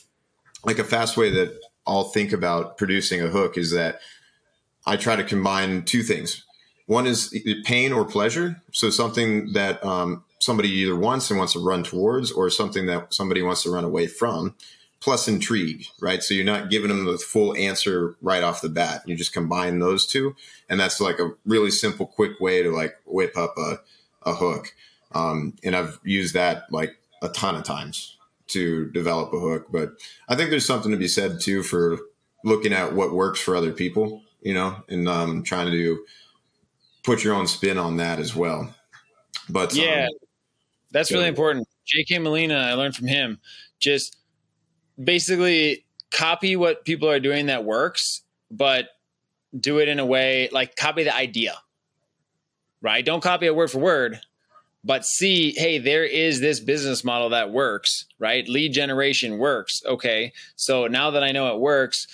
like 0.65 0.79
a 0.79 0.85
fast 0.85 1.17
way 1.17 1.29
that 1.31 1.61
I'll 1.87 2.05
think 2.05 2.33
about 2.33 2.79
producing 2.79 3.21
a 3.21 3.27
hook 3.27 3.59
is 3.59 3.73
that 3.73 4.01
I 4.87 4.97
try 4.97 5.17
to 5.17 5.25
combine 5.25 5.85
two 5.85 6.03
things. 6.03 6.45
One 6.87 7.07
is 7.07 7.37
pain 7.65 7.93
or 7.93 8.05
pleasure. 8.05 8.61
So, 8.73 8.91
something 8.91 9.53
that 9.53 9.85
um, 9.85 10.25
somebody 10.41 10.69
either 10.71 10.97
wants 10.97 11.31
and 11.31 11.39
wants 11.39 11.55
to 11.55 11.65
run 11.65 11.85
towards, 11.85 12.33
or 12.33 12.51
something 12.51 12.87
that 12.87 13.15
somebody 13.15 13.43
wants 13.43 13.63
to 13.63 13.71
run 13.71 13.85
away 13.85 14.07
from, 14.07 14.55
plus 15.01 15.29
intrigue, 15.29 15.87
right? 16.01 16.23
So, 16.23 16.35
you're 16.35 16.45
not 16.45 16.71
giving 16.71 16.89
them 16.89 17.05
the 17.05 17.19
full 17.19 17.55
answer 17.57 18.17
right 18.21 18.43
off 18.43 18.61
the 18.61 18.69
bat. 18.69 19.03
You 19.07 19.17
just 19.17 19.33
combine 19.33 19.79
those 19.79 20.07
two. 20.07 20.35
And 20.69 20.81
that's 20.81 21.01
like 21.01 21.19
a 21.19 21.31
really 21.45 21.71
simple, 21.71 22.07
quick 22.07 22.41
way 22.41 22.63
to 22.63 22.71
like 22.71 22.95
whip 23.07 23.37
up 23.37 23.55
a, 23.57 23.79
a 24.25 24.35
hook. 24.35 24.75
Um, 25.15 25.55
and 25.63 25.77
I've 25.77 26.01
used 26.05 26.35
that 26.35 26.65
like 26.71 26.97
a 27.23 27.29
ton 27.29 27.55
of 27.55 27.65
times 27.65 28.17
to 28.49 28.91
develop 28.91 29.33
a 29.33 29.39
hook. 29.39 29.67
But 29.71 29.93
I 30.29 30.35
think 30.35 30.51
there's 30.51 30.67
something 30.67 30.91
to 30.91 30.97
be 30.97 31.09
said 31.09 31.41
too 31.41 31.63
for 31.63 31.99
looking 32.45 32.73
at 32.73 32.95
what 32.95 33.13
works 33.15 33.41
for 33.41 33.57
other 33.57 33.73
people, 33.73 34.23
you 34.41 34.55
know, 34.55 34.77
and 34.89 35.09
um, 35.09 35.43
trying 35.43 35.67
to 35.67 35.73
do, 35.73 36.05
put 37.03 37.25
your 37.25 37.35
own 37.35 37.47
spin 37.47 37.79
on 37.79 37.97
that 37.99 38.19
as 38.19 38.35
well. 38.35 38.75
But 39.49 39.75
yeah, 39.75 40.07
um, 40.07 40.19
that's 40.91 41.11
really 41.11 41.29
important. 41.29 41.67
J.K. 41.87 42.19
Molina, 42.19 42.55
I 42.55 42.75
learned 42.75 42.95
from 42.95 43.09
him. 43.09 43.41
Just 43.81 44.17
basically 45.03 45.85
copy 46.11 46.57
what 46.57 46.85
people 46.85 47.11
are 47.11 47.19
doing 47.21 47.47
that 47.47 47.65
works, 47.65 48.23
but 48.51 48.89
do 49.59 49.79
it 49.79 49.89
in 49.89 49.99
a 49.99 50.07
way 50.07 50.49
like 50.53 50.77
copy 50.77 51.05
the 51.05 51.15
idea, 51.15 51.55
right? 52.81 53.05
Don't 53.05 53.23
copy 53.23 53.47
it 53.47 53.57
word 53.57 53.71
for 53.71 53.79
word, 53.79 54.21
but 54.85 55.05
see, 55.05 55.53
hey, 55.53 55.79
there 55.79 56.05
is 56.05 56.41
this 56.41 56.61
business 56.61 57.05
model 57.05 57.31
that 57.31 57.51
works, 57.51 58.07
right? 58.19 58.49
Lead 58.49 58.73
generation 58.73 59.39
works. 59.39 59.81
Okay. 59.87 60.33
So 60.57 60.87
now 60.87 61.11
that 61.13 61.23
I 61.23 61.33
know 61.33 61.55
it 61.55 61.61
works, 61.61 62.07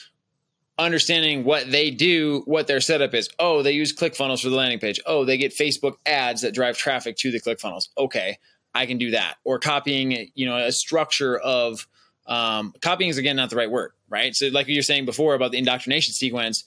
understanding 0.79 1.45
what 1.45 1.71
they 1.71 1.91
do, 1.91 2.43
what 2.47 2.67
their 2.67 2.81
setup 2.81 3.15
is. 3.15 3.29
Oh, 3.39 3.63
they 3.63 3.73
use 3.73 3.95
ClickFunnels 3.95 4.43
for 4.43 4.49
the 4.49 4.57
landing 4.57 4.79
page. 4.79 5.01
Oh, 5.07 5.25
they 5.25 5.37
get 5.37 5.53
Facebook 5.53 5.95
ads 6.07 6.43
that 6.43 6.55
drive 6.55 6.77
traffic 6.77 7.17
to 7.19 7.31
the 7.31 7.41
ClickFunnels. 7.41 7.89
Okay. 7.99 8.39
I 8.75 8.87
can 8.87 8.99
do 8.99 9.11
that. 9.11 9.37
Or 9.45 9.59
copying, 9.59 10.31
you 10.35 10.47
know, 10.47 10.57
a 10.57 10.71
structure 10.71 11.37
of 11.37 11.87
um, 12.27 12.75
copying 12.81 13.11
is 13.11 13.19
again 13.19 13.37
not 13.37 13.51
the 13.51 13.57
right 13.57 13.71
word, 13.71 13.93
right? 14.09 14.37
So, 14.37 14.49
like 14.49 14.69
you 14.69 14.77
were 14.77 14.83
saying 14.83 15.07
before 15.07 15.35
about 15.35 15.51
the 15.51 15.59
indoctrination 15.59 16.13
sequence, 16.13 16.65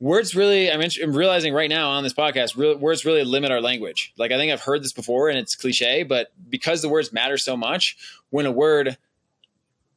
words 0.00 0.34
really 0.34 0.70
I'm, 0.70 0.80
I'm, 0.80 1.16
realizing 1.16 1.54
right 1.54 1.68
now 1.68 1.90
on 1.90 2.02
this 2.02 2.14
podcast 2.14 2.56
really, 2.56 2.74
words 2.74 3.04
really 3.04 3.22
limit 3.22 3.50
our 3.50 3.60
language 3.60 4.14
like 4.16 4.32
i 4.32 4.38
think 4.38 4.50
i've 4.50 4.62
heard 4.62 4.82
this 4.82 4.94
before 4.94 5.28
and 5.28 5.38
it's 5.38 5.54
cliche 5.54 6.02
but 6.02 6.32
because 6.48 6.80
the 6.80 6.88
words 6.88 7.12
matter 7.12 7.36
so 7.36 7.54
much 7.54 7.98
when 8.30 8.46
a 8.46 8.50
word 8.50 8.96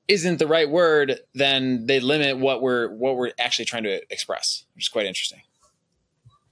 isn't 0.07 0.39
the 0.39 0.47
right 0.47 0.69
word 0.69 1.19
then 1.33 1.85
they 1.85 1.99
limit 1.99 2.37
what 2.37 2.61
we're 2.61 2.89
what 2.89 3.15
we're 3.15 3.31
actually 3.39 3.65
trying 3.65 3.83
to 3.83 4.01
express 4.11 4.65
which 4.75 4.85
is 4.85 4.89
quite 4.89 5.05
interesting 5.05 5.41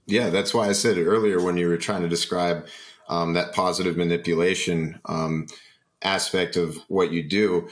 yeah 0.06 0.30
that's 0.30 0.54
why 0.54 0.68
i 0.68 0.72
said 0.72 0.98
earlier 0.98 1.40
when 1.40 1.56
you 1.56 1.68
were 1.68 1.76
trying 1.76 2.02
to 2.02 2.08
describe 2.08 2.66
um, 3.08 3.34
that 3.34 3.52
positive 3.52 3.96
manipulation 3.96 4.98
um, 5.06 5.46
aspect 6.02 6.56
of 6.56 6.76
what 6.88 7.12
you 7.12 7.22
do 7.22 7.68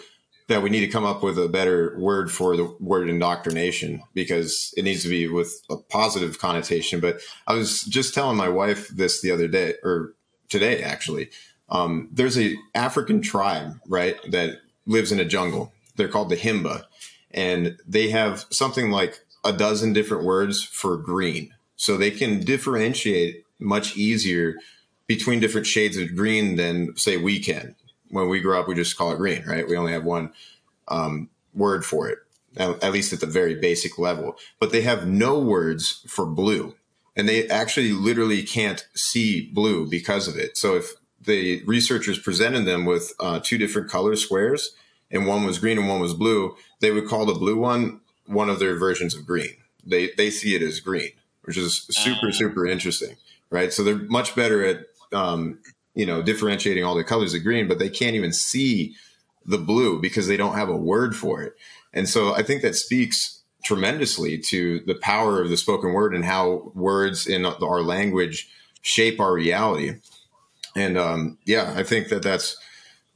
that 0.50 0.62
we 0.62 0.68
need 0.68 0.80
to 0.80 0.88
come 0.88 1.04
up 1.04 1.22
with 1.22 1.38
a 1.38 1.48
better 1.48 1.96
word 1.96 2.30
for 2.30 2.56
the 2.56 2.64
word 2.80 3.08
indoctrination 3.08 4.02
because 4.14 4.74
it 4.76 4.82
needs 4.82 5.04
to 5.04 5.08
be 5.08 5.28
with 5.28 5.62
a 5.70 5.76
positive 5.76 6.40
connotation. 6.40 6.98
But 6.98 7.20
I 7.46 7.54
was 7.54 7.82
just 7.84 8.14
telling 8.14 8.36
my 8.36 8.48
wife 8.48 8.88
this 8.88 9.20
the 9.20 9.30
other 9.30 9.46
day 9.46 9.74
or 9.84 10.14
today 10.48 10.82
actually. 10.82 11.30
Um, 11.68 12.08
there's 12.10 12.36
a 12.36 12.56
African 12.74 13.22
tribe, 13.22 13.74
right, 13.86 14.16
that 14.32 14.58
lives 14.86 15.12
in 15.12 15.20
a 15.20 15.24
jungle. 15.24 15.72
They're 15.96 16.08
called 16.08 16.30
the 16.30 16.36
Himba, 16.36 16.84
and 17.30 17.76
they 17.86 18.10
have 18.10 18.46
something 18.50 18.90
like 18.90 19.20
a 19.44 19.52
dozen 19.52 19.92
different 19.92 20.24
words 20.24 20.62
for 20.62 20.96
green. 20.96 21.54
So 21.76 21.96
they 21.96 22.10
can 22.10 22.40
differentiate 22.40 23.44
much 23.58 23.96
easier 23.96 24.56
between 25.06 25.40
different 25.40 25.66
shades 25.66 25.96
of 25.96 26.14
green 26.14 26.56
than 26.56 26.96
say 26.96 27.16
we 27.16 27.40
can 27.40 27.74
when 28.10 28.28
we 28.28 28.40
grew 28.40 28.58
up, 28.58 28.68
we 28.68 28.74
just 28.74 28.96
call 28.96 29.12
it 29.12 29.18
green, 29.18 29.44
right? 29.46 29.66
We 29.66 29.76
only 29.76 29.92
have 29.92 30.04
one 30.04 30.32
um, 30.88 31.30
word 31.54 31.84
for 31.84 32.08
it, 32.08 32.18
at 32.56 32.92
least 32.92 33.12
at 33.12 33.20
the 33.20 33.26
very 33.26 33.54
basic 33.54 33.98
level. 33.98 34.36
But 34.58 34.72
they 34.72 34.82
have 34.82 35.06
no 35.06 35.38
words 35.38 36.04
for 36.06 36.26
blue, 36.26 36.74
and 37.16 37.28
they 37.28 37.48
actually 37.48 37.92
literally 37.92 38.42
can't 38.42 38.86
see 38.94 39.50
blue 39.52 39.88
because 39.88 40.28
of 40.28 40.36
it. 40.36 40.58
So 40.58 40.76
if 40.76 40.92
the 41.20 41.62
researchers 41.64 42.18
presented 42.18 42.64
them 42.64 42.84
with 42.84 43.12
uh, 43.20 43.40
two 43.42 43.58
different 43.58 43.90
color 43.90 44.16
squares, 44.16 44.72
and 45.10 45.26
one 45.26 45.44
was 45.44 45.58
green 45.58 45.78
and 45.78 45.88
one 45.88 46.00
was 46.00 46.14
blue, 46.14 46.56
they 46.80 46.90
would 46.90 47.06
call 47.06 47.26
the 47.26 47.34
blue 47.34 47.56
one 47.56 48.00
one 48.26 48.48
of 48.48 48.58
their 48.58 48.76
versions 48.76 49.14
of 49.14 49.26
green. 49.26 49.56
They 49.84 50.10
they 50.16 50.30
see 50.30 50.54
it 50.54 50.62
as 50.62 50.80
green, 50.80 51.10
which 51.42 51.56
is 51.56 51.86
super 51.90 52.28
uh. 52.28 52.32
super 52.32 52.66
interesting, 52.66 53.16
right? 53.50 53.72
So 53.72 53.82
they're 53.82 53.96
much 53.96 54.34
better 54.34 54.64
at 54.64 54.86
um, 55.12 55.58
you 55.94 56.06
know, 56.06 56.22
differentiating 56.22 56.84
all 56.84 56.94
the 56.94 57.04
colors 57.04 57.34
of 57.34 57.42
green, 57.42 57.68
but 57.68 57.78
they 57.78 57.88
can't 57.88 58.14
even 58.14 58.32
see 58.32 58.94
the 59.44 59.58
blue 59.58 60.00
because 60.00 60.26
they 60.26 60.36
don't 60.36 60.54
have 60.54 60.68
a 60.68 60.76
word 60.76 61.16
for 61.16 61.42
it. 61.42 61.54
And 61.92 62.08
so 62.08 62.34
I 62.34 62.42
think 62.42 62.62
that 62.62 62.76
speaks 62.76 63.42
tremendously 63.64 64.38
to 64.38 64.80
the 64.86 64.94
power 64.94 65.42
of 65.42 65.50
the 65.50 65.56
spoken 65.56 65.92
word 65.92 66.14
and 66.14 66.24
how 66.24 66.72
words 66.74 67.26
in 67.26 67.44
our 67.44 67.82
language 67.82 68.48
shape 68.82 69.20
our 69.20 69.34
reality. 69.34 69.94
And 70.80 70.96
um, 70.96 71.38
yeah, 71.44 71.74
I 71.76 71.82
think 71.82 72.08
that 72.08 72.22
that's 72.22 72.56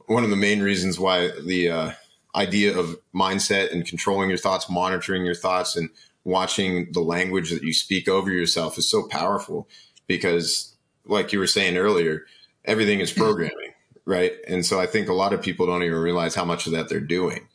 one 0.05 0.23
of 0.23 0.29
the 0.29 0.35
main 0.35 0.61
reasons 0.61 0.99
why 0.99 1.31
the 1.41 1.69
uh, 1.69 1.91
idea 2.35 2.77
of 2.77 2.95
mindset 3.13 3.71
and 3.71 3.85
controlling 3.87 4.29
your 4.29 4.37
thoughts, 4.37 4.69
monitoring 4.69 5.25
your 5.25 5.33
thoughts, 5.33 5.75
and 5.75 5.89
watching 6.23 6.91
the 6.91 7.01
language 7.01 7.49
that 7.49 7.63
you 7.63 7.73
speak 7.73 8.07
over 8.07 8.31
yourself 8.31 8.77
is 8.77 8.89
so 8.89 9.07
powerful 9.07 9.67
because, 10.05 10.75
like 11.05 11.33
you 11.33 11.39
were 11.39 11.47
saying 11.47 11.75
earlier, 11.75 12.25
everything 12.65 12.99
is 12.99 13.11
programming, 13.11 13.73
right? 14.05 14.33
And 14.47 14.63
so 14.63 14.79
I 14.79 14.85
think 14.85 15.09
a 15.09 15.13
lot 15.13 15.33
of 15.33 15.41
people 15.41 15.65
don't 15.65 15.83
even 15.83 15.97
realize 15.97 16.35
how 16.35 16.45
much 16.45 16.67
of 16.67 16.73
that 16.73 16.87
they're 16.87 16.99
doing. 16.99 17.47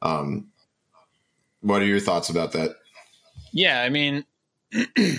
Um, 0.00 0.48
what 1.60 1.82
are 1.82 1.86
your 1.86 2.00
thoughts 2.00 2.30
about 2.30 2.52
that? 2.52 2.70
Yeah, 3.52 3.82
I 3.82 3.90
mean, 3.90 4.24
the 4.70 5.18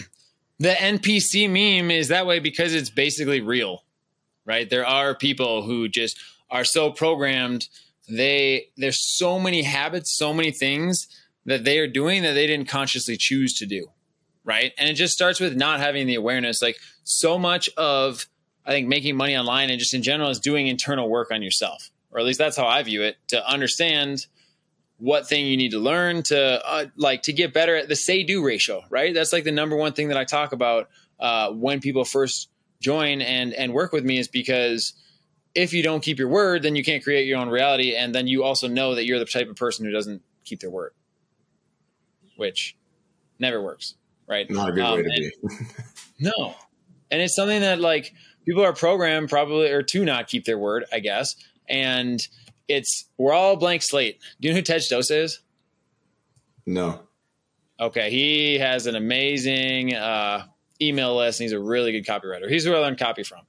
NPC 0.60 1.48
meme 1.48 1.92
is 1.92 2.08
that 2.08 2.26
way 2.26 2.40
because 2.40 2.74
it's 2.74 2.90
basically 2.90 3.42
real, 3.42 3.84
right? 4.50 4.68
There 4.68 4.86
are 4.86 5.14
people 5.14 5.62
who 5.62 5.88
just 5.88 6.20
are 6.50 6.66
so 6.66 6.92
programmed. 6.92 7.68
They 8.10 8.70
there's 8.78 9.00
so 9.00 9.40
many 9.40 9.62
habits, 9.62 10.18
so 10.18 10.34
many 10.34 10.52
things 10.52 11.08
that 11.46 11.64
they 11.66 11.78
are 11.78 11.88
doing 11.88 12.24
that 12.24 12.34
they 12.34 12.48
didn't 12.48 12.68
consciously 12.68 13.16
choose 13.16 13.54
to 13.60 13.68
do, 13.68 13.92
right? 14.44 14.74
And 14.80 14.90
it 14.90 14.96
just 14.96 15.14
starts 15.14 15.40
with 15.40 15.56
not 15.56 15.80
having 15.80 16.08
the 16.08 16.16
awareness. 16.16 16.64
Like 16.64 16.78
so 17.04 17.38
much 17.38 17.70
of 17.78 18.26
I 18.66 18.72
think 18.72 18.88
making 18.88 19.16
money 19.16 19.38
online 19.38 19.70
and 19.70 19.80
just 19.80 19.94
in 19.94 20.02
general 20.02 20.32
is 20.32 20.40
doing 20.40 20.66
internal 20.66 21.08
work 21.08 21.30
on 21.32 21.44
yourself, 21.44 21.92
or 22.10 22.20
at 22.20 22.26
least 22.26 22.40
that's 22.40 22.58
how 22.58 22.66
I 22.66 22.82
view 22.82 23.04
it. 23.04 23.18
To 23.28 23.48
understand 23.48 24.26
what 24.98 25.28
thing 25.30 25.46
you 25.46 25.58
need 25.58 25.72
to 25.72 25.80
learn 25.80 26.24
to 26.24 26.68
uh, 26.68 26.86
like 26.96 27.22
to 27.22 27.34
get 27.34 27.54
better 27.54 27.76
at 27.76 27.88
the 27.88 27.96
say 27.96 28.24
do 28.24 28.44
ratio 28.44 28.84
right 28.90 29.14
that's 29.14 29.32
like 29.32 29.46
the 29.46 29.52
number 29.52 29.78
one 29.78 29.94
thing 29.94 30.10
that 30.10 30.18
i 30.18 30.26
talk 30.26 30.52
about 30.52 30.90
uh, 31.22 31.50
when 31.52 31.80
people 31.80 32.04
first 32.04 32.50
join 32.82 33.22
and 33.22 33.54
and 33.54 33.74
work 33.74 33.92
with 33.92 34.04
me 34.04 34.18
is 34.18 34.28
because 34.28 34.94
if 35.56 35.74
you 35.74 35.84
don't 35.84 36.02
keep 36.02 36.18
your 36.18 36.30
word 36.30 36.64
then 36.64 36.76
you 36.76 36.84
can't 36.84 37.04
create 37.04 37.28
your 37.28 37.38
own 37.38 37.50
reality 37.50 37.96
and 37.96 38.14
then 38.14 38.28
you 38.28 38.44
also 38.44 38.68
know 38.68 38.96
that 38.96 39.06
you're 39.06 39.20
the 39.20 39.26
type 39.26 39.50
of 39.50 39.56
person 39.56 39.86
who 39.86 39.92
doesn't 39.92 40.22
keep 40.46 40.60
their 40.60 40.70
word 40.70 40.94
which 42.38 42.76
never 43.40 43.62
works 43.62 43.96
right 44.28 44.50
not 44.50 44.70
a 44.70 44.72
good 44.72 44.84
um, 44.84 44.98
way 44.98 45.04
to 45.04 45.10
be 45.10 45.32
no 46.20 46.56
and 47.12 47.22
it's 47.22 47.36
something 47.36 47.62
that 47.62 47.80
like 47.80 48.14
people 48.46 48.64
are 48.64 48.74
programmed 48.74 49.30
probably 49.30 49.70
or 49.70 49.84
to 49.84 50.06
not 50.06 50.28
keep 50.28 50.46
their 50.46 50.58
word 50.58 50.86
i 50.94 51.00
guess 51.00 51.36
and 51.68 52.28
it's 52.70 53.06
we're 53.18 53.34
all 53.34 53.58
blank 53.58 53.82
slate. 53.82 54.20
Do 54.40 54.48
you 54.48 54.54
know 54.54 54.60
who 54.60 54.62
Ted 54.62 54.82
Stosa 54.82 55.24
is? 55.24 55.40
No. 56.66 57.02
Okay, 57.80 58.12
he 58.12 58.60
has 58.60 58.86
an 58.86 58.96
amazing 58.96 59.96
uh, 59.96 60.46
email 60.82 61.16
list, 61.18 61.40
and 61.40 61.46
he's 61.46 61.54
a 61.54 61.60
really 61.60 61.92
good 61.92 62.06
copywriter. 62.06 62.50
He's 62.50 62.66
where 62.68 62.78
I 62.78 62.80
learned 62.80 62.98
copy 62.98 63.24
from. 63.24 63.42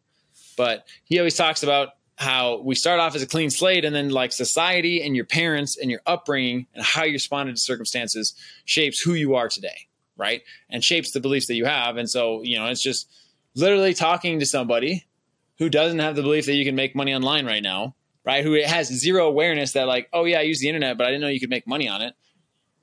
But 0.56 0.86
he 1.04 1.18
always 1.18 1.36
talks 1.36 1.62
about 1.62 1.90
how 2.16 2.60
we 2.60 2.74
start 2.74 3.00
off 3.00 3.14
as 3.14 3.22
a 3.22 3.26
clean 3.26 3.50
slate, 3.50 3.84
and 3.84 3.94
then 3.94 4.10
like 4.10 4.32
society 4.32 5.02
and 5.02 5.16
your 5.16 5.24
parents 5.24 5.78
and 5.78 5.90
your 5.90 6.00
upbringing 6.06 6.66
and 6.74 6.84
how 6.84 7.04
you 7.04 7.12
responded 7.12 7.56
to 7.56 7.60
circumstances 7.60 8.34
shapes 8.64 9.00
who 9.00 9.14
you 9.14 9.36
are 9.36 9.48
today, 9.48 9.88
right? 10.16 10.42
And 10.68 10.84
shapes 10.84 11.12
the 11.12 11.20
beliefs 11.20 11.46
that 11.46 11.54
you 11.54 11.64
have. 11.64 11.96
And 11.96 12.08
so, 12.08 12.42
you 12.42 12.58
know, 12.58 12.66
it's 12.66 12.82
just 12.82 13.10
literally 13.54 13.94
talking 13.94 14.38
to 14.40 14.46
somebody 14.46 15.06
who 15.58 15.68
doesn't 15.68 15.98
have 15.98 16.16
the 16.16 16.22
belief 16.22 16.46
that 16.46 16.54
you 16.54 16.64
can 16.64 16.74
make 16.74 16.94
money 16.94 17.14
online 17.14 17.46
right 17.46 17.62
now 17.62 17.94
right? 18.24 18.44
Who 18.44 18.60
has 18.62 18.88
zero 18.88 19.26
awareness 19.26 19.72
that 19.72 19.86
like, 19.86 20.08
oh 20.12 20.24
yeah, 20.24 20.38
I 20.38 20.42
use 20.42 20.60
the 20.60 20.68
internet, 20.68 20.98
but 20.98 21.06
I 21.06 21.10
didn't 21.10 21.22
know 21.22 21.28
you 21.28 21.40
could 21.40 21.50
make 21.50 21.66
money 21.66 21.88
on 21.88 22.02
it. 22.02 22.14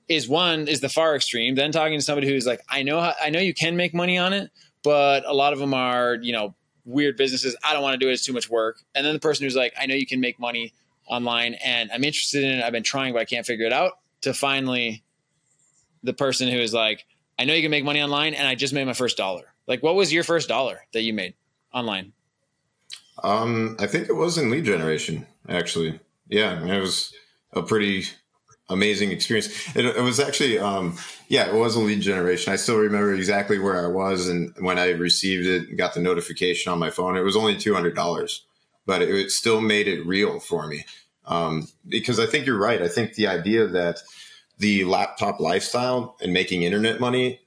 Is 0.08 0.28
one 0.28 0.68
is 0.68 0.80
the 0.80 0.88
far 0.88 1.14
extreme. 1.14 1.54
Then 1.54 1.70
talking 1.70 1.98
to 1.98 2.04
somebody 2.04 2.28
who's 2.28 2.46
like, 2.46 2.62
I 2.68 2.82
know 2.82 3.00
how, 3.00 3.12
I 3.20 3.30
know 3.30 3.40
you 3.40 3.52
can 3.52 3.76
make 3.76 3.94
money 3.94 4.16
on 4.16 4.32
it, 4.32 4.50
but 4.82 5.26
a 5.26 5.34
lot 5.34 5.52
of 5.52 5.58
them 5.58 5.74
are 5.74 6.14
you 6.14 6.32
know 6.32 6.54
weird 6.84 7.16
businesses. 7.16 7.54
I 7.62 7.74
don't 7.74 7.82
want 7.82 7.94
to 7.94 7.98
do 7.98 8.08
it. 8.08 8.14
It's 8.14 8.24
too 8.24 8.32
much 8.32 8.48
work. 8.48 8.80
And 8.94 9.04
then 9.04 9.12
the 9.12 9.20
person 9.20 9.44
who's 9.44 9.54
like, 9.54 9.74
I 9.78 9.86
know 9.86 9.94
you 9.94 10.06
can 10.06 10.20
make 10.20 10.40
money 10.40 10.72
online, 11.06 11.54
and 11.54 11.90
I'm 11.92 12.04
interested 12.04 12.44
in 12.44 12.58
it. 12.58 12.64
I've 12.64 12.72
been 12.72 12.82
trying, 12.82 13.12
but 13.12 13.20
I 13.20 13.24
can't 13.24 13.46
figure 13.46 13.66
it 13.66 13.72
out. 13.72 13.92
To 14.22 14.34
finally, 14.34 15.04
the 16.02 16.12
person 16.12 16.48
who 16.48 16.58
is 16.58 16.72
like, 16.72 17.04
I 17.38 17.44
know 17.44 17.54
you 17.54 17.62
can 17.62 17.70
make 17.70 17.84
money 17.84 18.02
online, 18.02 18.34
and 18.34 18.48
I 18.48 18.54
just 18.54 18.72
made 18.72 18.84
my 18.84 18.94
first 18.94 19.16
dollar. 19.16 19.44
Like, 19.66 19.82
what 19.82 19.94
was 19.94 20.12
your 20.12 20.24
first 20.24 20.48
dollar 20.48 20.80
that 20.92 21.02
you 21.02 21.12
made 21.12 21.34
online? 21.72 22.12
Um, 23.22 23.76
I 23.78 23.86
think 23.86 24.08
it 24.08 24.14
was 24.14 24.38
in 24.38 24.50
lead 24.50 24.64
generation, 24.64 25.26
actually. 25.48 26.00
Yeah, 26.28 26.64
it 26.64 26.80
was 26.80 27.12
a 27.52 27.62
pretty 27.62 28.06
amazing 28.68 29.12
experience. 29.12 29.48
It, 29.74 29.84
it 29.84 30.02
was 30.02 30.20
actually, 30.20 30.58
um, 30.58 30.96
yeah, 31.28 31.48
it 31.48 31.54
was 31.54 31.74
a 31.74 31.80
lead 31.80 32.00
generation. 32.00 32.52
I 32.52 32.56
still 32.56 32.78
remember 32.78 33.14
exactly 33.14 33.58
where 33.58 33.84
I 33.84 33.88
was 33.88 34.28
and 34.28 34.54
when 34.58 34.78
I 34.78 34.90
received 34.90 35.46
it, 35.46 35.76
got 35.76 35.94
the 35.94 36.00
notification 36.00 36.72
on 36.72 36.78
my 36.78 36.90
phone. 36.90 37.16
It 37.16 37.22
was 37.22 37.36
only 37.36 37.56
two 37.56 37.74
hundred 37.74 37.94
dollars, 37.94 38.44
but 38.86 39.02
it, 39.02 39.10
it, 39.10 39.30
still 39.30 39.60
made 39.60 39.88
it 39.88 40.06
real 40.06 40.40
for 40.40 40.66
me. 40.66 40.84
Um, 41.26 41.68
because 41.86 42.18
I 42.18 42.26
think 42.26 42.46
you're 42.46 42.58
right. 42.58 42.80
I 42.80 42.88
think 42.88 43.14
the 43.14 43.26
idea 43.26 43.66
that 43.66 44.00
the 44.58 44.84
laptop 44.84 45.40
lifestyle 45.40 46.16
and 46.20 46.32
making 46.32 46.62
internet 46.62 47.00
money 47.00 47.40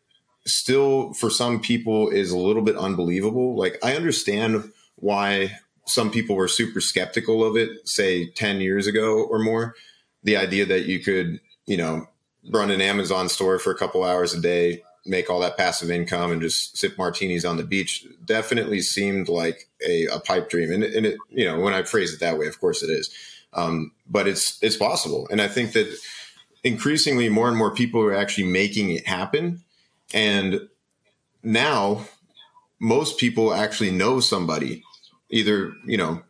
still 0.46 1.14
for 1.14 1.30
some 1.30 1.60
people 1.60 2.10
is 2.10 2.32
a 2.32 2.38
little 2.38 2.62
bit 2.62 2.76
unbelievable. 2.76 3.56
Like 3.58 3.78
I 3.84 3.96
understand 3.96 4.72
why 4.96 5.58
some 5.86 6.12
people 6.12 6.36
were 6.36 6.48
super 6.48 6.80
skeptical 6.80 7.44
of 7.44 7.58
it, 7.58 7.88
say 7.88 8.30
10 8.30 8.62
years 8.62 8.88
ago 8.88 9.24
or 9.24 9.40
more. 9.40 9.76
The 10.24 10.38
idea 10.38 10.66
that 10.66 10.86
you 10.86 11.00
could, 11.00 11.40
you 11.66 11.78
know, 11.78 12.08
run 12.50 12.72
an 12.72 12.82
Amazon 12.82 13.30
store 13.30 13.60
for 13.60 13.72
a 13.72 13.78
couple 13.78 14.04
hours 14.04 14.34
a 14.34 14.42
day, 14.42 14.84
make 15.06 15.30
all 15.30 15.40
that 15.40 15.58
passive 15.58 15.90
income 15.90 16.32
and 16.32 16.42
just 16.42 16.78
sip 16.78 16.98
martinis 16.98 17.46
on 17.46 17.58
the 17.58 17.64
beach 17.64 18.06
definitely 18.26 18.82
seemed 18.82 19.30
like 19.30 19.68
a, 19.88 20.06
a 20.06 20.20
pipe 20.20 20.50
dream. 20.50 20.72
And, 20.72 20.84
and, 20.84 21.06
it, 21.06 21.18
you 21.30 21.46
know, 21.46 21.60
when 21.60 21.74
I 21.74 21.84
phrase 21.84 22.14
it 22.14 22.20
that 22.20 22.38
way, 22.38 22.48
of 22.48 22.60
course 22.60 22.84
it 22.84 22.90
is. 22.90 23.14
Um, 23.54 23.92
but 24.08 24.28
it's, 24.28 24.62
it's 24.62 24.78
possible. 24.78 25.28
And 25.32 25.42
I 25.42 25.48
think 25.48 25.74
that 25.74 25.92
increasingly 26.64 27.30
more 27.30 27.48
and 27.48 27.58
more 27.58 27.74
people 27.74 28.02
are 28.02 28.14
actually 28.14 28.48
making 28.48 28.92
it 28.92 29.08
happen. 29.08 29.64
And 30.14 30.70
now 31.44 32.06
most 32.80 33.18
people 33.18 33.54
actually 33.54 33.92
know 33.92 34.20
somebody 34.20 34.84
either, 35.30 35.74
you 35.86 35.98
know, 35.98 36.22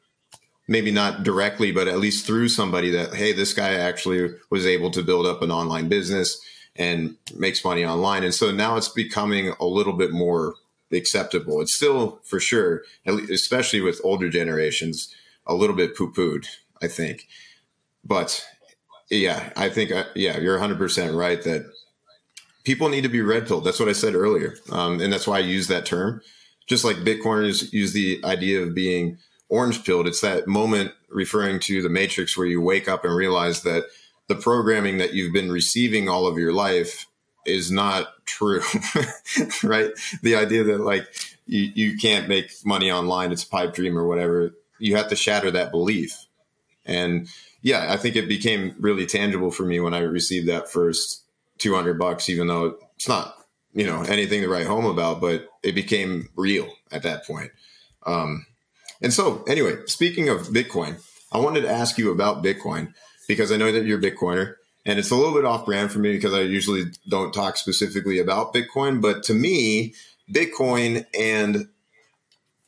maybe 0.71 0.89
not 0.89 1.23
directly, 1.23 1.73
but 1.73 1.89
at 1.89 1.99
least 1.99 2.25
through 2.25 2.47
somebody 2.47 2.89
that, 2.91 3.13
hey, 3.13 3.33
this 3.33 3.53
guy 3.53 3.73
actually 3.73 4.33
was 4.49 4.65
able 4.65 4.89
to 4.91 5.03
build 5.03 5.27
up 5.27 5.41
an 5.41 5.51
online 5.51 5.89
business 5.89 6.39
and 6.77 7.17
makes 7.35 7.65
money 7.65 7.83
online. 7.83 8.23
And 8.23 8.33
so 8.33 8.51
now 8.51 8.77
it's 8.77 8.87
becoming 8.87 9.53
a 9.59 9.65
little 9.65 9.91
bit 9.91 10.11
more 10.11 10.55
acceptable. 10.89 11.59
It's 11.59 11.75
still 11.75 12.21
for 12.23 12.39
sure, 12.39 12.83
especially 13.05 13.81
with 13.81 13.99
older 14.05 14.29
generations, 14.29 15.13
a 15.45 15.53
little 15.53 15.75
bit 15.75 15.97
poo 15.97 16.13
pooed, 16.13 16.45
I 16.81 16.87
think. 16.87 17.27
But 18.05 18.45
yeah, 19.09 19.51
I 19.57 19.67
think, 19.67 19.91
uh, 19.91 20.05
yeah, 20.15 20.39
you're 20.39 20.57
100% 20.57 21.17
right 21.17 21.43
that 21.43 21.69
people 22.63 22.87
need 22.87 23.01
to 23.01 23.09
be 23.09 23.19
red 23.19 23.45
pilled. 23.45 23.65
That's 23.65 23.79
what 23.79 23.89
I 23.89 23.93
said 23.93 24.15
earlier. 24.15 24.55
Um, 24.71 25.01
and 25.01 25.11
that's 25.11 25.27
why 25.27 25.35
I 25.35 25.39
use 25.39 25.67
that 25.67 25.85
term 25.85 26.21
just 26.67 26.85
like 26.85 26.95
Bitcoiners 26.97 27.73
use 27.73 27.91
the 27.91 28.21
idea 28.23 28.61
of 28.61 28.73
being 28.73 29.17
orange 29.51 29.83
pilled, 29.83 30.07
it's 30.07 30.21
that 30.21 30.47
moment 30.47 30.93
referring 31.09 31.59
to 31.59 31.81
the 31.81 31.89
matrix 31.89 32.37
where 32.37 32.47
you 32.47 32.61
wake 32.61 32.87
up 32.87 33.03
and 33.05 33.13
realize 33.13 33.61
that 33.63 33.83
the 34.27 34.35
programming 34.35 34.97
that 34.97 35.13
you've 35.13 35.33
been 35.33 35.51
receiving 35.51 36.07
all 36.07 36.25
of 36.25 36.37
your 36.37 36.53
life 36.53 37.05
is 37.45 37.69
not 37.69 38.07
true, 38.25 38.61
right? 39.63 39.91
The 40.23 40.35
idea 40.35 40.63
that 40.63 40.79
like 40.79 41.05
you, 41.45 41.71
you 41.75 41.97
can't 41.97 42.29
make 42.29 42.49
money 42.65 42.89
online, 42.91 43.31
it's 43.31 43.43
a 43.43 43.49
pipe 43.49 43.73
dream 43.73 43.97
or 43.97 44.07
whatever. 44.07 44.55
You 44.79 44.95
have 44.95 45.09
to 45.09 45.15
shatter 45.15 45.51
that 45.51 45.71
belief. 45.71 46.15
And 46.85 47.27
yeah, 47.61 47.91
I 47.91 47.97
think 47.97 48.15
it 48.15 48.29
became 48.29 48.73
really 48.79 49.05
tangible 49.05 49.51
for 49.51 49.63
me 49.63 49.79
when 49.79 49.93
I 49.93 49.99
received 49.99 50.47
that 50.47 50.71
first 50.71 51.23
200 51.57 51.99
bucks, 51.99 52.29
even 52.29 52.47
though 52.47 52.77
it's 52.95 53.09
not 53.09 53.35
you 53.73 53.85
know 53.85 54.01
anything 54.03 54.41
to 54.41 54.49
write 54.49 54.67
home 54.67 54.85
about, 54.85 55.19
but 55.19 55.49
it 55.61 55.75
became 55.75 56.29
real 56.35 56.69
at 56.91 57.03
that 57.03 57.25
point. 57.25 57.51
Um, 58.05 58.45
and 59.01 59.13
so, 59.13 59.43
anyway, 59.47 59.77
speaking 59.85 60.29
of 60.29 60.47
Bitcoin, 60.47 61.01
I 61.31 61.39
wanted 61.39 61.61
to 61.61 61.71
ask 61.71 61.97
you 61.97 62.11
about 62.11 62.43
Bitcoin 62.43 62.93
because 63.27 63.51
I 63.51 63.57
know 63.57 63.71
that 63.71 63.85
you're 63.85 63.99
a 63.99 64.01
Bitcoiner, 64.01 64.55
and 64.85 64.99
it's 64.99 65.11
a 65.11 65.15
little 65.15 65.33
bit 65.33 65.45
off 65.45 65.65
brand 65.65 65.91
for 65.91 65.99
me 65.99 66.13
because 66.13 66.33
I 66.33 66.41
usually 66.41 66.85
don't 67.07 67.33
talk 67.33 67.57
specifically 67.57 68.19
about 68.19 68.53
Bitcoin. 68.53 69.01
But 69.01 69.23
to 69.23 69.33
me, 69.33 69.93
Bitcoin 70.31 71.05
and 71.17 71.67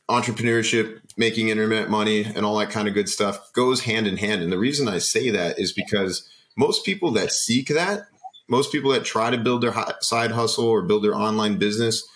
entrepreneurship, 0.08 1.00
making 1.16 1.48
internet 1.48 1.90
money, 1.90 2.24
and 2.24 2.44
all 2.44 2.58
that 2.58 2.70
kind 2.70 2.88
of 2.88 2.94
good 2.94 3.08
stuff 3.08 3.52
goes 3.52 3.82
hand 3.82 4.06
in 4.06 4.16
hand. 4.16 4.42
And 4.42 4.52
the 4.52 4.58
reason 4.58 4.88
I 4.88 4.98
say 4.98 5.30
that 5.30 5.58
is 5.58 5.72
because 5.72 6.28
most 6.56 6.84
people 6.84 7.10
that 7.12 7.32
seek 7.32 7.68
that 7.68 8.06
most 8.48 8.72
people 8.72 8.90
that 8.92 9.04
try 9.04 9.30
to 9.30 9.38
build 9.38 9.62
their 9.62 9.74
side 10.00 10.30
hustle 10.30 10.66
or 10.66 10.82
build 10.82 11.04
their 11.04 11.14
online 11.14 11.58
business, 11.58 12.06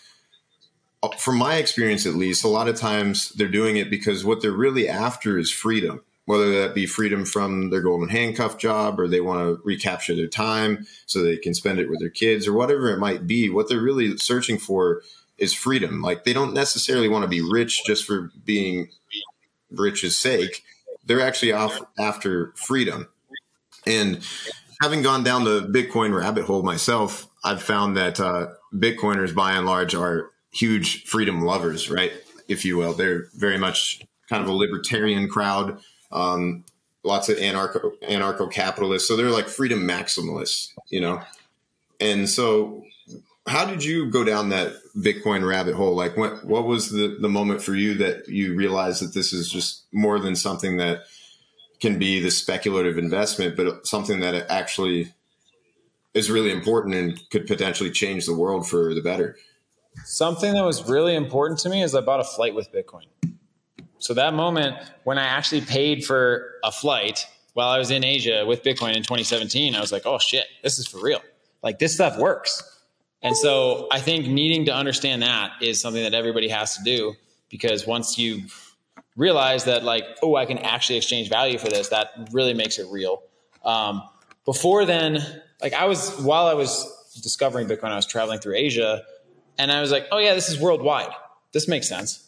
from 1.19 1.37
my 1.37 1.57
experience 1.57 2.07
at 2.07 2.15
least, 2.15 2.45
a 2.45 2.49
lot 2.49 2.69
of 2.69 2.77
times 2.77 3.31
they're 3.31 3.49
doing 3.49 3.77
it 3.77 3.91
because 3.91 4.25
what 4.25 4.43
they're 4.43 4.51
really 4.51 4.89
after 4.89 5.39
is 5.39 5.51
freedom, 5.51 6.03
whether 6.25 6.61
that 6.61 6.75
be 6.75 6.87
freedom 6.87 7.25
from 7.25 7.71
their 7.71 7.83
golden 7.83 8.09
handcuff 8.09 8.59
job 8.59 8.99
or 8.99 9.07
they 9.07 9.21
want 9.21 9.41
to 9.41 9.63
recapture 9.65 10.17
their 10.17 10.27
time 10.27 10.87
so 11.07 11.23
they 11.23 11.37
can 11.37 11.55
spend 11.55 11.79
it 11.79 11.89
with 11.89 12.01
their 12.01 12.11
kids 12.11 12.49
or 12.49 12.53
whatever 12.53 12.91
it 12.91 12.99
might 12.99 13.27
be. 13.27 13.49
What 13.49 13.69
they're 13.69 13.81
really 13.81 14.17
searching 14.17 14.59
for 14.59 15.03
is 15.39 15.55
freedom. 15.55 16.03
Like 16.03 16.25
they 16.25 16.33
don't 16.33 16.53
necessarily 16.53 17.09
want 17.09 17.23
to 17.23 17.29
be 17.29 17.41
rich 17.41 17.85
just 17.87 18.05
for 18.05 18.33
being 18.45 18.91
rich's 19.71 20.19
sake. 20.19 20.65
They're 21.07 21.21
actually 21.21 21.53
off 21.53 21.81
after 21.99 22.53
freedom. 22.57 23.09
And 23.87 24.21
having 24.83 25.03
gone 25.03 25.23
down 25.23 25.45
the 25.45 25.63
Bitcoin 25.63 26.15
rabbit 26.15 26.45
hole 26.45 26.63
myself, 26.63 27.29
I've 27.45 27.63
found 27.63 27.97
that 27.97 28.19
uh, 28.19 28.49
Bitcoiners, 28.75 29.35
by 29.35 29.53
and 29.53 29.65
large, 29.65 29.95
are 29.95 30.31
huge 30.59 31.05
freedom 31.05 31.43
lovers, 31.43 31.91
right? 31.91 32.13
If 32.49 32.65
you 32.65 32.77
will. 32.77 32.93
They're 32.93 33.27
very 33.37 33.59
much 33.59 34.03
kind 34.29 34.43
of 34.43 34.49
a 34.49 34.53
libertarian 34.53 35.29
crowd. 35.29 35.81
Um, 36.11 36.65
lots 37.05 37.29
of 37.29 37.37
anarcho 37.37 37.93
anarcho 38.03 38.51
capitalists. 38.51 39.09
So 39.09 39.17
they're 39.17 39.31
like 39.31 39.49
freedom 39.49 39.87
maximalists, 39.87 40.73
you 40.89 41.01
know. 41.01 41.23
And 42.01 42.29
so, 42.29 42.85
how 43.47 43.65
did 43.65 43.83
you 43.83 44.11
go 44.11 44.25
down 44.25 44.51
that 44.51 44.75
Bitcoin 44.97 45.47
rabbit 45.47 45.75
hole? 45.75 45.95
Like, 45.95 46.17
what 46.17 46.45
what 46.45 46.67
was 46.67 46.91
the 46.91 47.17
the 47.21 47.29
moment 47.29 47.63
for 47.63 47.75
you 47.75 47.95
that 47.95 48.29
you 48.29 48.55
realized 48.55 49.03
that 49.03 49.15
this 49.15 49.33
is 49.33 49.51
just 49.51 49.85
more 49.93 50.19
than 50.19 50.37
something 50.37 50.77
that 50.79 51.03
can 51.81 51.99
be 51.99 52.21
the 52.21 52.31
speculative 52.31 52.99
investment, 52.99 53.57
but 53.57 53.87
something 53.87 54.21
that 54.21 54.35
actually 54.51 55.13
is 56.15 56.31
really 56.31 56.51
important 56.51 56.95
and 56.95 57.31
could 57.31 57.47
potentially 57.47 57.91
change 57.91 58.27
the 58.27 58.35
world 58.35 58.69
for 58.69 58.95
the 58.95 59.03
better. 59.03 59.37
Something 60.05 60.55
that 60.55 60.65
was 60.65 60.89
really 60.89 61.15
important 61.15 61.61
to 61.61 61.69
me 61.69 61.83
is 61.83 61.95
I 61.95 62.01
bought 62.01 62.21
a 62.21 62.25
flight 62.25 62.55
with 62.55 62.73
Bitcoin. 62.73 63.07
So 63.99 64.15
that 64.15 64.35
moment 64.35 64.77
when 65.05 65.19
I 65.19 65.25
actually 65.25 65.63
paid 65.63 66.05
for 66.05 66.55
a 66.63 66.71
flight 66.71 67.27
while 67.55 67.69
I 67.69 67.79
was 67.79 67.91
in 67.91 68.05
Asia 68.05 68.45
with 68.47 68.63
Bitcoin 68.63 68.95
in 68.97 69.03
2017, 69.03 69.75
I 69.75 69.81
was 69.81 69.91
like, 69.91 70.07
oh 70.07 70.19
shit, 70.19 70.45
this 70.63 70.79
is 70.79 70.87
for 70.87 71.01
real. 71.03 71.21
Like 71.63 71.79
this 71.79 71.95
stuff 71.95 72.17
works. 72.19 72.63
And 73.23 73.37
so 73.37 73.89
I 73.91 73.99
think 73.99 74.29
needing 74.29 74.65
to 74.67 74.75
understand 74.75 75.23
that 75.23 75.53
is 75.61 75.81
something 75.81 76.03
that 76.03 76.15
everybody 76.15 76.49
has 76.49 76.77
to 76.77 76.85
do 76.85 77.15
because 77.51 77.87
once 77.87 78.17
you 78.17 78.45
realize 79.17 79.65
that 79.65 79.83
like, 79.83 80.05
oh, 80.23 80.37
I 80.37 80.47
can 80.47 80.59
actually 80.59 80.97
exchange 80.99 81.29
value 81.29 81.59
for 81.59 81.69
this, 81.69 81.89
that 81.89 82.11
really 82.33 82.55
makes 82.55 82.79
it 82.79 82.87
real. 82.91 83.23
Um, 83.65 84.03
before 84.45 84.85
then, 84.85 85.19
like 85.61 85.73
I 85.73 85.87
was 85.87 86.17
while 86.21 86.47
I 86.47 86.55
was 86.55 86.87
discovering 87.23 87.67
Bitcoin, 87.67 87.91
I 87.91 87.97
was 87.97 88.07
traveling 88.07 88.39
through 88.39 88.55
Asia, 88.55 89.03
and 89.59 89.71
I 89.73 89.81
was 89.81 89.91
like, 89.91 90.07
oh 90.13 90.19
yeah, 90.19 90.35
this 90.35 90.49
is 90.49 90.59
worldwide. 90.59 91.11
This 91.53 91.69
makes 91.69 91.89
sense, 91.89 92.27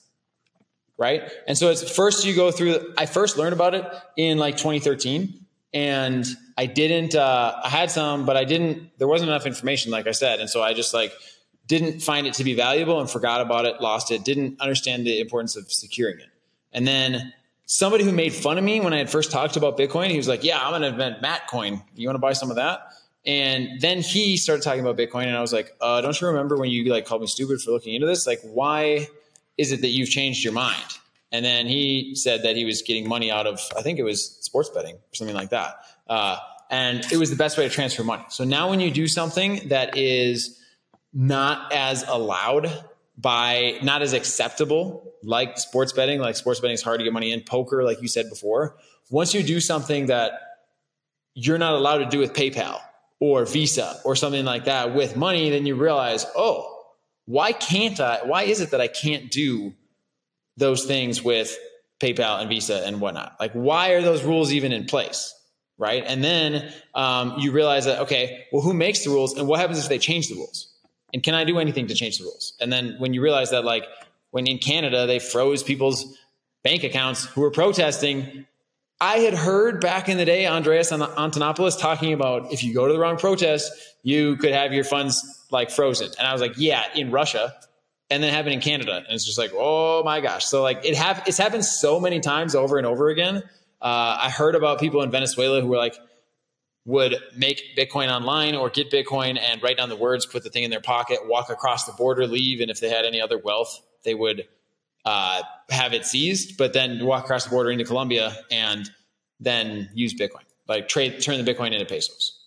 right? 0.99 1.31
And 1.47 1.57
so 1.57 1.71
it's 1.71 1.89
first 1.95 2.25
you 2.27 2.35
go 2.35 2.51
through. 2.51 2.95
I 2.99 3.07
first 3.07 3.39
learned 3.39 3.53
about 3.53 3.75
it 3.75 3.85
in 4.17 4.39
like 4.39 4.57
2013, 4.57 5.47
and 5.73 6.27
I 6.59 6.67
didn't. 6.67 7.15
Uh, 7.15 7.61
I 7.63 7.69
had 7.69 7.91
some, 7.91 8.27
but 8.27 8.37
I 8.37 8.45
didn't. 8.45 8.99
There 8.99 9.09
wasn't 9.09 9.31
enough 9.31 9.47
information, 9.47 9.93
like 9.93 10.07
I 10.07 10.13
said, 10.13 10.41
and 10.41 10.51
so 10.51 10.63
I 10.63 10.75
just 10.75 10.93
like 10.93 11.13
didn't 11.67 12.01
find 12.01 12.27
it 12.27 12.35
to 12.35 12.43
be 12.43 12.55
valuable 12.55 12.99
and 12.99 13.09
forgot 13.09 13.41
about 13.41 13.65
it, 13.65 13.81
lost 13.81 14.11
it, 14.11 14.25
didn't 14.25 14.61
understand 14.61 15.07
the 15.07 15.21
importance 15.21 15.55
of 15.55 15.71
securing 15.71 16.19
it. 16.19 16.27
And 16.73 16.85
then 16.85 17.33
somebody 17.65 18.03
who 18.03 18.11
made 18.11 18.35
fun 18.35 18.59
of 18.59 18.65
me 18.65 18.81
when 18.81 18.93
I 18.93 18.99
had 18.99 19.09
first 19.09 19.31
talked 19.31 19.57
about 19.57 19.79
Bitcoin, 19.79 20.11
he 20.11 20.17
was 20.17 20.27
like, 20.27 20.43
Yeah, 20.43 20.61
I'm 20.61 20.71
going 20.71 20.83
to 20.83 20.89
invent 20.89 21.23
Matcoin. 21.23 21.81
You 21.95 22.09
want 22.09 22.17
to 22.17 22.21
buy 22.21 22.33
some 22.33 22.51
of 22.51 22.57
that? 22.57 22.89
And 23.27 23.81
then 23.81 24.01
he 24.01 24.37
started 24.37 24.63
talking 24.63 24.81
about 24.81 24.97
Bitcoin, 24.97 25.27
and 25.27 25.37
I 25.37 25.41
was 25.41 25.53
like, 25.53 25.75
uh, 25.81 26.01
"Don't 26.01 26.19
you 26.21 26.27
remember 26.29 26.57
when 26.57 26.71
you 26.71 26.91
like 26.91 27.05
called 27.05 27.21
me 27.21 27.27
stupid 27.27 27.61
for 27.61 27.71
looking 27.71 27.95
into 27.95 28.07
this? 28.07 28.27
Like, 28.27 28.41
why 28.43 29.09
is 29.59 29.73
it 29.73 29.83
that 29.83 29.89
you've 29.89 30.09
changed 30.09 30.43
your 30.43 30.55
mind?" 30.55 30.99
And 31.33 31.45
then 31.45 31.67
he 31.67 32.15
said 32.15 32.43
that 32.45 32.57
he 32.57 32.65
was 32.65 32.83
getting 32.83 33.09
money 33.09 33.31
out 33.31 33.47
of, 33.47 33.61
I 33.77 33.83
think 33.83 33.99
it 33.99 34.03
was 34.03 34.37
sports 34.41 34.69
betting 34.71 34.97
or 34.97 35.15
something 35.15 35.37
like 35.37 35.51
that, 35.51 35.77
uh, 36.09 36.39
and 36.71 37.05
it 37.13 37.19
was 37.19 37.31
the 37.31 37.37
best 37.37 37.59
way 37.59 37.69
to 37.69 37.75
transfer 37.75 38.03
money. 38.03 38.25
So 38.31 38.45
now, 38.45 38.71
when 38.71 38.81
you 38.81 38.91
do 38.91 39.07
something 39.07 39.69
that 39.69 39.97
is 39.97 40.59
not 41.13 41.73
as 41.73 42.05
allowed 42.09 42.73
by 43.19 43.79
not 43.83 44.03
as 44.03 44.13
acceptable 44.13 45.13
like 45.23 45.59
sports 45.59 45.93
betting 45.93 46.21
like 46.21 46.37
sports 46.37 46.61
betting 46.61 46.75
is 46.75 46.83
hard 46.83 47.01
to 47.01 47.05
get 47.05 47.13
money 47.13 47.33
in 47.33 47.41
poker 47.43 47.83
like 47.85 48.01
you 48.01 48.09
said 48.09 48.29
before 48.31 48.77
once 49.11 49.35
you 49.35 49.43
do 49.43 49.61
something 49.61 50.07
that 50.07 50.33
you're 51.35 51.59
not 51.59 51.75
allowed 51.75 51.99
to 51.99 52.07
do 52.07 52.19
with 52.19 52.33
paypal 52.33 52.81
or 53.21 53.45
visa 53.45 54.01
or 54.05 54.17
something 54.17 54.45
like 54.45 54.65
that 54.65 54.95
with 54.95 55.17
money 55.17 55.51
then 55.51 55.67
you 55.67 55.77
realize 55.77 56.27
oh 56.37 56.77
why 57.27 57.53
can't 57.53 58.01
i 58.01 58.19
why 58.25 58.43
is 58.43 58.61
it 58.61 58.71
that 58.71 58.81
i 58.81 58.89
can't 58.89 59.31
do 59.31 59.73
those 60.57 60.85
things 60.85 61.23
with 61.23 61.57
paypal 62.01 62.41
and 62.41 62.49
visa 62.49 62.83
and 62.87 63.01
whatnot? 63.01 63.37
Like 63.39 63.53
why 63.53 63.91
are 63.91 64.03
those 64.03 64.25
rules 64.25 64.53
even 64.53 64.73
in 64.73 64.87
place? 64.87 65.35
Right? 65.79 66.05
And 66.07 66.23
then 66.23 66.71
um, 66.95 67.39
you 67.39 67.53
realize 67.53 67.87
that 67.87 68.01
okay 68.01 68.45
well 68.53 68.63
who 68.63 68.75
makes 68.75 69.05
the 69.05 69.11
rules 69.11 69.37
and 69.37 69.49
what 69.49 69.61
happens 69.61 69.79
if 69.79 69.89
they 69.89 69.99
change 69.99 70.29
the 70.29 70.35
rules? 70.35 70.73
And 71.13 71.23
can 71.23 71.35
I 71.35 71.45
do 71.45 71.59
anything 71.59 71.89
to 71.89 71.95
change 71.95 72.19
the 72.19 72.25
rules? 72.25 72.53
And 72.61 72.73
then 72.73 72.95
when 72.99 73.13
you 73.15 73.21
realize 73.21 73.51
that, 73.51 73.65
like, 73.65 73.85
when 74.31 74.47
in 74.47 74.59
Canada 74.59 75.09
they 75.09 75.19
froze 75.19 75.65
people's 75.65 76.17
bank 76.63 76.85
accounts 76.85 77.25
who 77.25 77.41
were 77.41 77.51
protesting, 77.51 78.47
I 79.01 79.19
had 79.21 79.33
heard 79.33 79.81
back 79.81 80.09
in 80.09 80.19
the 80.19 80.27
day 80.27 80.47
Andreas 80.47 80.93
Antonopoulos 80.93 81.81
talking 81.81 82.13
about 82.13 82.53
if 82.53 82.63
you 82.63 82.75
go 82.75 82.87
to 82.87 82.93
the 82.93 82.99
wrong 82.99 83.17
protest, 83.17 83.73
you 84.03 84.37
could 84.37 84.53
have 84.53 84.73
your 84.73 84.85
funds 84.85 85.47
like 85.51 85.71
frozen. 85.71 86.11
And 86.19 86.27
I 86.27 86.33
was 86.33 86.43
like, 86.43 86.55
yeah, 86.57 86.85
in 86.95 87.11
Russia. 87.11 87.55
And 88.11 88.23
then 88.23 88.33
happened 88.33 88.55
in 88.55 88.61
Canada. 88.61 88.97
And 88.97 89.07
it's 89.09 89.25
just 89.25 89.39
like, 89.39 89.53
oh 89.55 90.03
my 90.05 90.21
gosh. 90.21 90.45
So 90.45 90.63
like 90.63 90.85
it 90.85 90.97
have 90.97 91.23
it's 91.27 91.39
happened 91.39 91.65
so 91.65 92.01
many 92.01 92.21
times 92.21 92.55
over 92.55 92.77
and 92.77 92.87
over 92.87 93.09
again. 93.09 93.37
Uh, 93.81 94.19
I 94.21 94.31
heard 94.31 94.55
about 94.55 94.81
people 94.81 95.01
in 95.03 95.11
Venezuela 95.11 95.61
who 95.61 95.69
were 95.69 95.79
like, 95.79 95.97
would 96.85 97.17
make 97.37 97.77
Bitcoin 97.77 98.11
online 98.11 98.55
or 98.55 98.69
get 98.69 98.91
Bitcoin 98.91 99.39
and 99.39 99.63
write 99.63 99.77
down 99.77 99.89
the 99.89 99.97
words, 99.97 100.27
put 100.27 100.43
the 100.43 100.51
thing 100.51 100.65
in 100.65 100.71
their 100.71 100.81
pocket, 100.81 101.21
walk 101.27 101.51
across 101.51 101.87
the 101.87 101.93
border, 101.93 102.27
leave, 102.27 102.61
and 102.61 102.71
if 102.71 102.81
they 102.81 102.89
had 102.89 103.05
any 103.05 103.21
other 103.21 103.39
wealth, 103.39 103.81
they 104.05 104.15
would 104.15 104.47
uh, 105.05 105.43
have 105.71 105.93
it 105.93 106.05
seized, 106.05 106.57
but 106.57 106.73
then 106.73 107.05
walk 107.05 107.25
across 107.25 107.45
the 107.45 107.51
border 107.51 107.71
into 107.71 107.85
Colombia 107.85 108.37
and 108.51 108.91
then 109.39 109.89
use 109.95 110.15
Bitcoin, 110.15 110.45
like 110.69 110.89
trade, 110.89 111.21
turn 111.21 111.43
the 111.43 111.55
Bitcoin 111.55 111.73
into 111.73 111.87
pesos. 111.87 112.39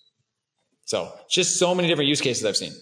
So 0.86 1.12
just 1.30 1.58
so 1.58 1.74
many 1.74 1.88
different 1.88 2.10
use 2.10 2.22
cases 2.22 2.46
I've 2.46 2.58
seen. 2.58 2.74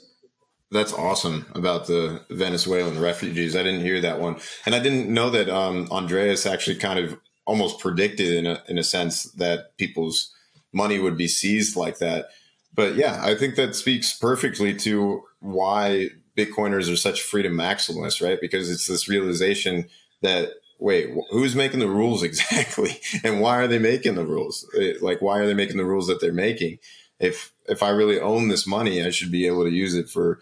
That's 0.71 0.93
awesome 0.93 1.45
about 1.53 1.87
the 1.87 2.25
Venezuelan 2.29 2.99
refugees. 2.99 3.55
I 3.55 3.63
didn't 3.63 3.81
hear 3.81 3.99
that 4.01 4.19
one, 4.19 4.37
and 4.65 4.73
I 4.73 4.79
didn't 4.79 5.09
know 5.09 5.29
that 5.29 5.49
um, 5.49 5.87
Andreas 5.91 6.45
actually 6.45 6.77
kind 6.77 6.97
of 6.97 7.19
almost 7.45 7.79
predicted 7.79 8.33
in 8.33 8.45
a 8.45 8.63
in 8.69 8.77
a 8.77 8.83
sense 8.83 9.23
that 9.33 9.77
people's 9.77 10.33
money 10.71 10.97
would 10.97 11.17
be 11.17 11.27
seized 11.27 11.75
like 11.75 11.99
that. 11.99 12.29
But 12.73 12.95
yeah, 12.95 13.19
I 13.21 13.35
think 13.35 13.55
that 13.55 13.75
speaks 13.75 14.17
perfectly 14.17 14.73
to 14.75 15.23
why 15.41 16.09
Bitcoiners 16.37 16.91
are 16.91 16.97
such 16.97 17.21
freedom 17.21 17.53
maximalists, 17.53 18.25
right? 18.25 18.39
Because 18.39 18.69
it's 18.69 18.87
this 18.87 19.07
realization 19.07 19.89
that 20.21 20.49
wait, 20.79 21.13
who's 21.29 21.55
making 21.55 21.79
the 21.79 21.87
rules 21.87 22.23
exactly, 22.23 22.99
and 23.23 23.39
why 23.39 23.57
are 23.57 23.67
they 23.67 23.79
making 23.79 24.15
the 24.15 24.25
rules? 24.25 24.67
Like, 25.01 25.21
why 25.21 25.39
are 25.39 25.47
they 25.47 25.53
making 25.53 25.77
the 25.77 25.85
rules 25.85 26.07
that 26.07 26.21
they're 26.21 26.33
making? 26.33 26.79
If 27.19 27.53
if 27.67 27.83
I 27.83 27.89
really 27.89 28.19
own 28.19 28.47
this 28.47 28.65
money, 28.65 29.05
I 29.05 29.11
should 29.11 29.31
be 29.31 29.47
able 29.47 29.63
to 29.63 29.71
use 29.71 29.93
it 29.93 30.09
for 30.09 30.41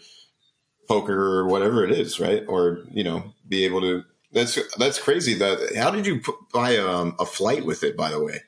poker 0.87 1.37
or 1.37 1.45
whatever 1.47 1.83
it 1.83 1.91
is, 1.91 2.19
right? 2.19 2.43
Or 2.47 2.79
you 2.91 3.03
know, 3.03 3.33
be 3.47 3.65
able 3.65 3.81
to. 3.81 4.03
That's 4.31 4.57
that's 4.77 4.99
crazy. 4.99 5.33
That 5.33 5.75
how 5.75 5.91
did 5.91 6.05
you 6.05 6.21
buy 6.53 6.77
um, 6.77 7.15
a 7.19 7.25
flight 7.25 7.65
with 7.65 7.83
it? 7.83 7.97
By 7.97 8.11
the 8.11 8.23
way. 8.23 8.41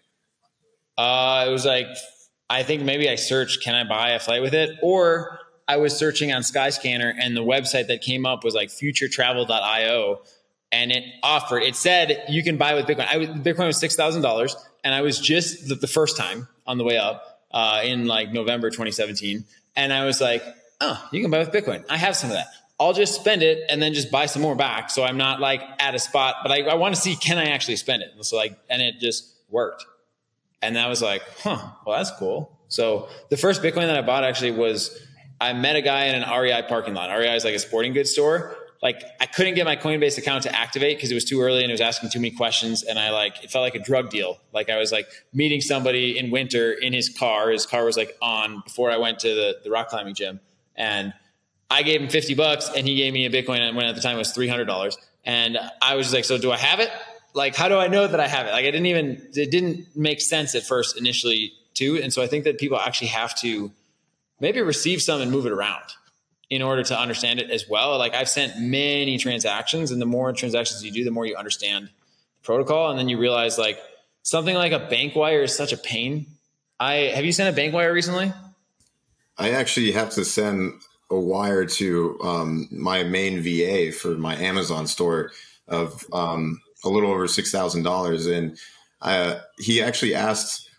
Uh, 0.97 1.45
it 1.47 1.51
was 1.51 1.65
like, 1.65 1.87
I 2.49 2.63
think 2.63 2.83
maybe 2.83 3.09
I 3.09 3.15
searched, 3.15 3.63
can 3.63 3.73
I 3.73 3.83
buy 3.83 4.11
a 4.11 4.19
flight 4.19 4.41
with 4.41 4.53
it? 4.53 4.77
Or 4.83 5.39
I 5.71 5.77
was 5.77 5.95
searching 5.95 6.33
on 6.33 6.41
Skyscanner 6.41 7.13
and 7.17 7.33
the 7.33 7.45
website 7.45 7.87
that 7.87 8.01
came 8.01 8.25
up 8.25 8.43
was 8.43 8.53
like 8.53 8.67
futuretravel.io 8.67 10.21
and 10.69 10.91
it 10.91 11.05
offered, 11.23 11.63
it 11.63 11.77
said 11.77 12.25
you 12.27 12.43
can 12.43 12.57
buy 12.57 12.73
with 12.73 12.87
Bitcoin. 12.87 13.07
I, 13.07 13.15
Bitcoin 13.25 13.67
was 13.67 13.81
$6,000 13.81 14.53
and 14.83 14.93
I 14.93 14.99
was 14.99 15.17
just 15.17 15.69
the, 15.69 15.75
the, 15.75 15.87
first 15.87 16.17
time 16.17 16.49
on 16.67 16.77
the 16.77 16.83
way 16.83 16.97
up 16.97 17.39
uh, 17.51 17.83
in 17.85 18.05
like 18.05 18.33
November 18.33 18.69
2017. 18.69 19.45
And 19.77 19.93
I 19.93 20.03
was 20.03 20.19
like, 20.19 20.43
oh, 20.81 21.07
you 21.13 21.21
can 21.21 21.31
buy 21.31 21.39
with 21.39 21.53
Bitcoin. 21.53 21.85
I 21.89 21.95
have 21.95 22.17
some 22.17 22.31
of 22.31 22.35
that. 22.35 22.47
I'll 22.77 22.91
just 22.91 23.15
spend 23.15 23.41
it 23.41 23.63
and 23.69 23.81
then 23.81 23.93
just 23.93 24.11
buy 24.11 24.25
some 24.25 24.41
more 24.41 24.57
back. 24.57 24.89
So 24.89 25.05
I'm 25.05 25.15
not 25.15 25.39
like 25.39 25.61
at 25.79 25.95
a 25.95 25.99
spot, 25.99 26.35
but 26.43 26.51
I, 26.51 26.63
I 26.63 26.73
want 26.73 26.95
to 26.95 26.99
see, 26.99 27.15
can 27.15 27.37
I 27.37 27.45
actually 27.51 27.77
spend 27.77 28.03
it? 28.03 28.09
So 28.25 28.35
like, 28.35 28.59
and 28.69 28.81
it 28.81 28.99
just 28.99 29.33
worked. 29.49 29.85
And 30.61 30.77
I 30.77 30.89
was 30.89 31.01
like, 31.01 31.21
huh, 31.39 31.65
well, 31.85 31.97
that's 31.97 32.11
cool. 32.19 32.59
So 32.67 33.07
the 33.29 33.37
first 33.37 33.61
Bitcoin 33.61 33.87
that 33.87 33.97
I 33.97 34.01
bought 34.01 34.25
actually 34.25 34.51
was 34.51 34.97
I 35.41 35.53
met 35.53 35.75
a 35.75 35.81
guy 35.81 36.05
in 36.05 36.21
an 36.21 36.29
REI 36.29 36.63
parking 36.69 36.93
lot. 36.93 37.09
REI 37.09 37.35
is 37.35 37.43
like 37.43 37.55
a 37.55 37.59
sporting 37.59 37.93
goods 37.93 38.11
store. 38.11 38.55
Like 38.81 39.03
I 39.19 39.25
couldn't 39.25 39.55
get 39.55 39.65
my 39.65 39.75
Coinbase 39.75 40.17
account 40.17 40.43
to 40.43 40.55
activate 40.55 40.97
because 40.97 41.11
it 41.11 41.15
was 41.15 41.25
too 41.25 41.41
early 41.41 41.63
and 41.63 41.69
it 41.69 41.73
was 41.73 41.81
asking 41.81 42.09
too 42.11 42.19
many 42.19 42.31
questions. 42.31 42.83
And 42.83 42.97
I 42.97 43.11
like, 43.11 43.43
it 43.43 43.51
felt 43.51 43.63
like 43.63 43.75
a 43.75 43.79
drug 43.79 44.09
deal. 44.09 44.39
Like 44.53 44.69
I 44.69 44.77
was 44.77 44.91
like 44.91 45.07
meeting 45.33 45.61
somebody 45.61 46.17
in 46.17 46.31
winter 46.31 46.71
in 46.71 46.93
his 46.93 47.09
car. 47.09 47.49
His 47.49 47.65
car 47.65 47.83
was 47.83 47.97
like 47.97 48.15
on 48.21 48.61
before 48.65 48.89
I 48.91 48.97
went 48.97 49.19
to 49.19 49.29
the, 49.29 49.57
the 49.63 49.69
rock 49.69 49.89
climbing 49.89 50.15
gym. 50.15 50.39
And 50.75 51.13
I 51.69 51.83
gave 51.83 52.01
him 52.01 52.09
50 52.09 52.35
bucks 52.35 52.69
and 52.75 52.87
he 52.87 52.95
gave 52.95 53.11
me 53.11 53.25
a 53.25 53.29
Bitcoin 53.29 53.75
when 53.75 53.85
at 53.85 53.95
the 53.95 54.01
time 54.01 54.15
it 54.15 54.19
was 54.19 54.33
$300. 54.33 54.95
And 55.25 55.59
I 55.81 55.95
was 55.95 56.13
like, 56.13 56.25
so 56.25 56.37
do 56.37 56.51
I 56.51 56.57
have 56.57 56.79
it? 56.79 56.91
like 57.33 57.55
how 57.55 57.69
do 57.69 57.77
I 57.77 57.87
know 57.87 58.07
that 58.07 58.19
I 58.19 58.27
have 58.27 58.47
it? 58.47 58.51
Like 58.51 58.65
I 58.65 58.71
didn't 58.71 58.87
even 58.87 59.27
it 59.33 59.51
didn't 59.51 59.95
make 59.95 60.21
sense 60.21 60.55
at 60.55 60.63
first 60.63 60.97
initially 60.97 61.53
too. 61.73 61.99
And 62.01 62.11
so 62.11 62.21
I 62.21 62.27
think 62.27 62.43
that 62.43 62.57
people 62.57 62.77
actually 62.77 63.07
have 63.07 63.35
to 63.35 63.71
maybe 64.41 64.59
receive 64.59 65.01
some 65.01 65.21
and 65.21 65.31
move 65.31 65.45
it 65.45 65.53
around 65.53 65.83
in 66.49 66.61
order 66.61 66.83
to 66.83 66.99
understand 66.99 67.39
it 67.39 67.49
as 67.49 67.69
well. 67.69 67.97
Like 67.97 68.13
I've 68.13 68.27
sent 68.27 68.59
many 68.59 69.17
transactions 69.17 69.91
and 69.91 70.01
the 70.01 70.05
more 70.05 70.33
transactions 70.33 70.83
you 70.83 70.91
do, 70.91 71.05
the 71.05 71.11
more 71.11 71.25
you 71.25 71.37
understand 71.37 71.87
the 71.87 72.43
protocol. 72.43 72.89
And 72.89 72.99
then 72.99 73.07
you 73.07 73.17
realize 73.17 73.57
like 73.57 73.79
something 74.23 74.55
like 74.55 74.73
a 74.73 74.79
bank 74.79 75.15
wire 75.15 75.43
is 75.43 75.55
such 75.55 75.71
a 75.71 75.77
pain. 75.77 76.25
I 76.79 77.11
have 77.15 77.23
you 77.23 77.31
sent 77.31 77.47
a 77.47 77.55
bank 77.55 77.73
wire 77.73 77.93
recently? 77.93 78.33
I 79.37 79.51
actually 79.51 79.91
have 79.93 80.09
to 80.11 80.25
send 80.25 80.73
a 81.09 81.19
wire 81.19 81.65
to 81.65 82.19
um, 82.23 82.67
my 82.71 83.03
main 83.03 83.41
VA 83.41 83.91
for 83.91 84.15
my 84.15 84.35
Amazon 84.35 84.87
store 84.87 85.31
of 85.67 86.05
um, 86.11 86.59
a 86.83 86.89
little 86.89 87.11
over 87.11 87.27
six 87.27 87.51
thousand 87.51 87.83
dollars, 87.83 88.25
and 88.27 88.57
uh, 89.01 89.39
he 89.57 89.81
actually 89.81 90.15
asked 90.15 90.70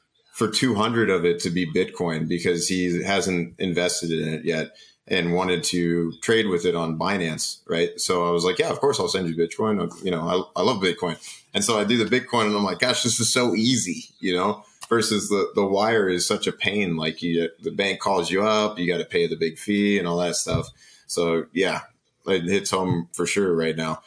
for 0.43 0.51
two 0.51 0.74
hundred 0.74 1.09
of 1.09 1.24
it 1.24 1.38
to 1.40 1.51
be 1.51 1.66
Bitcoin 1.66 2.26
because 2.26 2.66
he 2.66 3.03
hasn't 3.05 3.55
invested 3.61 4.11
in 4.11 4.34
it 4.34 4.45
yet 4.45 4.72
and 5.07 5.34
wanted 5.34 5.62
to 5.62 6.12
trade 6.20 6.49
with 6.49 6.64
it 6.64 6.74
on 6.74 6.99
Binance, 6.99 7.61
right? 7.68 8.01
So 8.01 8.26
I 8.26 8.30
was 8.30 8.45
like, 8.45 8.59
yeah, 8.59 8.70
of 8.70 8.80
course 8.80 8.99
I'll 8.99 9.09
send 9.09 9.28
you 9.28 9.36
Bitcoin. 9.36 9.80
Uh, 9.80 9.95
you 10.03 10.11
know, 10.11 10.51
I, 10.57 10.61
I 10.61 10.64
love 10.64 10.82
Bitcoin, 10.82 11.16
and 11.55 11.62
so 11.62 11.78
I 11.78 11.84
do 11.84 12.03
the 12.03 12.20
Bitcoin, 12.20 12.47
and 12.47 12.57
I'm 12.57 12.64
like, 12.64 12.80
gosh, 12.80 13.05
this 13.05 13.20
is 13.20 13.32
so 13.32 13.55
easy, 13.55 14.07
you 14.18 14.34
know 14.34 14.64
versus 14.88 15.30
the, 15.30 15.51
the 15.55 15.64
wire 15.64 16.07
is 16.07 16.26
such 16.26 16.47
a 16.47 16.53
pain. 16.53 16.97
Like 16.99 17.22
you, 17.22 17.49
the 17.62 17.70
bank 17.70 18.01
calls 18.01 18.30
you 18.30 18.43
up, 18.43 18.78
you 18.78 18.86
got 18.86 18.99
to 18.99 19.07
pay 19.07 19.26
the 19.26 19.36
big 19.36 19.57
fee 19.57 19.99
and 19.99 20.07
all 20.07 20.18
that 20.18 20.36
stuff. 20.36 20.68
So 21.07 21.47
yeah, 21.55 21.82
it 22.26 22.43
hits 22.43 22.72
home 22.72 23.09
for 23.14 23.24
sure 23.24 23.57
right 23.57 23.74
now. 23.74 24.03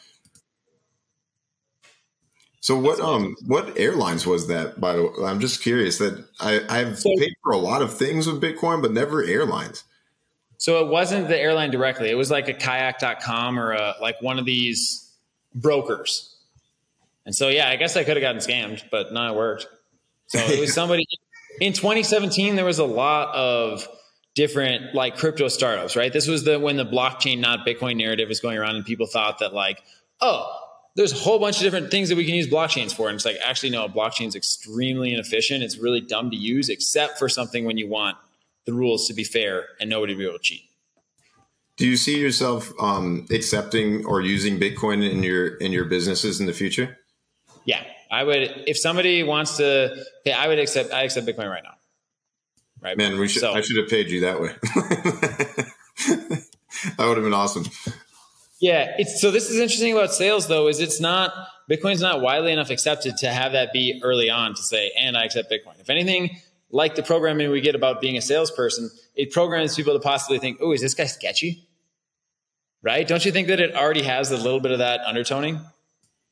So 2.66 2.76
what 2.76 2.98
um 2.98 3.36
what 3.46 3.78
airlines 3.78 4.26
was 4.26 4.48
that? 4.48 4.80
By 4.80 4.96
the 4.96 5.04
way, 5.04 5.10
I'm 5.24 5.38
just 5.38 5.62
curious 5.62 5.98
that 5.98 6.26
I 6.40 6.62
I've 6.68 6.98
so, 6.98 7.14
paid 7.16 7.32
for 7.44 7.52
a 7.52 7.58
lot 7.58 7.80
of 7.80 7.96
things 7.96 8.26
with 8.26 8.42
Bitcoin, 8.42 8.82
but 8.82 8.90
never 8.90 9.22
airlines. 9.22 9.84
So 10.58 10.84
it 10.84 10.90
wasn't 10.90 11.28
the 11.28 11.38
airline 11.38 11.70
directly. 11.70 12.10
It 12.10 12.16
was 12.16 12.28
like 12.28 12.48
a 12.48 12.54
kayak.com 12.54 13.56
or 13.56 13.70
a, 13.70 13.94
like 14.00 14.20
one 14.20 14.40
of 14.40 14.46
these 14.46 15.12
brokers. 15.54 16.34
And 17.24 17.36
so 17.36 17.50
yeah, 17.50 17.68
I 17.68 17.76
guess 17.76 17.96
I 17.96 18.02
could 18.02 18.16
have 18.16 18.22
gotten 18.22 18.40
scammed, 18.40 18.82
but 18.90 19.12
no, 19.12 19.32
it 19.32 19.36
worked. 19.36 19.68
So 20.26 20.40
it 20.40 20.58
was 20.58 20.74
somebody 20.80 21.06
in 21.60 21.72
2017. 21.72 22.56
There 22.56 22.64
was 22.64 22.80
a 22.80 22.84
lot 22.84 23.32
of 23.32 23.86
different 24.34 24.92
like 24.92 25.16
crypto 25.16 25.46
startups, 25.46 25.94
right? 25.94 26.12
This 26.12 26.26
was 26.26 26.42
the 26.42 26.58
when 26.58 26.76
the 26.76 26.84
blockchain, 26.84 27.38
not 27.38 27.64
Bitcoin 27.64 27.96
narrative 27.96 28.28
was 28.28 28.40
going 28.40 28.58
around, 28.58 28.74
and 28.74 28.84
people 28.84 29.06
thought 29.06 29.38
that 29.38 29.54
like, 29.54 29.84
oh, 30.20 30.65
there's 30.96 31.12
a 31.12 31.16
whole 31.16 31.38
bunch 31.38 31.58
of 31.58 31.62
different 31.62 31.90
things 31.90 32.08
that 32.08 32.16
we 32.16 32.24
can 32.24 32.34
use 32.34 32.48
blockchains 32.48 32.92
for. 32.92 33.08
And 33.08 33.16
it's 33.16 33.24
like, 33.24 33.36
actually, 33.44 33.70
no, 33.70 33.86
blockchain 33.88 34.28
is 34.28 34.34
extremely 34.34 35.12
inefficient. 35.12 35.62
It's 35.62 35.76
really 35.76 36.00
dumb 36.00 36.30
to 36.30 36.36
use, 36.36 36.70
except 36.70 37.18
for 37.18 37.28
something 37.28 37.64
when 37.64 37.76
you 37.76 37.86
want 37.86 38.16
the 38.64 38.72
rules 38.72 39.06
to 39.08 39.14
be 39.14 39.22
fair 39.22 39.66
and 39.78 39.90
nobody 39.90 40.14
to 40.14 40.18
be 40.18 40.24
able 40.24 40.38
to 40.38 40.42
cheat. 40.42 40.62
Do 41.76 41.86
you 41.86 41.98
see 41.98 42.18
yourself 42.18 42.72
um, 42.80 43.26
accepting 43.30 44.06
or 44.06 44.22
using 44.22 44.58
Bitcoin 44.58 45.08
in 45.08 45.22
your 45.22 45.56
in 45.56 45.72
your 45.72 45.84
businesses 45.84 46.40
in 46.40 46.46
the 46.46 46.54
future? 46.54 46.96
Yeah, 47.66 47.84
I 48.10 48.24
would 48.24 48.64
if 48.66 48.78
somebody 48.78 49.22
wants 49.22 49.58
to 49.58 49.94
pay, 50.24 50.32
I 50.32 50.48
would 50.48 50.58
accept 50.58 50.94
I 50.94 51.02
accept 51.02 51.26
Bitcoin 51.26 51.50
right 51.50 51.62
now. 51.62 51.74
Right. 52.80 52.96
Man, 52.96 53.18
we 53.18 53.28
should 53.28 53.40
so, 53.40 53.52
I 53.52 53.60
should 53.60 53.76
have 53.76 53.88
paid 53.88 54.08
you 54.08 54.20
that 54.20 54.40
way. 54.40 54.54
that 56.96 57.06
would 57.06 57.16
have 57.18 57.24
been 57.24 57.34
awesome. 57.34 57.66
Yeah, 58.60 58.94
it's 58.98 59.20
so 59.20 59.30
this 59.30 59.50
is 59.50 59.58
interesting 59.58 59.92
about 59.92 60.14
sales 60.14 60.48
though, 60.48 60.68
is 60.68 60.80
it's 60.80 61.00
not 61.00 61.32
Bitcoin's 61.70 62.00
not 62.00 62.20
widely 62.20 62.52
enough 62.52 62.70
accepted 62.70 63.16
to 63.18 63.30
have 63.30 63.52
that 63.52 63.72
be 63.72 64.00
early 64.02 64.30
on 64.30 64.54
to 64.54 64.62
say, 64.62 64.92
and 64.98 65.16
I 65.16 65.24
accept 65.24 65.50
Bitcoin. 65.50 65.78
If 65.80 65.90
anything, 65.90 66.40
like 66.70 66.94
the 66.94 67.02
programming 67.02 67.50
we 67.50 67.60
get 67.60 67.74
about 67.74 68.00
being 68.00 68.16
a 68.16 68.22
salesperson, 68.22 68.90
it 69.14 69.30
programs 69.32 69.74
people 69.74 69.92
to 69.92 70.00
possibly 70.00 70.38
think, 70.38 70.58
oh, 70.60 70.72
is 70.72 70.80
this 70.80 70.94
guy 70.94 71.06
sketchy? 71.06 71.68
Right? 72.82 73.06
Don't 73.06 73.24
you 73.24 73.32
think 73.32 73.48
that 73.48 73.60
it 73.60 73.74
already 73.74 74.02
has 74.02 74.30
a 74.30 74.36
little 74.36 74.60
bit 74.60 74.72
of 74.72 74.78
that 74.78 75.00
undertoning? 75.00 75.60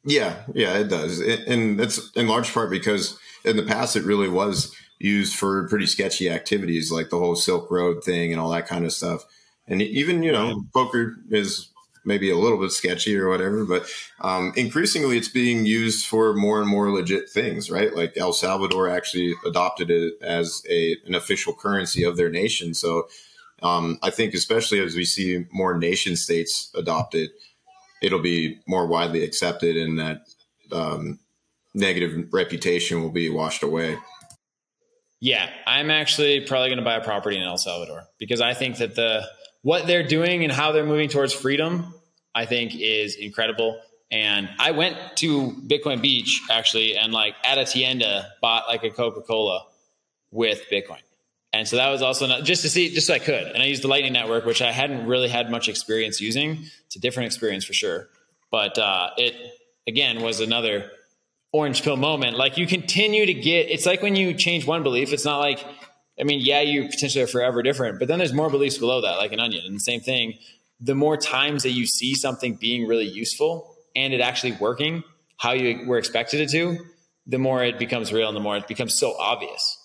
Yeah, 0.05 0.37
yeah, 0.55 0.79
it 0.79 0.89
does, 0.89 1.21
and 1.21 1.81
it's 1.81 2.11
in 2.13 2.29
large 2.29 2.53
part 2.53 2.71
because 2.71 3.19
in 3.45 3.57
the 3.57 3.63
past 3.63 3.97
it 3.97 4.05
really 4.05 4.29
was 4.29 4.75
used 4.99 5.35
for 5.35 5.67
pretty 5.69 5.87
sketchy 5.87 6.31
activities 6.31 6.93
like 6.93 7.11
the 7.11 7.19
whole 7.19 7.35
Silk 7.35 7.71
Road 7.71 8.05
thing 8.05 8.31
and 8.31 8.41
all 8.41 8.51
that 8.51 8.67
kind 8.67 8.85
of 8.85 8.93
stuff. 8.93 9.25
And 9.67 9.81
even 9.81 10.23
you 10.23 10.31
know, 10.31 10.65
poker 10.75 11.17
is 11.31 11.71
maybe 12.05 12.31
a 12.31 12.37
little 12.37 12.59
bit 12.59 12.71
sketchy 12.71 13.17
or 13.17 13.29
whatever, 13.29 13.65
but 13.65 13.87
um, 14.21 14.53
increasingly 14.57 15.17
it's 15.17 15.29
being 15.29 15.65
used 15.67 16.07
for 16.07 16.35
more 16.35 16.61
and 16.61 16.69
more 16.69 16.91
legit 16.91 17.31
things, 17.31 17.71
right? 17.71 17.95
Like 17.95 18.17
El 18.17 18.33
Salvador 18.33 18.89
actually 18.89 19.35
adopted 19.47 19.91
it 19.91 20.15
as 20.23 20.63
a 20.69 20.97
an 21.07 21.15
official 21.15 21.55
currency 21.55 22.05
of 22.05 22.17
their 22.17 22.31
nation. 22.31 22.75
So 22.75 23.09
um, 23.63 23.99
I 24.03 24.11
think, 24.11 24.35
especially 24.35 24.81
as 24.81 24.95
we 24.95 25.05
see 25.05 25.47
more 25.53 25.77
nation 25.77 26.17
states 26.17 26.71
adopt 26.75 27.15
it 27.15 27.31
it'll 28.05 28.21
be 28.21 28.61
more 28.67 28.87
widely 28.87 29.25
accepted 29.25 29.77
and 29.77 29.99
that 29.99 30.21
um, 30.73 31.19
negative 31.75 32.29
reputation 32.33 33.03
will 33.03 33.11
be 33.11 33.31
washed 33.31 33.63
away. 33.63 33.97
Yeah, 35.21 35.49
I'm 35.67 35.91
actually 35.91 36.41
probably 36.41 36.69
going 36.69 36.79
to 36.79 36.85
buy 36.85 36.97
a 36.97 37.05
property 37.05 37.39
in 37.39 37.43
El 37.43 37.57
Salvador 37.57 38.05
because 38.19 38.43
I 38.43 38.53
think 38.53 38.77
that 38.77 38.95
the 38.95 39.27
what 39.65 39.87
they're 39.87 40.07
doing 40.07 40.45
and 40.45 40.53
how 40.53 40.73
they're 40.73 40.85
moving 40.85 41.09
towards 41.09 41.33
freedom, 41.33 41.95
I 42.35 42.45
think 42.45 42.77
is 42.77 43.17
incredible. 43.17 43.81
And 44.11 44.49
I 44.59 44.73
went 44.73 44.97
to 45.17 45.53
Bitcoin 45.67 46.03
Beach 46.03 46.43
actually, 46.51 46.97
and 46.97 47.15
like 47.15 47.35
at 47.43 47.57
a 47.57 47.65
tienda 47.65 48.31
bought 48.43 48.69
like 48.69 48.85
a 48.85 48.91
Coca 48.91 49.23
Cola 49.23 49.65
with 50.31 50.67
Bitcoin. 50.71 51.01
And 51.55 51.67
so 51.67 51.77
that 51.77 51.89
was 51.89 52.03
also 52.03 52.27
not, 52.27 52.45
just 52.45 52.61
to 52.63 52.69
see, 52.69 52.93
just 52.93 53.07
so 53.07 53.15
I 53.15 53.19
could. 53.19 53.47
And 53.47 53.63
I 53.63 53.67
used 53.67 53.83
the 53.83 53.89
Lightning 53.89 54.13
Network, 54.13 54.45
which 54.45 54.61
I 54.61 54.71
hadn't 54.71 55.07
really 55.07 55.29
had 55.29 55.51
much 55.51 55.69
experience 55.69 56.21
using. 56.21 56.59
It's 56.87 56.97
a 56.97 57.01
different 57.01 57.29
experience 57.29 57.65
for 57.65 57.73
sure. 57.73 58.09
But 58.51 58.77
uh, 58.77 59.11
it, 59.17 59.35
again, 59.87 60.21
was 60.21 60.41
another 60.41 60.91
orange 61.53 61.83
pill 61.83 61.97
moment. 61.97 62.37
Like 62.37 62.59
you 62.59 62.67
continue 62.67 63.25
to 63.25 63.35
get, 63.35 63.71
it's 63.71 63.87
like 63.87 64.03
when 64.03 64.15
you 64.15 64.35
change 64.35 64.67
one 64.67 64.83
belief, 64.83 65.13
it's 65.13 65.25
not 65.25 65.39
like, 65.39 65.65
I 66.19 66.25
mean, 66.25 66.41
yeah, 66.41 66.61
you 66.61 66.89
potentially 66.89 67.25
are 67.25 67.29
forever 67.29 67.63
different, 67.63 67.99
but 67.99 68.09
then 68.09 68.19
there's 68.19 68.33
more 68.33 68.51
beliefs 68.51 68.79
below 68.79 69.01
that, 69.01 69.17
like 69.17 69.33
an 69.33 69.41
onion. 69.41 69.65
And 69.67 69.77
the 69.77 69.81
same 69.81 70.01
thing, 70.01 70.35
the 70.81 70.95
more 70.95 71.17
times 71.17 71.63
that 71.65 71.71
you 71.71 71.87
see 71.87 72.15
something 72.15 72.55
being 72.55 72.87
really 72.87 73.09
useful 73.09 73.75
and 73.97 74.13
it 74.13 74.21
actually 74.21 74.53
working 74.53 75.03
how 75.39 75.53
you 75.53 75.87
were 75.87 75.99
expected 75.99 76.41
it 76.41 76.51
to, 76.51 76.79
the 77.27 77.39
more 77.39 77.65
it 77.65 77.79
becomes 77.79 78.13
real 78.13 78.29
and 78.29 78.37
the 78.37 78.41
more 78.41 78.57
it 78.57 78.69
becomes 78.69 78.95
so 78.95 79.17
obvious. 79.19 79.81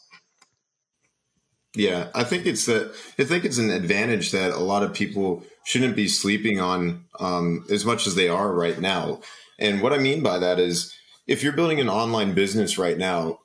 Yeah, 1.75 2.09
I 2.15 2.23
think 2.23 2.45
it's 2.45 2.65
that. 2.65 2.95
I 3.19 3.23
think 3.23 3.45
it's 3.45 3.59
an 3.59 3.69
advantage 3.69 4.31
that 4.31 4.51
a 4.51 4.59
lot 4.59 4.81
of 4.81 4.93
people 4.93 5.43
shouldn't 5.65 5.95
be 5.95 6.07
sleeping 6.07 6.59
on 6.59 7.05
um, 7.19 7.63
as 7.69 7.85
much 7.85 8.07
as 8.07 8.15
they 8.15 8.27
are 8.27 8.51
right 8.51 8.79
now. 8.79 9.21
And 9.59 9.81
what 9.81 9.93
I 9.93 9.99
mean 9.99 10.23
by 10.23 10.39
that 10.39 10.59
is, 10.59 10.95
if 11.27 11.43
you're 11.43 11.53
building 11.53 11.79
an 11.79 11.89
online 11.89 12.33
business 12.33 12.79
right 12.79 12.97
now, 12.97 13.39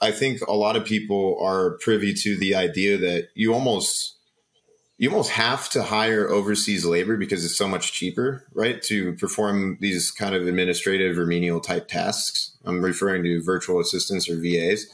I 0.00 0.10
think 0.10 0.40
a 0.42 0.52
lot 0.52 0.76
of 0.76 0.84
people 0.84 1.38
are 1.40 1.78
privy 1.78 2.14
to 2.14 2.36
the 2.36 2.54
idea 2.54 2.96
that 2.98 3.28
you 3.34 3.52
almost 3.52 4.16
you 4.98 5.10
almost 5.10 5.30
have 5.30 5.68
to 5.70 5.82
hire 5.82 6.28
overseas 6.28 6.84
labor 6.84 7.16
because 7.16 7.44
it's 7.44 7.56
so 7.56 7.66
much 7.66 7.92
cheaper, 7.92 8.46
right, 8.54 8.80
to 8.82 9.14
perform 9.14 9.76
these 9.80 10.12
kind 10.12 10.32
of 10.32 10.46
administrative 10.46 11.18
or 11.18 11.26
menial 11.26 11.58
type 11.60 11.88
tasks. 11.88 12.56
I'm 12.64 12.80
referring 12.84 13.24
to 13.24 13.42
virtual 13.42 13.80
assistants 13.80 14.28
or 14.28 14.36
VAs. 14.36 14.86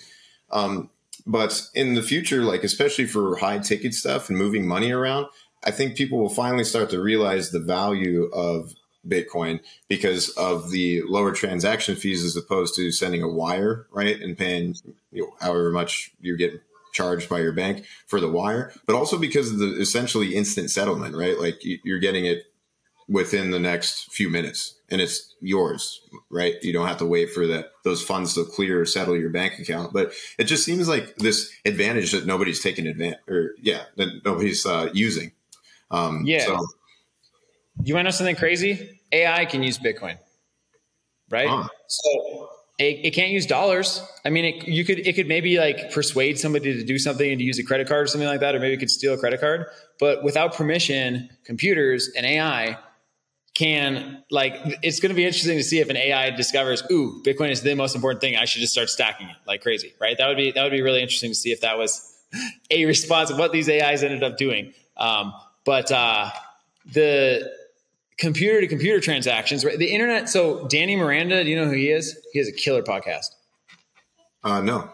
Um, 0.51 0.89
but 1.27 1.63
in 1.75 1.93
the 1.93 2.03
future, 2.03 2.43
like 2.43 2.65
especially 2.65 3.07
for 3.07 3.37
high 3.37 3.59
ticket 3.59 3.93
stuff 3.93 4.31
and 4.31 4.39
moving 4.39 4.67
money 4.67 4.93
around, 4.93 5.27
I 5.63 5.73
think 5.73 5.97
people 5.97 6.19
will 6.19 6.31
finally 6.31 6.65
start 6.65 6.89
to 6.91 7.03
realize 7.03 7.51
the 7.51 7.61
value 7.61 8.31
of 8.33 8.73
Bitcoin 9.09 9.61
because 9.89 10.31
of 10.31 10.71
the 10.71 11.03
lower 11.03 11.33
transaction 11.33 11.97
fees 11.97 12.25
as 12.25 12.37
opposed 12.37 12.75
to 12.77 12.93
sending 12.93 13.23
a 13.23 13.29
wire, 13.29 13.87
right, 13.91 14.21
and 14.21 14.37
paying 14.37 14.75
you 15.13 15.23
know, 15.23 15.35
however 15.41 15.71
much 15.71 16.11
you 16.21 16.37
get 16.37 16.63
charged 16.93 17.29
by 17.29 17.41
your 17.41 17.53
bank 17.53 17.85
for 18.07 18.21
the 18.21 18.31
wire, 18.31 18.73
but 18.87 18.97
also 18.97 19.19
because 19.19 19.53
of 19.53 19.59
the 19.59 19.79
essentially 19.81 20.35
instant 20.35 20.71
settlement, 20.71 21.15
right? 21.15 21.39
Like 21.39 21.61
you're 21.63 21.99
getting 21.99 22.25
it 22.25 22.45
within 23.09 23.51
the 23.51 23.59
next 23.59 24.13
few 24.13 24.29
minutes 24.29 24.75
and 24.91 25.01
it's 25.01 25.35
yours, 25.41 26.01
right? 26.31 26.55
You 26.63 26.73
don't 26.73 26.87
have 26.87 26.99
to 26.99 27.07
wait 27.07 27.31
for 27.31 27.47
that 27.47 27.73
those 27.85 28.03
funds 28.03 28.35
to 28.35 28.45
clear 28.45 28.81
or 28.81 28.85
settle 28.85 29.17
your 29.17 29.31
bank 29.31 29.59
account. 29.59 29.93
But 29.93 30.13
it 30.39 30.45
just 30.45 30.65
seems 30.65 30.89
like 30.89 31.17
this 31.17 31.51
advantage 31.65 32.13
that 32.13 32.27
nobody's 32.27 32.61
taking 32.61 32.87
advantage 32.87 33.21
or 33.29 33.55
yeah, 33.61 33.85
that 33.97 34.23
nobody's 34.25 34.65
uh, 34.67 34.91
using. 34.93 35.33
Um, 35.91 36.23
yeah. 36.27 36.45
So. 36.45 36.67
You 37.85 37.95
want 37.95 38.05
to 38.05 38.09
know 38.09 38.11
something 38.11 38.37
crazy? 38.37 38.98
AI 39.13 39.45
can 39.47 39.63
use 39.63 39.79
Bitcoin, 39.79 40.19
right? 41.31 41.49
Huh. 41.49 41.69
So 41.87 42.51
it, 42.79 43.07
it, 43.07 43.11
can't 43.15 43.31
use 43.31 43.47
dollars. 43.47 44.03
I 44.25 44.31
mean, 44.31 44.45
it, 44.45 44.69
you 44.69 44.85
could 44.85 45.01
it 45.01 45.15
could 45.15 45.27
maybe 45.27 45.59
like 45.59 45.93
persuade 45.93 46.39
somebody 46.39 46.75
to 46.75 46.85
do 46.85 46.99
something 46.99 47.29
and 47.29 47.39
to 47.39 47.45
use 47.45 47.59
a 47.59 47.65
credit 47.65 47.89
card 47.89 48.05
or 48.05 48.07
something 48.07 48.29
like 48.29 48.41
that, 48.41 48.55
or 48.55 48.61
maybe 48.61 48.75
it 48.75 48.79
could 48.79 48.91
steal 48.91 49.15
a 49.15 49.19
credit 49.19 49.41
card. 49.41 49.67
But 49.99 50.23
without 50.23 50.55
permission, 50.55 51.29
computers 51.45 52.09
and 52.17 52.25
AI 52.25 52.79
can 53.55 54.23
like 54.31 54.55
it's 54.83 55.01
going 55.01 55.11
to 55.11 55.17
be 55.17 55.25
interesting 55.25 55.57
to 55.57 55.65
see 55.65 55.81
if 55.81 55.91
an 55.91 55.97
AI 55.97 56.31
discovers, 56.31 56.85
ooh, 56.93 57.21
Bitcoin 57.25 57.51
is 57.51 57.63
the 57.63 57.75
most 57.75 57.97
important 57.97 58.21
thing. 58.21 58.37
I 58.37 58.45
should 58.45 58.61
just 58.61 58.73
start 58.73 58.89
stacking 58.89 59.29
it 59.29 59.37
like 59.47 59.63
crazy, 59.63 59.95
right? 60.01 60.17
That 60.17 60.29
would 60.29 60.37
be 60.37 60.53
that 60.53 60.63
would 60.63 60.71
be 60.71 60.83
really 60.83 61.03
interesting 61.03 61.33
to 61.33 61.35
see 61.35 61.51
if 61.51 61.63
that 61.63 61.77
was 61.77 62.17
a 62.71 62.85
response 62.85 63.31
of 63.31 63.39
what 63.39 63.51
these 63.51 63.69
AIs 63.69 64.05
ended 64.05 64.23
up 64.23 64.37
doing. 64.37 64.73
Um, 64.97 65.35
but 65.65 65.91
uh, 65.91 66.31
the 66.93 67.53
computer 68.19 68.61
to 68.61 68.67
computer 68.67 69.01
transactions, 69.01 69.65
right? 69.65 69.79
The 69.79 69.87
internet. 69.87 70.29
So 70.29 70.67
Danny 70.67 70.97
Miranda, 70.97 71.43
do 71.45 71.51
you 71.51 71.57
know 71.57 71.67
who 71.67 71.73
he 71.73 71.91
is? 71.91 72.19
He 72.33 72.39
has 72.39 72.49
a 72.49 72.53
killer 72.53 72.83
podcast. 72.83 73.27
Uh, 74.45 74.61
no. 74.61 74.91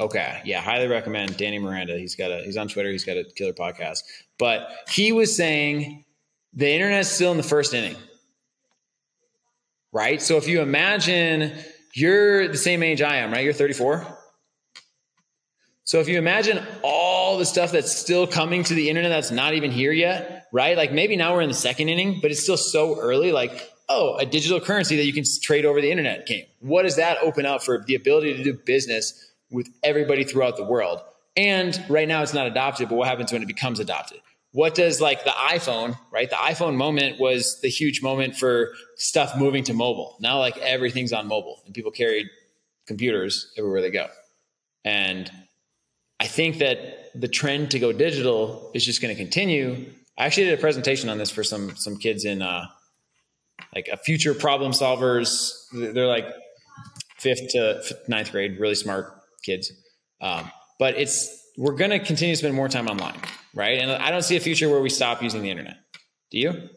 Okay, 0.00 0.40
yeah, 0.44 0.60
highly 0.60 0.88
recommend 0.88 1.36
Danny 1.36 1.58
Miranda. 1.58 1.96
He's 1.96 2.16
got 2.16 2.32
a 2.32 2.42
he's 2.42 2.56
on 2.56 2.66
Twitter. 2.66 2.90
He's 2.90 3.04
got 3.04 3.16
a 3.16 3.24
killer 3.36 3.52
podcast. 3.52 4.00
But 4.38 4.68
he 4.88 5.12
was 5.12 5.34
saying 5.34 6.04
the 6.52 6.68
internet's 6.68 7.08
still 7.08 7.30
in 7.30 7.36
the 7.36 7.44
first 7.44 7.74
inning, 7.74 7.96
right? 9.92 10.20
So 10.20 10.36
if 10.36 10.48
you 10.48 10.62
imagine 10.62 11.52
you're 11.94 12.48
the 12.48 12.58
same 12.58 12.82
age 12.82 13.02
I 13.02 13.16
am, 13.16 13.32
right? 13.32 13.44
You're 13.44 13.52
34. 13.52 14.04
So 15.84 16.00
if 16.00 16.08
you 16.08 16.18
imagine 16.18 16.60
all 16.82 17.38
the 17.38 17.44
stuff 17.44 17.70
that's 17.70 17.94
still 17.94 18.26
coming 18.26 18.64
to 18.64 18.74
the 18.74 18.88
internet 18.88 19.10
that's 19.10 19.30
not 19.30 19.54
even 19.54 19.70
here 19.70 19.92
yet, 19.92 20.43
right? 20.54 20.76
Like 20.76 20.92
maybe 20.92 21.16
now 21.16 21.34
we're 21.34 21.42
in 21.42 21.48
the 21.48 21.54
second 21.54 21.88
inning, 21.88 22.20
but 22.22 22.30
it's 22.30 22.40
still 22.40 22.56
so 22.56 22.96
early. 23.00 23.32
Like, 23.32 23.72
oh, 23.88 24.16
a 24.18 24.24
digital 24.24 24.60
currency 24.60 24.96
that 24.96 25.04
you 25.04 25.12
can 25.12 25.24
trade 25.42 25.64
over 25.64 25.80
the 25.80 25.90
internet 25.90 26.26
came. 26.26 26.44
What 26.60 26.84
does 26.84 26.94
that 26.94 27.18
open 27.22 27.44
up 27.44 27.64
for 27.64 27.82
the 27.84 27.96
ability 27.96 28.36
to 28.36 28.44
do 28.44 28.54
business 28.54 29.32
with 29.50 29.68
everybody 29.82 30.22
throughout 30.22 30.56
the 30.56 30.62
world? 30.62 31.00
And 31.36 31.84
right 31.88 32.06
now 32.06 32.22
it's 32.22 32.32
not 32.32 32.46
adopted, 32.46 32.88
but 32.88 32.94
what 32.94 33.08
happens 33.08 33.32
when 33.32 33.42
it 33.42 33.48
becomes 33.48 33.80
adopted? 33.80 34.20
What 34.52 34.76
does 34.76 35.00
like 35.00 35.24
the 35.24 35.30
iPhone, 35.30 35.98
right? 36.12 36.30
The 36.30 36.36
iPhone 36.36 36.76
moment 36.76 37.18
was 37.18 37.60
the 37.60 37.68
huge 37.68 38.00
moment 38.00 38.36
for 38.36 38.74
stuff 38.94 39.36
moving 39.36 39.64
to 39.64 39.74
mobile. 39.74 40.16
Now 40.20 40.38
like 40.38 40.56
everything's 40.58 41.12
on 41.12 41.26
mobile 41.26 41.62
and 41.66 41.74
people 41.74 41.90
carry 41.90 42.30
computers 42.86 43.52
everywhere 43.58 43.80
they 43.80 43.90
go. 43.90 44.06
And 44.84 45.28
I 46.20 46.28
think 46.28 46.58
that 46.58 47.10
the 47.20 47.26
trend 47.26 47.72
to 47.72 47.80
go 47.80 47.90
digital 47.92 48.70
is 48.72 48.84
just 48.84 49.02
going 49.02 49.12
to 49.12 49.20
continue. 49.20 49.86
I 50.16 50.26
actually 50.26 50.44
did 50.44 50.58
a 50.58 50.60
presentation 50.60 51.08
on 51.08 51.18
this 51.18 51.30
for 51.30 51.42
some 51.42 51.76
some 51.76 51.96
kids 51.96 52.24
in 52.24 52.42
uh, 52.42 52.66
like 53.74 53.88
a 53.92 53.96
future 53.96 54.34
problem 54.34 54.72
solvers. 54.72 55.52
They're 55.72 56.06
like 56.06 56.26
fifth 57.18 57.48
to 57.50 57.82
ninth 58.08 58.30
grade, 58.32 58.58
really 58.60 58.74
smart 58.74 59.12
kids. 59.44 59.72
Um, 60.20 60.50
but 60.78 60.96
it's 60.96 61.42
we're 61.56 61.74
going 61.74 61.90
to 61.90 61.98
continue 61.98 62.34
to 62.34 62.38
spend 62.38 62.54
more 62.54 62.68
time 62.68 62.88
online, 62.88 63.18
right? 63.54 63.78
And 63.78 63.90
I 63.90 64.10
don't 64.10 64.22
see 64.22 64.36
a 64.36 64.40
future 64.40 64.68
where 64.68 64.80
we 64.80 64.90
stop 64.90 65.22
using 65.22 65.42
the 65.42 65.50
internet. 65.50 65.76
Do 66.30 66.38
you? 66.38 66.68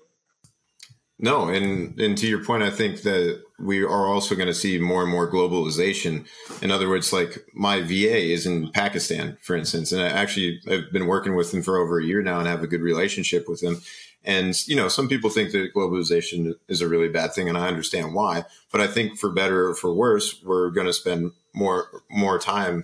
No, 1.20 1.48
and 1.48 2.00
and 2.00 2.16
to 2.20 2.28
your 2.28 2.44
point, 2.44 2.62
I 2.62 2.70
think 2.70 3.02
that 3.02 3.42
we 3.58 3.82
are 3.82 4.08
also 4.08 4.36
going 4.36 4.48
to 4.48 4.54
see 4.54 4.78
more 4.78 5.02
and 5.02 5.12
more 5.12 5.30
globalization. 5.30 6.28
In 6.62 6.70
other 6.70 6.88
words, 6.88 7.12
like 7.12 7.44
my 7.56 7.82
VA 7.82 8.32
is 8.32 8.46
in 8.46 8.70
Pakistan, 8.72 9.38
for 9.42 9.56
instance, 9.56 9.92
and 9.92 10.02
I 10.02 10.10
actually 10.10 10.62
I've 10.70 10.92
been 10.92 11.08
working 11.08 11.36
with 11.36 11.52
him 11.52 11.64
for 11.64 11.78
over 11.78 12.00
a 12.00 12.06
year 12.06 12.22
now 12.22 12.38
and 12.38 12.48
have 12.48 12.62
a 12.62 12.68
good 12.68 12.82
relationship 12.82 13.50
with 13.50 13.64
him. 13.64 13.82
And 14.24 14.56
you 14.68 14.76
know, 14.76 14.90
some 14.90 15.10
people 15.10 15.32
think 15.32 15.54
that 15.54 15.74
globalization 15.74 16.54
is 16.68 16.82
a 16.82 16.88
really 16.88 17.10
bad 17.10 17.34
thing, 17.34 17.50
and 17.50 17.58
I 17.58 17.68
understand 17.68 18.14
why. 18.14 18.46
But 18.72 18.82
I 18.82 18.88
think 18.88 19.18
for 19.18 19.32
better 19.32 19.70
or 19.70 19.74
for 19.74 19.92
worse, 19.92 20.44
we're 20.44 20.70
going 20.70 20.88
to 20.88 20.94
spend 20.94 21.32
more 21.56 21.88
more 22.12 22.38
time 22.38 22.84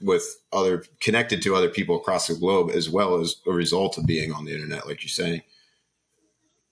with 0.00 0.36
other 0.52 0.84
connected 1.00 1.42
to 1.42 1.56
other 1.56 1.70
people 1.70 1.96
across 1.96 2.28
the 2.28 2.34
globe, 2.36 2.70
as 2.70 2.88
well 2.88 3.20
as 3.20 3.36
a 3.44 3.52
result 3.52 3.98
of 3.98 4.06
being 4.06 4.32
on 4.32 4.44
the 4.44 4.54
internet, 4.54 4.86
like 4.86 5.02
you're 5.02 5.08
saying. 5.08 5.42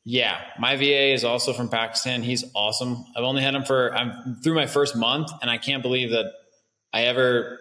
Yeah, 0.05 0.39
my 0.59 0.77
VA 0.77 1.15
is 1.15 1.25
also 1.25 1.55
from 1.55 1.71
Pakistan. 1.71 2.23
He's 2.23 2.45
awesome. 2.55 3.07
I've 3.17 3.25
only 3.25 3.43
had 3.43 3.55
him 3.55 3.65
for 3.65 3.95
I'm 3.95 4.37
through 4.43 4.55
my 4.55 4.67
first 4.67 4.97
month, 4.97 5.31
and 5.41 5.51
I 5.51 5.57
can't 5.57 5.83
believe 5.83 6.11
that 6.11 6.27
I 6.93 7.05
ever 7.05 7.59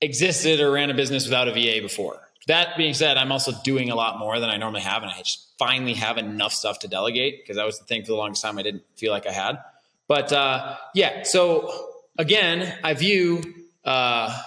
existed 0.00 0.60
or 0.60 0.70
ran 0.70 0.90
a 0.90 0.94
business 0.94 1.24
without 1.24 1.48
a 1.48 1.52
VA 1.52 1.82
before. 1.82 2.20
That 2.46 2.76
being 2.76 2.94
said, 2.94 3.16
I'm 3.16 3.32
also 3.32 3.52
doing 3.64 3.90
a 3.90 3.94
lot 3.96 4.18
more 4.18 4.38
than 4.38 4.48
I 4.48 4.56
normally 4.58 4.82
have, 4.82 5.02
and 5.02 5.10
I 5.10 5.18
just 5.18 5.48
finally 5.58 5.94
have 5.94 6.18
enough 6.18 6.52
stuff 6.52 6.80
to 6.80 6.88
delegate 6.88 7.42
because 7.42 7.56
that 7.56 7.66
was 7.66 7.78
the 7.78 7.84
thing 7.84 8.02
for 8.02 8.08
the 8.08 8.16
longest 8.16 8.42
time 8.42 8.58
I 8.58 8.62
didn't 8.62 8.84
feel 8.96 9.12
like 9.12 9.26
I 9.26 9.32
had. 9.32 9.58
But 10.06 10.32
uh, 10.32 10.76
yeah, 10.94 11.24
so 11.24 11.72
again, 12.16 12.78
I 12.84 12.94
view 12.94 13.42
uh, 13.84 14.40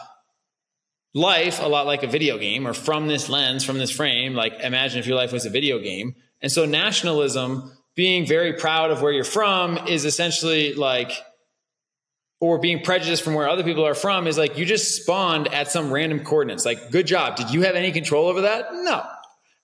life 1.14 1.62
a 1.62 1.68
lot 1.68 1.86
like 1.86 2.04
a 2.04 2.08
video 2.08 2.38
game, 2.38 2.66
or 2.66 2.74
from 2.74 3.08
this 3.08 3.28
lens, 3.28 3.66
from 3.66 3.78
this 3.78 3.92
frame. 3.92 4.36
Like, 4.36 4.62
imagine 4.62 5.00
if 5.00 5.08
your 5.08 5.18
life 5.18 5.34
was 5.34 5.46
a 5.46 5.50
video 5.50 5.80
game 5.80 6.16
and 6.42 6.52
so 6.52 6.66
nationalism, 6.66 7.72
being 7.96 8.26
very 8.26 8.54
proud 8.54 8.92
of 8.92 9.02
where 9.02 9.12
you're 9.12 9.24
from, 9.24 9.78
is 9.88 10.06
essentially 10.06 10.74
like, 10.74 11.12
or 12.40 12.60
being 12.60 12.84
prejudiced 12.84 13.24
from 13.24 13.34
where 13.34 13.48
other 13.48 13.64
people 13.64 13.86
are 13.86 13.96
from 13.96 14.28
is 14.28 14.38
like 14.38 14.58
you 14.58 14.66
just 14.66 15.02
spawned 15.02 15.48
at 15.54 15.72
some 15.72 15.92
random 15.92 16.24
coordinates. 16.24 16.66
Like, 16.66 16.92
good 16.92 17.08
job. 17.08 17.38
Did 17.38 17.52
you 17.52 17.62
have 17.62 17.76
any 17.76 17.92
control 17.92 18.28
over 18.28 18.42
that? 18.42 18.68
No. 18.72 19.04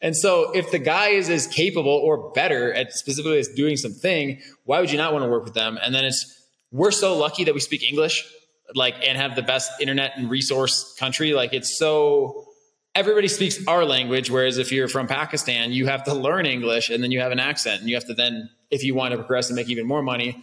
And 0.02 0.18
so 0.18 0.52
if 0.52 0.72
the 0.72 0.80
guy 0.80 1.10
is 1.10 1.30
as 1.30 1.46
capable 1.46 1.92
or 1.92 2.32
better 2.32 2.74
at 2.74 2.94
specifically 2.94 3.40
as 3.40 3.50
doing 3.50 3.78
something, 3.78 4.42
why 4.64 4.80
would 4.80 4.92
you 4.92 4.98
not 4.98 5.14
want 5.14 5.24
to 5.24 5.30
work 5.30 5.44
with 5.44 5.54
them? 5.54 5.78
And 5.82 5.94
then 5.94 6.06
it's 6.06 6.42
we're 6.72 6.92
so 6.92 7.18
lucky 7.18 7.44
that 7.44 7.54
we 7.54 7.60
speak 7.60 7.84
English, 7.84 8.26
like 8.74 8.96
and 9.06 9.18
have 9.18 9.36
the 9.36 9.44
best 9.44 9.70
internet 9.80 10.14
and 10.16 10.30
resource 10.30 10.96
country. 10.98 11.34
Like 11.34 11.54
it's 11.54 11.78
so 11.78 12.48
everybody 12.96 13.28
speaks 13.28 13.66
our 13.68 13.86
language. 13.86 14.30
Whereas 14.30 14.58
if 14.58 14.72
you're 14.72 14.88
from 14.88 15.08
Pakistan, 15.08 15.72
you 15.72 15.88
have 15.88 16.04
to 16.06 16.14
learn 16.14 16.46
English 16.46 16.90
and 16.90 17.04
then 17.04 17.12
you 17.12 17.20
have 17.20 17.32
an 17.32 17.40
accent 17.40 17.82
and 17.82 17.90
you 17.90 17.96
have 17.96 18.06
to 18.08 18.14
then, 18.14 18.50
if 18.70 18.84
you 18.84 18.96
want 18.96 19.12
to 19.12 19.18
progress 19.18 19.50
and 19.50 19.56
make 19.56 19.70
even 19.70 19.88
more 19.88 20.02
money, 20.02 20.42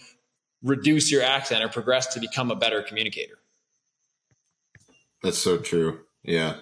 reduce 0.62 1.10
your 1.10 1.22
accent 1.22 1.62
or 1.62 1.68
progress 1.68 2.06
to 2.14 2.20
become 2.20 2.50
a 2.50 2.56
better 2.56 2.82
communicator. 2.82 3.38
That's 5.22 5.38
so 5.38 5.58
true. 5.58 6.00
Yeah. 6.22 6.56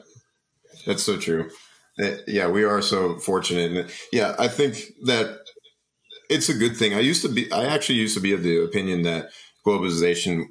That's 0.87 1.03
so 1.03 1.19
true. 1.19 1.51
Eh, 1.99 2.17
yeah, 2.27 2.49
we 2.49 2.65
are 2.65 2.83
so 2.83 3.19
fortunate. 3.19 3.91
yeah, 4.13 4.35
I 4.39 4.49
think 4.49 4.77
that 5.05 5.39
it's 6.29 6.49
a 6.49 6.55
good 6.55 6.77
thing. 6.77 6.95
I 6.95 7.01
used 7.01 7.23
to 7.23 7.29
be, 7.29 7.51
I 7.51 7.65
actually 7.65 7.97
used 7.97 8.15
to 8.15 8.21
be 8.21 8.33
of 8.33 8.43
the 8.43 8.63
opinion 8.63 9.03
that 9.03 9.31
globalization 9.67 10.45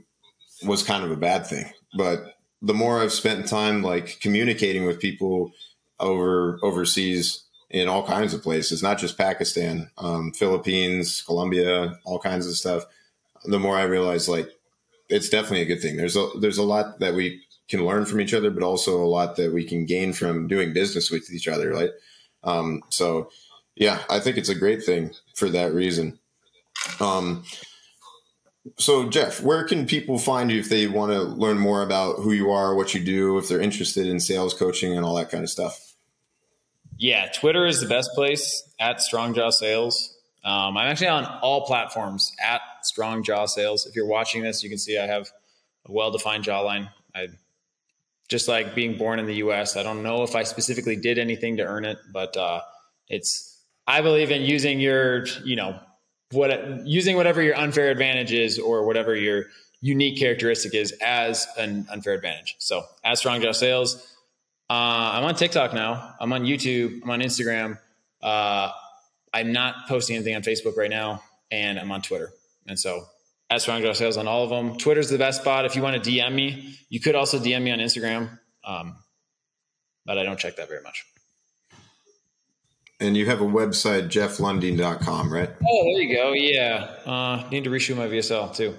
was 0.64 0.84
kind 0.84 1.04
of 1.04 1.12
a 1.12 1.18
bad 1.18 1.46
thing, 1.46 1.66
but 1.98 2.35
the 2.66 2.74
more 2.74 3.00
I've 3.00 3.14
spent 3.14 3.48
time 3.48 3.84
like 3.84 4.20
communicating 4.20 4.86
with 4.86 5.00
people 5.00 5.52
over 6.00 6.60
overseas 6.64 7.44
in 7.70 7.88
all 7.88 8.06
kinds 8.06 8.34
of 8.34 8.42
places, 8.42 8.82
not 8.82 8.98
just 8.98 9.18
Pakistan, 9.18 9.90
um, 10.00 10.32
Philippines, 10.32 11.22
Colombia, 11.22 12.00
all 12.06 12.20
kinds 12.20 12.48
of 12.48 12.56
stuff, 12.56 12.84
the 13.46 13.60
more 13.60 13.78
I 13.78 13.84
realize 13.84 14.28
like 14.28 14.50
it's 15.10 15.30
definitely 15.30 15.62
a 15.62 15.66
good 15.66 15.82
thing. 15.82 15.96
There's 15.96 16.16
a 16.16 16.28
there's 16.40 16.58
a 16.58 16.64
lot 16.64 17.00
that 17.00 17.14
we 17.14 17.44
can 17.70 17.86
learn 17.86 18.06
from 18.06 18.20
each 18.20 18.34
other, 18.34 18.50
but 18.50 18.64
also 18.64 19.02
a 19.02 19.06
lot 19.06 19.36
that 19.36 19.54
we 19.54 19.64
can 19.64 19.86
gain 19.86 20.12
from 20.12 20.48
doing 20.48 20.74
business 20.74 21.12
with 21.12 21.32
each 21.32 21.48
other, 21.48 21.70
right? 21.70 21.92
Um, 22.44 22.82
so 22.90 23.30
yeah, 23.76 24.02
I 24.10 24.20
think 24.20 24.38
it's 24.38 24.50
a 24.50 24.56
great 24.56 24.84
thing 24.84 25.12
for 25.36 25.50
that 25.50 25.72
reason. 25.72 26.18
Um, 27.00 27.44
so, 28.78 29.10
Jeff, 29.10 29.42
where 29.42 29.64
can 29.64 29.86
people 29.86 30.18
find 30.18 30.52
you 30.52 30.60
if 30.60 30.70
they 30.70 30.88
want 30.88 31.12
to 31.12 31.22
learn 31.22 31.58
more 31.58 31.84
about 31.84 32.18
who 32.18 32.32
you 32.32 32.52
are, 32.52 32.76
what 32.76 32.94
you 32.94 33.04
do, 33.04 33.38
if 33.38 33.48
they're 33.48 33.62
interested 33.62 34.08
in 34.08 34.20
sales 34.20 34.54
coaching 34.54 34.96
and 34.96 35.06
all 35.06 35.16
that 35.16 35.30
kind 35.30 35.44
of 35.44 35.50
stuff? 35.50 35.94
Yeah, 36.98 37.30
Twitter 37.34 37.66
is 37.66 37.82
the 37.82 37.88
best 37.88 38.12
place 38.16 38.64
at 38.80 38.98
Strongjaw 38.98 39.52
Sales. 39.52 40.18
Um, 40.44 40.78
I'm 40.78 40.88
actually 40.88 41.08
on 41.08 41.26
all 41.42 41.66
platforms 41.66 42.32
at 42.44 42.62
Strongjaw 42.84 43.50
Sales. 43.50 43.86
If 43.86 43.96
you're 43.96 44.08
watching 44.08 44.44
this, 44.44 44.64
you 44.64 44.70
can 44.70 44.78
see 44.78 44.98
I 44.98 45.06
have 45.06 45.30
a 45.86 45.92
well-defined 45.92 46.44
jawline. 46.44 46.90
I 47.14 47.28
just 48.30 48.48
like 48.48 48.74
being 48.74 48.98
born 48.98 49.20
in 49.20 49.26
the 49.26 49.36
U.S. 49.36 49.78
I 49.78 49.84
don't 49.84 50.04
know 50.04 50.24
if 50.24 50.36
I 50.36 50.44
specifically 50.44 50.96
did 50.96 51.20
anything 51.20 51.58
to 51.58 51.64
earn 51.64 51.86
it, 51.86 51.98
but 52.12 52.36
uh, 52.36 52.62
it's. 53.10 53.52
I 53.88 54.02
believe 54.02 54.32
in 54.32 54.42
using 54.42 54.80
your, 54.80 55.28
you 55.44 55.56
know, 55.56 55.80
what 56.36 56.86
using 56.86 57.16
whatever 57.16 57.42
your 57.42 57.56
unfair 57.56 57.90
advantage 57.90 58.34
is 58.34 58.60
or 58.60 58.86
whatever 58.86 59.16
your 59.16 59.46
unique 59.82 60.20
characteristic 60.20 60.74
is 60.74 60.92
as 61.02 61.48
an 61.58 61.88
unfair 61.90 62.14
advantage. 62.14 62.56
So 62.60 62.84
as 63.04 63.20
Strong 63.20 63.42
Jaw 63.42 63.52
Sales, 63.52 63.96
uh, 64.70 64.74
I'm 65.14 65.24
on 65.24 65.36
TikTok 65.36 65.74
now. 65.74 66.16
I'm 66.20 66.34
on 66.34 66.44
YouTube. 66.44 67.02
I'm 67.04 67.12
on 67.12 67.22
Instagram. 67.22 67.80
Uh, 68.22 68.72
I'm 69.34 69.52
not 69.52 69.88
posting 69.88 70.16
anything 70.16 70.36
on 70.36 70.42
Facebook 70.42 70.78
right 70.78 70.90
now, 70.90 71.22
and 71.52 71.80
I'm 71.80 71.92
on 71.92 72.02
Twitter. 72.02 72.32
And 72.68 72.80
so 72.80 73.06
as 73.50 73.62
Strong 73.62 73.84
Jaw 73.84 73.94
Sales 73.94 74.18
on 74.18 74.28
all 74.28 74.44
of 74.44 74.50
them. 74.50 74.78
Twitter's 74.78 75.10
the 75.10 75.18
best 75.18 75.42
spot. 75.42 75.66
If 75.66 75.76
you 75.76 75.82
want 75.82 76.02
to 76.02 76.10
DM 76.10 76.34
me, 76.34 76.78
you 76.90 77.00
could 77.00 77.16
also 77.16 77.38
DM 77.40 77.62
me 77.62 77.72
on 77.72 77.80
Instagram, 77.80 78.40
um, 78.64 78.96
but 80.06 80.18
I 80.18 80.24
don't 80.24 80.40
check 80.40 80.56
that 80.58 80.68
very 80.68 80.82
much. 80.82 81.06
And 83.00 83.18
you 83.18 83.26
have 83.26 83.42
a 83.42 83.46
website, 83.46 84.08
jefflundeen.com, 84.08 85.32
right? 85.32 85.50
Oh, 85.50 85.84
there 85.84 86.02
you 86.02 86.16
go. 86.16 86.32
Yeah. 86.32 86.84
Uh, 87.06 87.48
need 87.50 87.66
to 87.66 87.70
reshoot 87.70 87.98
my 87.98 88.08
VSL 88.08 88.56
too. 88.56 88.74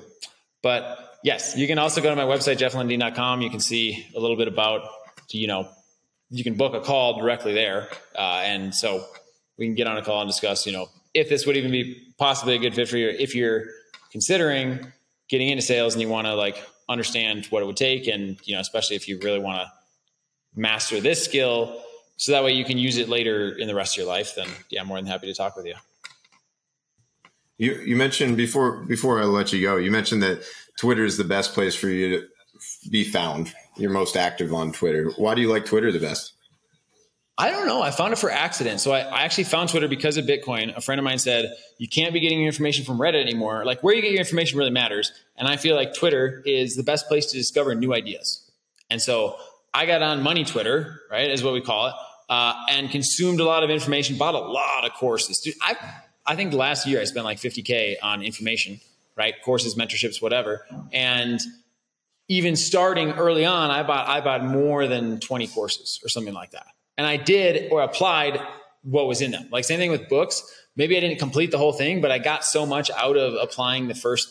But 0.62 1.18
yes, 1.22 1.56
you 1.56 1.66
can 1.66 1.78
also 1.78 2.00
go 2.00 2.08
to 2.08 2.16
my 2.16 2.24
website, 2.24 2.56
jefflundeen.com. 2.56 3.42
You 3.42 3.50
can 3.50 3.60
see 3.60 4.06
a 4.16 4.20
little 4.20 4.36
bit 4.36 4.48
about, 4.48 4.88
you 5.30 5.46
know, 5.46 5.68
you 6.30 6.42
can 6.42 6.54
book 6.54 6.74
a 6.74 6.80
call 6.80 7.18
directly 7.18 7.52
there. 7.52 7.88
Uh, 8.16 8.40
and 8.44 8.74
so 8.74 9.04
we 9.58 9.66
can 9.66 9.74
get 9.74 9.86
on 9.86 9.98
a 9.98 10.02
call 10.02 10.22
and 10.22 10.28
discuss, 10.28 10.66
you 10.66 10.72
know, 10.72 10.88
if 11.16 11.28
this 11.28 11.46
would 11.46 11.56
even 11.56 11.70
be 11.70 12.12
possibly 12.18 12.54
a 12.54 12.58
good 12.58 12.74
fit 12.74 12.88
for 12.88 12.96
you 12.96 13.08
if 13.08 13.34
you're 13.34 13.64
considering 14.12 14.92
getting 15.28 15.48
into 15.48 15.62
sales 15.62 15.94
and 15.94 16.02
you 16.02 16.08
want 16.08 16.26
to 16.26 16.34
like 16.34 16.62
understand 16.88 17.46
what 17.46 17.62
it 17.62 17.66
would 17.66 17.76
take 17.76 18.06
and 18.06 18.38
you 18.44 18.54
know 18.54 18.60
especially 18.60 18.96
if 18.96 19.08
you 19.08 19.18
really 19.20 19.38
want 19.38 19.58
to 19.60 19.66
master 20.54 21.00
this 21.00 21.24
skill 21.24 21.82
so 22.16 22.32
that 22.32 22.42
way 22.42 22.52
you 22.52 22.64
can 22.64 22.78
use 22.78 22.96
it 22.96 23.08
later 23.08 23.50
in 23.50 23.68
the 23.68 23.74
rest 23.74 23.94
of 23.94 23.98
your 23.98 24.06
life 24.06 24.34
then 24.34 24.48
yeah 24.70 24.80
i'm 24.80 24.86
more 24.86 24.98
than 24.98 25.06
happy 25.06 25.26
to 25.26 25.34
talk 25.34 25.56
with 25.56 25.66
you 25.66 25.74
you 27.58 27.74
you 27.84 27.96
mentioned 27.96 28.36
before 28.36 28.84
before 28.84 29.20
i 29.20 29.24
let 29.24 29.52
you 29.52 29.60
go 29.60 29.76
you 29.76 29.90
mentioned 29.90 30.22
that 30.22 30.42
twitter 30.78 31.04
is 31.04 31.16
the 31.16 31.24
best 31.24 31.52
place 31.52 31.74
for 31.74 31.88
you 31.88 32.20
to 32.20 32.26
be 32.90 33.04
found 33.04 33.52
you're 33.76 33.90
most 33.90 34.16
active 34.16 34.52
on 34.52 34.72
twitter 34.72 35.10
why 35.16 35.34
do 35.34 35.40
you 35.40 35.48
like 35.48 35.64
twitter 35.64 35.92
the 35.92 36.00
best 36.00 36.32
I 37.38 37.50
don't 37.50 37.66
know. 37.66 37.82
I 37.82 37.90
found 37.90 38.14
it 38.14 38.18
for 38.18 38.30
accident. 38.30 38.80
So 38.80 38.92
I, 38.92 39.00
I, 39.00 39.22
actually 39.22 39.44
found 39.44 39.68
Twitter 39.68 39.88
because 39.88 40.16
of 40.16 40.24
Bitcoin. 40.24 40.74
A 40.74 40.80
friend 40.80 40.98
of 40.98 41.04
mine 41.04 41.18
said, 41.18 41.52
you 41.76 41.86
can't 41.86 42.14
be 42.14 42.20
getting 42.20 42.38
your 42.38 42.46
information 42.46 42.84
from 42.84 42.98
Reddit 42.98 43.20
anymore. 43.20 43.66
Like 43.66 43.82
where 43.82 43.94
you 43.94 44.00
get 44.00 44.12
your 44.12 44.20
information 44.20 44.58
really 44.58 44.70
matters. 44.70 45.12
And 45.36 45.46
I 45.46 45.58
feel 45.58 45.76
like 45.76 45.94
Twitter 45.94 46.42
is 46.46 46.76
the 46.76 46.82
best 46.82 47.08
place 47.08 47.26
to 47.26 47.36
discover 47.36 47.74
new 47.74 47.92
ideas. 47.92 48.50
And 48.88 49.02
so 49.02 49.36
I 49.74 49.84
got 49.84 50.00
on 50.00 50.22
money 50.22 50.44
Twitter, 50.44 51.02
right, 51.10 51.30
is 51.30 51.42
what 51.42 51.52
we 51.52 51.60
call 51.60 51.88
it, 51.88 51.94
uh, 52.28 52.54
and 52.70 52.90
consumed 52.90 53.40
a 53.40 53.44
lot 53.44 53.62
of 53.62 53.70
information, 53.70 54.16
bought 54.18 54.34
a 54.34 54.38
lot 54.38 54.84
of 54.84 54.92
courses. 54.94 55.40
Dude, 55.40 55.54
I, 55.62 55.76
I 56.26 56.36
think 56.36 56.52
last 56.52 56.86
year 56.86 57.00
I 57.00 57.04
spent 57.04 57.24
like 57.24 57.38
50K 57.38 57.96
on 58.02 58.22
information, 58.22 58.80
right? 59.16 59.34
Courses, 59.44 59.74
mentorships, 59.74 60.20
whatever. 60.20 60.66
And 60.92 61.40
even 62.28 62.56
starting 62.56 63.12
early 63.12 63.44
on, 63.44 63.70
I 63.70 63.82
bought, 63.82 64.08
I 64.08 64.20
bought 64.20 64.44
more 64.44 64.86
than 64.86 65.20
20 65.20 65.46
courses 65.48 66.00
or 66.04 66.08
something 66.08 66.34
like 66.34 66.50
that 66.50 66.66
and 66.96 67.06
I 67.06 67.16
did 67.16 67.70
or 67.70 67.82
applied 67.82 68.40
what 68.82 69.06
was 69.06 69.20
in 69.20 69.32
them. 69.32 69.48
Like 69.50 69.64
same 69.64 69.78
thing 69.78 69.90
with 69.90 70.08
books. 70.08 70.42
Maybe 70.76 70.96
I 70.96 71.00
didn't 71.00 71.18
complete 71.18 71.50
the 71.50 71.58
whole 71.58 71.72
thing, 71.72 72.00
but 72.00 72.10
I 72.10 72.18
got 72.18 72.44
so 72.44 72.66
much 72.66 72.90
out 72.90 73.16
of 73.16 73.34
applying 73.34 73.88
the 73.88 73.94
first, 73.94 74.28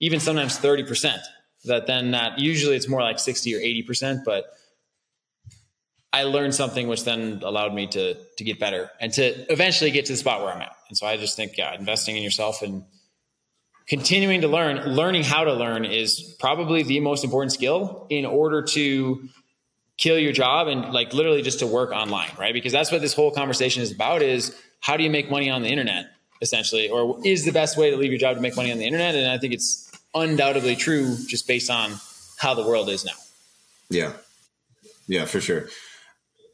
even 0.00 0.20
sometimes 0.20 0.58
30% 0.58 1.18
that 1.64 1.86
then 1.86 2.12
that 2.12 2.38
usually 2.38 2.76
it's 2.76 2.88
more 2.88 3.00
like 3.00 3.18
60 3.18 3.54
or 3.54 3.58
80%, 3.58 4.24
but 4.24 4.46
I 6.16 6.22
learned 6.22 6.54
something 6.54 6.88
which 6.88 7.04
then 7.04 7.42
allowed 7.44 7.74
me 7.74 7.88
to, 7.88 8.14
to 8.14 8.44
get 8.44 8.58
better 8.58 8.90
and 8.98 9.12
to 9.12 9.52
eventually 9.52 9.90
get 9.90 10.06
to 10.06 10.14
the 10.14 10.16
spot 10.16 10.40
where 10.40 10.50
I'm 10.50 10.62
at. 10.62 10.74
And 10.88 10.96
so 10.96 11.06
I 11.06 11.18
just 11.18 11.36
think, 11.36 11.58
yeah, 11.58 11.74
investing 11.74 12.16
in 12.16 12.22
yourself 12.22 12.62
and 12.62 12.84
continuing 13.86 14.40
to 14.40 14.48
learn, 14.48 14.78
learning 14.86 15.24
how 15.24 15.44
to 15.44 15.52
learn 15.52 15.84
is 15.84 16.34
probably 16.40 16.82
the 16.82 17.00
most 17.00 17.22
important 17.22 17.52
skill 17.52 18.06
in 18.08 18.24
order 18.24 18.62
to 18.62 19.28
kill 19.98 20.18
your 20.18 20.32
job 20.32 20.68
and 20.68 20.90
like 20.94 21.12
literally 21.12 21.42
just 21.42 21.58
to 21.58 21.66
work 21.66 21.90
online, 21.90 22.30
right? 22.38 22.54
Because 22.54 22.72
that's 22.72 22.90
what 22.90 23.02
this 23.02 23.12
whole 23.12 23.30
conversation 23.30 23.82
is 23.82 23.92
about 23.92 24.22
is 24.22 24.56
how 24.80 24.96
do 24.96 25.04
you 25.04 25.10
make 25.10 25.30
money 25.30 25.50
on 25.50 25.60
the 25.60 25.68
internet 25.68 26.06
essentially 26.40 26.88
or 26.88 27.20
is 27.26 27.44
the 27.44 27.52
best 27.52 27.76
way 27.76 27.90
to 27.90 27.96
leave 27.98 28.10
your 28.10 28.18
job 28.18 28.36
to 28.36 28.40
make 28.40 28.56
money 28.56 28.72
on 28.72 28.78
the 28.78 28.86
internet 28.86 29.14
and 29.14 29.30
I 29.30 29.36
think 29.36 29.52
it's 29.52 29.92
undoubtedly 30.14 30.76
true 30.76 31.14
just 31.28 31.46
based 31.46 31.70
on 31.70 31.92
how 32.38 32.54
the 32.54 32.66
world 32.66 32.88
is 32.88 33.04
now. 33.04 33.12
Yeah. 33.90 34.14
Yeah, 35.06 35.26
for 35.26 35.42
sure. 35.42 35.68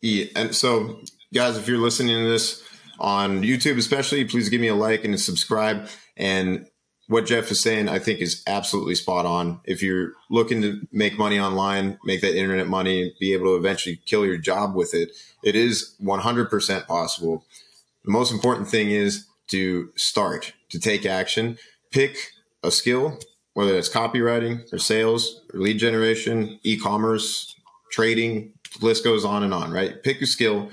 Yeah, 0.03 0.27
and 0.37 0.55
so 0.55 1.01
guys, 1.33 1.57
if 1.57 1.67
you're 1.67 1.79
listening 1.79 2.23
to 2.23 2.29
this 2.29 2.63
on 2.99 3.43
YouTube 3.43 3.79
especially, 3.79 4.25
please 4.25 4.49
give 4.49 4.61
me 4.61 4.69
a 4.69 4.75
like 4.75 5.05
and 5.05 5.15
a 5.15 5.19
subscribe 5.19 5.89
and 6.17 6.67
what 7.09 7.27
Jeff 7.27 7.51
is 7.51 7.61
saying, 7.61 7.89
I 7.89 7.99
think, 7.99 8.21
is 8.21 8.43
absolutely 8.47 8.95
spot 8.95 9.27
on. 9.27 9.61
If 9.65 9.83
you're 9.83 10.13
looking 10.31 10.63
to 10.63 10.81
make 10.93 11.19
money 11.19 11.39
online, 11.39 11.99
make 12.05 12.21
that 12.23 12.37
internet 12.37 12.69
money, 12.69 13.15
be 13.21 13.33
able 13.35 13.47
to 13.47 13.57
eventually 13.57 14.01
kill 14.07 14.25
your 14.25 14.39
job 14.39 14.75
with 14.75 14.95
it, 14.95 15.11
it 15.43 15.55
is 15.55 15.95
100% 16.03 16.87
possible. 16.87 17.45
The 18.05 18.13
most 18.13 18.33
important 18.33 18.69
thing 18.69 18.91
is 18.91 19.27
to 19.49 19.91
start, 19.97 20.55
to 20.71 20.79
take 20.79 21.05
action, 21.05 21.59
pick 21.91 22.17
a 22.63 22.71
skill, 22.71 23.19
whether 23.55 23.77
it's 23.77 23.89
copywriting 23.89 24.73
or 24.73 24.79
sales 24.79 25.43
or 25.53 25.61
lead 25.61 25.79
generation, 25.79 26.59
e 26.63 26.79
commerce, 26.79 27.55
trading, 27.91 28.55
list 28.81 29.05
goes 29.05 29.25
on 29.25 29.43
and 29.43 29.53
on, 29.53 29.73
right? 29.73 30.03
Pick 30.03 30.21
your 30.21 30.27
skill 30.27 30.71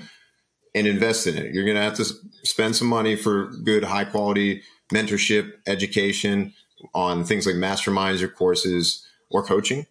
and 0.74 0.86
invest 0.86 1.26
in 1.26 1.36
it. 1.36 1.54
You're 1.54 1.64
going 1.64 1.76
to 1.76 1.82
have 1.82 1.96
to 1.96 2.04
spend 2.44 2.76
some 2.76 2.88
money 2.88 3.16
for 3.16 3.46
good, 3.64 3.84
high 3.84 4.04
quality 4.04 4.62
mentorship, 4.92 5.52
education 5.66 6.54
on 6.94 7.24
things 7.24 7.46
like 7.46 7.56
masterminds 7.56 8.22
or 8.22 8.28
courses 8.28 9.06
or 9.30 9.44
coaching 9.44 9.86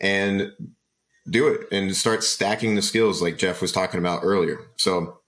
and 0.00 0.52
do 1.30 1.46
it 1.46 1.66
and 1.70 1.94
start 1.94 2.24
stacking 2.24 2.74
the 2.74 2.82
skills 2.82 3.22
like 3.22 3.38
Jeff 3.38 3.62
was 3.62 3.70
talking 3.72 3.98
about 3.98 4.20
earlier. 4.24 4.58
So 4.76 5.20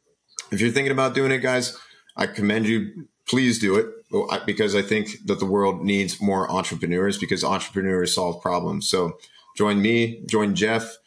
if 0.51 0.61
you're 0.61 0.73
thinking 0.73 0.93
about 0.93 1.15
doing 1.15 1.31
it, 1.31 1.39
guys, 1.39 1.79
I 2.17 2.27
commend 2.27 2.67
you. 2.67 3.07
Please 3.27 3.59
do 3.59 3.77
it 3.77 3.87
because 4.45 4.75
I 4.75 4.83
think 4.83 5.25
that 5.27 5.39
the 5.39 5.47
world 5.47 5.83
needs 5.83 6.21
more 6.21 6.51
entrepreneurs 6.51 7.17
because 7.17 7.43
entrepreneurs 7.43 8.15
solve 8.15 8.43
problems. 8.43 8.89
So 8.89 9.17
join 9.57 9.81
me, 9.81 10.23
join 10.27 10.55
Jeff, 10.55 10.99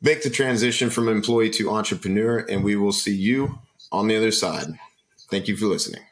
make 0.00 0.22
the 0.22 0.30
transition 0.30 0.90
from 0.90 1.08
employee 1.08 1.50
to 1.50 1.70
entrepreneur, 1.70 2.38
and 2.38 2.64
we 2.64 2.76
will 2.76 2.92
see 2.92 3.14
you 3.14 3.58
on 3.90 4.06
the 4.06 4.16
other 4.16 4.30
side. 4.30 4.78
Thank 5.30 5.48
you 5.48 5.56
for 5.56 5.66
listening. 5.66 6.07